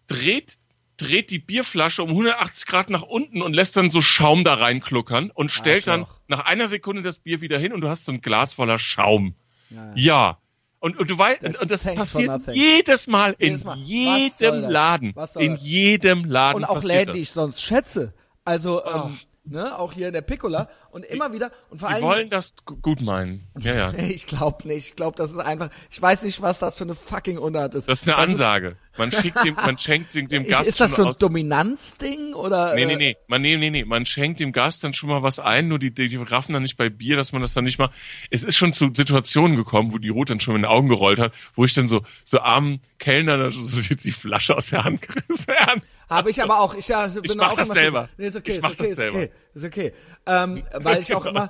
dreht, 0.07 0.59
dreht 0.97 1.31
die 1.31 1.39
Bierflasche 1.39 2.03
um 2.03 2.11
180 2.11 2.67
Grad 2.67 2.91
nach 2.91 3.03
unten 3.03 3.43
und 3.43 3.55
lässt 3.55 3.77
dann 3.77 3.91
so 3.91 4.01
Schaum 4.01 4.45
da 4.45 4.55
reinkluckern 4.55 5.31
und 5.31 5.51
stellt 5.51 5.87
dann 5.87 6.03
Arschloch. 6.03 6.21
nach 6.29 6.45
einer 6.47 6.69
Sekunde 6.69 7.03
das 7.03 7.19
Bier 7.19 7.41
wieder 7.41 7.59
hin 7.59 7.73
und 7.73 7.81
du 7.81 7.89
hast 7.89 8.05
so 8.05 8.13
ein 8.13 8.21
Glas 8.21 8.55
voller 8.55 8.79
Schaum. 8.79 9.35
Ja. 9.71 9.93
Ja. 9.95 10.39
Und, 10.79 10.99
und 10.99 11.11
du 11.11 11.19
weißt, 11.19 11.43
und, 11.43 11.59
und 11.59 11.71
das 11.71 11.85
passiert 11.85 12.43
jedes 12.53 13.07
Mal 13.07 13.35
in 13.39 13.55
Jedes 13.55 13.65
Mal. 13.65 13.79
Was 13.79 14.39
soll 14.39 14.55
jedem? 14.55 14.71
Laden. 14.71 15.15
In 15.37 15.57
jedem 15.57 16.25
Laden 16.25 16.57
und 16.57 16.65
auch 16.65 16.83
Läden, 16.83 17.15
die 17.15 17.23
ich 17.23 17.31
sonst 17.31 17.63
schätze. 17.63 18.15
Also, 18.45 18.85
ähm, 18.85 19.19
ne, 19.45 19.77
auch 19.79 19.93
hier 19.93 20.09
in 20.09 20.13
der 20.13 20.21
Piccola 20.21 20.69
und 20.97 21.05
immer 21.05 21.33
wieder 21.33 21.53
und 21.71 21.79
vor 21.79 21.89
Die 21.91 21.95
allem 21.97 22.05
wollen 22.05 22.31
das 22.31 22.55
gu- 22.65 22.77
gut 22.77 23.01
meinen. 23.01 23.47
Ja, 23.59 23.75
ja. 23.75 23.95
ich 23.99 24.27
glaube 24.27 24.67
nicht. 24.67 24.89
Ich 24.89 24.97
glaube, 24.97 25.17
das 25.17 25.31
ist 25.31 25.39
einfach. 25.39 25.71
Ich 25.91 26.01
weiß 26.03 26.23
nicht, 26.23 26.41
was 26.43 26.59
das 26.59 26.77
für 26.77 26.85
eine 26.85 26.95
fucking 26.95 27.39
Unart 27.39 27.75
ist. 27.75 27.89
Das 27.89 28.01
ist 28.03 28.09
eine 28.09 28.17
Ansage. 28.19 28.77
Man 28.99 29.13
schickt 29.13 29.45
dem, 29.45 29.55
man 29.57 29.77
schenkt 29.77 30.15
dem, 30.15 30.27
dem 30.29 30.43
Ich, 30.45 30.49
Gast 30.51 30.69
ist 30.71 30.81
das 30.81 30.97
so 30.97 31.09
ein. 31.09 31.13
Dominanzding 31.21 32.33
oder? 32.35 32.75
Nee, 32.75 32.87
nee, 32.87 32.93
äh, 32.95 32.97
nee. 32.97 33.17
Man, 33.27 33.43
nee, 33.43 33.57
nee, 33.59 33.71
nee. 33.71 33.85
Man 33.85 34.07
schenkt 34.07 34.41
dem 34.41 34.53
Gast 34.53 34.83
dann 34.85 34.95
schon 34.95 35.11
mal 35.11 35.23
was 35.23 35.39
ein, 35.39 35.69
nur 35.69 35.79
die, 35.79 35.91
die, 35.91 36.09
die 36.09 36.17
raffen 36.17 36.53
dann 36.55 36.63
nicht 36.63 36.77
bei 36.79 36.89
Bier, 36.89 37.17
dass 37.17 37.33
man 37.33 37.43
das 37.43 37.53
dann 37.55 37.65
nicht 37.65 37.79
mal. 37.79 37.91
Es 38.31 38.43
ist 38.45 38.57
schon 38.57 38.73
zu 38.73 38.91
Situationen 38.95 39.57
gekommen, 39.57 39.93
wo 39.93 39.99
die 39.99 40.09
Ruth 40.09 40.31
dann 40.31 40.41
schon 40.41 40.57
in 40.57 40.63
den 40.63 40.71
Augen 40.71 40.89
gerollt 40.89 41.19
hat, 41.19 41.33
wo 41.55 41.65
ich 41.67 41.75
dann 41.75 41.87
so, 41.89 42.03
so 42.25 42.41
armen 42.41 42.81
Kellner 42.99 43.37
dann 43.37 43.53
so 43.53 43.81
die, 43.81 43.97
die 43.97 44.11
Flasche 44.13 44.57
aus 44.57 44.71
der 44.71 44.85
Hand 44.85 45.03
gerissen. 45.03 45.47
Ernst. 45.49 45.99
Habe 46.09 46.31
ich 46.31 46.43
aber 46.43 46.59
auch. 46.61 46.75
Ich, 46.75 46.89
ja, 46.89 47.07
bin 47.07 47.23
mach 47.37 47.51
auch 47.53 47.57
das 47.57 47.69
selber. 47.69 48.05
so- 48.17 48.23
Nee, 48.23 48.29
ist 48.29 48.37
okay, 48.37 48.51
Ich 48.51 48.57
ist 48.57 48.63
mach 48.63 48.71
okay, 48.71 48.77
das 48.79 48.89
ist 48.91 48.97
selber. 48.97 49.19
okay, 49.19 49.31
ist 49.57 49.65
okay. 49.65 49.93
Ähm, 50.27 50.63
weil 50.75 51.01
ich 51.01 51.15
auch 51.17 51.27
immer, 51.27 51.49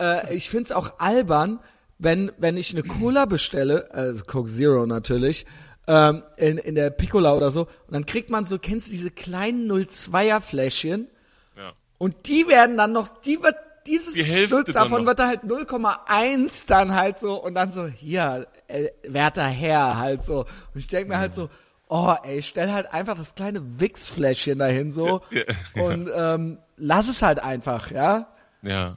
äh, 0.00 0.34
ich 0.34 0.50
find's 0.50 0.72
auch 0.72 0.98
albern, 0.98 1.60
wenn 1.98 2.30
wenn 2.38 2.56
ich 2.56 2.72
eine 2.72 2.82
Cola 2.82 3.24
bestelle, 3.24 3.90
also 3.92 4.24
Coke 4.24 4.50
Zero 4.50 4.86
natürlich, 4.86 5.46
ähm, 5.86 6.22
in 6.36 6.58
in 6.58 6.74
der 6.74 6.90
Piccola 6.90 7.34
oder 7.34 7.50
so, 7.50 7.62
und 7.62 7.92
dann 7.94 8.06
kriegt 8.06 8.28
man 8.30 8.44
so, 8.46 8.58
kennst 8.58 8.88
du 8.88 8.92
diese 8.92 9.10
kleinen 9.10 9.70
02er 9.70 10.40
Fläschchen? 10.40 11.08
Ja. 11.56 11.72
Und 11.98 12.26
die 12.28 12.46
werden 12.48 12.76
dann 12.76 12.92
noch, 12.92 13.08
die 13.08 13.42
wird, 13.42 13.54
dieses 13.86 14.14
Die 14.14 14.24
Hälfte 14.24 14.56
Stück 14.62 14.74
davon 14.74 15.02
noch. 15.02 15.06
wird 15.06 15.18
da 15.20 15.28
halt 15.28 15.44
0,1 15.44 16.50
dann 16.66 16.94
halt 16.94 17.18
so 17.20 17.42
und 17.42 17.54
dann 17.54 17.72
so, 17.72 17.86
hier, 17.86 18.46
äh, 18.68 18.88
werter 19.04 19.44
Herr, 19.46 19.96
halt 19.96 20.24
so. 20.24 20.40
Und 20.40 20.80
ich 20.80 20.88
denk 20.88 21.08
mir 21.08 21.18
halt 21.18 21.34
so, 21.34 21.48
oh 21.88 22.14
ey, 22.24 22.42
stell 22.42 22.72
halt 22.72 22.92
einfach 22.92 23.16
das 23.16 23.34
kleine 23.36 23.62
Wichsfläschchen 23.80 24.58
dahin 24.58 24.90
so 24.90 25.20
Ja, 25.30 25.42
ja. 25.74 25.82
und 25.84 26.10
ähm, 26.14 26.58
lass 26.76 27.08
es 27.08 27.22
halt 27.22 27.38
einfach, 27.40 27.90
ja? 27.90 28.32
Ja. 28.62 28.96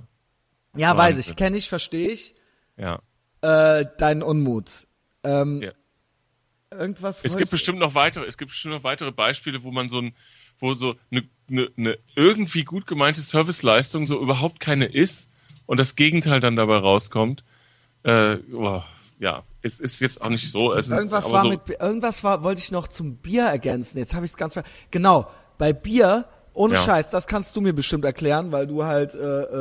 Ja, 0.76 0.96
weiß 0.96 1.16
Wahnsinn. 1.16 1.32
ich, 1.32 1.36
kenne 1.36 1.58
ich, 1.58 1.70
verstehe 1.70 2.10
ich. 2.10 2.36
Ja. 2.78 3.02
Äh, 3.42 3.86
deinen 3.98 4.24
Unmut. 4.24 4.88
Ähm, 5.24 5.62
Ja. 5.62 5.72
Irgendwas 6.72 7.22
Es 7.24 7.36
gibt 7.36 7.50
bestimmt 7.50 7.80
noch 7.80 7.96
weitere, 7.96 8.26
es 8.26 8.38
gibt 8.38 8.52
bestimmt 8.52 8.76
noch 8.76 8.84
weitere 8.84 9.12
Beispiele, 9.12 9.64
wo 9.64 9.72
man 9.72 9.90
so 9.90 10.00
ein, 10.02 10.16
wo 10.60 10.76
so 10.76 10.96
eine, 11.10 11.24
eine, 11.50 11.70
eine 11.78 11.98
irgendwie 12.16 12.64
gut 12.64 12.86
gemeinte 12.86 13.22
Serviceleistung 13.22 14.06
so 14.06 14.22
überhaupt 14.22 14.60
keine 14.60 14.86
ist 14.86 15.32
und 15.66 15.80
das 15.80 15.96
Gegenteil 15.96 16.40
dann 16.40 16.56
dabei 16.56 16.78
rauskommt. 16.78 17.44
Äh, 18.04 18.38
oh, 18.54 18.84
ja, 19.18 19.44
es 19.64 19.80
ist 19.80 20.00
jetzt 20.00 20.22
auch 20.22 20.30
nicht 20.30 20.52
so. 20.52 20.74
Es 20.74 20.88
ist, 20.88 20.92
Irgendwas 20.92 21.26
aber 21.26 21.34
war 21.34 21.42
so, 21.42 21.50
mit 21.50 21.62
irgendwas 21.80 22.24
war 22.24 22.44
wollte 22.44 22.62
ich 22.62 22.72
noch 22.72 22.88
zum 22.88 23.18
Bier 23.18 23.46
ergänzen. 23.46 23.98
Jetzt 23.98 24.14
habe 24.14 24.26
ich 24.26 24.32
es 24.32 24.38
ganz 24.38 24.54
ver 24.54 24.64
genau 24.92 25.30
bei 25.58 25.74
Bier 25.74 26.26
ohne 26.54 26.76
Ja. 26.76 26.84
Scheiß. 26.84 27.10
Das 27.10 27.28
kannst 27.28 27.56
du 27.56 27.62
mir 27.62 27.74
bestimmt 27.74 28.06
erklären, 28.06 28.52
weil 28.52 28.68
du 28.68 28.84
halt 28.84 29.14
äh, 29.16 29.20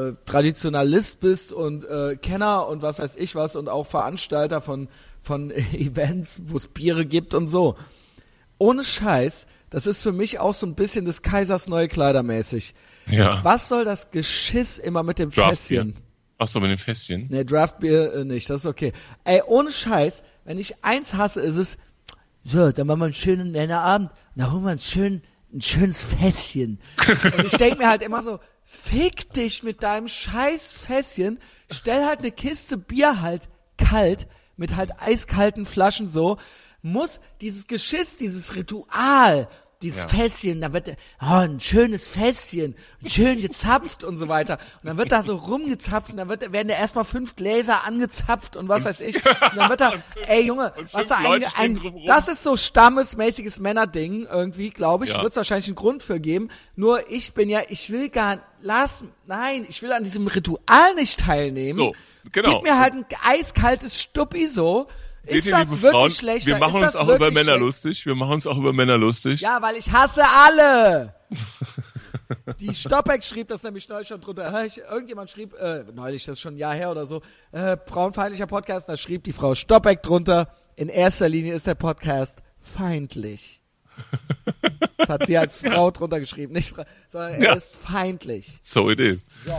äh, 0.08 0.14
Traditionalist 0.26 1.20
bist 1.20 1.52
und 1.52 1.84
äh, 1.84 2.16
Kenner 2.16 2.66
und 2.68 2.82
was 2.82 2.98
weiß 2.98 3.16
ich 3.16 3.34
was 3.34 3.56
und 3.56 3.68
auch 3.68 3.86
Veranstalter 3.86 4.60
von 4.60 4.88
von 5.22 5.50
Events, 5.72 6.40
wo 6.46 6.56
es 6.56 6.66
Biere 6.68 7.04
gibt 7.06 7.34
und 7.34 7.48
so. 7.48 7.76
Ohne 8.58 8.82
Scheiß, 8.84 9.46
das 9.70 9.86
ist 9.86 10.00
für 10.02 10.12
mich 10.12 10.38
auch 10.40 10.54
so 10.54 10.66
ein 10.66 10.74
bisschen 10.74 11.04
des 11.04 11.22
Kaisers 11.22 11.68
neue 11.68 11.88
Kleider 11.88 12.22
mäßig. 12.22 12.74
ja. 13.06 13.40
Was 13.44 13.68
soll 13.68 13.84
das 13.84 14.10
Geschiss 14.10 14.78
immer 14.78 15.02
mit 15.02 15.18
dem. 15.18 15.30
Fässchen? 15.30 15.94
Ach 16.38 16.48
so, 16.48 16.60
mit 16.60 16.70
den 16.70 16.78
Fässchen. 16.78 17.26
Ne, 17.30 17.44
Draftbier 17.44 18.14
äh, 18.14 18.24
nicht, 18.24 18.48
das 18.48 18.60
ist 18.60 18.66
okay. 18.66 18.92
Ey, 19.24 19.42
ohne 19.46 19.72
Scheiß, 19.72 20.22
wenn 20.44 20.58
ich 20.58 20.84
eins 20.84 21.14
hasse, 21.14 21.40
ist 21.40 21.56
es, 21.56 21.78
so, 22.44 22.70
dann 22.72 22.86
machen 22.86 23.00
wir 23.00 23.04
einen 23.06 23.14
schönen 23.14 23.50
Männerabend, 23.52 24.10
dann 24.36 24.52
holen 24.52 24.64
wir 24.64 24.70
uns 24.72 24.84
schön, 24.84 25.20
ein 25.52 25.60
schönes 25.62 26.02
Fässchen. 26.02 26.80
und 27.36 27.46
ich 27.46 27.56
denk 27.56 27.78
mir 27.78 27.88
halt 27.88 28.02
immer 28.02 28.22
so, 28.22 28.38
fick 28.64 29.32
dich 29.32 29.62
mit 29.62 29.82
deinem 29.82 30.08
scheiß 30.08 30.70
Fässchen, 30.70 31.38
stell 31.70 32.04
halt 32.04 32.20
eine 32.20 32.32
Kiste 32.32 32.76
Bier 32.76 33.20
halt 33.20 33.48
kalt, 33.78 34.26
mit 34.56 34.76
halt 34.76 34.92
eiskalten 35.00 35.64
Flaschen 35.64 36.08
so, 36.08 36.36
muss 36.82 37.20
dieses 37.40 37.66
Geschiss, 37.66 38.16
dieses 38.16 38.54
Ritual, 38.54 39.48
dieses 39.82 40.02
Ja. 40.02 40.08
Fässchen, 40.08 40.60
da 40.60 40.72
wird, 40.72 40.96
oh, 41.20 41.34
ein 41.34 41.60
schönes 41.60 42.08
Fässchen, 42.08 42.74
schön 43.06 43.40
gezapft 43.40 44.02
und 44.02 44.18
so 44.18 44.28
weiter. 44.28 44.58
Und 44.82 44.88
dann 44.88 44.98
wird 44.98 45.12
da 45.12 45.22
so 45.22 45.36
rumgezapft 45.36 46.10
und 46.10 46.16
dann 46.16 46.28
wird, 46.28 46.52
werden 46.52 46.68
da 46.68 46.74
erstmal 46.74 47.04
fünf 47.04 47.36
Gläser 47.36 47.84
angezapft 47.84 48.56
und 48.56 48.68
was 48.68 48.84
weiß 48.84 49.00
ich. 49.00 49.16
Und 49.16 49.56
dann 49.56 49.70
wird 49.70 49.80
da, 49.80 49.92
ey 50.26 50.44
Junge, 50.44 50.72
was 50.90 51.08
da 51.08 51.18
ein, 51.18 51.44
ein 51.56 51.80
das 52.06 52.26
ist 52.26 52.42
so 52.42 52.56
stammesmäßiges 52.56 53.60
Männerding 53.60 54.26
irgendwie, 54.26 54.70
glaube 54.70 55.04
ich. 55.04 55.12
Ja. 55.12 55.22
Wird 55.22 55.30
es 55.30 55.36
wahrscheinlich 55.36 55.68
einen 55.68 55.76
Grund 55.76 56.02
für 56.02 56.18
geben. 56.18 56.48
Nur 56.74 57.08
ich 57.10 57.34
bin 57.34 57.48
ja, 57.48 57.60
ich 57.68 57.90
will 57.90 58.08
gar, 58.08 58.40
lass, 58.60 59.04
nein, 59.26 59.64
ich 59.68 59.80
will 59.82 59.92
an 59.92 60.02
diesem 60.02 60.26
Ritual 60.26 60.94
nicht 60.96 61.20
teilnehmen. 61.20 61.74
So, 61.74 61.94
genau. 62.32 62.54
Gib 62.54 62.62
mir 62.64 62.78
halt 62.80 62.94
ein 62.94 63.06
eiskaltes 63.24 64.00
Stuppi 64.00 64.48
so. 64.48 64.88
Seht 65.28 65.38
ist 65.38 65.46
ihr, 65.46 65.52
das 65.52 65.60
liebe 65.62 65.82
wirklich 65.82 65.90
Frauen, 65.92 66.10
schlechter? 66.10 66.46
wir 66.48 66.58
machen 66.58 66.82
uns 66.82 66.96
auch 66.96 67.08
über 67.08 67.30
Männer 67.30 67.42
schlecht? 67.52 67.60
lustig. 67.60 68.06
Wir 68.06 68.14
machen 68.14 68.32
uns 68.32 68.46
auch 68.46 68.56
über 68.56 68.72
Männer 68.72 68.98
lustig. 68.98 69.40
Ja, 69.40 69.60
weil 69.62 69.76
ich 69.76 69.90
hasse 69.92 70.22
alle. 70.24 71.14
Die 72.60 72.74
Stoppeck 72.74 73.24
schrieb 73.24 73.48
das 73.48 73.62
nämlich 73.62 73.88
neulich 73.88 74.08
schon 74.08 74.20
drunter. 74.20 74.52
Irgendjemand 74.90 75.30
schrieb, 75.30 75.54
äh, 75.54 75.84
neulich, 75.94 76.24
das 76.24 76.34
ist 76.34 76.40
schon 76.40 76.54
ein 76.54 76.58
Jahr 76.58 76.74
her 76.74 76.90
oder 76.90 77.06
so, 77.06 77.22
äh, 77.52 77.76
frauenfeindlicher 77.86 78.46
Podcast, 78.46 78.88
da 78.88 78.96
schrieb 78.96 79.24
die 79.24 79.32
Frau 79.32 79.54
Stoppeck 79.54 80.02
drunter, 80.02 80.48
in 80.76 80.88
erster 80.88 81.28
Linie 81.28 81.54
ist 81.54 81.66
der 81.66 81.74
Podcast 81.74 82.38
feindlich. 82.58 83.60
Das 84.98 85.08
hat 85.10 85.26
sie 85.26 85.38
als 85.38 85.56
Frau 85.58 85.92
drunter 85.92 86.18
geschrieben, 86.18 86.52
nicht, 86.52 86.74
sondern 87.08 87.34
er 87.34 87.42
Ja. 87.42 87.52
ist 87.54 87.74
feindlich. 87.76 88.56
So 88.60 88.90
it 88.90 88.98
is. 88.98 89.26
So. 89.46 89.54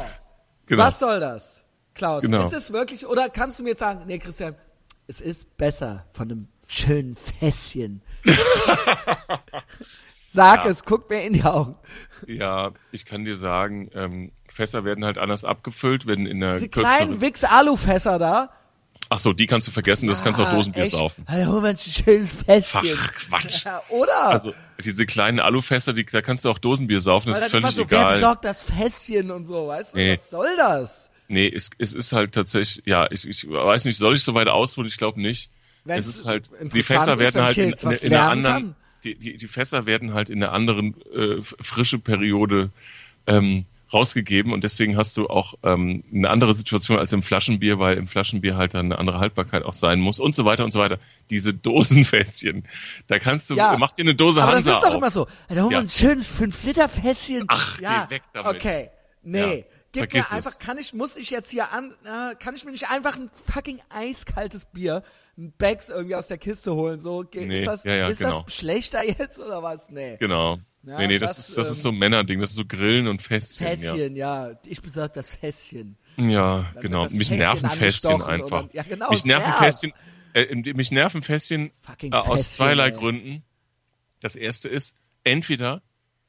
Genau. 0.66 0.84
Was 0.84 1.00
soll 1.00 1.20
das, 1.22 1.64
Klaus? 1.96 2.22
Genau. 2.22 2.46
Ist 2.48 2.54
es 2.54 2.74
wirklich, 2.74 3.08
oder 3.08 3.30
kannst 3.30 3.58
du 3.60 3.64
mir 3.64 3.70
jetzt 3.70 3.80
sagen, 3.80 4.02
nee, 4.06 4.20
Christian, 4.20 4.56
es 5.10 5.22
ist 5.22 5.58
besser 5.58 6.06
von 6.14 6.30
einem 6.32 6.48
schönen 6.68 7.16
Fässchen. 7.16 8.02
Sag 10.32 10.66
Ja. 10.66 10.70
es, 10.72 10.86
guck 10.86 11.10
mir 11.10 11.24
in 11.24 11.34
die 11.34 11.44
Augen. 11.44 11.76
Ja, 12.28 12.72
ich 12.92 13.06
kann 13.06 13.26
dir 13.26 13.36
sagen, 13.36 13.90
ähm, 13.96 14.32
Fässer 14.48 14.86
werden 14.86 15.04
halt 15.04 15.18
anders 15.18 15.44
abgefüllt, 15.44 16.06
werden 16.06 16.28
in 16.28 16.40
der 16.40 16.56
Diese 16.56 16.70
kleinen. 16.70 17.22
Wix-Alufässer 17.22 18.20
da. 18.20 18.52
Ach 19.12 19.18
so, 19.18 19.34
die 19.34 19.48
kannst 19.48 19.68
du 19.68 19.72
vergessen, 19.72 20.08
das 20.08 20.24
kannst 20.24 20.40
du 20.40 20.44
auch 20.44 20.52
Dosenbier 20.52 20.84
echt? 20.84 20.92
saufen. 20.92 21.24
Also, 21.26 21.52
holen 21.52 21.64
wir 21.64 21.70
uns 21.72 21.88
ein 21.88 21.92
schönes 22.04 22.32
Fässchen. 22.34 22.82
Ach, 22.96 23.12
Quatsch. 23.14 23.66
Ja, 23.66 23.82
oder? 23.90 24.28
Also 24.28 24.54
diese 24.84 25.08
kleinen 25.08 25.40
Alufässer, 25.40 25.94
die, 25.94 26.06
da 26.06 26.22
kannst 26.22 26.46
du 26.46 26.52
auch 26.52 26.60
Dosenbier 26.60 27.00
saufen, 27.02 27.30
das 27.32 27.42
ist 27.46 27.50
völlig 27.50 27.72
so, 27.72 27.90
wer 27.90 28.00
egal. 28.02 28.14
besorgt 28.14 28.46
das 28.46 28.62
Fässchen 28.62 29.32
und 29.32 29.46
so, 29.48 29.68
weißt 29.68 29.94
du? 29.96 29.98
Nee. 29.98 30.18
Was 30.20 30.30
soll 30.30 30.56
das? 30.58 31.09
Nee, 31.30 31.48
es, 31.48 31.70
es 31.78 31.94
ist 31.94 32.12
halt 32.12 32.34
tatsächlich, 32.34 32.84
ja, 32.86 33.08
ich, 33.12 33.28
ich 33.28 33.48
weiß 33.50 33.86
nicht, 33.86 33.98
soll 33.98 34.16
ich 34.16 34.24
so 34.24 34.34
weit 34.34 34.48
ausholen? 34.48 34.88
Ich 34.88 34.98
glaube 34.98 35.22
nicht. 35.22 35.50
Wenn's 35.86 36.08
es 36.08 36.18
ist 36.18 36.26
halt, 36.26 36.50
die 36.74 36.84
Fässer 36.84 37.18
werden 37.20 37.42
halt 37.42 37.58
in, 37.58 37.72
in, 37.72 37.92
in 37.92 38.14
einer 38.14 38.30
anderen, 38.30 38.54
kann. 38.64 38.76
die, 39.04 39.16
die, 39.16 39.38
die 39.38 39.48
Fässer 39.48 39.86
werden 39.86 40.14
halt 40.14 40.30
in 40.30 40.44
einer 40.44 40.52
anderen 40.52 40.96
äh, 41.14 41.42
frische 41.42 42.00
Periode 42.00 42.72
ähm, 43.28 43.66
rausgegeben 43.94 44.54
und 44.54 44.64
deswegen 44.64 44.98
hast 44.98 45.18
du 45.18 45.28
auch 45.30 45.54
ähm, 45.64 46.04
eine 46.14 46.30
andere 46.30 46.54
Situation 46.54 47.00
als 47.00 47.12
im 47.14 47.22
Flaschenbier, 47.24 47.80
weil 47.80 47.98
im 47.98 48.08
Flaschenbier 48.08 48.56
halt 48.58 48.74
dann 48.76 48.88
eine 48.88 49.00
andere 49.00 49.20
Haltbarkeit 49.20 49.64
auch 49.64 49.74
sein 49.74 50.00
muss 50.00 50.20
und 50.20 50.36
so 50.36 50.46
weiter 50.46 50.64
und 50.64 50.72
so 50.72 50.80
weiter. 50.80 51.00
Diese 51.30 51.54
Dosenfässchen, 51.54 52.66
da 53.08 53.18
kannst 53.20 53.50
du, 53.50 53.56
Ja. 53.56 53.76
mach 53.80 53.94
dir 53.94 54.04
eine 54.04 54.16
Dose 54.16 54.44
Aber 54.44 54.52
das 54.52 54.58
Hansa 54.66 54.78
ist 54.78 54.84
doch 54.84 54.90
auf. 54.92 54.98
immer 54.98 55.12
so. 55.12 55.28
Da 55.48 55.56
holen 55.56 55.70
wir 55.70 55.78
Ja. 55.78 55.80
uns 55.84 55.96
ein 55.96 56.08
schönes 56.08 56.32
5-Liter-Fässchen. 56.32 57.46
Ach, 57.48 57.80
ja, 57.80 58.08
weg 58.10 58.24
damit. 58.34 58.56
Okay. 58.58 58.90
Nee. 59.24 59.40
Ja, 59.40 59.64
Gib 59.92 60.02
vergiss 60.12 60.30
mir 60.32 60.38
einfach, 60.38 60.52
es. 60.52 60.60
kann 60.60 60.78
ich, 60.78 60.94
muss 60.94 61.16
ich 61.16 61.30
jetzt 61.32 61.50
hier 61.50 61.72
an, 61.72 61.94
äh, 62.06 62.36
kann 62.36 62.56
ich 62.56 62.64
mir 62.64 62.72
nicht 62.72 62.90
einfach 62.90 63.18
ein 63.18 63.30
fucking 63.52 63.80
eiskaltes 63.90 64.66
Bier, 64.66 65.04
ein 65.38 65.52
Becks 65.58 65.90
irgendwie 65.90 66.16
aus 66.16 66.28
der 66.28 66.38
Kiste 66.38 66.76
holen, 66.76 67.00
so, 67.00 67.24
Ge- 67.24 67.46
Nee, 67.48 67.60
ist 67.62 67.68
das, 67.68 67.84
ja, 67.86 67.96
ja, 67.96 68.08
ist 68.08 68.20
genau. 68.20 68.44
das 68.44 68.54
schlechter 68.54 69.04
jetzt 69.20 69.40
oder 69.40 69.64
was? 69.64 69.90
Nee. 69.90 70.18
Genau. 70.20 70.60
Ja, 70.84 70.98
nee, 71.00 71.08
nee, 71.08 71.18
das, 71.18 71.38
ist, 71.38 71.58
das 71.58 71.70
ist 71.72 71.82
so 71.82 71.90
ein 71.90 71.98
Männerding, 71.98 72.40
das 72.40 72.52
ist 72.52 72.56
so 72.56 72.66
Grillen 72.66 73.08
und 73.08 73.22
Fässchen. 73.22 73.68
Fässchen, 73.68 74.16
ja. 74.16 74.52
Ich 74.66 74.82
besorge 74.82 75.14
das 75.16 75.30
Fässchen. 75.30 75.98
Ja, 76.18 76.72
Dann 76.74 76.82
genau. 76.82 77.04
das 77.04 77.12
Mich 77.14 77.30
nerven 77.32 77.70
Fässchen 77.70 78.22
einfach. 78.22 78.62
dann- 78.62 78.70
ja, 78.74 78.84
genau, 78.84 79.10
mich 79.10 79.26
nerven. 79.26 79.52
Fässchen, 79.54 79.92
äh, 80.34 80.56
mich 80.74 80.92
nerven 80.92 81.22
Fässchen 81.22 81.72
äh, 82.02 82.12
aus 82.16 82.28
Fässchen, 82.28 82.44
zweierlei 82.52 82.90
ey. 82.90 82.92
Gründen. 82.98 83.44
Das 84.22 84.36
erste 84.36 84.70
ist, 84.70 84.96
entweder 85.24 85.82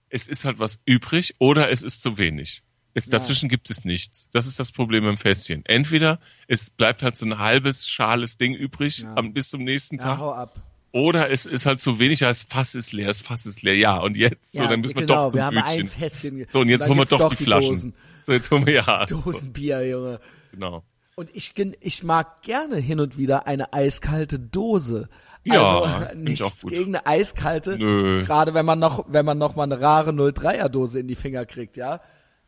es 0.08 0.26
ist 0.28 0.44
halt 0.44 0.58
was 0.58 0.80
übrig 0.84 1.34
oder 1.38 1.70
es 1.70 1.82
ist 1.82 2.02
zu 2.02 2.18
wenig. 2.18 2.62
Ja. 2.94 3.02
Dazwischen 3.10 3.48
gibt 3.48 3.70
es 3.70 3.84
nichts. 3.84 4.28
Das 4.32 4.46
ist 4.46 4.58
das 4.58 4.72
Problem 4.72 5.06
im 5.08 5.16
Fässchen. 5.16 5.64
Entweder 5.64 6.18
es 6.48 6.70
bleibt 6.70 7.02
halt 7.02 7.16
so 7.16 7.24
ein 7.26 7.38
halbes, 7.38 7.88
schales 7.88 8.36
Ding 8.36 8.54
übrig 8.54 8.98
Ja. 8.98 9.14
am, 9.16 9.32
bis 9.32 9.50
zum 9.50 9.62
nächsten 9.64 9.96
Ja, 9.96 10.00
Tag. 10.02 10.18
hau 10.18 10.32
ab. 10.32 10.54
Oder 10.92 11.30
es 11.30 11.46
ist 11.46 11.66
halt 11.66 11.80
zu 11.80 12.00
wenig, 12.00 12.18
das 12.18 12.42
Fass 12.42 12.74
ist 12.74 12.92
leer, 12.92 13.06
das 13.06 13.20
Fass 13.20 13.46
ist 13.46 13.62
leer. 13.62 13.76
Ja, 13.76 13.98
und 13.98 14.16
jetzt, 14.16 14.52
so, 14.52 14.66
dann 14.66 14.80
müssen 14.80 14.96
wir 14.96 15.06
genau, 15.06 15.24
doch 15.26 15.28
zum 15.30 15.38
wir 15.38 15.44
haben 15.44 15.54
Bütchen. 15.54 15.80
ein 15.82 15.86
Fässchen. 15.86 16.46
So, 16.50 16.60
und 16.60 16.68
jetzt 16.68 16.88
holen 16.88 16.98
wir 16.98 17.04
doch, 17.04 17.30
die, 17.30 17.36
Flaschen. 17.36 17.74
Dosen. 17.76 17.94
So, 18.26 18.32
jetzt 18.32 18.50
holen 18.50 18.66
wir 18.66 18.72
ja. 18.74 19.06
Dosenbier, 19.06 19.86
Junge. 19.88 20.20
Genau. 20.50 20.82
Und 21.14 21.30
ich, 21.34 21.52
ich 21.80 22.02
mag 22.02 22.42
gerne 22.42 22.76
hin 22.76 22.98
und 22.98 23.16
wieder 23.16 23.46
eine 23.46 23.72
eiskalte 23.72 24.40
Dose. 24.40 25.08
Ja, 25.44 25.80
also, 25.80 26.06
find 26.08 26.28
ich 26.28 26.42
auch 26.42 26.46
nichts 26.48 26.62
gut. 26.62 26.70
gegen 26.72 26.96
eine 26.96 27.06
eiskalte. 27.06 27.78
Nö. 27.78 28.24
Gerade 28.24 28.52
wenn 28.54 28.66
man 28.66 28.80
noch, 28.80 29.04
wenn 29.08 29.24
man 29.24 29.38
noch 29.38 29.54
mal 29.54 29.62
eine 29.64 29.80
rare 29.80 30.10
03er 30.10 30.68
Dose 30.68 30.98
in 30.98 31.06
die 31.06 31.14
Finger 31.14 31.46
kriegt, 31.46 31.76
ja. 31.76 32.00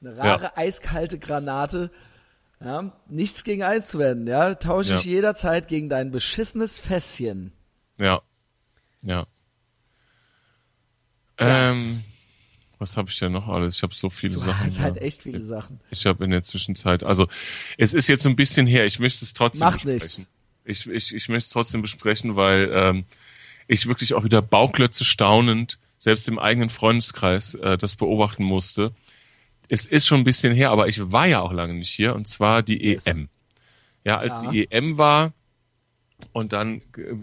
Eine 0.04 0.16
rare 0.16 0.42
Ja. 0.44 0.52
eiskalte 0.56 1.18
Granate. 1.18 1.90
Ja, 2.60 2.92
nichts 3.08 3.42
gegen 3.44 3.62
Eiswände, 3.62 4.30
ja. 4.32 4.54
Tausche 4.54 4.94
ich 4.96 5.04
Ja. 5.04 5.10
jederzeit 5.12 5.68
gegen 5.68 5.88
dein 5.88 6.10
beschissenes 6.10 6.78
Fässchen. 6.78 7.52
Ja. 7.98 8.22
Ja. 9.02 9.26
Ähm, 11.38 12.04
was 12.78 12.96
habe 12.96 13.10
ich 13.10 13.18
denn 13.18 13.32
noch 13.32 13.48
alles? 13.48 13.76
Ich 13.76 13.82
habe 13.82 13.94
so 13.94 14.10
viele 14.10 14.34
Du 14.34 14.40
Sachen. 14.40 14.66
hast 14.66 14.80
halt 14.80 14.96
echt 14.98 15.22
viele 15.22 15.40
Sachen. 15.40 15.80
Ich 15.90 16.06
habe 16.06 16.24
in 16.24 16.30
der 16.30 16.42
Zwischenzeit, 16.42 17.02
also 17.04 17.28
es 17.78 17.94
ist 17.94 18.08
jetzt 18.08 18.26
ein 18.26 18.36
bisschen 18.36 18.66
her, 18.66 18.84
ich 18.86 18.98
möchte 18.98 19.24
es 19.24 19.32
trotzdem 19.32 19.66
Macht 19.66 19.84
besprechen. 19.84 20.26
Ich, 20.64 20.86
ich, 20.86 21.12
ich 21.14 21.28
möchte 21.28 21.46
es 21.46 21.52
trotzdem 21.52 21.82
besprechen, 21.82 22.36
weil 22.36 22.70
ähm, 22.72 23.04
ich 23.66 23.86
wirklich 23.88 24.14
auch 24.14 24.22
wieder 24.24 24.42
Bauklötze 24.42 25.04
staunend, 25.04 25.78
selbst 25.98 26.28
im 26.28 26.38
eigenen 26.38 26.70
Freundeskreis, 26.70 27.54
äh, 27.54 27.76
das 27.78 27.96
beobachten 27.96 28.44
musste. 28.44 28.92
Es 29.68 29.86
ist 29.86 30.06
schon 30.06 30.20
ein 30.20 30.24
bisschen 30.24 30.52
her, 30.54 30.70
aber 30.70 30.88
ich 30.88 31.12
war 31.12 31.26
ja 31.26 31.40
auch 31.40 31.52
lange 31.52 31.74
nicht 31.74 31.90
hier, 31.90 32.14
und 32.14 32.26
zwar 32.28 32.62
die 32.62 32.82
Yes. 32.82 33.06
EM. 33.06 33.28
Ja, 34.04 34.18
als 34.18 34.42
Ja. 34.42 34.50
die 34.50 34.70
EM 34.70 34.98
war, 34.98 35.32
und 36.32 36.52
dann 36.52 36.82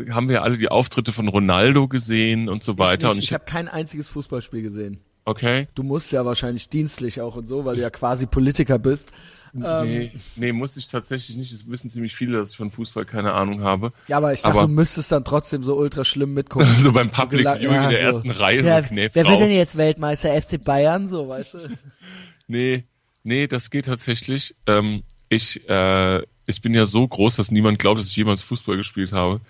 haben 0.10 0.28
wir 0.30 0.44
alle 0.44 0.58
die 0.58 0.68
Auftritte 0.70 1.14
von 1.14 1.28
Ronaldo 1.28 1.88
gesehen 1.88 2.50
und 2.50 2.64
so 2.64 2.78
weiter. 2.78 3.08
ich 3.08 3.12
und 3.12 3.18
nicht, 3.18 3.24
ich, 3.26 3.30
ich 3.30 3.34
habe 3.34 3.46
kein 3.46 3.68
einziges 3.68 4.08
Fußballspiel 4.10 4.62
gesehen. 4.62 5.00
okay. 5.26 5.68
Du 5.76 5.84
musst 5.84 6.12
ja 6.12 6.26
wahrscheinlich 6.26 6.70
dienstlich 6.70 7.22
auch 7.22 7.36
und 7.36 7.48
so, 7.48 7.64
weil 7.66 7.76
du 7.76 7.82
ja 7.82 7.90
quasi 7.90 8.26
Politiker 8.26 8.78
bist. 8.80 9.12
Ähm, 9.56 9.88
Nee, 9.88 10.12
nee, 10.36 10.52
muss 10.52 10.78
ich 10.78 10.88
tatsächlich 10.88 11.36
nicht. 11.38 11.52
Das 11.52 11.68
wissen 11.70 11.90
ziemlich 11.90 12.16
viele, 12.16 12.38
dass 12.40 12.52
ich 12.52 12.58
von 12.58 12.72
Fußball 12.72 13.06
keine 13.06 13.34
Ahnung 13.34 13.62
habe. 13.62 13.92
Ja, 14.08 14.18
aber 14.18 14.34
ich 14.34 14.42
dachte, 14.42 14.58
Aber- 14.60 14.68
du 14.68 14.74
müsstest 14.74 15.12
dann 15.12 15.24
trotzdem 15.26 15.64
so 15.64 15.76
ultra 15.78 16.04
schlimm 16.06 16.34
mitgucken. 16.34 16.68
So 16.80 16.92
beim 16.92 17.12
Public 17.12 17.46
gela- 17.48 17.58
Viewing 17.60 17.84
in 17.84 17.90
der 17.90 18.00
so. 18.00 18.06
ersten 18.06 18.32
Reihe, 18.32 18.64
wer, 18.64 18.84
so 18.84 18.90
wer 18.92 19.26
wird 19.28 19.40
denn 19.40 19.52
jetzt 19.52 19.76
Weltmeister? 19.78 20.30
FC 20.42 20.64
Bayern, 20.64 21.08
so, 21.08 21.28
weißt 21.30 21.54
du? 21.56 21.58
Nee, 22.48 22.86
nee, 23.24 23.46
das 23.48 23.70
geht 23.70 23.86
tatsächlich. 23.86 24.56
Ähm, 24.66 25.04
ich, 25.30 25.68
äh, 25.70 26.22
ich 26.48 26.62
bin 26.64 26.74
ja 26.74 26.86
so 26.86 27.08
groß, 27.08 27.36
dass 27.36 27.52
niemand 27.52 27.78
glaubt, 27.78 28.00
dass 28.00 28.08
ich 28.10 28.16
jemals 28.16 28.42
Fußball 28.42 28.76
gespielt 28.78 29.12
habe. 29.12 29.42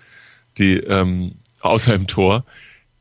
Die, 0.58 0.74
ähm, 0.74 1.36
außer 1.60 1.94
im 1.94 2.06
Tor. 2.06 2.44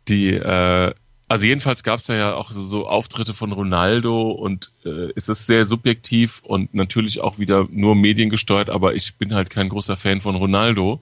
Die, 0.08 0.30
äh, 0.30 0.94
also 1.30 1.46
jedenfalls 1.48 1.84
gab 1.84 2.00
es 2.00 2.08
da 2.08 2.16
ja 2.16 2.34
auch 2.34 2.52
so, 2.52 2.62
so 2.64 2.88
Auftritte 2.88 3.34
von 3.34 3.52
Ronaldo 3.54 4.32
und 4.32 4.72
äh, 4.84 5.12
es 5.16 5.30
ist 5.30 5.48
sehr 5.48 5.64
subjektiv 5.64 6.42
und 6.44 6.74
natürlich 6.74 7.22
auch 7.22 7.40
wieder 7.40 7.68
nur 7.72 7.96
mediengesteuert, 7.96 8.70
aber 8.70 8.96
ich 8.96 9.16
bin 9.16 9.34
halt 9.34 9.50
kein 9.50 9.70
großer 9.70 9.96
Fan 9.96 10.20
von 10.22 10.36
Ronaldo. 10.36 11.02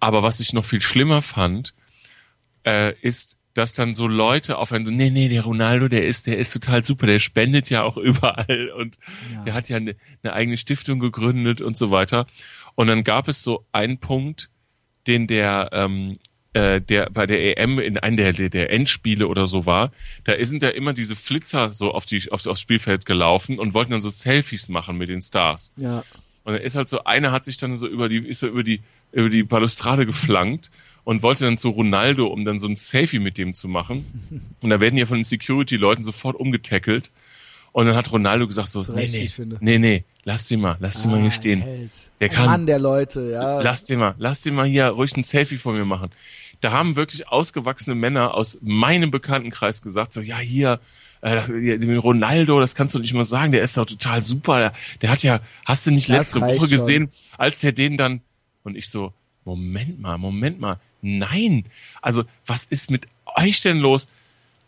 Aber 0.00 0.22
was 0.24 0.40
ich 0.40 0.52
noch 0.52 0.64
viel 0.64 0.80
schlimmer 0.80 1.22
fand, 1.22 1.72
äh, 2.66 2.94
ist, 3.00 3.38
dass 3.54 3.74
dann 3.74 3.94
so 3.94 4.08
Leute 4.08 4.58
auf 4.58 4.72
einen 4.72 4.84
so, 4.86 4.92
nee, 4.92 5.10
nee, 5.10 5.28
der 5.28 5.42
Ronaldo, 5.44 5.86
der 5.88 6.06
ist, 6.06 6.26
der 6.26 6.38
ist 6.38 6.52
total 6.52 6.84
super, 6.84 7.06
der 7.06 7.18
spendet 7.20 7.70
ja 7.70 7.82
auch 7.84 7.96
überall 8.12 8.70
und 8.76 8.98
Ja. 9.32 9.44
der 9.44 9.54
hat 9.54 9.68
ja 9.68 9.76
eine, 9.76 9.94
eine 10.22 10.32
eigene 10.32 10.56
Stiftung 10.56 10.98
gegründet 10.98 11.60
und 11.60 11.76
so 11.76 11.90
weiter. 11.90 12.26
Und 12.74 12.88
dann 12.88 13.04
gab 13.04 13.28
es 13.28 13.42
so 13.44 13.64
einen 13.70 13.98
Punkt, 13.98 14.48
den 15.06 15.26
der, 15.28 15.68
ähm, 15.72 16.14
äh, 16.54 16.80
der 16.80 17.10
bei 17.10 17.26
der 17.26 17.58
EM 17.58 17.78
in 17.78 17.98
einem 17.98 18.16
der, 18.16 18.32
der, 18.32 18.70
Endspiele 18.70 19.26
oder 19.26 19.46
so 19.46 19.66
war, 19.66 19.92
da 20.24 20.34
sind 20.44 20.62
ja 20.62 20.68
immer 20.68 20.92
diese 20.92 21.16
Flitzer 21.16 21.72
so 21.72 21.92
auf 21.92 22.04
die, 22.04 22.30
auf, 22.30 22.46
aufs 22.46 22.60
Spielfeld 22.60 23.06
gelaufen 23.06 23.58
und 23.58 23.74
wollten 23.74 23.92
dann 23.92 24.02
so 24.02 24.10
Selfies 24.10 24.68
machen 24.68 24.98
mit 24.98 25.08
den 25.08 25.22
Stars. 25.22 25.72
Ja. 25.76 26.04
Und 26.44 26.54
dann 26.54 26.62
ist 26.62 26.76
halt 26.76 26.88
so, 26.88 27.04
einer 27.04 27.32
hat 27.32 27.44
sich 27.44 27.56
dann 27.56 27.76
so 27.76 27.86
über 27.86 28.08
die, 28.08 28.18
ist 28.18 28.40
so 28.40 28.48
über 28.48 28.62
die, 28.62 28.80
über 29.12 29.30
die 29.30 29.44
Balustrade 29.44 30.06
geflankt 30.06 30.70
und 31.04 31.22
wollte 31.22 31.44
dann 31.44 31.58
zu 31.58 31.70
Ronaldo, 31.70 32.26
um 32.26 32.44
dann 32.44 32.58
so 32.58 32.68
ein 32.68 32.76
Selfie 32.76 33.18
mit 33.18 33.38
dem 33.38 33.54
zu 33.54 33.68
machen. 33.68 34.52
Und 34.60 34.70
da 34.70 34.80
werden 34.80 34.96
ja 34.96 35.06
von 35.06 35.18
den 35.18 35.24
Security-Leuten 35.24 36.04
sofort 36.04 36.36
umgetackelt. 36.36 37.10
Und 37.72 37.86
dann 37.86 37.96
hat 37.96 38.12
Ronaldo 38.12 38.46
gesagt 38.46 38.68
so, 38.68 38.80
nee, 38.92 39.00
Recht, 39.00 39.14
nee, 39.14 39.28
finde. 39.28 39.58
nee, 39.60 39.78
nee, 39.78 40.04
lass 40.24 40.46
sie 40.48 40.56
mal, 40.56 40.76
lass 40.80 41.02
sie 41.02 41.08
mal 41.08 41.18
Ah, 41.18 41.22
hier 41.22 41.30
stehen. 41.30 41.60
Held. 41.62 41.90
Der 42.20 42.28
kann- 42.28 42.46
Mann 42.46 42.66
der 42.66 42.78
Leute, 42.78 43.30
ja. 43.30 43.60
Lass 43.60 43.86
sie 43.86 43.96
mal, 43.96 44.14
lass 44.18 44.42
sie 44.42 44.50
mal 44.50 44.66
hier 44.66 44.86
ruhig 44.88 45.16
ein 45.16 45.22
Selfie 45.22 45.56
von 45.58 45.76
mir 45.76 45.84
machen. 45.84 46.10
Da 46.60 46.70
haben 46.70 46.94
wirklich 46.96 47.28
ausgewachsene 47.28 47.94
Männer 47.96 48.34
aus 48.34 48.58
meinem 48.62 49.10
Bekanntenkreis 49.10 49.82
gesagt, 49.82 50.12
so, 50.12 50.20
ja, 50.20 50.38
hier, 50.38 50.78
äh, 51.22 51.38
Ronaldo, 51.96 52.60
das 52.60 52.74
kannst 52.74 52.94
du 52.94 52.98
nicht 53.00 53.14
mal 53.14 53.24
sagen, 53.24 53.50
der 53.52 53.62
ist 53.62 53.76
doch 53.76 53.86
total 53.86 54.22
super. 54.22 54.58
Der, 54.60 54.72
der 55.02 55.10
hat 55.10 55.22
ja, 55.24 55.40
hast 55.64 55.86
du 55.86 55.90
nicht 55.90 56.08
Das 56.08 56.18
letzte 56.18 56.40
Woche 56.40 56.58
schon. 56.60 56.70
gesehen, 56.70 57.10
als 57.36 57.60
der 57.60 57.72
den 57.72 57.96
dann, 57.96 58.20
und 58.62 58.76
ich 58.76 58.88
so, 58.90 59.12
Moment 59.44 60.00
mal, 60.00 60.18
Moment 60.18 60.60
mal, 60.60 60.78
nein. 61.00 61.64
Also, 62.00 62.22
was 62.46 62.64
ist 62.66 62.90
mit 62.92 63.08
euch 63.36 63.60
denn 63.60 63.78
los? 63.78 64.06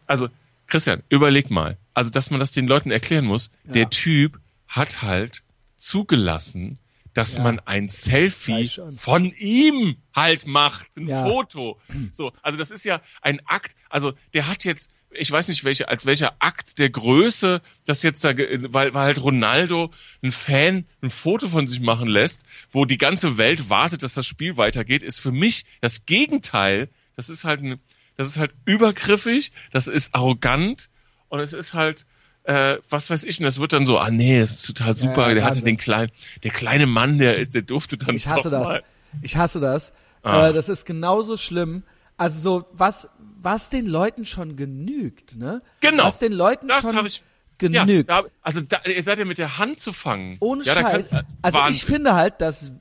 Also, 0.09 0.29
Christian, 0.67 1.03
überleg 1.11 1.49
mal. 1.51 1.77
Also, 1.93 2.11
dass 2.11 2.31
man 2.33 2.41
das 2.41 2.51
den 2.51 2.67
Leuten 2.67 2.91
erklären 2.91 3.25
muss. 3.25 3.53
Der 3.63 3.89
Typ 3.91 4.41
hat 4.67 5.01
halt 5.03 5.44
zugelassen, 5.85 6.79
dass 7.13 7.35
Ja. 7.37 7.43
man 7.45 7.61
ein 7.61 7.89
Selfie 7.89 8.69
von 8.97 9.27
ihm 9.37 9.97
halt 10.15 10.47
macht, 10.47 10.89
ein 10.97 11.07
Ja. 11.09 11.25
Foto. 11.25 11.79
So, 12.13 12.33
also 12.43 12.59
das 12.59 12.71
ist 12.71 12.85
ja 12.85 13.01
ein 13.23 13.41
Akt. 13.47 13.75
Also 13.89 14.15
der 14.33 14.49
hat 14.49 14.65
jetzt, 14.65 14.91
ich 15.13 15.31
weiß 15.31 15.47
nicht 15.49 15.63
welche, 15.63 15.87
als 15.89 16.07
welcher 16.07 16.35
Akt 16.41 16.81
der 16.81 16.91
Größe, 16.91 17.63
das 17.85 18.03
jetzt 18.03 18.25
da, 18.25 18.37
weil, 18.37 18.95
weil 18.95 19.05
halt 19.07 19.23
Ronaldo 19.23 19.93
ein 20.23 20.33
Fan 20.33 20.87
ein 21.03 21.11
Foto 21.11 21.49
von 21.49 21.69
sich 21.69 21.81
machen 21.81 22.09
lässt, 22.09 22.45
wo 22.73 22.85
die 22.85 22.99
ganze 22.99 23.39
Welt 23.39 23.71
wartet, 23.71 24.03
dass 24.03 24.15
das 24.15 24.27
Spiel 24.27 24.57
weitergeht, 24.57 25.05
ist 25.05 25.21
für 25.21 25.31
mich 25.33 25.65
das 25.81 26.07
Gegenteil. 26.07 26.89
Das 27.15 27.29
ist 27.29 27.45
halt 27.45 27.63
ein, 27.63 27.79
das 28.17 28.27
ist 28.27 28.39
halt 28.39 28.53
übergriffig, 28.65 29.53
das 29.71 29.87
ist 29.87 30.15
arrogant 30.17 30.89
und 31.29 31.39
es 31.39 31.53
ist 31.53 31.75
halt 31.75 32.07
äh, 32.45 32.77
was 32.89 33.11
weiß 33.11 33.25
ich, 33.25 33.39
und 33.39 33.45
das 33.45 33.59
wird 33.59 33.73
dann 33.73 33.87
so, 33.87 33.99
ah 33.99 34.11
nee, 34.11 34.41
das 34.41 34.53
ist 34.53 34.67
total 34.67 34.97
super, 34.97 35.29
Ja, 35.29 35.35
der 35.35 35.45
hatte 35.45 35.61
den 35.63 35.77
kleinen, 35.77 36.11
der 36.43 36.51
kleine 36.51 36.87
Mann, 36.87 37.19
der 37.19 37.39
ist, 37.39 37.55
der 37.55 37.63
durfte 37.63 37.97
dann 37.97 38.15
Ich 38.17 38.29
hasse 38.29 38.51
das. 38.51 38.63
mal. 38.65 38.83
Ich 39.23 39.37
hasse 39.37 39.61
das. 39.61 39.93
Ah. 40.23 40.49
Äh, 40.49 40.53
das 40.53 40.69
ist 40.69 40.85
genauso 40.87 41.37
schlimm. 41.37 41.83
Also 42.17 42.41
so, 42.41 42.67
was, 42.73 43.09
was 43.41 43.71
den 43.71 43.87
Leuten 43.87 44.25
schon 44.27 44.57
genügt, 44.57 45.37
ne? 45.37 45.63
Genau. 45.81 46.05
Was 46.05 46.19
den 46.21 46.33
Leuten 46.33 46.69
Das 46.69 46.83
schon 46.83 47.05
ich. 47.07 47.23
genügt. 47.59 48.09
Ja, 48.09 48.23
da, 48.23 48.29
also 48.43 48.61
da, 48.61 48.79
ihr 48.87 49.03
seid 49.03 49.19
ja 49.19 49.25
mit 49.25 49.39
der 49.39 49.59
Hand 49.59 49.81
zu 49.81 49.93
fangen. 49.93 50.37
Ohne 50.41 50.63
ja, 50.65 50.75
Scheiß. 50.75 51.11
kann- 51.11 51.21
äh, 51.21 51.25
also 51.43 51.59
Wahnsinn. 51.59 51.77
ich 51.77 51.85
finde 51.85 52.15
halt, 52.15 52.41
dass 52.41 52.73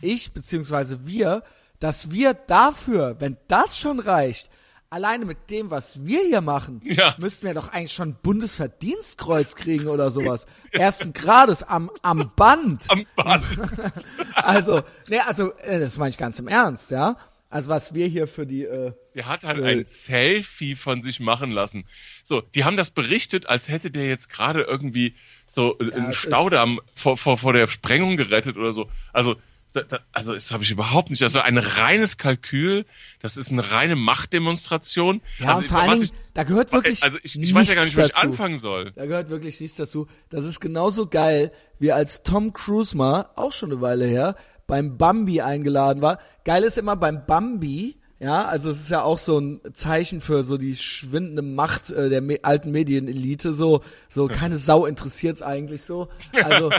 ich, 0.00 0.32
beziehungsweise 0.32 1.06
wir, 1.06 1.42
dass 1.78 2.10
wir 2.10 2.34
dafür, 2.34 3.16
wenn 3.20 3.36
das 3.48 3.78
schon 3.78 4.00
reicht, 4.00 4.48
alleine 4.90 5.24
mit 5.24 5.50
dem, 5.50 5.70
was 5.70 6.04
wir 6.04 6.20
hier 6.20 6.40
machen, 6.40 6.80
Ja. 6.84 7.14
müssten 7.18 7.46
wir 7.46 7.54
doch 7.54 7.68
eigentlich 7.72 7.92
schon 7.92 8.16
Bundesverdienstkreuz 8.22 9.54
kriegen 9.54 9.86
oder 9.86 10.10
sowas. 10.10 10.46
Ersten 10.72 11.12
Grades 11.12 11.62
am, 11.62 11.90
am 12.02 12.32
Band. 12.36 12.82
am 12.88 13.06
Band. 13.16 13.44
Also, 14.34 14.82
nee, 15.08 15.18
also, 15.20 15.52
äh, 15.58 15.78
das 15.80 15.96
meine 15.96 16.10
ich 16.10 16.18
ganz 16.18 16.38
im 16.38 16.48
Ernst, 16.48 16.90
ja. 16.90 17.16
Also 17.52 17.68
was 17.68 17.94
wir 17.94 18.06
hier 18.06 18.28
für 18.28 18.46
die, 18.46 18.64
äh, 18.64 18.92
Der 19.14 19.26
hat 19.26 19.42
halt 19.44 19.58
Äh. 19.58 19.80
ein 19.80 19.84
Selfie 19.86 20.74
von 20.76 21.02
sich 21.02 21.18
machen 21.20 21.50
lassen. 21.50 21.84
So, 22.22 22.40
die 22.40 22.64
haben 22.64 22.76
das 22.76 22.90
berichtet, 22.90 23.46
als 23.48 23.68
hätte 23.68 23.90
der 23.90 24.06
jetzt 24.08 24.28
gerade 24.30 24.62
irgendwie 24.62 25.14
so 25.46 25.76
äh, 25.80 25.92
einen 25.92 26.10
es 26.10 26.16
Staudamm 26.16 26.80
vor, 26.94 27.16
vor, 27.16 27.36
vor 27.38 27.52
der 27.52 27.68
Sprengung 27.68 28.16
gerettet 28.16 28.56
oder 28.56 28.70
so. 28.72 28.88
Also, 29.12 29.36
da, 29.72 29.82
da, 29.82 30.00
also 30.12 30.34
das 30.34 30.50
habe 30.50 30.62
ich 30.62 30.70
überhaupt 30.70 31.10
nicht. 31.10 31.22
Also 31.22 31.40
ein 31.40 31.58
reines 31.58 32.16
Kalkül, 32.16 32.86
das 33.20 33.36
ist 33.36 33.52
eine 33.52 33.70
reine 33.70 33.96
Machtdemonstration. 33.96 35.20
ja, 35.38 35.48
also, 35.48 35.62
und 35.62 35.68
vor 35.68 35.80
allen 35.80 35.90
was 35.92 36.08
Dingen, 36.08 36.20
da 36.34 36.44
gehört 36.44 36.72
wirklich 36.72 37.02
also 37.02 37.18
ich, 37.22 37.40
ich 37.40 37.54
weiß 37.54 37.68
ja 37.68 37.74
gar 37.74 37.84
nicht, 37.84 37.96
wo 37.96 38.00
ich 38.00 38.16
anfangen 38.16 38.56
soll. 38.56 38.92
Da 38.92 39.06
gehört 39.06 39.30
wirklich 39.30 39.60
nichts 39.60 39.76
dazu. 39.76 40.08
Das 40.28 40.44
ist 40.44 40.60
genauso 40.60 41.06
geil, 41.06 41.52
wie 41.78 41.92
als 41.92 42.22
Tom 42.22 42.52
Cruise 42.52 42.96
mal, 42.96 43.26
auch 43.36 43.52
schon 43.52 43.70
eine 43.70 43.80
Weile 43.80 44.06
her, 44.06 44.36
beim 44.66 44.96
Bambi 44.96 45.40
eingeladen 45.40 46.02
war. 46.02 46.18
Geil 46.44 46.62
ist 46.62 46.78
immer 46.78 46.96
beim 46.96 47.26
Bambi, 47.26 47.96
Ja, 48.18 48.44
also 48.44 48.70
es 48.70 48.80
ist 48.80 48.90
ja 48.90 49.02
auch 49.02 49.18
so 49.18 49.38
ein 49.38 49.60
Zeichen 49.72 50.20
für 50.20 50.42
so 50.42 50.58
die 50.58 50.76
schwindende 50.76 51.42
Macht 51.42 51.90
äh, 51.90 52.10
der 52.10 52.20
me 52.20 52.38
alten 52.42 52.70
Medienelite, 52.70 53.52
so, 53.52 53.82
so 54.08 54.26
keine 54.28 54.56
Sau 54.56 54.84
interessiert's 54.86 55.42
eigentlich 55.42 55.82
so. 55.82 56.08
Also, 56.32 56.70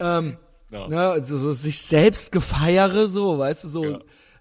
ähm, 0.00 0.36
Ja. 0.70 0.88
ne, 0.88 1.08
also 1.08 1.38
so 1.38 1.52
sich 1.52 1.82
selbst 1.82 2.32
gefeiere, 2.32 3.08
so, 3.08 3.38
weißt 3.38 3.64
du, 3.64 3.68
so. 3.68 3.84
Ja. 3.84 3.98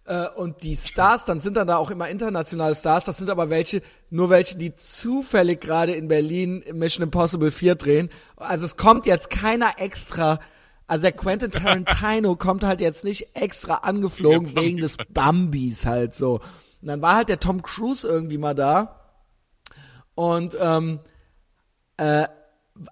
Äh, 0.07 0.29
und 0.35 0.63
die 0.63 0.75
Stars, 0.75 1.25
dann 1.25 1.41
sind 1.41 1.57
dann 1.57 1.67
da 1.67 1.77
auch 1.77 1.91
immer 1.91 2.09
internationale 2.09 2.75
Stars, 2.75 3.05
das 3.05 3.17
sind 3.17 3.29
aber 3.29 3.49
welche, 3.49 3.81
nur 4.09 4.29
welche, 4.29 4.57
die 4.57 4.75
zufällig 4.75 5.61
gerade 5.61 5.93
in 5.93 6.07
Berlin 6.07 6.63
Mission 6.73 7.03
Impossible 7.03 7.51
4 7.51 7.75
drehen. 7.75 8.09
Also 8.35 8.65
es 8.65 8.77
kommt 8.77 9.05
jetzt 9.05 9.29
keiner 9.29 9.79
extra, 9.79 10.39
also 10.85 11.01
der 11.03 11.11
Quentin 11.11 11.51
Tarantino 11.51 12.35
kommt 12.37 12.63
halt 12.63 12.79
jetzt 12.81 13.03
nicht 13.03 13.35
extra 13.35 13.75
angeflogen 13.75 14.55
wegen 14.55 14.77
des 14.77 14.97
Bambis 15.09 15.85
halt 15.85 16.15
so. 16.15 16.35
Und 16.81 16.87
dann 16.87 17.01
war 17.01 17.15
halt 17.15 17.29
der 17.29 17.39
Tom 17.39 17.61
Cruise 17.61 18.07
irgendwie 18.07 18.37
mal 18.37 18.53
da 18.55 19.01
und 20.15 20.57
ähm, 20.59 20.99
äh, 21.97 22.27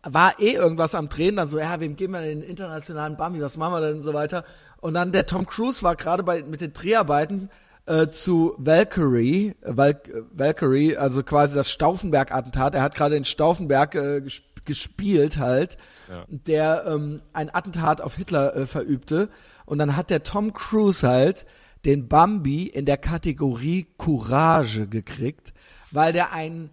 war 0.04 0.40
eh 0.40 0.52
irgendwas 0.54 0.96
am 0.96 1.10
Drehen, 1.10 1.36
dann 1.36 1.48
so, 1.48 1.60
ja, 1.60 1.80
wem 1.80 1.96
geben 1.96 2.14
wir 2.14 2.22
den 2.22 2.42
internationalen 2.42 3.18
Bambi, 3.18 3.42
was 3.42 3.58
machen 3.58 3.74
wir 3.74 3.82
denn 3.82 3.98
und 3.98 4.04
so 4.04 4.14
weiter. 4.14 4.44
Und 4.82 4.94
dann 4.94 5.12
der 5.12 5.26
Tom 5.26 5.46
Cruise 5.46 5.84
war 5.84 5.96
gerade 5.96 6.24
bei 6.24 6.44
mit 6.44 6.62
den 6.62 6.74
Dreharbeiten 6.74 7.50
äh, 7.86 8.08
zu 8.10 8.56
Valkyrie, 8.58 9.56
Val 9.62 10.00
Valkyrie, 10.32 10.98
also 10.98 11.24
quasi 11.24 11.56
das 11.56 11.70
Stauffenberg-Attentat. 11.72 12.76
Er 12.76 12.82
hat 12.82 12.96
gerade 12.96 13.16
in 13.16 13.26
Stauffenberg 13.26 13.96
äh, 13.96 14.22
ges 14.22 14.42
gespielt 14.66 15.38
halt, 15.38 15.78
Ja. 16.10 16.26
der 16.28 16.86
ähm, 16.88 17.22
ein 17.34 17.54
Attentat 17.54 18.02
auf 18.02 18.16
Hitler 18.16 18.56
äh, 18.56 18.66
verübte. 18.66 19.30
Und 19.66 19.78
dann 19.78 19.96
hat 19.96 20.10
der 20.10 20.24
Tom 20.24 20.54
Cruise 20.54 21.08
halt 21.08 21.46
den 21.86 22.08
Bambi 22.08 22.64
in 22.66 22.86
der 22.86 22.98
Kategorie 22.98 23.86
Courage 24.00 24.88
gekriegt, 24.88 25.54
weil 25.92 26.14
der 26.14 26.34
einen 26.34 26.72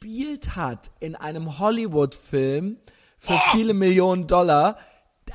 gespielt 0.00 0.56
hat 0.56 0.90
in 0.98 1.14
einem 1.14 1.58
Hollywood-Film 1.58 2.78
für 3.18 3.38
viele 3.52 3.74
Millionen 3.74 4.26
Dollar. 4.26 4.78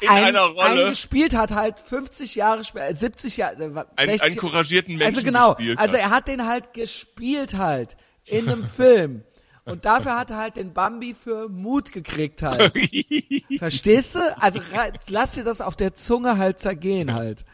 In 0.02 0.10
ein, 0.10 0.24
einer 0.26 0.42
Rolle? 0.42 0.64
Einen 0.64 0.90
gespielt 0.90 1.36
hat 1.36 1.52
halt 1.52 1.80
50 1.80 2.34
Jahre 2.34 2.64
später, 2.64 2.90
äh, 2.90 2.96
70 2.96 3.38
Jahre, 3.38 3.64
äh, 3.64 3.86
Einen, 3.96 4.12
60 4.12 4.22
einen 4.24 4.36
couragierten 4.38 4.96
Menschen 4.96 5.16
also 5.16 5.24
genau, 5.24 5.56
also 5.78 5.96
er 5.96 6.10
hat 6.10 6.28
den 6.28 6.48
halt 6.48 6.74
gespielt 6.74 7.56
halt 7.56 7.96
in 8.26 8.50
einem 8.50 8.66
Film. 8.76 9.24
Und 9.66 9.86
dafür 9.86 10.18
hat 10.18 10.32
er 10.32 10.38
halt 10.38 10.58
den 10.58 10.74
Bambi 10.74 11.14
für 11.16 11.48
Mut 11.48 11.92
gekriegt 11.92 12.42
halt. 12.42 12.74
Verstehst 13.60 14.16
du? 14.16 14.20
Also 14.40 14.60
lass 15.10 15.34
dir 15.34 15.44
das 15.44 15.62
auf 15.62 15.76
der 15.76 15.94
Zunge 15.96 16.38
halt 16.38 16.60
zergehen 16.60 17.14
halt. 17.14 17.46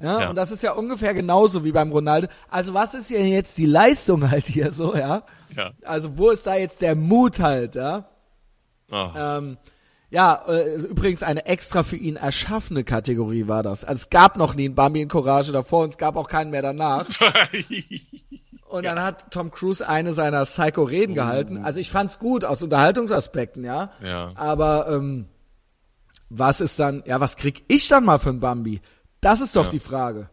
Ja, 0.00 0.20
Ja. 0.22 0.30
und 0.30 0.36
das 0.36 0.50
ist 0.52 0.62
ja 0.62 0.72
ungefähr 0.72 1.12
genauso 1.14 1.64
wie 1.64 1.72
beim 1.72 1.90
Ronaldo. 1.90 2.28
Also 2.48 2.72
was 2.74 2.94
ist 2.94 3.08
hier 3.08 3.26
jetzt 3.26 3.58
die 3.58 3.66
Leistung 3.66 4.30
halt 4.30 4.46
hier 4.46 4.72
so, 4.72 4.94
ja? 4.94 5.22
Ja. 5.56 5.72
Also 5.84 6.16
wo 6.16 6.30
ist 6.30 6.46
da 6.46 6.54
jetzt 6.54 6.80
der 6.82 6.94
Mut 6.94 7.40
halt, 7.40 7.74
ja? 7.74 8.04
Ah. 8.90 9.38
Ähm, 9.38 9.58
ja, 10.10 10.42
äh, 10.48 10.76
übrigens 10.76 11.22
eine 11.22 11.44
extra 11.46 11.82
für 11.82 11.96
ihn 11.96 12.16
erschaffene 12.16 12.82
Kategorie 12.84 13.46
war 13.48 13.62
das. 13.62 13.84
Also 13.84 14.02
es 14.04 14.10
gab 14.10 14.36
noch 14.36 14.54
nie 14.54 14.64
einen 14.66 14.74
Bambi 14.74 15.02
in 15.02 15.08
Courage 15.08 15.52
davor 15.52 15.82
und 15.84 15.90
es 15.90 15.98
gab 15.98 16.16
auch 16.16 16.28
keinen 16.28 16.50
mehr 16.50 16.62
danach. 16.62 17.06
Und 18.68 18.84
dann 18.84 19.00
hat 19.02 19.30
Tom 19.30 19.50
Cruise 19.50 19.86
eine 19.88 20.12
seiner 20.12 20.44
Psycho-Reden 20.44 21.14
gehalten. 21.14 21.56
Also 21.64 21.80
ich 21.80 21.90
fand's 21.90 22.18
gut 22.18 22.44
aus 22.44 22.62
Unterhaltungsaspekten, 22.62 23.64
ja. 23.64 23.92
Ja. 24.04 24.32
Aber 24.34 24.88
ähm, 24.90 25.24
was 26.28 26.60
ist 26.60 26.78
dann, 26.78 27.02
ja, 27.06 27.18
was 27.18 27.36
krieg 27.36 27.64
ich 27.68 27.88
dann 27.88 28.04
mal 28.04 28.18
für 28.18 28.28
einen 28.28 28.40
Bambi? 28.40 28.82
Das 29.20 29.40
ist 29.40 29.54
doch 29.56 29.64
Ja. 29.64 29.70
die 29.70 29.80
Frage. 29.80 30.30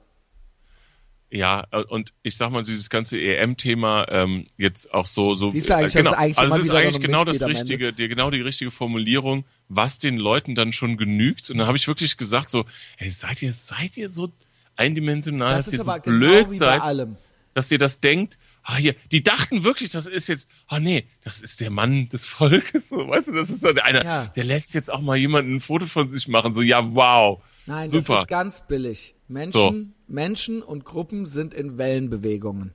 Ja, 1.32 1.66
äh, 1.72 1.84
und 1.84 2.14
ich 2.24 2.38
sag 2.38 2.52
mal, 2.52 2.64
dieses 2.64 2.90
ganze 2.90 3.20
EM-Thema 3.20 4.06
ähm, 4.10 4.45
jetzt 4.57 4.94
auch 4.94 5.06
so, 5.07 5.34
so 5.34 5.49
Siehst 5.49 5.70
du 5.70 5.76
eigentlich, 5.76 5.95
äh, 5.95 6.03
dass 6.03 6.03
genau. 6.03 6.12
es 6.12 6.18
eigentlich 6.18 6.38
also 6.38 6.56
es 6.56 6.62
ist 6.64 6.70
eigentlich 6.72 7.02
genau 7.02 7.26
das 7.26 7.41
richtige, 7.41 7.94
die, 7.94 8.07
genau 8.07 8.30
die 8.32 8.41
richtige 8.41 8.72
Formulierung, 8.72 9.44
was 9.68 9.98
den 9.98 10.18
Leuten 10.18 10.56
dann 10.56 10.72
schon 10.72 10.98
genügt. 10.98 11.49
Und 11.49 11.57
dann 11.57 11.68
habe 11.68 11.78
ich 11.78 11.88
wirklich 11.88 12.16
gesagt 12.18 12.49
so, 12.52 12.66
hey, 12.98 13.10
seid 13.10 13.41
ihr, 13.41 13.52
seid 13.52 13.98
ihr 13.98 14.12
so 14.12 14.32
eindimensional, 14.76 15.56
Das 15.57 15.66
dass 15.66 15.74
ist 15.74 15.80
ihr 15.80 15.84
so 15.84 15.91
genau 15.91 16.03
blöd 16.20 16.53
seid, 16.53 16.82
allem. 16.82 17.18
dass 17.53 17.72
ihr 17.72 17.80
das 17.80 17.99
denkt. 18.02 18.38
Ah, 18.68 18.78
hier, 18.78 18.95
die 19.12 19.22
dachten 19.22 19.64
wirklich, 19.64 19.91
das 19.91 20.07
ist 20.07 20.28
jetzt, 20.28 20.49
ah 20.68 20.80
nee, 20.80 21.06
das 21.24 21.41
ist 21.41 21.60
der 21.62 21.70
Mann 21.70 22.10
des 22.10 22.26
Volkes, 22.26 22.90
so, 22.90 23.07
weißt 23.07 23.28
du, 23.28 23.34
das 23.34 23.49
ist 23.49 23.62
so 23.62 23.70
einer, 23.70 24.03
Ja. 24.03 24.26
der 24.28 24.44
lässt 24.44 24.74
jetzt 24.74 24.91
auch 24.91 25.02
mal 25.02 25.16
jemanden 25.18 25.56
ein 25.56 25.60
Foto 25.60 25.86
von 25.86 26.10
sich 26.10 26.28
machen, 26.28 26.53
so, 26.56 26.62
ja, 26.62 26.94
wow. 26.95 27.44
Nein, 27.65 27.89
Super. 27.89 28.13
das 28.13 28.21
ist 28.21 28.27
ganz 28.27 28.61
billig. 28.67 29.15
Menschen, 29.27 29.95
Menschen 30.07 30.61
und 30.61 30.85
Gruppen 30.85 31.25
sind 31.25 31.53
in 31.53 31.77
Wellenbewegungen. 31.77 32.73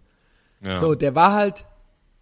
Ja. 0.63 0.75
So, 0.75 0.95
der 0.95 1.15
war 1.15 1.33
halt 1.33 1.65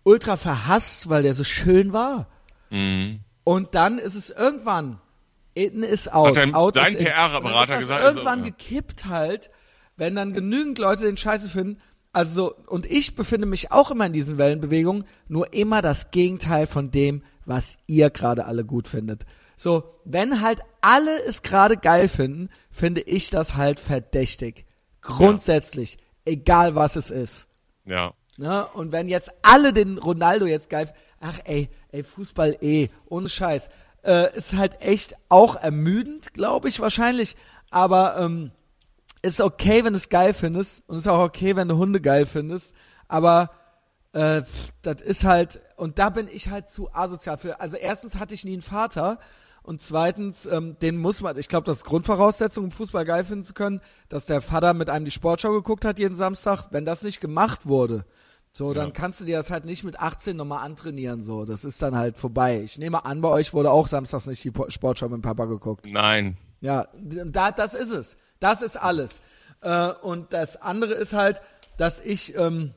ultra 0.04 0.36
verhasst, 0.36 1.08
weil 1.08 1.22
der 1.22 1.34
so 1.34 1.44
schön 1.44 1.92
war. 1.92 2.28
Mhm. 2.70 3.20
Und 3.44 3.74
dann 3.74 3.98
ist 3.98 4.14
es 4.14 4.30
irgendwann, 4.30 5.00
in 5.54 5.82
ist 5.82 6.12
out. 6.12 6.38
Hat 6.38 6.54
out 6.54 6.74
sein. 6.74 6.96
PR-Berater 6.96 7.78
gesagt, 7.78 8.02
also, 8.02 8.18
Irgendwann 8.18 8.40
ja. 8.40 8.44
gekippt 8.46 9.06
halt, 9.06 9.50
wenn 9.96 10.14
dann 10.14 10.32
genügend 10.32 10.78
Leute 10.78 11.04
den 11.04 11.16
Scheiße 11.16 11.48
finden. 11.48 11.80
Also, 12.12 12.34
so, 12.34 12.54
und 12.66 12.86
ich 12.86 13.16
befinde 13.16 13.46
mich 13.46 13.72
auch 13.72 13.90
immer 13.90 14.06
in 14.06 14.12
diesen 14.12 14.38
Wellenbewegungen, 14.38 15.04
nur 15.28 15.52
immer 15.52 15.82
das 15.82 16.10
Gegenteil 16.10 16.66
von 16.66 16.90
dem, 16.90 17.22
was 17.44 17.76
ihr 17.86 18.10
gerade 18.10 18.44
alle 18.44 18.64
gut 18.64 18.88
findet. 18.88 19.24
So, 19.56 19.94
wenn 20.04 20.40
halt 20.40 20.60
alle 20.88 21.22
es 21.22 21.42
gerade 21.42 21.76
geil 21.76 22.08
finden, 22.08 22.48
finde 22.70 23.02
ich 23.02 23.28
das 23.28 23.56
halt 23.56 23.78
verdächtig. 23.78 24.64
Grundsätzlich. 25.02 25.98
Egal 26.24 26.74
was 26.74 26.96
es 26.96 27.10
ist. 27.10 27.46
Ja. 27.84 28.14
Ne? 28.38 28.66
Und 28.68 28.90
wenn 28.90 29.06
jetzt 29.06 29.30
alle 29.42 29.74
den 29.74 29.98
Ronaldo 29.98 30.46
jetzt 30.46 30.70
geil, 30.70 30.90
ach 31.20 31.40
ey, 31.44 31.68
ey, 31.92 32.02
Fußball 32.02 32.56
eh, 32.62 32.88
ohne 33.04 33.28
Scheiß, 33.28 33.68
äh, 34.02 34.34
ist 34.34 34.54
halt 34.54 34.80
echt 34.80 35.14
auch 35.28 35.56
ermüdend, 35.56 36.32
glaube 36.32 36.70
ich 36.70 36.80
wahrscheinlich, 36.80 37.36
aber 37.70 38.16
ähm, 38.18 38.52
ist 39.20 39.42
okay, 39.42 39.84
wenn 39.84 39.92
du 39.92 39.98
es 39.98 40.08
geil 40.08 40.32
findest 40.32 40.82
und 40.88 40.96
ist 40.96 41.08
auch 41.08 41.22
okay, 41.22 41.54
wenn 41.54 41.68
du 41.68 41.76
Hunde 41.76 42.00
geil 42.00 42.24
findest, 42.24 42.72
aber 43.08 43.50
äh, 44.14 44.40
das 44.80 45.02
ist 45.02 45.24
halt, 45.24 45.60
und 45.76 45.98
da 45.98 46.08
bin 46.08 46.28
ich 46.32 46.48
halt 46.48 46.70
zu 46.70 46.94
asozial 46.94 47.36
für. 47.36 47.60
Also 47.60 47.76
erstens 47.76 48.16
hatte 48.16 48.32
ich 48.32 48.44
nie 48.44 48.54
einen 48.54 48.62
Vater 48.62 49.18
und 49.68 49.82
zweitens, 49.82 50.46
ähm, 50.46 50.76
den 50.80 50.96
muss 50.96 51.20
man, 51.20 51.36
ich 51.38 51.48
glaube, 51.48 51.66
das 51.66 51.78
ist 51.78 51.84
Grundvoraussetzung, 51.84 52.64
um 52.64 52.70
Fußball 52.70 53.04
geil 53.04 53.24
finden 53.24 53.44
zu 53.44 53.52
können, 53.54 53.80
dass 54.08 54.26
der 54.26 54.40
Vater 54.40 54.72
mit 54.74 54.88
einem 54.90 55.04
die 55.04 55.10
Sportschau 55.10 55.52
geguckt 55.52 55.84
hat 55.84 55.98
jeden 55.98 56.16
Samstag. 56.16 56.68
Wenn 56.70 56.84
das 56.84 57.02
nicht 57.02 57.20
gemacht 57.20 57.66
wurde, 57.66 58.04
so, 58.50 58.72
dann 58.72 58.86
Ja. 58.86 58.92
kannst 58.92 59.20
du 59.20 59.24
dir 59.26 59.36
das 59.36 59.50
halt 59.50 59.66
nicht 59.66 59.84
mit 59.84 60.00
18 60.00 60.36
nochmal 60.36 60.64
antrainieren, 60.64 61.22
so. 61.22 61.44
Das 61.44 61.64
ist 61.64 61.82
dann 61.82 61.96
halt 61.96 62.16
vorbei. 62.16 62.62
Ich 62.62 62.78
nehme 62.78 63.04
an, 63.04 63.20
bei 63.20 63.28
euch 63.28 63.52
wurde 63.52 63.70
auch 63.70 63.86
samstags 63.88 64.26
nicht 64.26 64.42
die 64.42 64.50
Po- 64.50 64.70
Sportschau 64.70 65.08
mit 65.10 65.20
Papa 65.22 65.44
geguckt. 65.44 65.86
Nein. 65.90 66.38
Ja, 66.60 66.88
da, 66.94 67.50
das 67.52 67.74
ist 67.74 67.90
es. 67.90 68.16
Das 68.40 68.62
ist 68.62 68.76
alles. 68.76 69.20
Äh, 69.60 69.92
und 70.02 70.32
das 70.32 70.56
andere 70.60 70.94
ist 70.94 71.12
halt, 71.12 71.42
dass 71.76 72.00
ich, 72.00 72.34
ähm, 72.36 72.72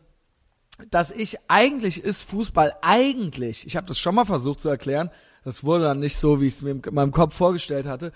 dass 0.89 1.09
ich 1.11 1.37
eigentlich 1.47 2.03
ist 2.03 2.21
Fußball 2.29 2.73
eigentlich, 2.81 3.65
ich 3.65 3.77
habe 3.77 3.87
das 3.87 3.97
schon 3.97 4.15
mal 4.15 4.25
versucht 4.25 4.59
zu 4.59 4.67
erklären, 4.69 5.09
das 5.43 5.63
wurde 5.63 5.85
dann 5.85 5.99
nicht 5.99 6.17
so, 6.17 6.41
wie 6.41 6.47
ich 6.47 6.55
es 6.55 6.61
mir 6.61 6.71
in 6.71 6.81
meinem 6.91 7.11
Kopf 7.11 7.35
vorgestellt 7.35 7.85
hatte. 7.85 8.11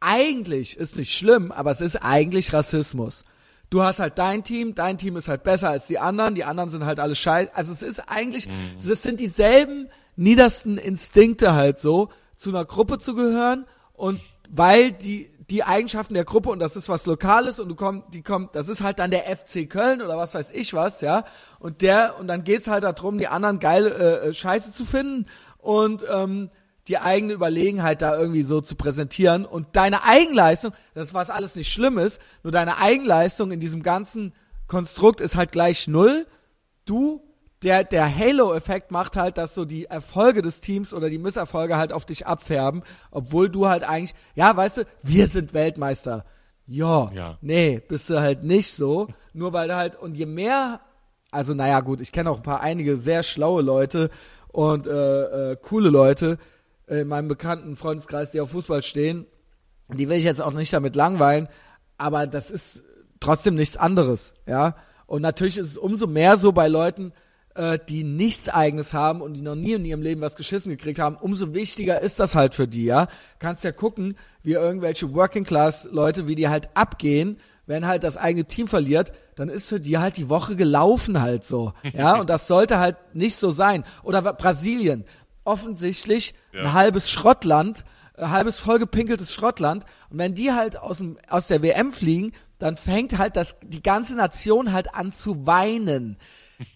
Eigentlich 0.00 0.76
ist 0.76 0.96
nicht 0.96 1.16
schlimm, 1.16 1.52
aber 1.52 1.70
es 1.70 1.80
ist 1.80 1.96
eigentlich 1.96 2.52
Rassismus. 2.52 3.24
Du 3.70 3.82
hast 3.82 4.00
halt 4.00 4.18
dein 4.18 4.44
Team, 4.44 4.74
dein 4.74 4.98
Team 4.98 5.16
ist 5.16 5.28
halt 5.28 5.44
besser 5.44 5.70
als 5.70 5.86
die 5.86 5.98
anderen, 5.98 6.34
die 6.34 6.44
anderen 6.44 6.70
sind 6.70 6.84
halt 6.84 7.00
alle 7.00 7.14
scheiße. 7.14 7.54
Also 7.54 7.72
es 7.72 7.82
ist 7.82 8.00
eigentlich, 8.08 8.48
es 8.76 9.02
sind 9.02 9.20
dieselben 9.20 9.88
niedersten 10.16 10.76
Instinkte 10.76 11.54
halt 11.54 11.78
so, 11.78 12.10
zu 12.36 12.50
einer 12.50 12.64
Gruppe 12.64 12.98
zu 12.98 13.14
gehören 13.14 13.64
und 13.94 14.20
weil 14.50 14.92
die 14.92 15.30
die 15.52 15.64
Eigenschaften 15.64 16.14
der 16.14 16.24
Gruppe 16.24 16.48
und 16.48 16.60
das 16.60 16.76
ist 16.76 16.88
was 16.88 17.04
Lokales 17.04 17.60
und 17.60 17.68
du 17.68 17.74
kommst, 17.74 18.06
die 18.14 18.22
kommt, 18.22 18.54
das 18.56 18.68
ist 18.68 18.82
halt 18.82 18.98
dann 18.98 19.10
der 19.10 19.24
FC 19.24 19.68
Köln 19.68 20.00
oder 20.00 20.16
was 20.16 20.34
weiß 20.34 20.50
ich 20.52 20.72
was, 20.72 21.02
ja. 21.02 21.24
Und 21.58 21.82
der 21.82 22.14
und 22.18 22.26
dann 22.26 22.42
geht's 22.42 22.68
halt 22.68 22.84
darum, 22.84 23.18
die 23.18 23.28
anderen 23.28 23.58
geile 23.58 23.90
äh, 23.90 24.28
äh, 24.28 24.34
Scheiße 24.34 24.72
zu 24.72 24.86
finden 24.86 25.26
und 25.58 26.06
ähm, 26.10 26.50
die 26.88 26.98
eigene 26.98 27.32
Überlegenheit 27.32 28.02
da 28.02 28.18
irgendwie 28.18 28.42
so 28.42 28.60
zu 28.60 28.74
präsentieren 28.74 29.44
und 29.44 29.68
deine 29.72 30.04
Eigenleistung, 30.04 30.72
das 30.94 31.14
was 31.14 31.30
alles 31.30 31.54
nicht 31.54 31.72
schlimm 31.72 31.98
ist, 31.98 32.20
nur 32.42 32.52
deine 32.52 32.78
Eigenleistung 32.78 33.52
in 33.52 33.60
diesem 33.60 33.82
ganzen 33.82 34.32
Konstrukt 34.66 35.20
ist 35.20 35.36
halt 35.36 35.52
gleich 35.52 35.86
null. 35.86 36.26
Du 36.84 37.22
der, 37.62 37.84
der 37.84 38.12
Halo-Effekt 38.12 38.90
macht 38.90 39.16
halt, 39.16 39.38
dass 39.38 39.54
so 39.54 39.64
die 39.64 39.84
Erfolge 39.84 40.42
des 40.42 40.60
Teams 40.60 40.92
oder 40.92 41.08
die 41.08 41.18
Misserfolge 41.18 41.76
halt 41.76 41.92
auf 41.92 42.04
dich 42.04 42.26
abfärben, 42.26 42.82
obwohl 43.10 43.48
du 43.48 43.68
halt 43.68 43.84
eigentlich, 43.84 44.14
ja, 44.34 44.56
weißt 44.56 44.78
du, 44.78 44.82
wir 45.02 45.28
sind 45.28 45.54
Weltmeister. 45.54 46.24
Ja, 46.66 47.10
Ja. 47.12 47.38
nee, 47.40 47.80
bist 47.86 48.08
du 48.10 48.20
halt 48.20 48.42
nicht 48.44 48.74
so. 48.74 49.08
Nur 49.32 49.52
weil 49.52 49.68
du 49.68 49.76
halt, 49.76 49.96
und 49.96 50.16
je 50.16 50.26
mehr, 50.26 50.80
also 51.30 51.54
naja 51.54 51.80
gut, 51.80 52.00
ich 52.00 52.12
kenne 52.12 52.30
auch 52.30 52.38
ein 52.38 52.42
paar 52.42 52.60
einige 52.60 52.96
sehr 52.96 53.22
schlaue 53.22 53.62
Leute 53.62 54.10
und 54.48 54.86
äh, 54.86 55.52
äh, 55.52 55.56
coole 55.60 55.88
Leute 55.88 56.38
in 57.00 57.08
meinem 57.08 57.28
bekannten 57.28 57.76
Freundeskreis, 57.76 58.30
die 58.30 58.40
auf 58.40 58.50
Fußball 58.50 58.82
stehen. 58.82 59.26
Die 59.88 60.08
will 60.08 60.18
ich 60.18 60.24
jetzt 60.24 60.42
auch 60.42 60.52
nicht 60.52 60.72
damit 60.72 60.96
langweilen, 60.96 61.48
aber 61.98 62.26
das 62.26 62.50
ist 62.50 62.82
trotzdem 63.20 63.54
nichts 63.54 63.76
anderes, 63.76 64.34
ja. 64.46 64.76
Und 65.06 65.22
natürlich 65.22 65.58
ist 65.58 65.68
es 65.68 65.76
umso 65.76 66.06
mehr 66.06 66.38
so 66.38 66.52
bei 66.52 66.68
Leuten, 66.68 67.12
äh, 67.54 67.78
die 67.88 68.02
nichts 68.04 68.48
eigenes 68.48 68.94
haben 68.94 69.20
und 69.20 69.34
die 69.34 69.42
noch 69.42 69.54
nie 69.54 69.72
in 69.72 69.84
ihrem 69.84 70.02
Leben 70.02 70.20
was 70.22 70.36
geschissen 70.36 70.70
gekriegt 70.70 70.98
haben, 70.98 71.16
umso 71.16 71.52
wichtiger 71.52 72.00
ist 72.00 72.18
das 72.20 72.34
halt 72.34 72.54
für 72.54 72.66
die, 72.66 72.84
ja. 72.84 73.08
Kannst 73.38 73.64
ja 73.64 73.72
gucken, 73.72 74.16
wie 74.42 74.52
irgendwelche 74.52 75.12
Working 75.14 75.44
Class 75.44 75.86
Leute, 75.90 76.28
wie 76.28 76.34
die 76.34 76.48
halt 76.48 76.70
abgehen, 76.74 77.38
wenn 77.66 77.86
halt 77.86 78.04
das 78.04 78.16
eigene 78.16 78.46
Team 78.46 78.68
verliert, 78.68 79.12
dann 79.34 79.48
ist 79.48 79.68
für 79.68 79.80
die 79.80 79.98
halt 79.98 80.16
die 80.16 80.28
Woche 80.28 80.56
gelaufen 80.56 81.20
halt 81.20 81.44
so, 81.44 81.72
ja. 81.92 82.16
Und 82.20 82.30
das 82.30 82.46
sollte 82.48 82.78
halt 82.78 82.96
nicht 83.12 83.36
so 83.36 83.50
sein. 83.50 83.84
Oder 84.02 84.22
Brasilien, 84.22 85.04
offensichtlich 85.44 86.34
ja. 86.52 86.60
ein 86.60 86.72
halbes 86.72 87.10
Schrottland, 87.10 87.84
ein 88.16 88.30
halbes 88.30 88.58
vollgepinkeltes 88.58 89.32
Schrottland. 89.32 89.84
Und 90.10 90.18
wenn 90.18 90.34
die 90.34 90.52
halt 90.52 90.76
aus, 90.76 90.98
dem, 90.98 91.18
aus 91.28 91.48
der 91.48 91.62
WM 91.62 91.92
fliegen, 91.92 92.32
dann 92.58 92.76
fängt 92.76 93.18
halt 93.18 93.36
das, 93.36 93.56
die 93.62 93.82
ganze 93.82 94.14
Nation 94.14 94.72
halt 94.72 94.94
an 94.94 95.12
zu 95.12 95.46
weinen. 95.46 96.16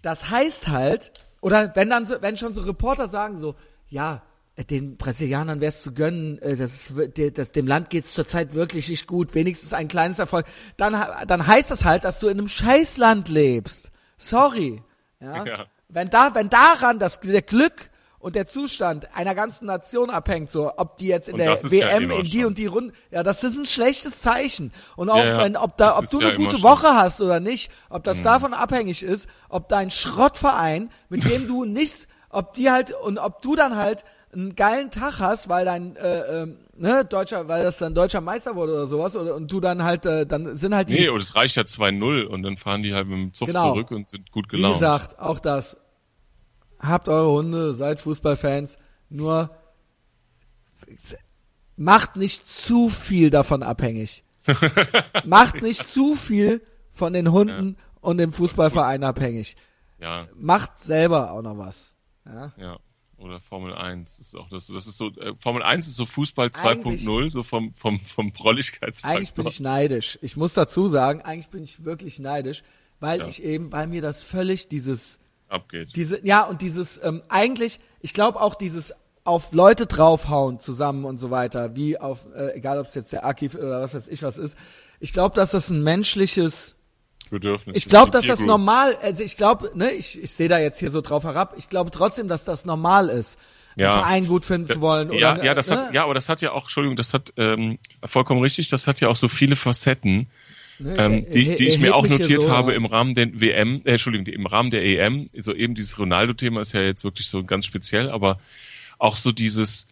Das 0.02 0.30
heißt 0.30 0.68
halt, 0.68 1.12
oder 1.40 1.76
wenn 1.76 1.90
dann 1.90 2.06
so, 2.06 2.20
wenn 2.20 2.36
schon 2.36 2.54
so 2.54 2.62
Reporter 2.62 3.08
sagen 3.08 3.38
so, 3.38 3.54
ja, 3.88 4.22
den 4.70 4.96
Brasilianern 4.96 5.60
wäre 5.60 5.68
es 5.68 5.82
zu 5.82 5.92
gönnen, 5.92 6.38
äh, 6.40 6.56
das 6.56 6.90
ist, 6.90 7.38
das, 7.38 7.52
dem 7.52 7.66
Land 7.66 7.90
geht's 7.90 8.12
zurzeit 8.12 8.54
wirklich 8.54 8.88
nicht 8.88 9.06
gut, 9.06 9.34
wenigstens 9.34 9.74
ein 9.74 9.88
kleines 9.88 10.18
Erfolg, 10.18 10.46
dann, 10.76 10.96
dann 11.26 11.46
heißt 11.46 11.70
das 11.70 11.84
halt, 11.84 12.04
dass 12.04 12.20
du 12.20 12.28
in 12.28 12.38
einem 12.38 12.48
Scheißland 12.48 13.28
lebst. 13.28 13.92
Sorry. 14.16 14.82
Ja? 15.20 15.44
ja. 15.46 15.66
Wenn 15.88 16.10
da, 16.10 16.34
wenn 16.34 16.48
daran 16.48 16.98
das, 16.98 17.20
der 17.20 17.42
Glück 17.42 17.90
und 18.26 18.34
der 18.34 18.44
Zustand 18.44 19.14
einer 19.14 19.36
ganzen 19.36 19.66
Nation 19.66 20.10
abhängt, 20.10 20.50
so 20.50 20.72
ob 20.78 20.96
die 20.96 21.06
jetzt 21.06 21.28
in 21.28 21.34
und 21.34 21.38
der 21.38 21.52
WM 21.52 22.10
ja 22.10 22.16
in 22.16 22.24
die 22.24 22.44
und 22.44 22.58
die 22.58 22.66
Runde, 22.66 22.92
ja, 23.12 23.22
das 23.22 23.44
ist 23.44 23.56
ein 23.56 23.66
schlechtes 23.66 24.20
Zeichen. 24.20 24.72
Und 24.96 25.10
auch 25.10 25.24
ja, 25.24 25.38
wenn, 25.44 25.56
ob 25.56 25.76
da, 25.76 25.96
ob 25.96 26.10
du 26.10 26.18
eine 26.18 26.34
gute 26.34 26.60
Woche 26.60 26.88
schon. 26.88 26.96
hast 26.96 27.20
oder 27.20 27.38
nicht, 27.38 27.70
ob 27.88 28.02
das 28.02 28.18
mhm. 28.18 28.24
davon 28.24 28.52
abhängig 28.52 29.04
ist, 29.04 29.28
ob 29.48 29.68
dein 29.68 29.92
Schrottverein, 29.92 30.90
mit 31.08 31.22
dem 31.22 31.46
du 31.46 31.64
nichts, 31.64 32.08
ob 32.28 32.52
die 32.54 32.68
halt 32.68 32.90
und 32.90 33.18
ob 33.18 33.42
du 33.42 33.54
dann 33.54 33.76
halt 33.76 34.04
einen 34.32 34.56
geilen 34.56 34.90
Tag 34.90 35.20
hast, 35.20 35.48
weil 35.48 35.64
dein 35.64 35.94
äh, 35.94 36.42
äh, 36.42 36.46
ne, 36.76 37.04
deutscher, 37.04 37.46
weil 37.46 37.62
das 37.62 37.78
dann 37.78 37.94
deutscher 37.94 38.20
Meister 38.20 38.56
wurde 38.56 38.72
oder 38.72 38.86
sowas 38.86 39.16
oder, 39.16 39.36
und 39.36 39.52
du 39.52 39.60
dann 39.60 39.84
halt, 39.84 40.04
äh, 40.04 40.26
dann 40.26 40.56
sind 40.56 40.74
halt 40.74 40.90
die. 40.90 40.94
Nee, 40.94 41.08
und 41.10 41.22
es 41.22 41.36
reicht 41.36 41.54
ja 41.54 41.62
2-0 41.62 42.24
und 42.24 42.42
dann 42.42 42.56
fahren 42.56 42.82
die 42.82 42.92
halt 42.92 43.06
mit 43.06 43.18
dem 43.18 43.32
Zug 43.34 43.46
genau. 43.46 43.72
zurück 43.72 43.92
und 43.92 44.10
sind 44.10 44.32
gut 44.32 44.48
gelaunt. 44.48 44.74
Wie 44.74 44.78
gesagt, 44.80 45.20
auch 45.20 45.38
das 45.38 45.76
habt 46.78 47.08
eure 47.08 47.30
Hunde, 47.30 47.72
seid 47.72 48.00
Fußballfans, 48.00 48.78
nur 49.08 49.50
macht 51.76 52.16
nicht 52.16 52.46
zu 52.46 52.88
viel 52.88 53.30
davon 53.30 53.62
abhängig. 53.62 54.24
macht 55.24 55.62
nicht 55.62 55.86
zu 55.86 56.14
viel 56.14 56.62
von 56.92 57.12
den 57.12 57.32
Hunden 57.32 57.76
ja. 57.78 57.84
und 58.00 58.18
dem 58.18 58.32
Fußballverein 58.32 59.02
abhängig. 59.04 59.56
Ja. 59.98 60.28
Macht 60.34 60.78
selber 60.80 61.32
auch 61.32 61.42
noch 61.42 61.58
was. 61.58 61.94
Ja. 62.24 62.52
ja. 62.56 62.78
Oder 63.18 63.40
Formel 63.40 63.74
1 63.74 64.18
ist 64.18 64.36
auch 64.36 64.48
das. 64.50 64.66
Das 64.66 64.86
ist 64.86 64.98
so, 64.98 65.08
äh, 65.12 65.32
Formel 65.38 65.62
1 65.62 65.86
ist 65.86 65.96
so 65.96 66.04
Fußball 66.04 66.48
2.0, 66.48 67.30
so 67.30 67.42
vom, 67.42 67.72
vom, 67.74 67.98
vom 68.00 68.32
Prolligkeitsfaktor. 68.32 69.16
Eigentlich 69.16 69.32
bin 69.32 69.46
ich 69.46 69.58
neidisch. 69.58 70.18
Ich 70.20 70.36
muss 70.36 70.52
dazu 70.52 70.88
sagen, 70.88 71.22
eigentlich 71.22 71.48
bin 71.48 71.64
ich 71.64 71.84
wirklich 71.84 72.18
neidisch, 72.18 72.62
weil 73.00 73.20
ja. 73.20 73.26
ich 73.26 73.42
eben, 73.42 73.72
weil 73.72 73.86
mir 73.86 74.02
das 74.02 74.22
völlig 74.22 74.68
dieses, 74.68 75.18
abgeht. 75.48 75.90
Diese, 75.94 76.24
ja, 76.24 76.42
und 76.44 76.62
dieses, 76.62 77.00
ähm, 77.02 77.22
eigentlich, 77.28 77.80
ich 78.00 78.14
glaube 78.14 78.40
auch 78.40 78.54
dieses 78.54 78.92
auf 79.24 79.52
Leute 79.52 79.86
draufhauen 79.86 80.60
zusammen 80.60 81.04
und 81.04 81.18
so 81.18 81.30
weiter, 81.30 81.74
wie 81.74 81.98
auf, 81.98 82.26
äh, 82.34 82.54
egal 82.54 82.78
ob 82.78 82.86
es 82.86 82.94
jetzt 82.94 83.12
der 83.12 83.24
Archiv 83.24 83.54
oder 83.54 83.80
was 83.80 83.94
weiß 83.94 84.08
ich 84.08 84.22
was 84.22 84.38
ist. 84.38 84.56
Ich 85.00 85.12
glaube, 85.12 85.34
dass 85.34 85.50
das 85.50 85.68
ein 85.68 85.82
menschliches 85.82 86.76
Bedürfnis. 87.30 87.76
Ich 87.76 87.86
glaube, 87.86 88.12
dass 88.12 88.26
das 88.26 88.40
normal, 88.40 88.96
also 89.02 89.24
ich 89.24 89.36
glaube, 89.36 89.72
ne, 89.74 89.90
ich, 89.90 90.22
ich 90.22 90.32
sehe 90.32 90.48
da 90.48 90.58
jetzt 90.58 90.78
hier 90.78 90.92
so 90.92 91.00
drauf 91.00 91.24
herab. 91.24 91.54
Ich 91.58 91.68
glaube 91.68 91.90
trotzdem, 91.90 92.28
dass 92.28 92.44
das 92.44 92.64
normal 92.64 93.08
ist, 93.08 93.36
ja. 93.74 93.92
einen 93.92 94.02
Verein 94.02 94.26
gut 94.28 94.44
finden 94.44 94.68
zu 94.68 94.80
wollen. 94.80 95.10
Oder, 95.10 95.18
ja, 95.18 95.44
ja, 95.44 95.54
das 95.54 95.68
ne? 95.68 95.76
hat, 95.76 95.94
ja, 95.94 96.04
aber 96.04 96.14
das 96.14 96.28
hat 96.28 96.40
ja 96.40 96.52
auch, 96.52 96.62
Entschuldigung, 96.62 96.96
das 96.96 97.12
hat 97.12 97.32
ähm, 97.36 97.78
vollkommen 98.04 98.40
richtig. 98.40 98.68
Das 98.68 98.86
hat 98.86 99.00
ja 99.00 99.08
auch 99.08 99.16
so 99.16 99.28
viele 99.28 99.56
Facetten. 99.56 100.28
Ne, 100.78 100.96
ähm, 100.98 101.26
die, 101.32 101.54
die 101.54 101.66
ich 101.66 101.78
mir 101.78 101.94
auch 101.94 102.06
notiert 102.06 102.42
so, 102.42 102.50
habe 102.50 102.74
im 102.74 102.84
Rahmen 102.84 103.14
der 103.14 103.40
WM, 103.40 103.80
äh, 103.84 103.92
Entschuldigung, 103.92 104.26
im 104.26 104.46
Rahmen 104.46 104.70
der 104.70 104.84
EM, 104.84 105.28
so 105.38 105.54
eben 105.54 105.74
dieses 105.74 105.98
Ronaldo-Thema 105.98 106.60
ist 106.60 106.72
ja 106.72 106.82
jetzt 106.82 107.04
wirklich 107.04 107.28
so 107.28 107.44
ganz 107.44 107.64
speziell, 107.64 108.10
aber 108.10 108.38
auch 108.98 109.16
so 109.16 109.32
dieses, 109.32 109.86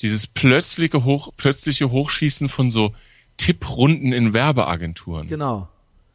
dieses 0.00 0.26
plötzliche, 0.26 1.04
Hoch, 1.04 1.32
plötzliche 1.36 1.90
Hochschießen 1.90 2.48
von 2.48 2.70
so 2.70 2.94
Tipprunden 3.36 4.12
in 4.12 4.32
Werbeagenturen. 4.32 5.28
Genau. 5.28 5.68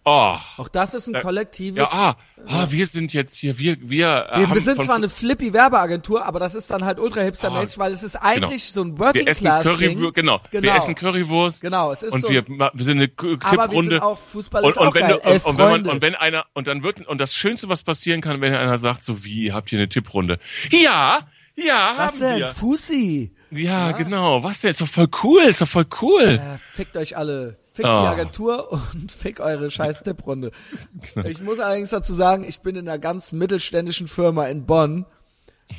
Oh, 0.06 0.36
auch 0.58 0.68
das 0.68 0.94
ist 0.94 1.08
ein 1.08 1.22
kollektives. 1.22 1.78
Ja, 1.78 1.88
ah, 1.90 2.16
ah, 2.48 2.68
wir 2.70 2.88
sind 2.88 3.14
jetzt 3.14 3.38
hier, 3.38 3.58
wir, 3.58 3.78
wir. 3.80 4.28
Äh, 4.34 4.54
wir 4.54 4.62
sind 4.62 4.84
zwar 4.84 4.96
eine 4.96 5.08
flippy 5.08 5.54
Werbeagentur, 5.54 6.26
aber 6.26 6.40
das 6.40 6.56
ist 6.56 6.70
dann 6.70 6.84
halt 6.84 7.00
ultra 7.00 7.22
hipstermäßig, 7.22 7.78
ah, 7.78 7.80
weil 7.80 7.94
es 7.94 8.04
ist 8.04 8.18
eigentlich 8.18 8.74
genau. 8.74 8.74
so 8.74 8.82
ein 8.84 9.00
Working 9.00 9.22
wir 9.22 9.28
essen 9.30 9.44
Class 9.46 9.64
Currywurst, 9.64 10.14
genau, 10.14 10.42
genau. 10.52 10.64
Wir 10.64 10.76
essen 10.76 10.96
Currywurst. 10.96 11.62
Genau, 11.62 11.94
es 11.94 12.04
ist 12.04 12.12
und 12.12 12.24
so 12.24 12.30
wir, 12.30 12.46
wir 12.46 12.86
sind 12.86 12.98
eine 12.98 13.08
Tipprunde. 13.08 13.48
Aber 13.50 13.72
wir 13.72 13.84
sind 13.84 14.02
auch 14.02 14.20
Fußball 14.20 14.66
ist 14.66 14.78
und, 14.78 14.82
und 14.82 14.88
auch 14.90 14.96
wenn 14.96 15.08
geil. 15.08 15.22
Und, 15.24 15.46
und 15.46 15.58
wenn 15.58 15.70
man, 15.70 15.88
und 15.88 16.02
wenn 16.02 16.16
einer 16.16 16.46
und 16.54 16.68
dann 16.68 16.84
wird 16.84 17.08
und 17.08 17.22
das 17.22 17.34
Schönste, 17.34 17.70
was 17.70 17.84
passieren 17.84 18.20
kann, 18.20 18.42
wenn 18.42 18.54
einer 18.54 18.78
sagt, 18.78 19.06
so 19.06 19.24
wie 19.24 19.54
habt 19.54 19.72
ihr 19.72 19.80
eine 19.80 19.88
Tipprunde? 19.88 20.38
Ja, 20.70 21.28
ja, 21.56 21.94
was 21.96 22.12
haben 22.12 22.20
denn? 22.20 22.38
wir. 22.40 22.48
Fussi. 22.48 23.32
Ja, 23.52 23.92
ja, 23.92 23.92
genau. 23.92 24.44
Was 24.44 24.62
denn? 24.62 24.72
Ist 24.72 24.82
doch 24.82 24.88
voll 24.88 25.08
cool. 25.24 25.44
Ist 25.44 25.62
doch 25.62 25.68
voll 25.68 25.86
cool. 26.02 26.42
Äh, 26.42 26.58
fickt 26.74 26.98
euch 26.98 27.16
alle. 27.16 27.63
Fickt 27.74 27.88
oh. 27.88 28.02
die 28.02 28.08
Agentur 28.08 28.72
und 28.72 29.12
fick 29.12 29.40
eure 29.40 29.72
scheiß 29.72 30.04
Tipprunde. 30.04 30.52
ich 31.26 31.42
muss 31.42 31.60
allerdings 31.60 31.90
dazu 31.90 32.14
sagen, 32.14 32.44
ich 32.44 32.60
bin 32.60 32.76
in 32.76 32.88
einer 32.88 33.00
ganz 33.00 33.32
mittelständischen 33.32 34.08
Firma 34.08 34.46
in 34.46 34.66
Bonn. 34.66 35.06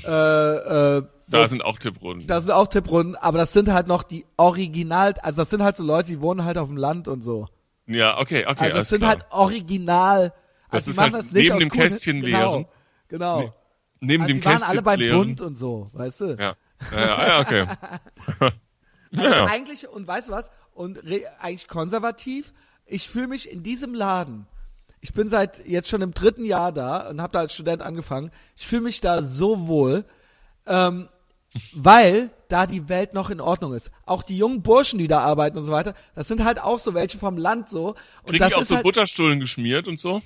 Äh, 0.05 0.09
äh, 0.09 1.03
da 1.29 1.49
sind 1.49 1.65
auch 1.65 1.79
Tipprunden. 1.79 2.27
Da 2.27 2.41
sind 2.41 2.51
auch 2.51 2.67
Tipprunden, 2.67 3.15
aber 3.17 3.39
das 3.39 3.53
sind 3.53 3.73
halt 3.73 3.87
noch 3.87 4.03
die 4.03 4.27
Original, 4.37 5.15
also 5.23 5.43
das 5.43 5.51
sind 5.51 5.63
halt 5.63 5.77
so 5.77 5.85
Leute, 5.85 6.09
die 6.09 6.21
wohnen 6.21 6.45
halt 6.45 6.59
auf 6.59 6.69
dem 6.69 6.77
Land 6.77 7.07
und 7.07 7.23
so. 7.23 7.47
Ja, 7.87 8.19
okay, 8.19 8.45
okay. 8.47 8.65
Also 8.65 8.79
das 8.79 8.89
sind 8.89 8.99
klar. 8.99 9.11
halt 9.11 9.27
original. 9.31 10.33
Also 10.69 10.87
das 10.87 10.89
ist 10.89 10.99
halt 10.99 11.15
das 11.15 11.33
neben 11.33 11.59
dem 11.61 11.71
Kästchen 11.71 12.23
genau, 12.23 12.39
leeren. 12.39 12.67
Genau. 13.09 13.41
Ne, 13.41 13.53
neben 14.01 14.23
also 14.25 14.35
dem 14.35 14.41
die 14.41 14.45
waren 14.45 14.57
Kästchen 14.57 14.71
alle 14.71 14.83
beim 14.83 15.01
leeren. 15.01 15.19
Bund 15.19 15.41
und 15.43 15.57
so, 15.57 15.91
weißt 15.93 16.21
du? 16.23 16.37
Ja. 16.39 16.57
Ja, 16.93 16.99
ja, 16.99 17.27
ja 17.29 17.41
okay. 17.41 17.67
also 19.17 19.35
ja. 19.35 19.45
Eigentlich, 19.47 19.89
und 19.89 20.07
weißt 20.07 20.29
du 20.29 20.33
was? 20.33 20.51
Und 20.75 21.01
eigentlich 21.41 21.69
konservativ. 21.69 22.53
Ich 22.87 23.09
fühle 23.09 23.29
mich 23.29 23.51
in 23.51 23.63
diesem 23.63 23.95
Laden. 23.95 24.47
Ich 25.01 25.13
bin 25.13 25.29
seit 25.29 25.67
jetzt 25.67 25.89
schon 25.89 26.03
im 26.03 26.15
dritten 26.15 26.45
Jahr 26.45 26.73
da 26.73 27.09
und 27.11 27.21
habe 27.21 27.33
da 27.33 27.41
als 27.41 27.55
Student 27.55 27.83
angefangen. 27.83 28.31
Ich 28.57 28.67
fühle 28.67 28.83
mich 28.83 29.01
da 29.01 29.23
so 29.23 29.67
wohl, 29.69 30.05
ähm, 30.67 31.09
weil 31.75 32.31
da 32.49 32.67
die 32.67 32.89
Welt 32.89 33.15
noch 33.15 33.31
in 33.31 33.41
Ordnung 33.41 33.75
ist. 33.75 33.91
Auch 34.07 34.23
die 34.23 34.37
jungen 34.37 34.63
Burschen, 34.63 34.99
die 34.99 35.07
da 35.07 35.21
arbeiten 35.21 35.59
und 35.59 35.65
so 35.65 35.73
weiter, 35.73 35.95
das 36.15 36.29
sind 36.29 36.45
halt 36.45 36.59
auch 36.59 36.79
so 36.79 36.95
welche 36.95 37.19
vom 37.19 37.37
Land 37.37 37.69
so. 37.69 37.89
Und 38.23 38.31
Kriegen 38.31 38.39
das 38.39 38.49
die 38.49 38.55
auch 38.55 38.63
so 38.63 38.75
halt, 38.77 38.85
Butterstullen 38.85 39.41
geschmiert 39.41 39.89
und 39.89 40.01
so? 40.01 40.23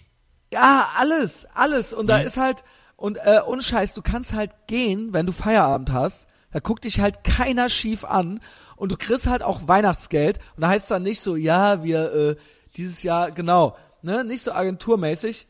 Ja, 0.52 0.88
alles, 0.96 1.46
alles. 1.54 1.92
Und 1.92 2.04
mhm. 2.04 2.08
da 2.08 2.18
ist 2.18 2.36
halt, 2.36 2.64
und 2.96 3.18
äh, 3.18 3.40
ohne 3.46 3.62
Scheiß, 3.62 3.94
du 3.94 4.02
kannst 4.02 4.32
halt 4.32 4.52
gehen, 4.66 5.12
wenn 5.12 5.26
du 5.26 5.32
Feierabend 5.32 5.92
hast. 5.92 6.28
Da 6.50 6.60
guckt 6.60 6.84
dich 6.84 7.00
halt 7.00 7.24
keiner 7.24 7.68
schief 7.68 8.04
an 8.04 8.40
und 8.78 8.92
du 8.92 8.96
kriegst 8.96 9.26
halt 9.26 9.42
auch 9.42 9.66
Weihnachtsgeld 9.66 10.38
und 10.56 10.62
da 10.62 10.68
heißt 10.68 10.84
es 10.84 10.88
dann 10.88 11.02
nicht 11.02 11.20
so, 11.20 11.36
ja, 11.36 11.82
wir 11.82 12.12
äh, 12.12 12.36
dieses 12.76 13.02
Jahr, 13.02 13.30
genau, 13.32 13.76
ne, 14.02 14.24
nicht 14.24 14.42
so 14.42 14.52
agenturmäßig. 14.52 15.46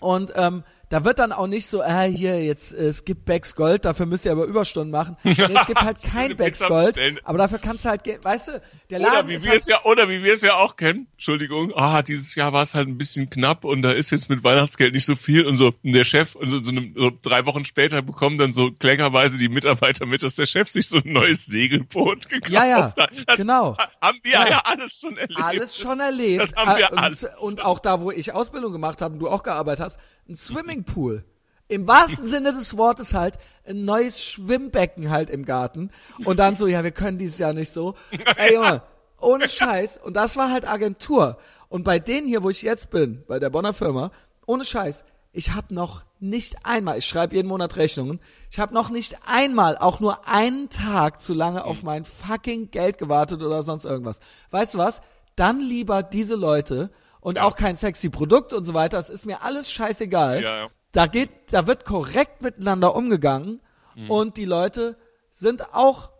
Und 0.00 0.32
ähm, 0.34 0.64
da 0.92 1.04
wird 1.04 1.18
dann 1.18 1.32
auch 1.32 1.46
nicht 1.46 1.68
so, 1.68 1.80
äh, 1.82 2.04
hier, 2.04 2.44
jetzt, 2.44 2.74
äh, 2.74 2.88
es 2.88 3.06
gibt 3.06 3.24
Becks 3.24 3.54
Gold, 3.54 3.86
dafür 3.86 4.04
müsst 4.04 4.26
ihr 4.26 4.32
aber 4.32 4.44
Überstunden 4.44 4.90
machen. 4.90 5.16
Nee, 5.24 5.54
es 5.58 5.66
gibt 5.66 5.80
halt 5.80 6.02
kein 6.02 6.36
Becks 6.36 6.60
Gold, 6.60 7.00
aber 7.24 7.38
dafür 7.38 7.58
kannst 7.58 7.86
du 7.86 7.88
halt, 7.88 8.02
weißt 8.22 8.48
du, 8.48 8.62
der 8.90 8.98
Laden 8.98 9.20
oder 9.20 9.28
wie 9.28 9.42
wir 9.42 9.50
halt 9.50 9.60
es 9.60 9.66
ja, 9.66 9.82
oder 9.84 10.08
wie 10.10 10.22
wir 10.22 10.34
es 10.34 10.42
ja 10.42 10.56
auch 10.56 10.76
kennen, 10.76 11.06
Entschuldigung, 11.12 11.72
ah, 11.74 12.02
dieses 12.02 12.34
Jahr 12.34 12.52
war 12.52 12.62
es 12.62 12.74
halt 12.74 12.88
ein 12.88 12.98
bisschen 12.98 13.30
knapp 13.30 13.64
und 13.64 13.80
da 13.80 13.90
ist 13.90 14.10
jetzt 14.10 14.28
mit 14.28 14.44
Weihnachtsgeld 14.44 14.92
nicht 14.92 15.06
so 15.06 15.16
viel 15.16 15.46
und 15.46 15.56
so, 15.56 15.72
und 15.82 15.92
der 15.94 16.04
Chef, 16.04 16.34
und 16.34 16.50
so, 16.50 16.62
so, 16.62 16.72
so 16.94 17.10
drei 17.22 17.46
Wochen 17.46 17.64
später 17.64 18.02
bekommen 18.02 18.36
dann 18.36 18.52
so 18.52 18.70
kleckerweise 18.70 19.38
die 19.38 19.48
Mitarbeiter 19.48 20.04
mit, 20.04 20.22
dass 20.22 20.34
der 20.34 20.46
Chef 20.46 20.68
sich 20.68 20.88
so 20.88 20.98
ein 20.98 21.10
neues 21.12 21.46
Segelboot 21.46 22.28
gekauft 22.28 22.52
ja, 22.52 22.66
ja, 22.66 22.94
hat. 22.94 23.10
Das 23.26 23.38
genau. 23.38 23.78
haben 24.02 24.18
wir 24.22 24.32
ja. 24.32 24.48
ja, 24.48 24.62
alles 24.64 25.00
schon 25.00 25.16
erlebt. 25.16 25.40
Alles 25.40 25.76
schon 25.76 26.00
erlebt. 26.00 26.42
Das 26.42 26.54
haben 26.54 26.78
wir 26.78 26.92
und, 26.92 26.98
alles. 26.98 27.26
Und 27.40 27.64
auch 27.64 27.78
da, 27.78 28.02
wo 28.02 28.10
ich 28.10 28.34
Ausbildung 28.34 28.72
gemacht 28.72 29.00
habe 29.00 29.14
und 29.14 29.20
du 29.20 29.28
auch 29.30 29.42
gearbeitet 29.42 29.86
hast, 29.86 29.98
ein 30.28 30.36
Swimmingpool. 30.36 31.24
Im 31.68 31.86
wahrsten 31.86 32.26
Sinne 32.26 32.52
des 32.52 32.76
Wortes 32.76 33.14
halt 33.14 33.38
ein 33.66 33.84
neues 33.84 34.20
Schwimmbecken 34.20 35.10
halt 35.10 35.30
im 35.30 35.44
Garten. 35.44 35.90
Und 36.24 36.38
dann 36.38 36.56
so, 36.56 36.66
ja, 36.66 36.84
wir 36.84 36.90
können 36.90 37.18
dieses 37.18 37.38
Jahr 37.38 37.54
nicht 37.54 37.72
so. 37.72 37.94
Ey, 38.36 38.54
Junge, 38.54 38.82
ohne 39.20 39.48
Scheiß. 39.48 39.98
Und 39.98 40.14
das 40.14 40.36
war 40.36 40.50
halt 40.50 40.68
Agentur. 40.68 41.38
Und 41.68 41.84
bei 41.84 41.98
denen 41.98 42.26
hier, 42.26 42.42
wo 42.42 42.50
ich 42.50 42.62
jetzt 42.62 42.90
bin, 42.90 43.24
bei 43.26 43.38
der 43.38 43.48
Bonner 43.48 43.72
Firma, 43.72 44.10
ohne 44.44 44.64
Scheiß, 44.64 45.04
ich 45.32 45.52
habe 45.52 45.74
noch 45.74 46.02
nicht 46.20 46.66
einmal, 46.66 46.98
ich 46.98 47.06
schreibe 47.06 47.34
jeden 47.34 47.48
Monat 47.48 47.76
Rechnungen, 47.76 48.20
ich 48.50 48.58
habe 48.58 48.74
noch 48.74 48.90
nicht 48.90 49.16
einmal, 49.26 49.78
auch 49.78 49.98
nur 49.98 50.28
einen 50.28 50.68
Tag 50.68 51.20
zu 51.20 51.32
lange 51.32 51.64
auf 51.64 51.82
mein 51.82 52.04
fucking 52.04 52.70
Geld 52.70 52.98
gewartet 52.98 53.40
oder 53.40 53.62
sonst 53.62 53.86
irgendwas. 53.86 54.20
Weißt 54.50 54.74
du 54.74 54.78
was? 54.78 55.00
Dann 55.36 55.60
lieber 55.60 56.02
diese 56.02 56.34
Leute 56.34 56.90
und 57.22 57.36
Ja. 57.36 57.44
auch 57.44 57.56
kein 57.56 57.76
sexy 57.76 58.10
Produkt 58.10 58.52
und 58.52 58.66
so 58.66 58.74
weiter. 58.74 58.98
Es 58.98 59.08
ist 59.08 59.24
mir 59.24 59.42
alles 59.42 59.72
scheißegal. 59.72 60.42
Ja, 60.42 60.56
ja. 60.58 60.68
Da 60.92 61.06
geht, 61.06 61.30
da 61.52 61.66
wird 61.66 61.86
korrekt 61.86 62.42
miteinander 62.42 62.94
umgegangen 62.94 63.60
Mhm. 63.94 64.10
und 64.10 64.36
die 64.36 64.44
Leute 64.44 64.96
sind 65.30 65.72
auch 65.74 66.10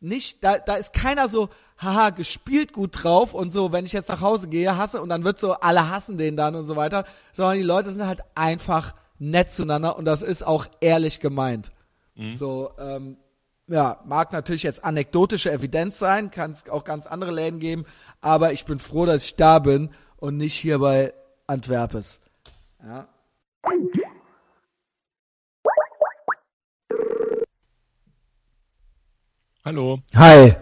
nicht, 0.00 0.42
da, 0.42 0.58
da 0.58 0.74
ist 0.74 0.92
keiner 0.92 1.28
so, 1.28 1.48
haha, 1.80 2.10
gespielt 2.10 2.72
gut 2.72 3.02
drauf 3.04 3.34
und 3.34 3.52
so, 3.52 3.70
wenn 3.72 3.84
ich 3.86 3.92
jetzt 3.92 4.08
nach 4.08 4.20
Hause 4.20 4.48
gehe, 4.48 4.76
hasse 4.76 5.00
und 5.02 5.08
dann 5.08 5.22
wird 5.24 5.38
so, 5.38 5.52
alle 5.54 5.88
hassen 5.90 6.18
den 6.18 6.36
dann 6.36 6.54
und 6.56 6.66
so 6.66 6.74
weiter, 6.76 7.04
sondern 7.32 7.56
die 7.56 7.62
Leute 7.62 7.90
sind 7.92 8.04
halt 8.06 8.20
einfach 8.34 8.94
nett 9.20 9.50
zueinander 9.52 9.96
und 9.96 10.04
das 10.04 10.22
ist 10.22 10.44
auch 10.46 10.66
ehrlich 10.80 11.20
gemeint. 11.20 11.70
So, 12.34 12.70
ähm, 12.78 13.16
ja, 13.68 14.00
mag 14.04 14.32
natürlich 14.32 14.64
jetzt 14.64 14.82
anekdotische 14.84 15.52
Evidenz 15.52 15.98
sein, 16.00 16.32
kann 16.32 16.50
es 16.52 16.68
auch 16.68 16.82
ganz 16.82 17.06
andere 17.06 17.30
Läden 17.30 17.60
geben, 17.60 17.84
aber 18.20 18.52
ich 18.52 18.64
bin 18.64 18.80
froh, 18.80 19.06
dass 19.06 19.22
ich 19.24 19.36
da 19.36 19.58
bin 19.60 19.90
und 20.18 20.36
nicht 20.36 20.54
hier 20.54 20.78
bei 20.78 21.14
Antwerpes. 21.46 22.20
Ja. 22.82 23.08
Hallo. 29.64 29.98
Hi, 30.14 30.54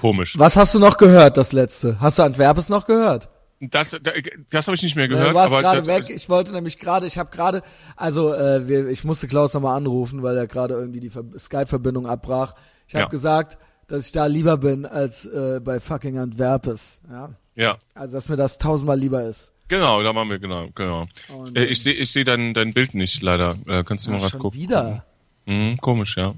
Komisch. 0.00 0.38
was 0.38 0.56
hast 0.56 0.74
du 0.74 0.78
noch 0.78 0.96
gehört, 0.96 1.36
das 1.36 1.52
letzte? 1.52 1.98
Hast 2.00 2.18
du 2.18 2.22
Antwerpes 2.22 2.68
noch 2.68 2.86
gehört? 2.86 3.28
Das, 3.60 3.90
das, 3.90 4.14
das 4.50 4.66
habe 4.66 4.74
ich 4.74 4.82
nicht 4.82 4.96
mehr 4.96 5.04
Ja, 5.06 5.10
gehört. 5.10 5.30
du 5.30 5.34
warst 5.34 5.52
gerade 5.54 5.86
weg. 5.86 6.10
Ich 6.10 6.28
wollte 6.28 6.52
nämlich 6.52 6.78
gerade, 6.78 7.06
ich 7.06 7.16
habe 7.16 7.30
gerade, 7.30 7.62
also 7.96 8.34
äh, 8.34 8.66
wir, 8.68 8.88
ich 8.88 9.04
musste 9.04 9.28
Klaus 9.28 9.54
nochmal 9.54 9.76
anrufen, 9.76 10.22
weil 10.22 10.36
er 10.36 10.46
gerade 10.48 10.74
irgendwie 10.74 10.98
die 11.00 11.10
Ver- 11.10 11.24
Skype-Verbindung 11.38 12.06
abbrach. 12.06 12.54
Ich 12.88 12.94
habe 12.94 13.04
Ja. 13.04 13.08
gesagt, 13.08 13.58
dass 13.88 14.06
ich 14.06 14.12
da 14.12 14.26
lieber 14.26 14.56
bin 14.56 14.86
als 14.86 15.26
äh, 15.26 15.60
bei 15.62 15.80
fucking 15.80 16.18
Antwerpes. 16.18 17.00
Ja, 17.10 17.30
Ja, 17.54 17.78
also 17.94 18.16
dass 18.16 18.28
mir 18.28 18.36
das 18.36 18.58
tausendmal 18.58 18.98
lieber 18.98 19.22
ist. 19.24 19.52
genau, 19.68 20.02
da 20.02 20.14
waren 20.14 20.28
wir, 20.30 20.38
genau, 20.38 20.68
genau. 20.74 21.06
Und, 21.34 21.56
Äh, 21.56 21.64
ich 21.66 21.82
sehe 21.82 21.94
ich 21.94 22.10
seh 22.12 22.24
dein, 22.24 22.54
dein 22.54 22.72
Bild 22.72 22.94
nicht, 22.94 23.20
leider. 23.22 23.56
Äh, 23.66 23.84
kannst 23.84 24.06
du 24.06 24.12
mal 24.12 24.20
schon 24.28 24.40
gucken? 24.40 24.60
wieder. 24.60 25.04
Mhm, 25.46 25.76
komisch, 25.78 26.16
ja. 26.16 26.34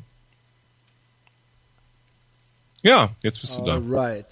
Ja, 2.83 3.11
jetzt 3.23 3.41
bist 3.41 3.57
du 3.59 3.63
da. 3.65 3.75
Alright. 3.75 4.27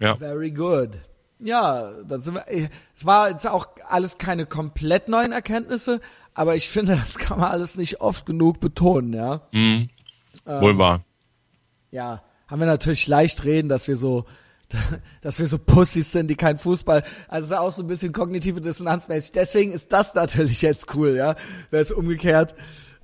Ja. 0.00 0.16
Very 0.16 0.50
good. 0.50 0.90
Ja, 1.38 1.92
dann 2.06 2.22
sind 2.22 2.34
wir. 2.34 2.44
Es 2.96 3.04
war 3.06 3.30
jetzt 3.30 3.46
auch 3.46 3.66
alles 3.88 4.18
keine 4.18 4.46
komplett 4.46 5.08
neuen 5.08 5.32
Erkenntnisse, 5.32 6.00
aber 6.34 6.56
ich 6.56 6.68
finde, 6.68 6.96
das 7.00 7.18
kann 7.18 7.38
man 7.40 7.50
alles 7.50 7.76
nicht 7.76 8.00
oft 8.00 8.26
genug 8.26 8.60
betonen, 8.60 9.12
ja. 9.12 9.42
Mhm. 9.52 9.88
Ähm, 10.46 10.60
Wohl 10.62 10.78
wahr. 10.78 11.04
ja, 11.92 12.22
haben 12.52 12.60
wir 12.60 12.66
natürlich 12.66 13.06
leicht 13.06 13.44
reden, 13.44 13.68
dass 13.70 13.88
wir 13.88 13.96
so, 13.96 14.26
dass 15.22 15.38
wir 15.38 15.46
so 15.46 15.58
Pussys 15.58 16.12
sind, 16.12 16.28
die 16.28 16.34
kein 16.34 16.58
Fußball, 16.58 17.02
also 17.28 17.46
ist 17.46 17.52
auch 17.58 17.72
so 17.72 17.82
ein 17.82 17.88
bisschen 17.88 18.12
kognitive 18.12 18.60
Dissonanz 18.60 19.08
mäßig. 19.08 19.32
Deswegen 19.32 19.72
ist 19.72 19.90
das 19.92 20.14
natürlich 20.14 20.60
jetzt 20.60 20.94
cool, 20.94 21.16
ja. 21.16 21.34
Wäre 21.70 21.82
es 21.82 21.92
umgekehrt. 21.92 22.54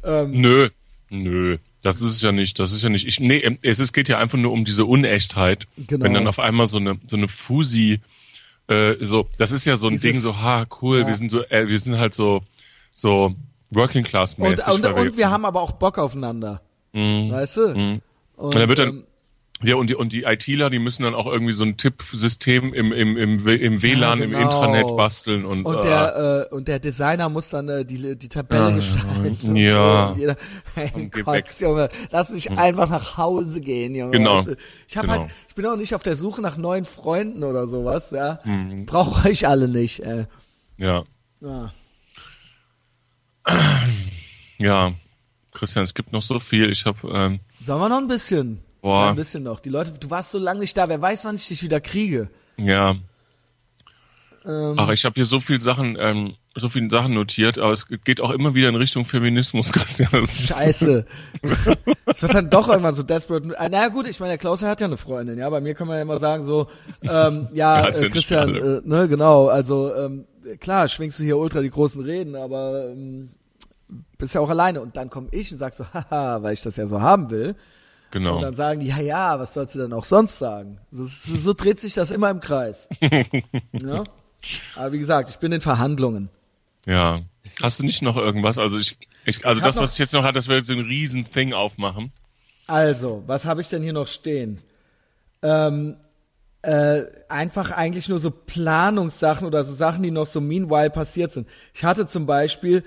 Ähm, 0.05 0.33
Nö, 0.33 0.69
nö. 1.11 1.57
Das 1.83 1.97
ist 1.97 2.11
es 2.13 2.23
ja 2.23 2.33
nicht. 2.33 2.59
Das 2.59 2.73
ist 2.73 2.83
ja 2.83 2.89
nicht. 2.89 3.07
Ich, 3.07 3.21
nee, 3.21 3.39
ähm, 3.39 3.57
es 3.63 3.79
ist, 3.79 3.93
geht 3.93 4.09
ja 4.09 4.19
einfach 4.19 4.37
nur 4.37 4.53
um 4.53 4.65
diese 4.65 4.85
Unechtheit. 4.85 5.67
Genau. 5.77 6.05
Wenn 6.05 6.13
dann 6.15 6.27
auf 6.27 6.39
einmal 6.41 6.67
so 6.67 6.77
eine 6.79 6.99
so 7.07 7.17
eine 7.17 7.29
Fusi, 7.29 8.01
äh, 8.67 8.97
so, 9.01 9.29
das 9.39 9.53
ist 9.53 9.65
ja 9.65 9.77
so 9.77 9.87
ein 9.87 9.93
Dieses- 9.95 10.03
Ding, 10.03 10.21
so, 10.21 10.37
ha, 10.43 10.67
cool, 10.83 11.01
Ja. 11.01 11.07
wir 11.07 11.17
sind 11.17 11.31
so, 11.31 11.43
äh, 11.45 11.69
wir 11.69 11.79
sind 11.79 11.97
halt 11.99 12.15
so, 12.15 12.43
so 12.93 13.35
Working 13.71 14.03
Class 14.05 14.35
und, 14.35 14.51
mäßig. 14.51 14.67
und, 14.75 14.83
weil 14.83 15.09
und 15.09 15.17
wir 15.17 15.31
haben 15.31 15.45
aber 15.45 15.61
auch 15.63 15.73
Bock 15.73 15.99
aufeinander. 15.99 16.61
Mhm. 16.93 17.31
Weißt 17.31 17.57
du? 17.57 17.69
Mhm. 17.69 18.01
Und, 18.37 18.45
Und 18.47 18.55
da 18.57 18.69
wird 18.69 18.79
dann- 18.81 18.89
ähm, 18.89 19.05
Ja, 19.61 19.75
und 19.75 19.91
die, 19.91 19.97
und 19.97 20.13
die 20.13 20.23
ITler, 20.23 20.71
die 20.71 20.79
müssen 20.79 21.03
dann 21.03 21.15
auch 21.15 21.27
irgendwie 21.27 21.53
so 21.53 21.65
ein 21.65 21.77
Tippsystem 21.77 22.73
im, 22.73 22.93
im, 22.93 23.17
im, 23.17 23.45
im 23.45 23.83
WLAN, 23.83 24.23
im 24.23 24.31
genau. 24.31 24.43
Intranet 24.45 24.97
basteln 24.97 25.45
und, 25.45 25.65
Und 25.67 25.79
äh, 25.79 25.83
der, 25.83 26.47
äh, 26.51 26.55
und 26.55 26.69
der 26.69 26.79
Designer 26.79 27.29
muss 27.29 27.49
dann 27.51 27.69
äh, 27.69 27.85
die, 27.85 28.17
die 28.17 28.29
Tabelle 28.29 28.67
Ah, 28.67 28.71
gestalten. 28.71 29.57
ja. 29.57 30.11
Und 30.11 30.19
jeder, 30.21 30.37
Und 30.95 31.13
geh 31.13 31.23
Gott. 31.23 31.45
Junge, 31.59 31.89
lass 32.13 32.31
mich 32.31 32.53
einfach 32.53 32.89
nach 32.89 33.17
Hause 33.17 33.61
gehen, 33.61 33.97
Junge. 33.97 34.13
Genau. 34.13 34.45
Ich 34.87 34.97
hab 34.97 35.07
Genau. 35.07 35.19
halt, 35.23 35.31
ich 35.49 35.55
bin 35.57 35.67
auch 35.67 35.77
nicht 35.77 35.93
auf 35.97 36.05
der 36.05 36.15
Suche 36.15 36.41
nach 36.41 36.57
neuen 36.57 36.85
Freunden 36.85 37.43
oder 37.43 37.67
sowas, 37.67 38.13
ja. 38.13 38.39
Mhm. 38.45 38.87
Brauche 38.87 39.29
ich 39.29 39.49
alle 39.49 39.67
nicht, 39.67 40.01
äh. 40.05 40.27
ja, 40.77 41.03
ja. 41.41 41.73
ja. 44.59 44.93
Christian, 45.53 45.83
es 45.83 45.95
gibt 45.95 46.13
noch 46.13 46.23
so 46.23 46.39
viel. 46.39 46.71
Ich 46.71 46.85
habe, 46.87 46.99
ähm, 47.13 47.41
Sollen 47.65 47.81
wir 47.81 47.89
noch 47.89 47.99
ein 47.99 48.07
bisschen? 48.09 48.61
Boah. 48.81 49.09
Ein 49.11 49.17
bisschen 49.17 49.43
noch. 49.43 49.61
Die 49.61 49.71
Leute, 49.71 49.93
du 49.99 50.11
warst 50.11 50.31
so 50.31 50.39
lange 50.39 50.61
nicht 50.61 50.77
da, 50.77 50.89
wer 50.89 51.01
weiß, 51.03 51.25
wann 51.25 51.35
ich 51.37 51.49
dich 51.49 51.63
wieder 51.63 51.81
kriege. 51.81 52.29
ja, 52.57 52.97
Ähm, 54.47 54.75
ach, 54.79 54.89
ich 54.91 55.05
habe 55.05 55.15
hier 55.15 55.25
so 55.25 55.41
viel 55.41 55.61
Sachen, 55.61 55.97
ähm, 56.01 56.35
so 56.55 56.69
viele 56.69 56.89
Sachen 56.89 57.13
notiert, 57.13 57.59
aber 57.59 57.73
es 57.73 57.87
geht 57.89 58.21
auch 58.21 58.31
immer 58.31 58.55
wieder 58.55 58.69
in 58.69 58.77
Richtung 58.77 59.05
Feminismus, 59.05 59.73
Christian. 59.73 60.09
Scheiße. 60.27 61.05
Es 62.07 62.23
wird 62.23 62.35
dann 62.35 62.49
doch 62.49 62.69
irgendwann 62.69 62.95
so 62.95 63.03
desperate. 63.03 63.55
Äh, 63.59 63.69
Naja 63.69 63.89
gut, 63.89 64.07
ich 64.09 64.19
meine, 64.19 64.31
der 64.31 64.39
Klaus 64.39 64.63
hat 64.63 64.81
ja 64.81 64.87
eine 64.87 64.97
Freundin, 64.97 65.39
ja. 65.39 65.51
Bei 65.51 65.61
mir 65.61 65.75
kann 65.75 65.87
man 65.87 65.97
ja 65.97 66.03
immer 66.03 66.19
sagen 66.19 66.45
so, 66.45 66.69
ähm, 67.03 67.49
ja, 67.53 67.87
äh, 67.89 68.09
Christian, 68.09 68.55
äh, 68.55 68.81
ne, 68.85 69.07
genau. 69.09 69.49
Also 69.49 69.95
ähm, 69.95 70.25
klar, 70.61 70.89
schwingst 70.89 71.19
du 71.19 71.25
hier 71.25 71.37
ultra 71.37 71.61
die 71.61 71.69
großen 71.71 72.03
Reden, 72.03 72.35
aber 72.35 72.89
ähm, 72.91 73.31
bist 74.17 74.35
ja 74.35 74.41
auch 74.41 74.49
alleine. 74.49 74.81
Und 74.81 74.97
dann 74.97 75.11
komme 75.11 75.29
ich 75.33 75.53
und 75.53 75.59
sag 75.59 75.75
so, 75.75 75.85
haha, 75.93 76.43
weil 76.43 76.55
ich 76.55 76.63
das 76.63 76.77
ja 76.77 76.87
so 76.87 77.03
haben 77.03 77.31
will. 77.31 77.55
Und 78.09 78.13
Genau. 78.13 78.41
dann 78.41 78.55
sagen 78.55 78.81
die, 78.81 78.87
ja, 78.87 79.01
ja, 79.01 79.39
was 79.39 79.53
sollst 79.55 79.75
du 79.75 79.81
denn 79.81 79.93
auch 79.93 80.05
sonst 80.05 80.39
sagen? 80.39 80.79
So, 80.91 81.05
so, 81.05 81.37
so 81.37 81.53
dreht 81.53 81.79
sich 81.79 81.93
das 81.93 82.11
immer 82.11 82.31
im 82.31 82.41
Kreis. 82.41 82.89
ja? 83.01 84.05
Aber 84.77 84.93
wie 84.93 84.99
gesagt, 84.99 85.29
ich 85.29 85.37
bin 85.37 85.53
in 85.53 85.61
Verhandlungen. 85.61 86.31
Ja. 86.87 87.21
Hast 87.63 87.81
du 87.81 87.85
nicht 87.85 88.01
noch 88.03 88.17
irgendwas? 88.17 88.57
Also 88.59 88.79
ich, 88.79 88.97
ich 89.27 89.45
also 89.45 89.59
Ich 89.59 89.65
das, 89.65 89.77
was 89.79 89.93
ich 89.93 89.99
jetzt 89.99 90.15
noch 90.15 90.23
hatte, 90.23 90.35
das 90.35 90.47
jetzt 90.47 90.69
so 90.69 90.73
ein 90.75 90.81
riesen 90.81 91.31
Thing 91.31 91.53
aufmachen. 91.53 92.13
Also, 92.67 93.23
was 93.27 93.45
habe 93.45 93.61
ich 93.61 93.69
denn 93.69 93.83
hier 93.83 93.93
noch 93.93 94.07
stehen? 94.09 94.59
Ähm, 95.43 95.97
äh, 96.63 97.03
einfach 97.29 97.71
eigentlich 97.71 98.09
nur 98.09 98.19
so 98.19 98.31
Planungssachen 98.31 99.47
oder 99.47 99.65
so 99.65 99.75
Sachen, 99.75 100.03
die 100.03 100.11
noch 100.11 100.27
so 100.27 100.41
meanwhile 100.41 100.91
passiert 100.91 101.33
sind. 101.33 101.47
Ich 101.75 101.85
hatte 101.85 102.07
zum 102.07 102.27
Beispiel 102.27 102.85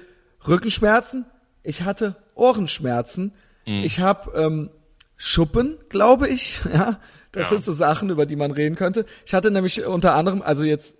Rückenschmerzen, 0.47 1.25
ich 1.63 1.83
hatte 1.83 2.15
Ohrenschmerzen, 2.35 3.33
ich 3.65 3.99
habe 3.99 4.31
ähm, 4.35 4.69
Schuppen, 5.23 5.77
glaube 5.89 6.27
ich. 6.27 6.59
Ja, 6.73 6.99
das 7.31 7.43
Ja. 7.43 7.49
sind 7.49 7.63
so 7.65 7.73
Sachen, 7.73 8.09
über 8.09 8.25
die 8.25 8.35
man 8.35 8.51
reden 8.51 8.75
könnte. 8.75 9.05
Ich 9.25 9.33
hatte 9.33 9.51
nämlich 9.51 9.85
unter 9.85 10.15
anderem, 10.15 10.41
also 10.41 10.63
jetzt, 10.63 10.95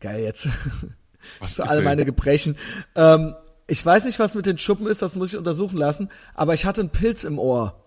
geil 0.00 0.22
jetzt. 0.22 0.48
Was 1.40 1.56
für 1.56 1.62
ist 1.62 1.70
alle 1.70 1.82
meine 1.82 2.04
Gebrechen. 2.04 2.56
Ähm, 2.94 3.34
ich 3.68 3.84
weiß 3.84 4.04
nicht, 4.04 4.18
was 4.18 4.34
mit 4.34 4.44
den 4.44 4.58
Schuppen 4.58 4.86
ist, 4.88 5.02
das 5.02 5.14
muss 5.14 5.30
ich 5.32 5.38
untersuchen 5.38 5.76
lassen, 5.78 6.10
aber 6.34 6.52
ich 6.52 6.64
hatte 6.66 6.80
einen 6.80 6.90
Pilz 6.90 7.22
im 7.24 7.38
Ohr. 7.38 7.80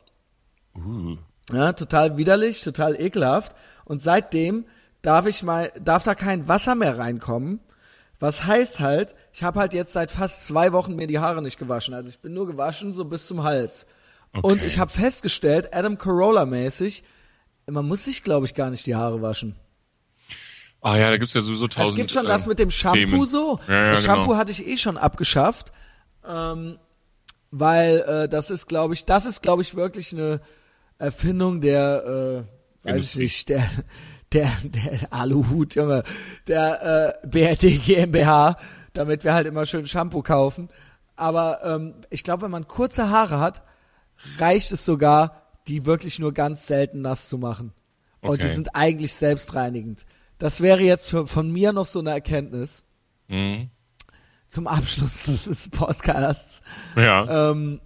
Uh, 0.73 1.17
Ja, 1.51 1.73
total 1.73 2.17
widerlich, 2.17 2.61
total 2.61 2.99
ekelhaft. 2.99 3.55
Und 3.83 4.01
seitdem 4.01 4.65
darf 5.01 5.27
ich 5.27 5.43
mal, 5.43 5.71
darf 5.83 6.03
da 6.03 6.15
kein 6.15 6.47
Wasser 6.47 6.75
mehr 6.75 6.97
reinkommen. 6.97 7.59
Was 8.19 8.45
heißt 8.45 8.79
halt, 8.79 9.15
ich 9.33 9.43
habe 9.43 9.59
halt 9.59 9.73
jetzt 9.73 9.91
seit 9.93 10.11
fast 10.11 10.47
zwei 10.47 10.71
Wochen 10.71 10.95
mir 10.95 11.07
die 11.07 11.19
Haare 11.19 11.41
nicht 11.41 11.59
gewaschen. 11.59 11.93
Also 11.93 12.09
ich 12.09 12.19
bin 12.19 12.33
nur 12.33 12.47
gewaschen 12.47 12.93
so 12.93 13.03
bis 13.05 13.27
zum 13.27 13.43
Hals. 13.43 13.85
Okay. 14.35 14.47
Und 14.47 14.63
ich 14.63 14.79
habe 14.79 14.91
festgestellt, 14.91 15.73
Adam 15.73 15.97
Carolla 15.97 16.45
mäßig, 16.45 17.03
man 17.67 17.87
muss 17.87 18.05
sich, 18.05 18.21
glaube 18.21 18.45
ich, 18.45 18.53
gar 18.53 18.69
nicht 18.69 18.85
die 18.85 18.95
Haare 18.95 19.21
waschen. 19.21 19.55
ah 20.81 20.97
ja, 20.97 21.09
da 21.09 21.17
gibt's 21.17 21.33
ja 21.33 21.41
sowieso 21.41 21.67
tausend. 21.67 21.91
Es 21.91 21.95
gibt 21.95 22.11
schon 22.11 22.25
äh, 22.25 22.29
das 22.29 22.45
mit 22.45 22.59
dem 22.59 22.69
Shampoo 22.69 22.97
Themen. 22.97 23.25
so. 23.25 23.59
Ja, 23.67 23.73
ja, 23.73 23.91
das 23.91 24.03
Shampoo 24.03 24.27
genau. 24.27 24.37
hatte 24.37 24.51
ich 24.51 24.67
eh 24.67 24.77
schon 24.77 24.97
abgeschafft, 24.97 25.71
ähm, 26.27 26.77
weil 27.51 27.99
äh, 28.01 28.27
das 28.27 28.51
ist, 28.51 28.67
glaube 28.67 28.93
ich, 28.93 29.05
das 29.05 29.25
ist, 29.25 29.41
glaube 29.41 29.61
ich, 29.61 29.75
wirklich 29.75 30.11
eine 30.11 30.41
Erfindung 30.97 31.61
der, 31.61 32.45
äh, 32.83 32.89
weiß 32.89 33.01
ich 33.01 33.15
nicht, 33.15 33.49
der, 33.49 33.69
der, 34.33 34.51
der 34.63 35.13
Aluhut, 35.13 35.75
Junge, 35.75 36.03
der 36.47 37.17
äh, 37.23 37.27
BRD 37.27 37.83
GmbH, 37.85 38.57
damit 38.93 39.23
wir 39.23 39.33
halt 39.33 39.47
immer 39.47 39.65
schön 39.65 39.87
Shampoo 39.87 40.21
kaufen. 40.21 40.69
Aber 41.15 41.61
ähm, 41.63 41.95
ich 42.09 42.23
glaube, 42.23 42.43
wenn 42.43 42.51
man 42.51 42.67
kurze 42.67 43.09
Haare 43.09 43.39
hat, 43.39 43.63
reicht 44.37 44.71
es 44.71 44.85
sogar, 44.85 45.41
die 45.67 45.85
wirklich 45.85 46.19
nur 46.19 46.33
ganz 46.33 46.67
selten 46.67 47.01
nass 47.01 47.29
zu 47.29 47.37
machen. 47.37 47.73
Und 48.21 48.41
die 48.41 48.45
Okay. 48.45 48.53
sind 48.55 48.75
eigentlich 48.75 49.13
selbstreinigend. 49.13 50.05
Das 50.37 50.61
wäre 50.61 50.81
jetzt 50.81 51.09
für, 51.09 51.27
von 51.27 51.51
mir 51.51 51.73
noch 51.73 51.85
so 51.85 51.99
eine 51.99 52.11
Erkenntnis 52.11 52.83
Mhm. 53.27 53.69
zum 54.49 54.67
Abschluss 54.67 55.23
des 55.25 55.69
Podcasts. 55.69 56.61
Ja. 56.95 57.51
Ähm, 57.51 57.79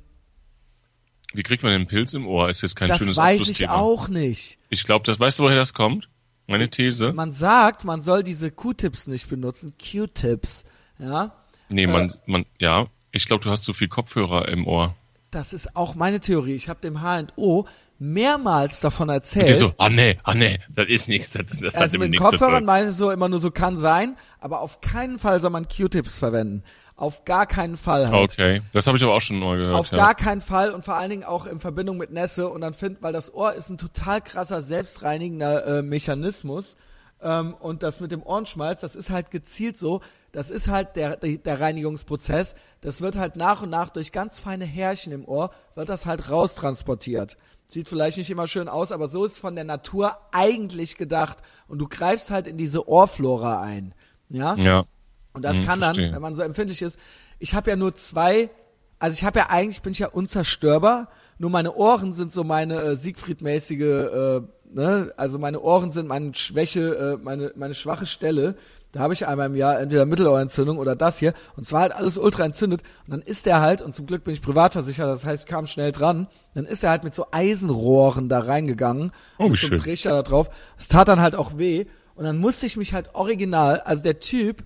Wie 1.34 1.44
kriegt 1.44 1.62
man 1.64 1.72
den 1.74 1.88
Pilz 1.88 2.14
im 2.14 2.28
Ohr? 2.28 2.50
Ist 2.50 2.62
jetzt 2.62 2.76
kein 2.76 2.88
das 2.88 2.98
schönes 2.98 3.16
weiß 3.18 3.36
ich 3.42 3.50
Abschlussthema. 3.70 3.74
auch 3.76 4.08
nicht. 4.08 4.58
Ich 4.70 4.84
glaube, 4.84 5.06
das 5.06 5.20
weißt 5.20 5.40
du, 5.40 5.44
woher 5.44 5.56
das 5.56 5.74
kommt? 5.74 6.10
Meine 6.48 6.70
These? 6.70 7.14
Man 7.14 7.32
sagt, 7.32 7.86
man 7.86 8.02
soll 8.02 8.24
diese 8.24 8.50
Q-Tips 8.50 9.06
nicht 9.08 9.30
benutzen, 9.30 9.74
Q-Tips. 9.80 10.64
Ja, 10.98 11.34
nee, 11.70 11.86
man, 11.86 12.12
man, 12.26 12.46
ja. 12.58 12.88
Ich 13.12 13.26
glaube, 13.28 13.44
du 13.44 13.52
hast 13.52 13.64
zu 13.64 13.74
viel 13.74 13.88
Kopfhörer 13.88 14.48
im 14.50 14.66
Ohr. 14.68 14.96
Das 15.32 15.54
ist 15.54 15.76
auch 15.76 15.96
meine 15.96 16.20
Theorie. 16.20 16.56
Ich 16.56 16.70
habe 16.70 16.82
dem 16.82 17.02
HNO 17.02 17.68
mehrmals 18.00 18.80
davon 18.80 19.10
erzählt. 19.10 19.48
Und 19.48 19.56
die 19.56 19.60
so, 19.60 19.72
ah 19.78 19.90
nee, 19.90 20.18
ah 20.24 20.34
nee, 20.34 20.60
das 20.74 20.88
ist 20.88 21.08
nichts, 21.08 21.32
das, 21.32 21.46
das 21.60 21.76
also 21.76 22.00
mit 22.00 22.18
Kopfhörern 22.18 22.64
meinte 22.64 22.94
so 22.94 23.12
immer 23.12 23.28
nur 23.28 23.40
so 23.40 23.52
kann 23.52 23.78
sein, 23.78 24.16
aber 24.40 24.62
auf 24.62 24.80
keinen 24.82 25.20
Fall 25.20 25.42
soll 25.42 25.52
man 25.52 25.68
Q-Tips 25.68 26.18
verwenden. 26.18 26.64
Auf 26.96 27.24
gar 27.24 27.46
keinen 27.46 27.78
Fall 27.78 28.10
halt. 28.10 28.32
Okay, 28.32 28.62
das 28.74 28.86
habe 28.86 28.98
ich 28.98 29.04
aber 29.04 29.14
auch 29.14 29.22
schon 29.22 29.40
mal 29.40 29.58
gehört. 29.58 29.76
Auf 29.76 29.92
ja. 29.92 29.98
gar 29.98 30.16
keinen 30.16 30.42
Fall 30.42 30.74
und 30.74 30.84
vor 30.84 30.96
allen 30.96 31.10
Dingen 31.10 31.24
auch 31.24 31.46
in 31.46 31.62
Verbindung 31.62 31.98
mit 31.98 32.12
Nässe 32.12 32.50
und 32.50 32.60
dann 32.60 32.74
find, 32.74 33.02
weil 33.02 33.14
das 33.14 33.34
Ohr 33.34 33.54
ist 33.54 33.70
ein 33.70 33.78
total 33.78 34.22
krasser 34.22 34.62
selbstreinigender 34.62 35.80
äh, 35.80 35.82
Mechanismus 35.82 36.76
ähm, 37.22 37.54
und 37.54 37.84
das 37.84 38.02
mit 38.02 38.12
dem 38.12 38.22
Ohrenschmalz, 38.22 38.82
das 38.82 38.96
ist 38.96 39.10
halt 39.10 39.32
gezielt 39.32 39.78
so, 39.78 40.02
das 40.32 40.50
ist 40.50 40.68
halt 40.68 40.96
der, 40.96 41.18
der, 41.18 41.60
Reinigungsprozess, 41.60 42.56
das 42.82 43.02
wird 43.02 43.16
halt 43.18 43.36
nach 43.36 43.62
und 43.62 43.70
nach 43.70 43.90
durch 43.90 44.12
ganz 44.12 44.40
feine 44.40 44.66
Härchen 44.66 45.12
im 45.12 45.26
Ohr, 45.26 45.52
wird 45.76 45.90
das 45.90 46.06
halt 46.06 46.30
raustransportiert. 46.30 47.38
Sieht 47.68 47.90
vielleicht 47.90 48.18
nicht 48.18 48.32
immer 48.32 48.48
schön 48.48 48.68
aus, 48.68 48.92
aber 48.92 49.08
so 49.08 49.26
ist 49.26 49.38
von 49.38 49.56
der 49.56 49.64
Natur 49.64 50.18
eigentlich 50.32 50.98
gedacht 50.98 51.38
und 51.68 51.80
du 51.80 51.88
greifst 51.88 52.32
halt 52.32 52.48
in 52.48 52.58
diese 52.58 52.88
Ohrflora 52.88 53.62
ein. 53.62 53.94
Ja? 54.30 54.56
Ja. 54.56 54.86
Und 55.34 55.44
das 55.44 55.58
Hm, 55.58 55.66
kann 55.66 55.80
verstehe. 55.80 56.06
dann, 56.06 56.16
wenn 56.16 56.22
man 56.22 56.36
so 56.36 56.42
empfindlich 56.42 56.82
ist, 56.82 57.00
ich 57.38 57.54
habe 57.54 57.70
ja 57.70 57.76
nur 57.76 57.96
zwei, 57.96 58.50
also 58.98 59.14
ich 59.14 59.24
habe 59.24 59.40
ja 59.40 59.48
eigentlich, 59.50 59.82
bin 59.82 59.94
ich 59.94 60.00
ja 60.00 60.08
unzerstörbar, 60.08 61.10
nur 61.38 61.50
meine 61.50 61.74
Ohren 61.76 62.14
sind 62.14 62.32
so 62.32 62.44
meine 62.44 62.82
äh, 62.82 62.96
Siegfried-mäßige, 62.96 63.82
äh, 63.82 64.42
ne, 64.74 65.14
also 65.16 65.40
meine 65.40 65.62
Ohren 65.62 65.92
sind 65.92 66.08
meine 66.08 66.34
Schwäche, 66.36 67.18
äh, 67.20 67.24
meine, 67.24 67.54
meine 67.56 67.74
schwache 67.76 68.06
Stelle. 68.06 68.56
Da 68.92 69.02
habe 69.02 69.14
ich 69.14 69.28
einmal 69.28 69.48
im 69.48 69.56
Jahr 69.56 69.80
entweder 69.80 70.06
Mittelohrentzündung 70.06 70.80
oder 70.80 70.96
das 70.96 71.20
hier. 71.20 71.34
Und 71.56 71.68
zwar 71.68 71.82
halt 71.82 71.92
alles 71.92 72.18
ultra 72.18 72.44
entzündet. 72.44 72.82
Und 73.06 73.12
dann 73.12 73.22
ist 73.22 73.46
der 73.46 73.60
halt, 73.62 73.82
und 73.82 73.94
zum 73.94 74.08
Glück 74.08 74.24
bin 74.24 74.34
ich 74.34 74.42
privatversichert, 74.42 75.08
das 75.08 75.26
heißt, 75.26 75.44
ich 75.44 75.50
kam 75.50 75.68
schnell 75.68 75.92
dran, 75.92 76.28
dann 76.56 76.66
ist 76.66 76.84
er 76.84 76.90
halt 76.90 77.04
mit 77.04 77.14
so 77.14 77.28
Eisenrohren 77.32 78.30
da 78.30 78.40
reingegangen. 78.40 79.12
Oh, 79.38 79.46
wie 79.46 79.50
mit 79.52 79.60
so 79.60 79.68
schön. 79.68 79.78
Trichter 79.78 80.12
da 80.12 80.24
drauf. 80.24 80.50
Es 80.78 80.88
tat 80.88 81.08
dann 81.08 81.22
halt 81.22 81.36
auch 81.36 81.58
weh. 81.58 81.86
Und 82.16 82.24
dann 82.24 82.40
musste 82.40 82.66
ich 82.66 82.78
mich 82.78 82.94
halt 82.94 83.14
original, 83.14 83.82
also 83.82 84.02
der 84.04 84.20
Typ, 84.20 84.64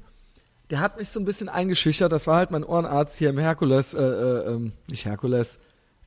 der 0.69 0.79
hat 0.79 0.97
mich 0.97 1.09
so 1.09 1.19
ein 1.19 1.25
bisschen 1.25 1.49
eingeschüchtert. 1.49 2.11
Das 2.11 2.25
war 2.25 2.37
halt 2.37 2.49
mein 2.49 2.63
Ohrenarzt 2.63 3.17
hier 3.17 3.29
im 3.29 3.37
Herkules, 3.37 3.93
äh, 3.93 4.01
äh, 4.01 4.47
ähm, 4.47 4.71
nicht 4.89 5.05
Herkules, 5.05 5.59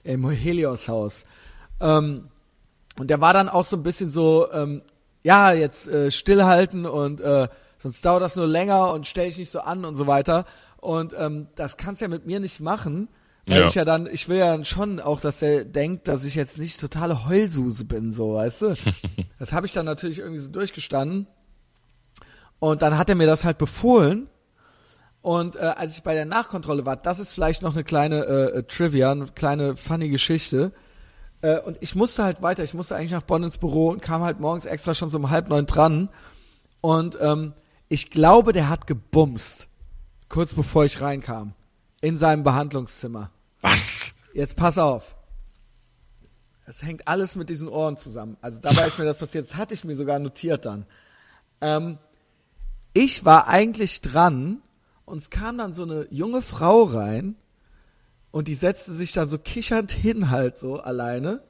im 0.03 0.29
Helios-Haus. 0.29 1.25
Ähm, 1.81 2.29
und 2.99 3.11
der 3.11 3.21
war 3.21 3.35
dann 3.35 3.51
auch 3.51 3.65
so 3.67 3.77
ein 3.77 3.83
bisschen 3.83 4.11
so, 4.11 4.51
ähm, 4.53 4.81
ja, 5.23 5.53
jetzt 5.53 5.87
äh, 5.87 6.11
stillhalten 6.11 6.87
und 6.87 7.21
äh, 7.21 7.49
sonst 7.87 8.05
dauert 8.05 8.23
das 8.23 8.37
nur 8.37 8.47
länger 8.47 8.93
und 8.93 9.07
stell 9.07 9.27
dich 9.29 9.39
nicht 9.39 9.51
so 9.51 9.61
an 9.61 9.85
und 9.85 9.97
so 9.97 10.07
weiter. 10.07 10.45
Und 10.79 11.15
ähm, 11.19 11.49
das 11.57 11.77
kannst 11.77 12.01
ja 12.03 12.09
mit 12.09 12.27
mir 12.27 12.39
nicht 12.41 12.61
machen, 12.61 13.09
weil 13.47 13.61
Ja. 13.61 13.67
ich 13.67 13.75
ja 13.75 13.85
dann, 13.85 14.07
ich 14.07 14.29
will 14.29 14.39
ja 14.39 14.65
schon 14.65 15.01
auch, 15.01 15.21
dass 15.21 15.39
der 15.41 15.65
denkt, 15.65 16.07
dass 16.09 16.25
ich 16.25 16.35
jetzt 16.35 16.59
nicht 16.59 16.81
totale 16.81 17.27
Heulsuse 17.29 17.85
bin, 17.85 18.13
so, 18.13 18.35
weißt 18.35 18.63
du? 18.63 18.75
das 19.39 19.53
habe 19.53 19.67
ich 19.67 19.73
dann 19.73 19.87
natürlich 19.87 20.19
irgendwie 20.19 20.39
so 20.41 20.51
durchgestanden. 20.51 21.27
Und 22.59 22.83
dann 22.83 22.97
hat 22.99 23.09
er 23.09 23.15
mir 23.15 23.27
das 23.27 23.45
halt 23.45 23.59
befohlen. 23.59 24.29
Und 25.23 25.57
äh, 25.57 25.61
als 25.61 25.97
ich 25.97 26.03
bei 26.03 26.15
der 26.15 26.25
Nachkontrolle 26.25 26.87
war, 26.87 26.97
das 26.97 27.19
ist 27.19 27.33
vielleicht 27.33 27.63
noch 27.63 27.75
eine 27.75 27.85
kleine 27.85 28.25
äh, 28.25 28.59
äh, 28.59 28.63
Trivia, 28.63 29.11
eine 29.11 29.27
kleine 29.27 29.77
funny 29.77 30.09
Geschichte. 30.09 30.73
Äh, 31.43 31.59
und 31.61 31.77
ich 31.81 31.95
musste 31.97 32.23
halt 32.23 32.43
weiter, 32.43 32.63
ich 32.63 32.75
musste 32.75 32.95
eigentlich 32.97 33.11
nach 33.11 33.23
Bonn 33.23 33.43
ins 33.43 33.59
Büro 33.59 33.89
und 33.91 34.01
kam 34.03 34.23
halt 34.23 34.39
morgens 34.41 34.67
extra 34.67 34.95
schon 34.95 35.11
so 35.11 35.19
um 35.19 35.31
halb 35.31 35.49
neun 35.49 35.67
dran. 35.67 36.09
Und 36.81 37.19
ähm, 37.21 37.55
ich 37.89 38.11
glaube, 38.11 38.53
der 38.53 38.69
hat 38.69 38.87
gebumst, 38.87 39.69
kurz 40.29 40.53
bevor 40.55 40.85
ich 40.85 41.01
reinkam, 41.01 41.55
in 42.01 42.19
seinem 42.19 42.43
Behandlungszimmer. 42.43 43.31
Was? 43.61 44.15
Jetzt 44.35 44.57
pass 44.57 44.79
auf. 44.79 45.17
Es 46.67 46.83
hängt 46.83 47.07
alles 47.07 47.37
mit 47.37 47.49
diesen 47.49 47.69
Ohren 47.69 47.97
zusammen. 47.97 48.37
Also 48.41 48.59
dabei 48.61 48.89
ist 48.89 48.99
mir 48.99 49.05
das 49.05 49.19
passiert. 49.19 49.49
Das 49.49 49.57
hatte 49.57 49.75
ich 49.75 49.85
mir 49.85 49.97
sogar 49.97 50.19
notiert 50.19 50.65
dann. 50.65 50.85
Ähm, 51.61 51.99
ich 52.93 53.25
war 53.25 53.47
eigentlich 53.47 54.01
dran 54.01 54.63
und 55.05 55.19
es 55.19 55.31
kam 55.31 55.59
dann 55.59 55.73
so 55.73 55.85
eine 55.85 56.09
junge 56.11 56.43
Frau 56.43 56.83
rein 56.83 57.37
und 58.33 58.49
die 58.49 58.55
setzte 58.55 58.93
sich 58.93 59.13
dann 59.13 59.29
so 59.29 59.39
kichernd 59.39 59.93
hin 59.93 60.31
halt 60.31 60.59
so 60.59 60.81
alleine. 60.81 61.43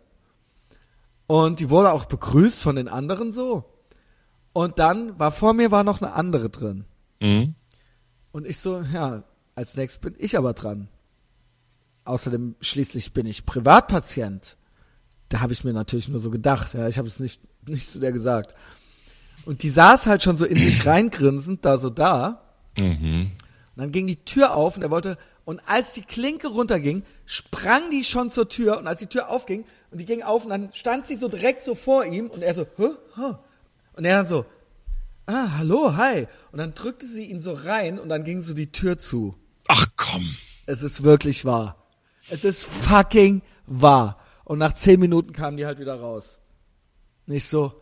Und 1.27 1.61
die 1.61 1.71
wurde 1.71 1.93
auch 1.93 2.05
begrüßt 2.05 2.61
von 2.61 2.77
den 2.77 2.89
anderen 2.89 3.33
so. 3.33 3.65
Und 4.57 4.79
dann 4.79 5.19
war 5.19 5.33
vor 5.33 5.53
mir 5.53 5.71
war 5.71 5.85
noch 5.85 6.01
eine 6.01 6.15
andere 6.15 6.49
drin. 6.49 6.87
Mhm. 7.21 7.57
Und 8.33 8.47
ich 8.47 8.57
so, 8.57 8.81
ja, 8.91 9.23
als 9.55 9.77
nächstes 9.77 10.01
bin 10.01 10.15
ich 10.17 10.39
aber 10.39 10.55
dran. 10.55 10.89
Außerdem 12.07 12.55
schließlich 12.63 13.13
bin 13.13 13.27
ich 13.27 13.45
Privatpatient. 13.45 14.57
Da 15.29 15.41
habe 15.41 15.53
ich 15.53 15.63
mir 15.63 15.75
natürlich 15.75 16.09
nur 16.09 16.21
so 16.21 16.31
gedacht, 16.31 16.73
ja, 16.73 16.89
ich 16.89 16.97
habe 16.97 17.07
es 17.07 17.21
nicht, 17.21 17.43
nicht 17.69 17.91
zu 17.91 18.01
der 18.01 18.13
gesagt. 18.13 18.55
Und 19.45 19.63
die 19.63 19.69
saß 19.69 20.07
halt 20.07 20.23
schon 20.23 20.39
so 20.39 20.47
in 20.47 20.57
sich 20.57 20.87
reingrinsend, 20.87 21.63
da 21.67 21.77
so 21.77 21.91
da. 21.91 22.41
Mhm. 22.79 23.33
Und 23.75 23.77
dann 23.77 23.93
ging 23.93 24.07
die 24.07 24.25
Tür 24.25 24.55
auf 24.55 24.79
und 24.79 24.83
er 24.83 24.91
wollte, 24.91 25.19
und 25.45 25.61
als 25.67 25.93
die 25.93 26.01
Klinke 26.01 26.49
runterging, 26.49 27.03
sprang 27.27 27.91
die 27.91 28.05
schon 28.05 28.31
zur 28.31 28.49
Tür 28.49 28.79
und 28.79 28.87
als 28.87 29.01
die 29.01 29.07
Tür 29.07 29.29
aufging 29.29 29.67
und 29.91 29.99
die 30.01 30.07
ging 30.07 30.23
auf 30.23 30.45
und 30.45 30.51
dann 30.51 30.73
stand 30.73 31.07
sie 31.07 31.17
so 31.17 31.29
direkt 31.29 31.63
so 31.63 31.75
vor 31.75 32.07
ihm 32.07 32.31
und 32.31 32.41
er 32.41 32.55
so, 32.55 32.67
hä, 32.79 32.89
hä? 33.17 33.35
Und 33.97 34.05
er 34.05 34.19
dann 34.19 34.27
so, 34.27 34.45
ah, 35.27 35.59
hallo, 35.59 35.97
hi. 35.97 36.29
Und 36.53 36.59
dann 36.59 36.75
drückte 36.75 37.07
sie 37.07 37.25
ihn 37.25 37.41
so 37.41 37.53
rein 37.53 37.99
und 37.99 38.09
dann 38.09 38.25
ging 38.25 38.41
so 38.41 38.55
die 38.55 38.71
Tür 38.73 38.99
zu. 38.99 39.35
Ach 39.69 39.87
komm. 39.97 40.37
Es 40.67 40.83
ist 40.83 41.03
wirklich 41.03 41.45
wahr. 41.45 41.87
Es 42.29 42.45
ist 42.45 42.65
fucking 42.65 43.43
wahr. 43.67 44.19
Und 44.45 44.59
nach 44.59 44.75
zehn 44.75 45.01
Minuten 45.01 45.33
kamen 45.33 45.57
die 45.57 45.67
halt 45.67 45.79
wieder 45.79 45.99
raus. 45.99 46.39
Nicht 47.27 47.49
so, 47.49 47.73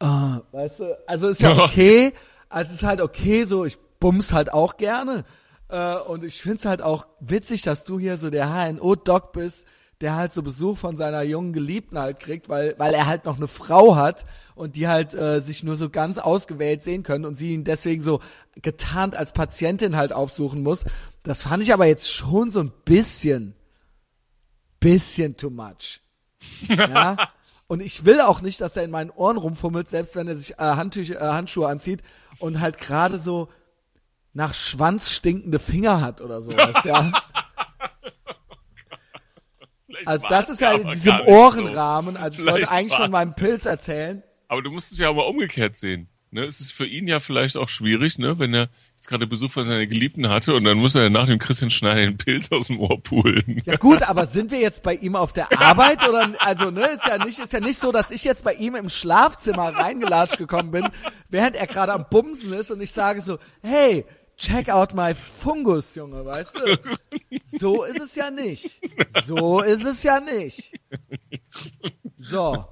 ah, 0.00 0.42
weißt 0.52 0.80
du, 0.80 0.98
also 1.08 1.28
ist 1.28 1.40
ja 1.40 1.52
Ja. 1.54 1.64
okay. 1.64 2.12
Also 2.48 2.74
ist 2.74 2.82
halt 2.82 3.00
okay, 3.00 3.44
so, 3.44 3.64
ich 3.64 3.78
bums 3.98 4.32
halt 4.32 4.52
auch 4.52 4.76
gerne. 4.76 5.24
Äh, 5.68 5.96
und 5.96 6.24
ich 6.24 6.40
find's 6.40 6.64
halt 6.64 6.82
auch 6.82 7.06
witzig, 7.20 7.62
dass 7.62 7.84
du 7.84 7.98
hier 7.98 8.16
so 8.18 8.30
der 8.30 8.48
HNO-Doc 8.50 9.32
bist, 9.32 9.66
der 10.00 10.14
halt 10.14 10.32
so 10.32 10.42
Besuch 10.42 10.76
von 10.76 10.96
seiner 10.96 11.22
jungen 11.22 11.52
Geliebten 11.52 11.98
halt 11.98 12.20
kriegt, 12.20 12.48
weil, 12.48 12.74
weil 12.78 12.92
er 12.92 13.06
halt 13.06 13.24
noch 13.24 13.36
eine 13.36 13.48
Frau 13.48 13.96
hat 13.96 14.26
und 14.54 14.76
die 14.76 14.88
halt 14.88 15.14
äh, 15.14 15.40
sich 15.40 15.62
nur 15.62 15.76
so 15.76 15.88
ganz 15.88 16.18
ausgewählt 16.18 16.82
sehen 16.82 17.02
können 17.02 17.24
und 17.24 17.36
sie 17.36 17.54
ihn 17.54 17.64
deswegen 17.64 18.02
so 18.02 18.20
getarnt 18.60 19.14
als 19.14 19.32
Patientin 19.32 19.96
halt 19.96 20.12
aufsuchen 20.12 20.62
muss. 20.62 20.84
Das 21.22 21.42
fand 21.42 21.62
ich 21.62 21.72
aber 21.72 21.86
jetzt 21.86 22.10
schon 22.10 22.50
so 22.50 22.60
ein 22.60 22.72
bisschen, 22.84 23.54
bisschen 24.80 25.36
too 25.36 25.50
much. 25.50 26.00
Ja. 26.68 27.16
Und 27.68 27.80
ich 27.80 28.04
will 28.04 28.20
auch 28.20 28.42
nicht, 28.42 28.60
dass 28.60 28.76
er 28.76 28.84
in 28.84 28.92
meinen 28.92 29.10
Ohren 29.10 29.36
rumfummelt, 29.36 29.88
selbst 29.88 30.14
wenn 30.14 30.28
er 30.28 30.36
sich 30.36 30.52
äh, 30.52 30.56
Handtücher, 30.58 31.20
äh, 31.20 31.32
Handschuhe 31.32 31.66
anzieht 31.66 32.02
und 32.38 32.60
halt 32.60 32.78
gerade 32.78 33.18
so 33.18 33.48
nach 34.32 34.54
Schwanz 34.54 35.10
stinkende 35.10 35.58
Finger 35.58 36.00
hat 36.00 36.20
oder 36.20 36.42
sowas, 36.42 36.76
ja. 36.84 37.10
Vielleicht 39.96 40.08
Also 40.08 40.26
das 40.28 40.48
ist 40.48 40.60
ja 40.60 40.72
in 40.72 40.82
aber 40.82 40.92
diesem 40.92 41.20
Ohrenrahmen. 41.20 42.16
Also 42.16 42.42
ich 42.42 42.50
wollte 42.50 42.70
eigentlich 42.70 42.96
von 42.96 43.10
meinem 43.10 43.34
Pilz 43.34 43.64
erzählen. 43.66 44.22
Aber 44.48 44.62
du 44.62 44.70
musst 44.70 44.92
es 44.92 44.98
ja 44.98 45.08
aber 45.08 45.26
umgekehrt 45.28 45.76
sehen. 45.76 46.08
Ne? 46.30 46.44
Es 46.44 46.60
ist 46.60 46.72
für 46.72 46.86
ihn 46.86 47.06
ja 47.06 47.20
vielleicht 47.20 47.56
auch 47.56 47.68
schwierig, 47.68 48.18
ne? 48.18 48.38
wenn 48.38 48.52
er 48.52 48.68
jetzt 48.94 49.08
gerade 49.08 49.26
Besuch 49.26 49.50
von 49.50 49.64
seiner 49.64 49.86
Geliebten 49.86 50.28
hatte 50.28 50.54
und 50.54 50.64
dann 50.64 50.76
muss 50.76 50.94
er 50.94 51.08
nach 51.08 51.26
dem 51.26 51.38
Christian 51.38 51.70
Schneider 51.70 52.02
den 52.02 52.18
Pilz 52.18 52.50
aus 52.50 52.66
dem 52.66 52.80
Ohr 52.80 53.00
pulen. 53.02 53.62
Ja 53.64 53.76
gut, 53.76 54.02
aber 54.02 54.26
sind 54.26 54.50
wir 54.50 54.58
jetzt 54.58 54.82
bei 54.82 54.94
ihm 54.94 55.16
auf 55.16 55.32
der 55.32 55.58
Arbeit 55.58 56.06
oder 56.06 56.34
also 56.40 56.70
ne, 56.70 56.86
ist 56.86 57.06
ja 57.06 57.24
nicht 57.24 57.38
ist 57.38 57.52
ja 57.52 57.60
nicht 57.60 57.78
so, 57.78 57.92
dass 57.92 58.10
ich 58.10 58.24
jetzt 58.24 58.44
bei 58.44 58.54
ihm 58.54 58.74
im 58.74 58.88
Schlafzimmer 58.88 59.74
reingelatscht 59.74 60.38
gekommen 60.38 60.72
bin, 60.72 60.88
während 61.28 61.56
er 61.56 61.66
gerade 61.66 61.92
am 61.92 62.06
Bumsen 62.10 62.52
ist 62.52 62.70
und 62.70 62.80
ich 62.80 62.90
sage 62.90 63.20
so, 63.20 63.38
hey, 63.62 64.04
check 64.36 64.68
out 64.68 64.94
my 64.94 65.14
Fungus, 65.14 65.94
Junge, 65.94 66.24
weißt 66.24 66.54
du? 66.54 66.78
So 67.58 67.84
ist 67.84 68.00
es 68.00 68.14
ja 68.14 68.30
nicht. 68.30 68.80
So 69.26 69.60
ist 69.60 69.84
es 69.84 70.02
ja 70.02 70.20
nicht. 70.20 70.78
So. 72.18 72.64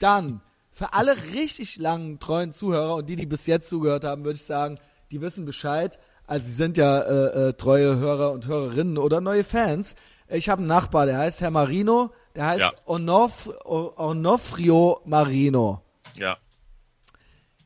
Dann 0.00 0.40
für 0.72 0.94
alle 0.94 1.16
richtig 1.32 1.76
langen 1.76 2.18
treuen 2.18 2.52
Zuhörer 2.52 2.96
und 2.96 3.08
die, 3.08 3.16
die 3.16 3.26
bis 3.26 3.46
jetzt 3.46 3.68
zugehört 3.68 4.04
haben, 4.04 4.24
würde 4.24 4.36
ich 4.36 4.44
sagen, 4.44 4.78
die 5.10 5.20
wissen 5.20 5.44
Bescheid. 5.44 5.98
Also 6.26 6.46
sie 6.46 6.54
sind 6.54 6.76
ja 6.76 7.00
äh, 7.00 7.48
äh, 7.48 7.52
treue 7.54 7.96
Hörer 7.96 8.32
und 8.32 8.46
Hörerinnen 8.46 8.98
oder 8.98 9.20
neue 9.20 9.44
Fans. 9.44 9.96
Ich 10.28 10.48
habe 10.48 10.60
einen 10.60 10.68
Nachbar, 10.68 11.06
der 11.06 11.18
heißt 11.18 11.40
Herr 11.40 11.50
Marino, 11.50 12.12
der 12.34 12.46
heißt 12.46 12.60
Ja. 12.60 12.72
Onof, 12.86 13.50
Onofrio 13.64 15.00
Marino. 15.04 15.82
Ja. 16.14 16.38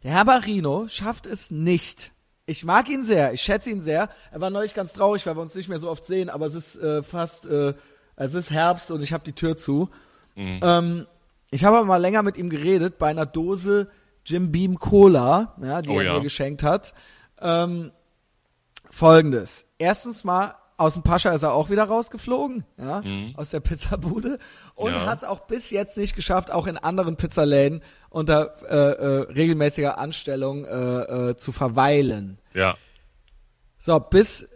Der 0.02 0.12
Herr 0.12 0.24
Marino 0.24 0.88
schafft 0.88 1.26
es 1.26 1.50
nicht. 1.50 2.13
Ich 2.46 2.64
mag 2.64 2.88
ihn 2.90 3.04
sehr, 3.04 3.32
ich 3.32 3.40
schätze 3.40 3.70
ihn 3.70 3.80
sehr. 3.80 4.10
Er 4.30 4.40
war 4.40 4.50
neulich 4.50 4.74
ganz 4.74 4.92
traurig, 4.92 5.24
weil 5.26 5.36
wir 5.36 5.42
uns 5.42 5.54
nicht 5.54 5.68
mehr 5.68 5.78
so 5.78 5.88
oft 5.90 6.04
sehen, 6.04 6.28
aber 6.28 6.46
es 6.46 6.54
ist 6.54 6.76
äh, 6.76 7.02
fast, 7.02 7.46
äh, 7.46 7.74
es 8.16 8.34
ist 8.34 8.50
Herbst 8.50 8.90
und 8.90 9.02
ich 9.02 9.12
habe 9.12 9.24
die 9.24 9.32
Tür 9.32 9.56
zu. 9.56 9.88
Ähm, 10.36 11.06
ich 11.50 11.64
habe 11.64 11.78
aber 11.78 11.86
mal 11.86 11.96
länger 11.98 12.22
mit 12.22 12.36
ihm 12.36 12.50
geredet 12.50 12.98
bei 12.98 13.08
einer 13.08 13.26
Dose 13.26 13.88
Jim 14.26 14.50
Beam 14.52 14.78
Cola, 14.78 15.54
ja, 15.62 15.82
die 15.82 15.90
Oh 15.90 15.98
er 16.00 16.04
ja. 16.04 16.14
mir 16.14 16.22
geschenkt 16.22 16.62
hat. 16.62 16.94
Ähm, 17.40 17.92
Folgendes. 18.90 19.66
Erstens 19.78 20.24
mal 20.24 20.54
aus 20.76 20.94
dem 20.94 21.02
Pascha 21.02 21.30
ist 21.30 21.42
er 21.42 21.52
auch 21.52 21.70
wieder 21.70 21.84
rausgeflogen, 21.84 22.64
ja, 22.78 23.00
mhm. 23.02 23.34
aus 23.36 23.50
der 23.50 23.60
Pizzabude 23.60 24.38
und 24.74 24.92
ja. 24.92 25.06
hat 25.06 25.22
es 25.22 25.28
auch 25.28 25.40
bis 25.40 25.70
jetzt 25.70 25.96
nicht 25.96 26.16
geschafft, 26.16 26.50
auch 26.50 26.66
in 26.66 26.76
anderen 26.76 27.16
Pizzaläden 27.16 27.82
unter 28.10 28.56
äh, 28.68 28.74
äh, 28.74 29.32
regelmäßiger 29.32 29.98
Anstellung 29.98 30.64
äh, 30.64 31.30
äh, 31.30 31.36
zu 31.36 31.52
verweilen. 31.52 32.38
Ja. 32.54 32.76
So, 33.78 34.00
bis 34.00 34.46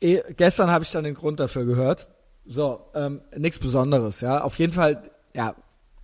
eh, 0.00 0.22
gestern 0.36 0.70
habe 0.70 0.84
ich 0.84 0.90
dann 0.90 1.04
den 1.04 1.14
Grund 1.14 1.40
dafür 1.40 1.64
gehört. 1.64 2.08
So, 2.44 2.80
ähm, 2.94 3.22
nichts 3.36 3.58
Besonderes, 3.58 4.20
ja. 4.20 4.42
Auf 4.42 4.58
jeden 4.58 4.72
Fall, 4.72 5.10
ja, 5.34 5.54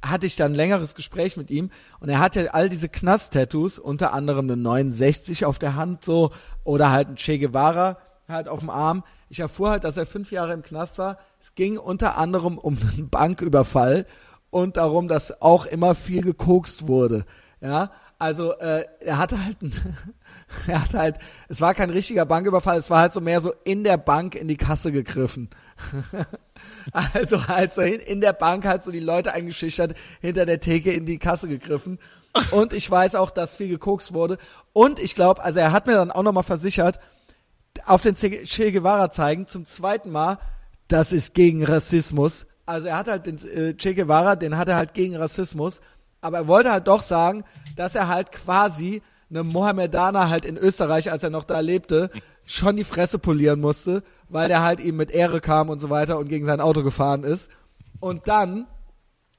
hatte 0.03 0.27
ich 0.27 0.35
dann 0.35 0.53
ein 0.53 0.57
längeres 0.57 0.95
Gespräch 0.95 1.37
mit 1.37 1.51
ihm 1.51 1.71
und 2.01 2.09
er 2.09 2.19
hatte 2.19 2.55
all 2.55 2.69
diese 2.69 2.89
Knast-Tattoos, 2.89 3.79
unter 3.79 4.13
anderem 4.13 4.47
eine 4.47 4.57
69 4.57 5.45
auf 5.45 5.59
der 5.59 5.77
Hand 5.77 6.05
so 6.05 6.33
oder 6.65 6.91
halt 6.91 7.09
ein 7.09 7.17
Che 7.17 7.39
Guevara 7.39 7.99
halt 8.29 8.49
auf 8.49 8.61
dem 8.61 8.71
Arm. 8.71 9.05
Ich 9.33 9.41
erfuhr 9.41 9.71
halt, 9.71 9.85
dass 9.85 9.97
er 9.97 10.05
fünf 10.05 10.31
Jahre 10.31 10.53
im 10.53 10.63
Knast 10.63 10.99
war. 10.99 11.17
Es 11.41 11.55
ging 11.55 11.79
unter 11.79 12.19
anderem 12.19 12.59
um 12.59 12.77
einen 12.77 13.09
Banküberfall 13.11 14.05
und 14.51 14.77
darum, 14.77 15.09
dass 15.09 15.41
auch 15.41 15.65
immer 15.65 15.95
viel 15.95 16.21
gekokst 16.21 16.87
wurde. 16.87 17.25
Ja, 17.63 17.93
also 18.19 18.53
äh, 18.59 18.85
er 19.01 19.17
hatte 19.17 19.43
halt, 19.43 19.57
er 20.67 20.83
hatte 20.83 20.99
halt, 20.99 21.17
es 21.49 21.63
war 21.63 21.73
kein 21.73 21.89
richtiger 21.89 22.27
Banküberfall, 22.27 22.79
es 22.79 22.91
war 22.91 23.01
halt 23.01 23.15
so 23.15 23.23
mehr 23.23 23.41
so 23.41 23.55
in 23.65 23.85
der 23.85 23.97
Bank 23.97 24.35
in 24.35 24.49
die 24.49 24.59
Kasse 24.59 24.93
gegriffen. 24.93 25.49
also 26.93 27.49
halt 27.49 27.73
so 27.73 27.81
in, 27.81 28.01
in 28.01 28.21
der 28.21 28.35
Bank 28.35 28.67
halt 28.67 28.83
so 28.83 28.91
die 28.91 29.01
Leute 29.01 29.33
eingeschüchtert, 29.33 29.95
hinter 30.21 30.45
der 30.45 30.61
Theke 30.61 30.93
in 30.93 31.07
die 31.07 31.19
Kasse 31.19 31.49
gegriffen. 31.49 31.99
Und 32.51 32.75
ich 32.75 32.91
weiß 32.91 33.15
auch, 33.15 33.31
dass 33.31 33.55
viel 33.55 33.69
gekokst 33.69 34.13
wurde. 34.13 34.37
Und 34.75 34.99
ich 34.99 35.15
glaube, 35.15 35.43
also 35.43 35.59
er 35.59 35.73
hat 35.73 35.87
mir 35.87 35.95
dann 35.95 36.11
auch 36.11 36.23
nochmal 36.23 36.43
versichert, 36.43 37.01
auf 37.87 38.03
den 38.03 38.15
Che 38.15 38.73
Guevara 38.73 39.11
zeigen, 39.11 39.47
zum 39.47 39.67
zweiten 39.67 40.11
Mal, 40.11 40.39
das 40.89 41.13
ist 41.13 41.35
gegen 41.35 41.65
Rassismus. 41.65 42.47
Also 42.67 42.89
er 42.89 42.99
hat 42.99 43.09
halt 43.09 43.27
den 43.27 43.39
äh, 43.49 43.75
Che 43.75 43.95
Guevara, 43.95 44.37
den 44.37 44.57
hat 44.57 44.69
er 44.69 44.77
halt 44.77 44.95
gegen 44.95 45.17
Rassismus. 45.17 45.81
Aber 46.21 46.39
er 46.39 46.49
wollte 46.49 46.71
halt 46.71 46.87
doch 46.87 47.03
sagen, 47.03 47.45
dass 47.77 47.95
er 47.95 48.09
halt 48.09 48.31
quasi 48.33 49.03
einem 49.31 49.49
Mohammedaner 49.49 50.29
halt 50.29 50.45
in 50.45 50.57
Österreich, 50.57 51.11
als 51.11 51.23
er 51.23 51.31
noch 51.31 51.45
da 51.45 51.61
lebte, 51.61 52.11
schon 52.45 52.77
die 52.77 52.85
Fresse 52.85 53.19
polieren 53.19 53.61
musste, 53.61 54.03
weil 54.29 54.49
der 54.49 54.63
halt 54.63 54.81
ihm 54.81 54.97
mit 54.97 55.11
Ehre 55.11 55.41
kam 55.41 55.71
und 55.71 55.81
so 55.81 55.91
weiter 55.91 56.19
und 56.19 56.29
gegen 56.29 56.47
sein 56.47 56.61
Auto 56.61 56.83
gefahren 56.83 57.25
ist. 57.25 57.51
Und 58.01 58.29
dann 58.29 58.67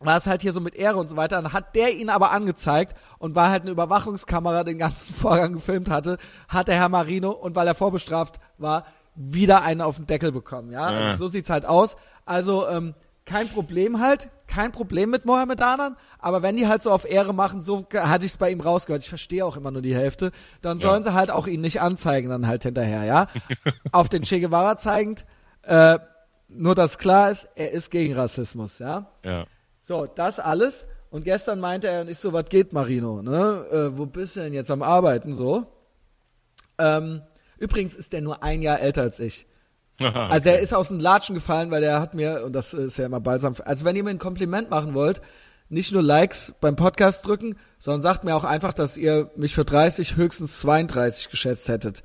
war 0.05 0.17
es 0.17 0.25
halt 0.25 0.41
hier 0.41 0.53
so 0.53 0.59
mit 0.59 0.75
Ehre 0.75 0.97
und 0.97 1.09
so 1.09 1.17
weiter. 1.17 1.41
Dann 1.41 1.53
hat 1.53 1.75
der 1.75 1.93
ihn 1.95 2.09
aber 2.09 2.31
angezeigt 2.31 2.97
und 3.19 3.35
weil 3.35 3.49
halt 3.49 3.63
eine 3.63 3.71
Überwachungskamera 3.71 4.63
den 4.63 4.77
ganzen 4.77 5.13
Vorgang 5.15 5.53
gefilmt 5.53 5.89
hatte, 5.89 6.17
hat 6.47 6.67
der 6.67 6.75
Herr 6.75 6.89
Marino 6.89 7.31
und 7.31 7.55
weil 7.55 7.67
er 7.67 7.75
vorbestraft 7.75 8.39
war, 8.57 8.85
wieder 9.15 9.63
einen 9.63 9.81
auf 9.81 9.97
den 9.97 10.07
Deckel 10.07 10.31
bekommen. 10.31 10.71
Ja, 10.71 10.91
ja. 10.91 11.11
Also 11.11 11.25
so 11.25 11.27
sieht's 11.27 11.49
halt 11.49 11.65
aus. 11.65 11.97
Also 12.25 12.67
ähm, 12.67 12.95
kein 13.25 13.47
Problem 13.47 13.99
halt, 13.99 14.29
kein 14.47 14.71
Problem 14.71 15.09
mit 15.09 15.25
Mohammedanern, 15.25 15.95
aber 16.19 16.41
wenn 16.41 16.57
die 16.57 16.67
halt 16.67 16.83
so 16.83 16.91
auf 16.91 17.09
Ehre 17.09 17.33
machen, 17.33 17.61
so 17.61 17.85
hatte 17.93 18.25
ich 18.25 18.31
es 18.31 18.37
bei 18.37 18.51
ihm 18.51 18.59
rausgehört, 18.59 19.01
ich 19.01 19.09
verstehe 19.09 19.45
auch 19.45 19.55
immer 19.55 19.71
nur 19.71 19.81
die 19.81 19.95
Hälfte, 19.95 20.31
dann 20.61 20.79
sollen 20.79 21.03
ja. 21.03 21.11
sie 21.11 21.15
halt 21.15 21.31
auch 21.31 21.47
ihn 21.47 21.61
nicht 21.61 21.81
anzeigen 21.81 22.29
dann 22.29 22.47
halt 22.47 22.63
hinterher, 22.63 23.03
ja. 23.05 23.27
auf 23.91 24.09
den 24.09 24.23
Che 24.23 24.41
Guevara 24.41 24.77
zeigend, 24.77 25.25
äh, 25.63 25.99
nur 26.49 26.75
dass 26.75 26.97
klar 26.97 27.31
ist, 27.31 27.47
er 27.55 27.71
ist 27.71 27.91
gegen 27.91 28.13
Rassismus, 28.13 28.79
ja. 28.79 29.07
Ja. 29.23 29.45
So, 29.83 30.07
das 30.07 30.39
alles. 30.39 30.87
Und 31.11 31.25
gestern 31.25 31.59
meinte 31.59 31.87
er 31.89 32.01
und 32.01 32.09
ich 32.09 32.17
so, 32.17 32.33
was 32.33 32.45
geht, 32.45 32.73
Marino, 32.73 33.21
ne? 33.21 33.65
Äh, 33.71 33.97
wo 33.97 34.07
bist 34.07 34.35
du 34.35 34.39
denn 34.39 34.53
jetzt 34.53 34.71
am 34.71 34.81
Arbeiten, 34.81 35.35
so? 35.35 35.67
Ähm, 36.79 37.21
übrigens 37.59 37.93
ist 37.93 38.13
der 38.13 38.21
nur 38.21 38.41
ein 38.41 38.63
Jahr 38.63 38.79
älter 38.79 39.03
als 39.03 39.19
ich. 39.19 39.45
Also 39.99 40.49
er 40.49 40.59
ist 40.59 40.73
aus 40.73 40.87
den 40.87 40.99
Latschen 40.99 41.35
gefallen, 41.35 41.69
weil 41.69 41.83
er 41.83 42.01
hat 42.01 42.15
mir, 42.15 42.43
und 42.43 42.53
das 42.53 42.73
ist 42.73 42.97
ja 42.97 43.05
immer 43.05 43.19
balsam, 43.19 43.53
also 43.63 43.85
wenn 43.85 43.95
ihr 43.95 44.03
mir 44.03 44.09
ein 44.09 44.17
Kompliment 44.17 44.71
machen 44.71 44.95
wollt, 44.95 45.21
nicht 45.69 45.91
nur 45.91 46.01
Likes 46.01 46.53
beim 46.59 46.75
Podcast 46.75 47.27
drücken, 47.27 47.57
sondern 47.77 48.01
sagt 48.01 48.23
mir 48.23 48.35
auch 48.35 48.43
einfach, 48.43 48.73
dass 48.73 48.97
ihr 48.97 49.29
mich 49.35 49.53
für 49.53 49.65
30, 49.65 50.15
höchstens 50.15 50.59
32 50.61 51.29
geschätzt 51.29 51.67
hättet. 51.67 52.03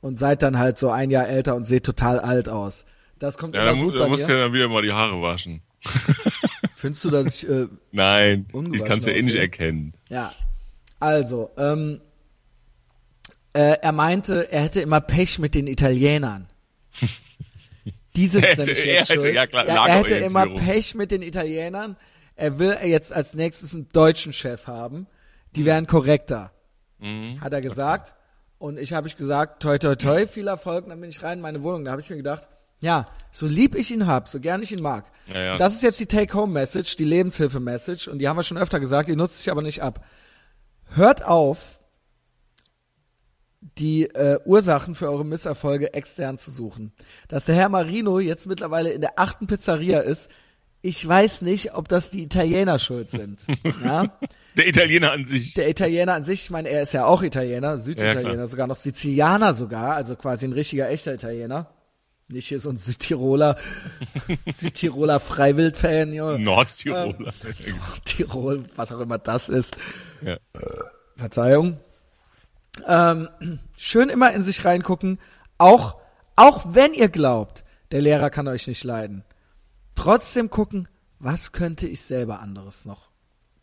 Und 0.00 0.18
seid 0.18 0.42
dann 0.42 0.58
halt 0.58 0.78
so 0.78 0.90
ein 0.90 1.10
Jahr 1.10 1.26
älter 1.26 1.56
und 1.56 1.64
seht 1.64 1.84
total 1.84 2.20
alt 2.20 2.48
aus. 2.48 2.84
Das 3.18 3.36
kommt 3.36 3.54
ja, 3.54 3.62
immer 3.70 3.82
gut 3.82 3.98
da 3.98 4.06
musst 4.06 4.28
du 4.28 4.32
ja 4.32 4.38
dann 4.38 4.52
wieder 4.52 4.68
mal 4.68 4.82
die 4.82 4.92
Haare 4.92 5.20
waschen. 5.22 5.62
Findest 6.74 7.04
du, 7.04 7.10
dass 7.10 7.26
ich 7.26 7.48
äh, 7.48 7.68
Nein, 7.92 8.46
ich 8.72 8.84
kann 8.84 8.98
es 8.98 9.06
ja 9.06 9.12
eh 9.12 9.22
nicht 9.22 9.36
erkennen. 9.36 9.94
Ja, 10.08 10.32
also, 10.98 11.50
ähm, 11.56 12.00
äh, 13.52 13.78
er 13.80 13.92
meinte, 13.92 14.50
er 14.50 14.62
hätte 14.62 14.80
immer 14.80 15.00
Pech 15.00 15.38
mit 15.38 15.54
den 15.54 15.66
Italienern. 15.66 16.48
Die 18.16 18.26
sind 18.26 18.42
hätte, 18.42 18.62
nämlich 18.62 18.84
jetzt 18.84 19.08
hätte, 19.08 19.20
schuld. 19.20 19.34
Ja, 19.34 19.46
klar, 19.46 19.66
ja, 19.66 19.86
er 19.86 19.98
hätte 19.98 20.14
immer 20.14 20.46
Pech 20.54 20.94
mit 20.94 21.10
den 21.10 21.22
Italienern. 21.22 21.96
Er 22.36 22.58
will 22.58 22.76
jetzt 22.84 23.12
als 23.12 23.34
nächstes 23.34 23.74
einen 23.74 23.88
deutschen 23.90 24.32
Chef 24.32 24.66
haben. 24.66 25.06
Die 25.56 25.62
mhm. 25.62 25.66
wären 25.66 25.86
korrekter. 25.86 26.52
Mhm. 26.98 27.40
Hat 27.40 27.52
er 27.52 27.60
gesagt. 27.60 28.14
Und 28.58 28.78
ich 28.78 28.92
habe 28.92 29.06
ich 29.08 29.16
gesagt, 29.16 29.62
toi 29.62 29.78
toi 29.78 29.94
toi, 29.94 30.26
viel 30.26 30.48
Erfolg. 30.48 30.84
Und 30.84 30.90
dann 30.90 31.00
bin 31.00 31.10
ich 31.10 31.22
rein 31.22 31.38
in 31.38 31.42
meine 31.42 31.62
Wohnung. 31.62 31.84
Da 31.84 31.92
habe 31.92 32.00
ich 32.00 32.10
mir 32.10 32.16
gedacht, 32.16 32.48
ja, 32.84 33.08
so 33.30 33.46
lieb 33.46 33.74
ich 33.74 33.90
ihn 33.90 34.06
hab, 34.06 34.28
so 34.28 34.38
gern 34.38 34.62
ich 34.62 34.70
ihn 34.70 34.82
mag. 34.82 35.10
Ja, 35.32 35.40
ja. 35.40 35.56
Das 35.56 35.74
ist 35.74 35.82
jetzt 35.82 35.98
die 35.98 36.06
Take-Home-Message, 36.06 36.96
die 36.96 37.04
Lebenshilfe-Message. 37.04 38.08
Und 38.08 38.18
die 38.18 38.28
haben 38.28 38.36
wir 38.36 38.42
schon 38.42 38.58
öfter 38.58 38.78
gesagt, 38.78 39.08
die 39.08 39.16
nutze 39.16 39.40
ich 39.40 39.50
aber 39.50 39.62
nicht 39.62 39.82
ab. 39.82 40.04
Hört 40.94 41.24
auf, 41.24 41.80
die 43.78 44.04
äh, 44.04 44.38
Ursachen 44.44 44.94
für 44.94 45.08
eure 45.08 45.24
Misserfolge 45.24 45.94
extern 45.94 46.38
zu 46.38 46.50
suchen. 46.50 46.92
Dass 47.26 47.46
der 47.46 47.54
Herr 47.54 47.70
Marino 47.70 48.20
jetzt 48.20 48.46
mittlerweile 48.46 48.92
in 48.92 49.00
der 49.00 49.18
achten 49.18 49.46
Pizzeria 49.46 50.00
ist, 50.00 50.28
ich 50.82 51.08
weiß 51.08 51.40
nicht, 51.40 51.74
ob 51.74 51.88
das 51.88 52.10
die 52.10 52.22
Italiener 52.22 52.78
schuld 52.78 53.08
sind. 53.08 53.46
ja? 53.84 54.18
Der 54.58 54.68
Italiener 54.68 55.12
an 55.12 55.24
sich. 55.24 55.54
Der 55.54 55.70
Italiener 55.70 56.12
an 56.12 56.24
sich, 56.24 56.44
ich 56.44 56.50
meine, 56.50 56.68
er 56.68 56.82
ist 56.82 56.92
ja 56.92 57.06
auch 57.06 57.22
Italiener, 57.22 57.78
Süditaliener, 57.78 58.34
ja, 58.34 58.46
sogar 58.46 58.66
noch 58.66 58.76
Sizilianer 58.76 59.54
sogar, 59.54 59.94
also 59.94 60.14
quasi 60.14 60.44
ein 60.44 60.52
richtiger 60.52 60.90
echter 60.90 61.14
Italiener. 61.14 61.70
Nicht 62.28 62.48
hier 62.48 62.60
so 62.60 62.70
ein 62.70 62.76
Südtiroler, 62.76 63.58
Südtiroler 64.46 65.20
Freiwildfan, 65.20 66.12
ja. 66.12 66.38
Nordtiroler. 66.38 67.34
Ähm, 67.66 67.76
Nordtirol, 67.76 68.64
was 68.76 68.92
auch 68.92 69.00
immer 69.00 69.18
das 69.18 69.48
ist. 69.48 69.76
Ja. 70.22 70.34
Äh, 70.34 70.38
Verzeihung. 71.16 71.78
Ähm, 72.86 73.28
schön 73.76 74.08
immer 74.08 74.32
in 74.32 74.42
sich 74.42 74.64
reingucken, 74.64 75.20
auch, 75.58 75.96
auch 76.34 76.64
wenn 76.74 76.92
ihr 76.92 77.08
glaubt, 77.08 77.62
der 77.92 78.00
Lehrer 78.00 78.30
kann 78.30 78.48
euch 78.48 78.66
nicht 78.66 78.82
leiden. 78.82 79.22
Trotzdem 79.94 80.50
gucken, 80.50 80.88
was 81.18 81.52
könnte 81.52 81.86
ich 81.86 82.00
selber 82.00 82.40
anderes 82.40 82.84
noch 82.84 83.10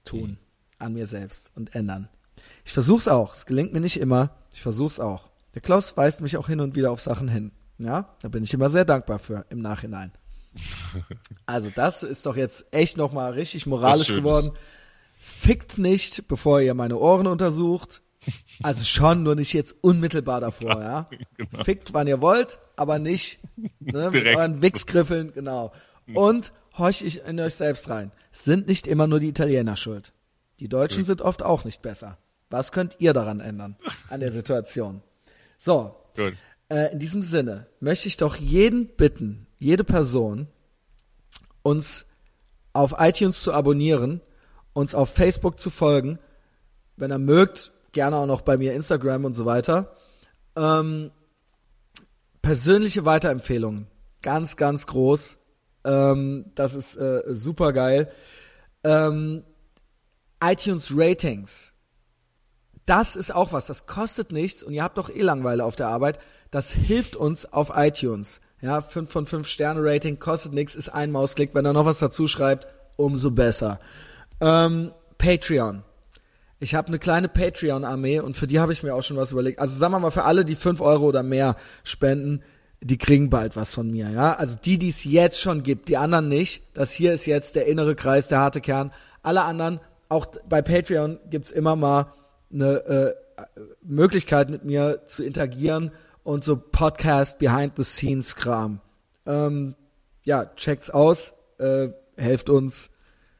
tun 0.05 0.37
an 0.81 0.93
mir 0.93 1.05
selbst 1.05 1.51
und 1.55 1.75
ändern. 1.75 2.09
Ich 2.65 2.73
versuch's 2.73 3.07
auch. 3.07 3.33
Es 3.33 3.45
gelingt 3.45 3.73
mir 3.73 3.81
nicht 3.81 3.99
immer. 3.99 4.31
Ich 4.51 4.61
versuch's 4.61 4.99
auch. 4.99 5.29
Der 5.53 5.61
Klaus 5.61 5.95
weist 5.97 6.21
mich 6.21 6.37
auch 6.37 6.47
hin 6.47 6.59
und 6.59 6.75
wieder 6.75 6.91
auf 6.91 7.01
Sachen 7.01 7.27
hin. 7.27 7.51
Ja, 7.83 8.15
da 8.21 8.27
bin 8.27 8.43
ich 8.43 8.53
immer 8.53 8.69
sehr 8.69 8.85
dankbar 8.85 9.19
für 9.19 9.45
im 9.49 9.59
Nachhinein. 9.59 10.11
Also 11.45 11.69
das 11.73 12.03
ist 12.03 12.25
doch 12.25 12.35
jetzt 12.35 12.65
echt 12.71 12.97
nochmal 12.97 13.33
richtig 13.33 13.65
moralisch 13.65 14.07
geworden. 14.09 14.51
Fickt 15.17 15.77
nicht, 15.77 16.27
bevor 16.27 16.61
ihr 16.61 16.73
meine 16.73 16.97
Ohren 16.97 17.27
untersucht. 17.27 18.01
Also 18.61 18.83
schon, 18.83 19.23
nur 19.23 19.35
nicht 19.35 19.53
jetzt 19.53 19.75
unmittelbar 19.81 20.39
davor, 20.41 20.81
ja. 20.81 21.09
Genau. 21.37 21.63
Fickt, 21.63 21.93
wann 21.93 22.07
ihr 22.07 22.21
wollt, 22.21 22.59
aber 22.75 22.99
nicht 22.99 23.39
ne, 23.79 24.11
mit 24.11 24.25
euren 24.27 24.61
Wichsgriffeln, 24.61 25.33
genau. 25.33 25.73
Und 26.13 26.53
horcht 26.77 27.01
ich 27.01 27.23
in 27.25 27.39
euch 27.39 27.55
selbst 27.55 27.89
rein. 27.89 28.11
Es 28.31 28.43
sind 28.43 28.67
nicht 28.67 28.87
immer 28.87 29.07
nur 29.07 29.19
die 29.19 29.29
Italiener 29.29 29.75
schuld. 29.75 30.13
Die 30.59 30.69
Deutschen 30.69 31.05
sind 31.05 31.21
oft 31.21 31.43
auch 31.43 31.65
nicht 31.65 31.81
besser. 31.81 32.17
Was 32.49 32.71
könnt 32.71 32.97
ihr 32.99 33.13
daran 33.13 33.39
ändern, 33.39 33.77
an 34.09 34.19
der 34.19 34.31
Situation? 34.31 35.01
So. 35.57 35.95
Gut. 36.15 36.33
Äh, 36.71 36.93
in 36.93 36.99
diesem 36.99 37.21
Sinne 37.21 37.67
möchte 37.81 38.07
ich 38.07 38.15
doch 38.15 38.37
jeden 38.37 38.87
bitten, 38.87 39.45
jede 39.59 39.83
Person, 39.83 40.47
uns 41.63 42.05
auf 42.71 42.95
iTunes 42.97 43.43
zu 43.43 43.53
abonnieren, 43.53 44.21
uns 44.71 44.95
auf 44.95 45.09
Facebook 45.09 45.59
zu 45.59 45.69
folgen, 45.69 46.17
wenn 46.95 47.11
er 47.11 47.19
mögt, 47.19 47.73
gerne 47.91 48.15
auch 48.15 48.25
noch 48.25 48.39
bei 48.39 48.55
mir 48.55 48.73
Instagram 48.73 49.25
und 49.25 49.33
so 49.33 49.45
weiter. 49.45 49.97
Ähm, 50.55 51.11
persönliche 52.41 53.03
Weiterempfehlungen, 53.03 53.87
ganz, 54.21 54.55
ganz 54.55 54.87
groß. 54.87 55.37
Ähm, 55.83 56.45
das 56.55 56.73
ist 56.73 56.95
äh, 56.95 57.23
super 57.31 57.73
geil. 57.73 58.09
Ähm, 58.85 59.43
iTunes 60.41 60.93
Ratings. 60.95 61.73
Das 62.85 63.17
ist 63.17 63.35
auch 63.35 63.51
was, 63.51 63.65
das 63.65 63.87
kostet 63.87 64.31
nichts 64.31 64.63
und 64.63 64.71
ihr 64.71 64.83
habt 64.83 64.97
doch 64.97 65.09
eh 65.09 65.21
Langweile 65.21 65.65
auf 65.65 65.75
der 65.75 65.89
Arbeit. 65.89 66.17
Das 66.51 66.73
hilft 66.73 67.15
uns 67.15 67.51
auf 67.51 67.71
iTunes. 67.73 68.41
Ja, 68.61 68.81
5 68.81 69.09
von 69.09 69.25
5 69.25 69.47
Sterne 69.47 69.79
Rating 69.81 70.19
kostet 70.19 70.53
nichts, 70.53 70.75
ist 70.75 70.89
ein 70.89 71.09
Mausklick. 71.11 71.55
Wenn 71.55 71.65
er 71.65 71.73
noch 71.73 71.85
was 71.85 71.99
dazu 71.99 72.27
schreibt, 72.27 72.67
umso 72.97 73.31
besser. 73.31 73.79
Ähm, 74.41 74.91
Patreon. 75.17 75.83
Ich 76.59 76.75
habe 76.75 76.89
eine 76.89 76.99
kleine 76.99 77.29
Patreon-Armee 77.29 78.19
und 78.19 78.35
für 78.35 78.47
die 78.47 78.59
habe 78.59 78.73
ich 78.73 78.83
mir 78.83 78.93
auch 78.93 79.01
schon 79.01 79.17
was 79.17 79.31
überlegt. 79.31 79.59
Also 79.59 79.75
sagen 79.77 79.93
wir 79.93 79.99
mal, 79.99 80.11
für 80.11 80.25
alle, 80.25 80.43
die 80.43 80.55
5 80.55 80.81
Euro 80.81 81.05
oder 81.05 81.23
mehr 81.23 81.55
spenden, 81.83 82.43
die 82.81 82.97
kriegen 82.97 83.29
bald 83.29 83.55
was 83.55 83.73
von 83.73 83.89
mir, 83.89 84.09
ja. 84.09 84.33
Also 84.33 84.57
die, 84.63 84.77
die 84.77 84.89
es 84.89 85.03
jetzt 85.03 85.39
schon 85.39 85.63
gibt, 85.63 85.87
die 85.87 85.97
anderen 85.97 86.27
nicht. 86.27 86.63
Das 86.73 86.91
hier 86.91 87.13
ist 87.13 87.25
jetzt 87.27 87.55
der 87.55 87.67
innere 87.67 87.95
Kreis, 87.95 88.27
der 88.27 88.39
harte 88.39 88.59
Kern. 88.59 88.91
Alle 89.23 89.43
anderen, 89.43 89.79
auch 90.09 90.25
bei 90.49 90.61
Patreon 90.61 91.17
gibt's 91.29 91.51
immer 91.51 91.75
mal 91.75 92.13
eine 92.51 93.15
äh, 93.37 93.41
äh 93.41 93.45
Möglichkeit 93.83 94.49
mit 94.49 94.65
mir 94.65 95.01
zu 95.07 95.23
interagieren 95.23 95.91
und 96.23 96.43
so 96.43 96.57
Podcast 96.57 97.39
Behind 97.39 97.73
the 97.75 97.83
Scenes 97.83 98.35
Kram. 98.35 98.81
Ähm, 99.25 99.75
ja, 100.23 100.45
checkt's 100.55 100.89
aus, 100.89 101.33
äh, 101.57 101.89
helft 102.15 102.49
uns, 102.49 102.89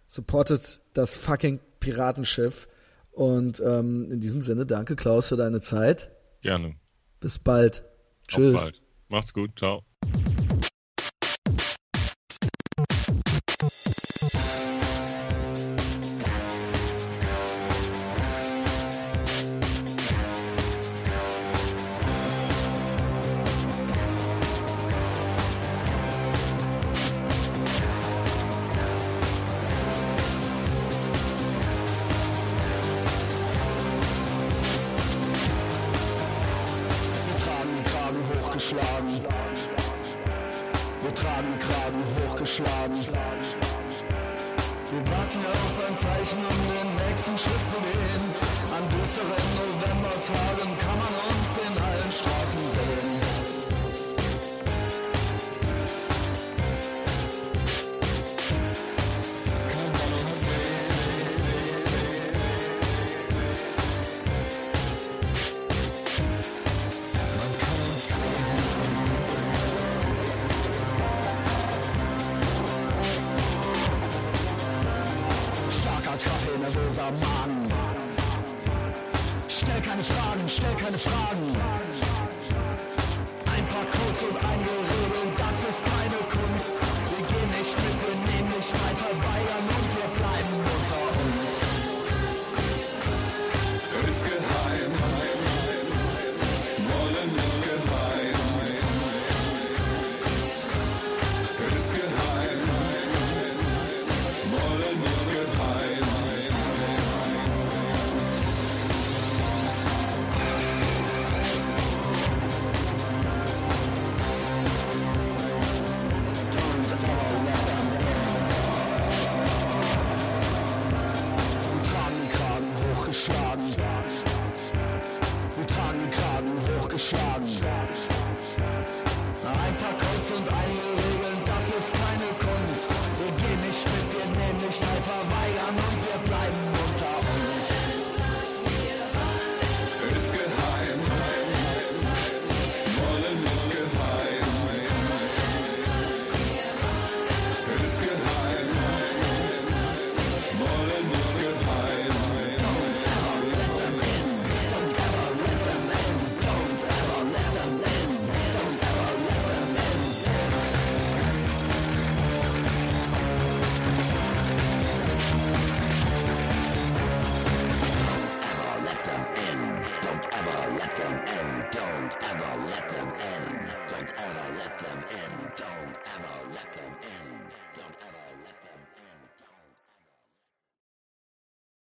supportet 0.07 0.81
das 0.93 1.17
fucking 1.17 1.59
Piratenschiff. 1.79 2.67
Und 3.11 3.59
ähm, 3.59 4.09
in 4.11 4.21
diesem 4.21 4.41
Sinne, 4.41 4.65
danke 4.65 4.95
Klaus 4.95 5.27
für 5.27 5.35
deine 5.35 5.61
Zeit. 5.61 6.11
Gerne. 6.41 6.75
Bis 7.19 7.39
bald. 7.39 7.83
Tschüss. 8.27 8.55
Auf 8.55 8.61
bald. 8.61 8.81
Macht's 9.09 9.33
gut. 9.33 9.51
Ciao. 9.57 9.83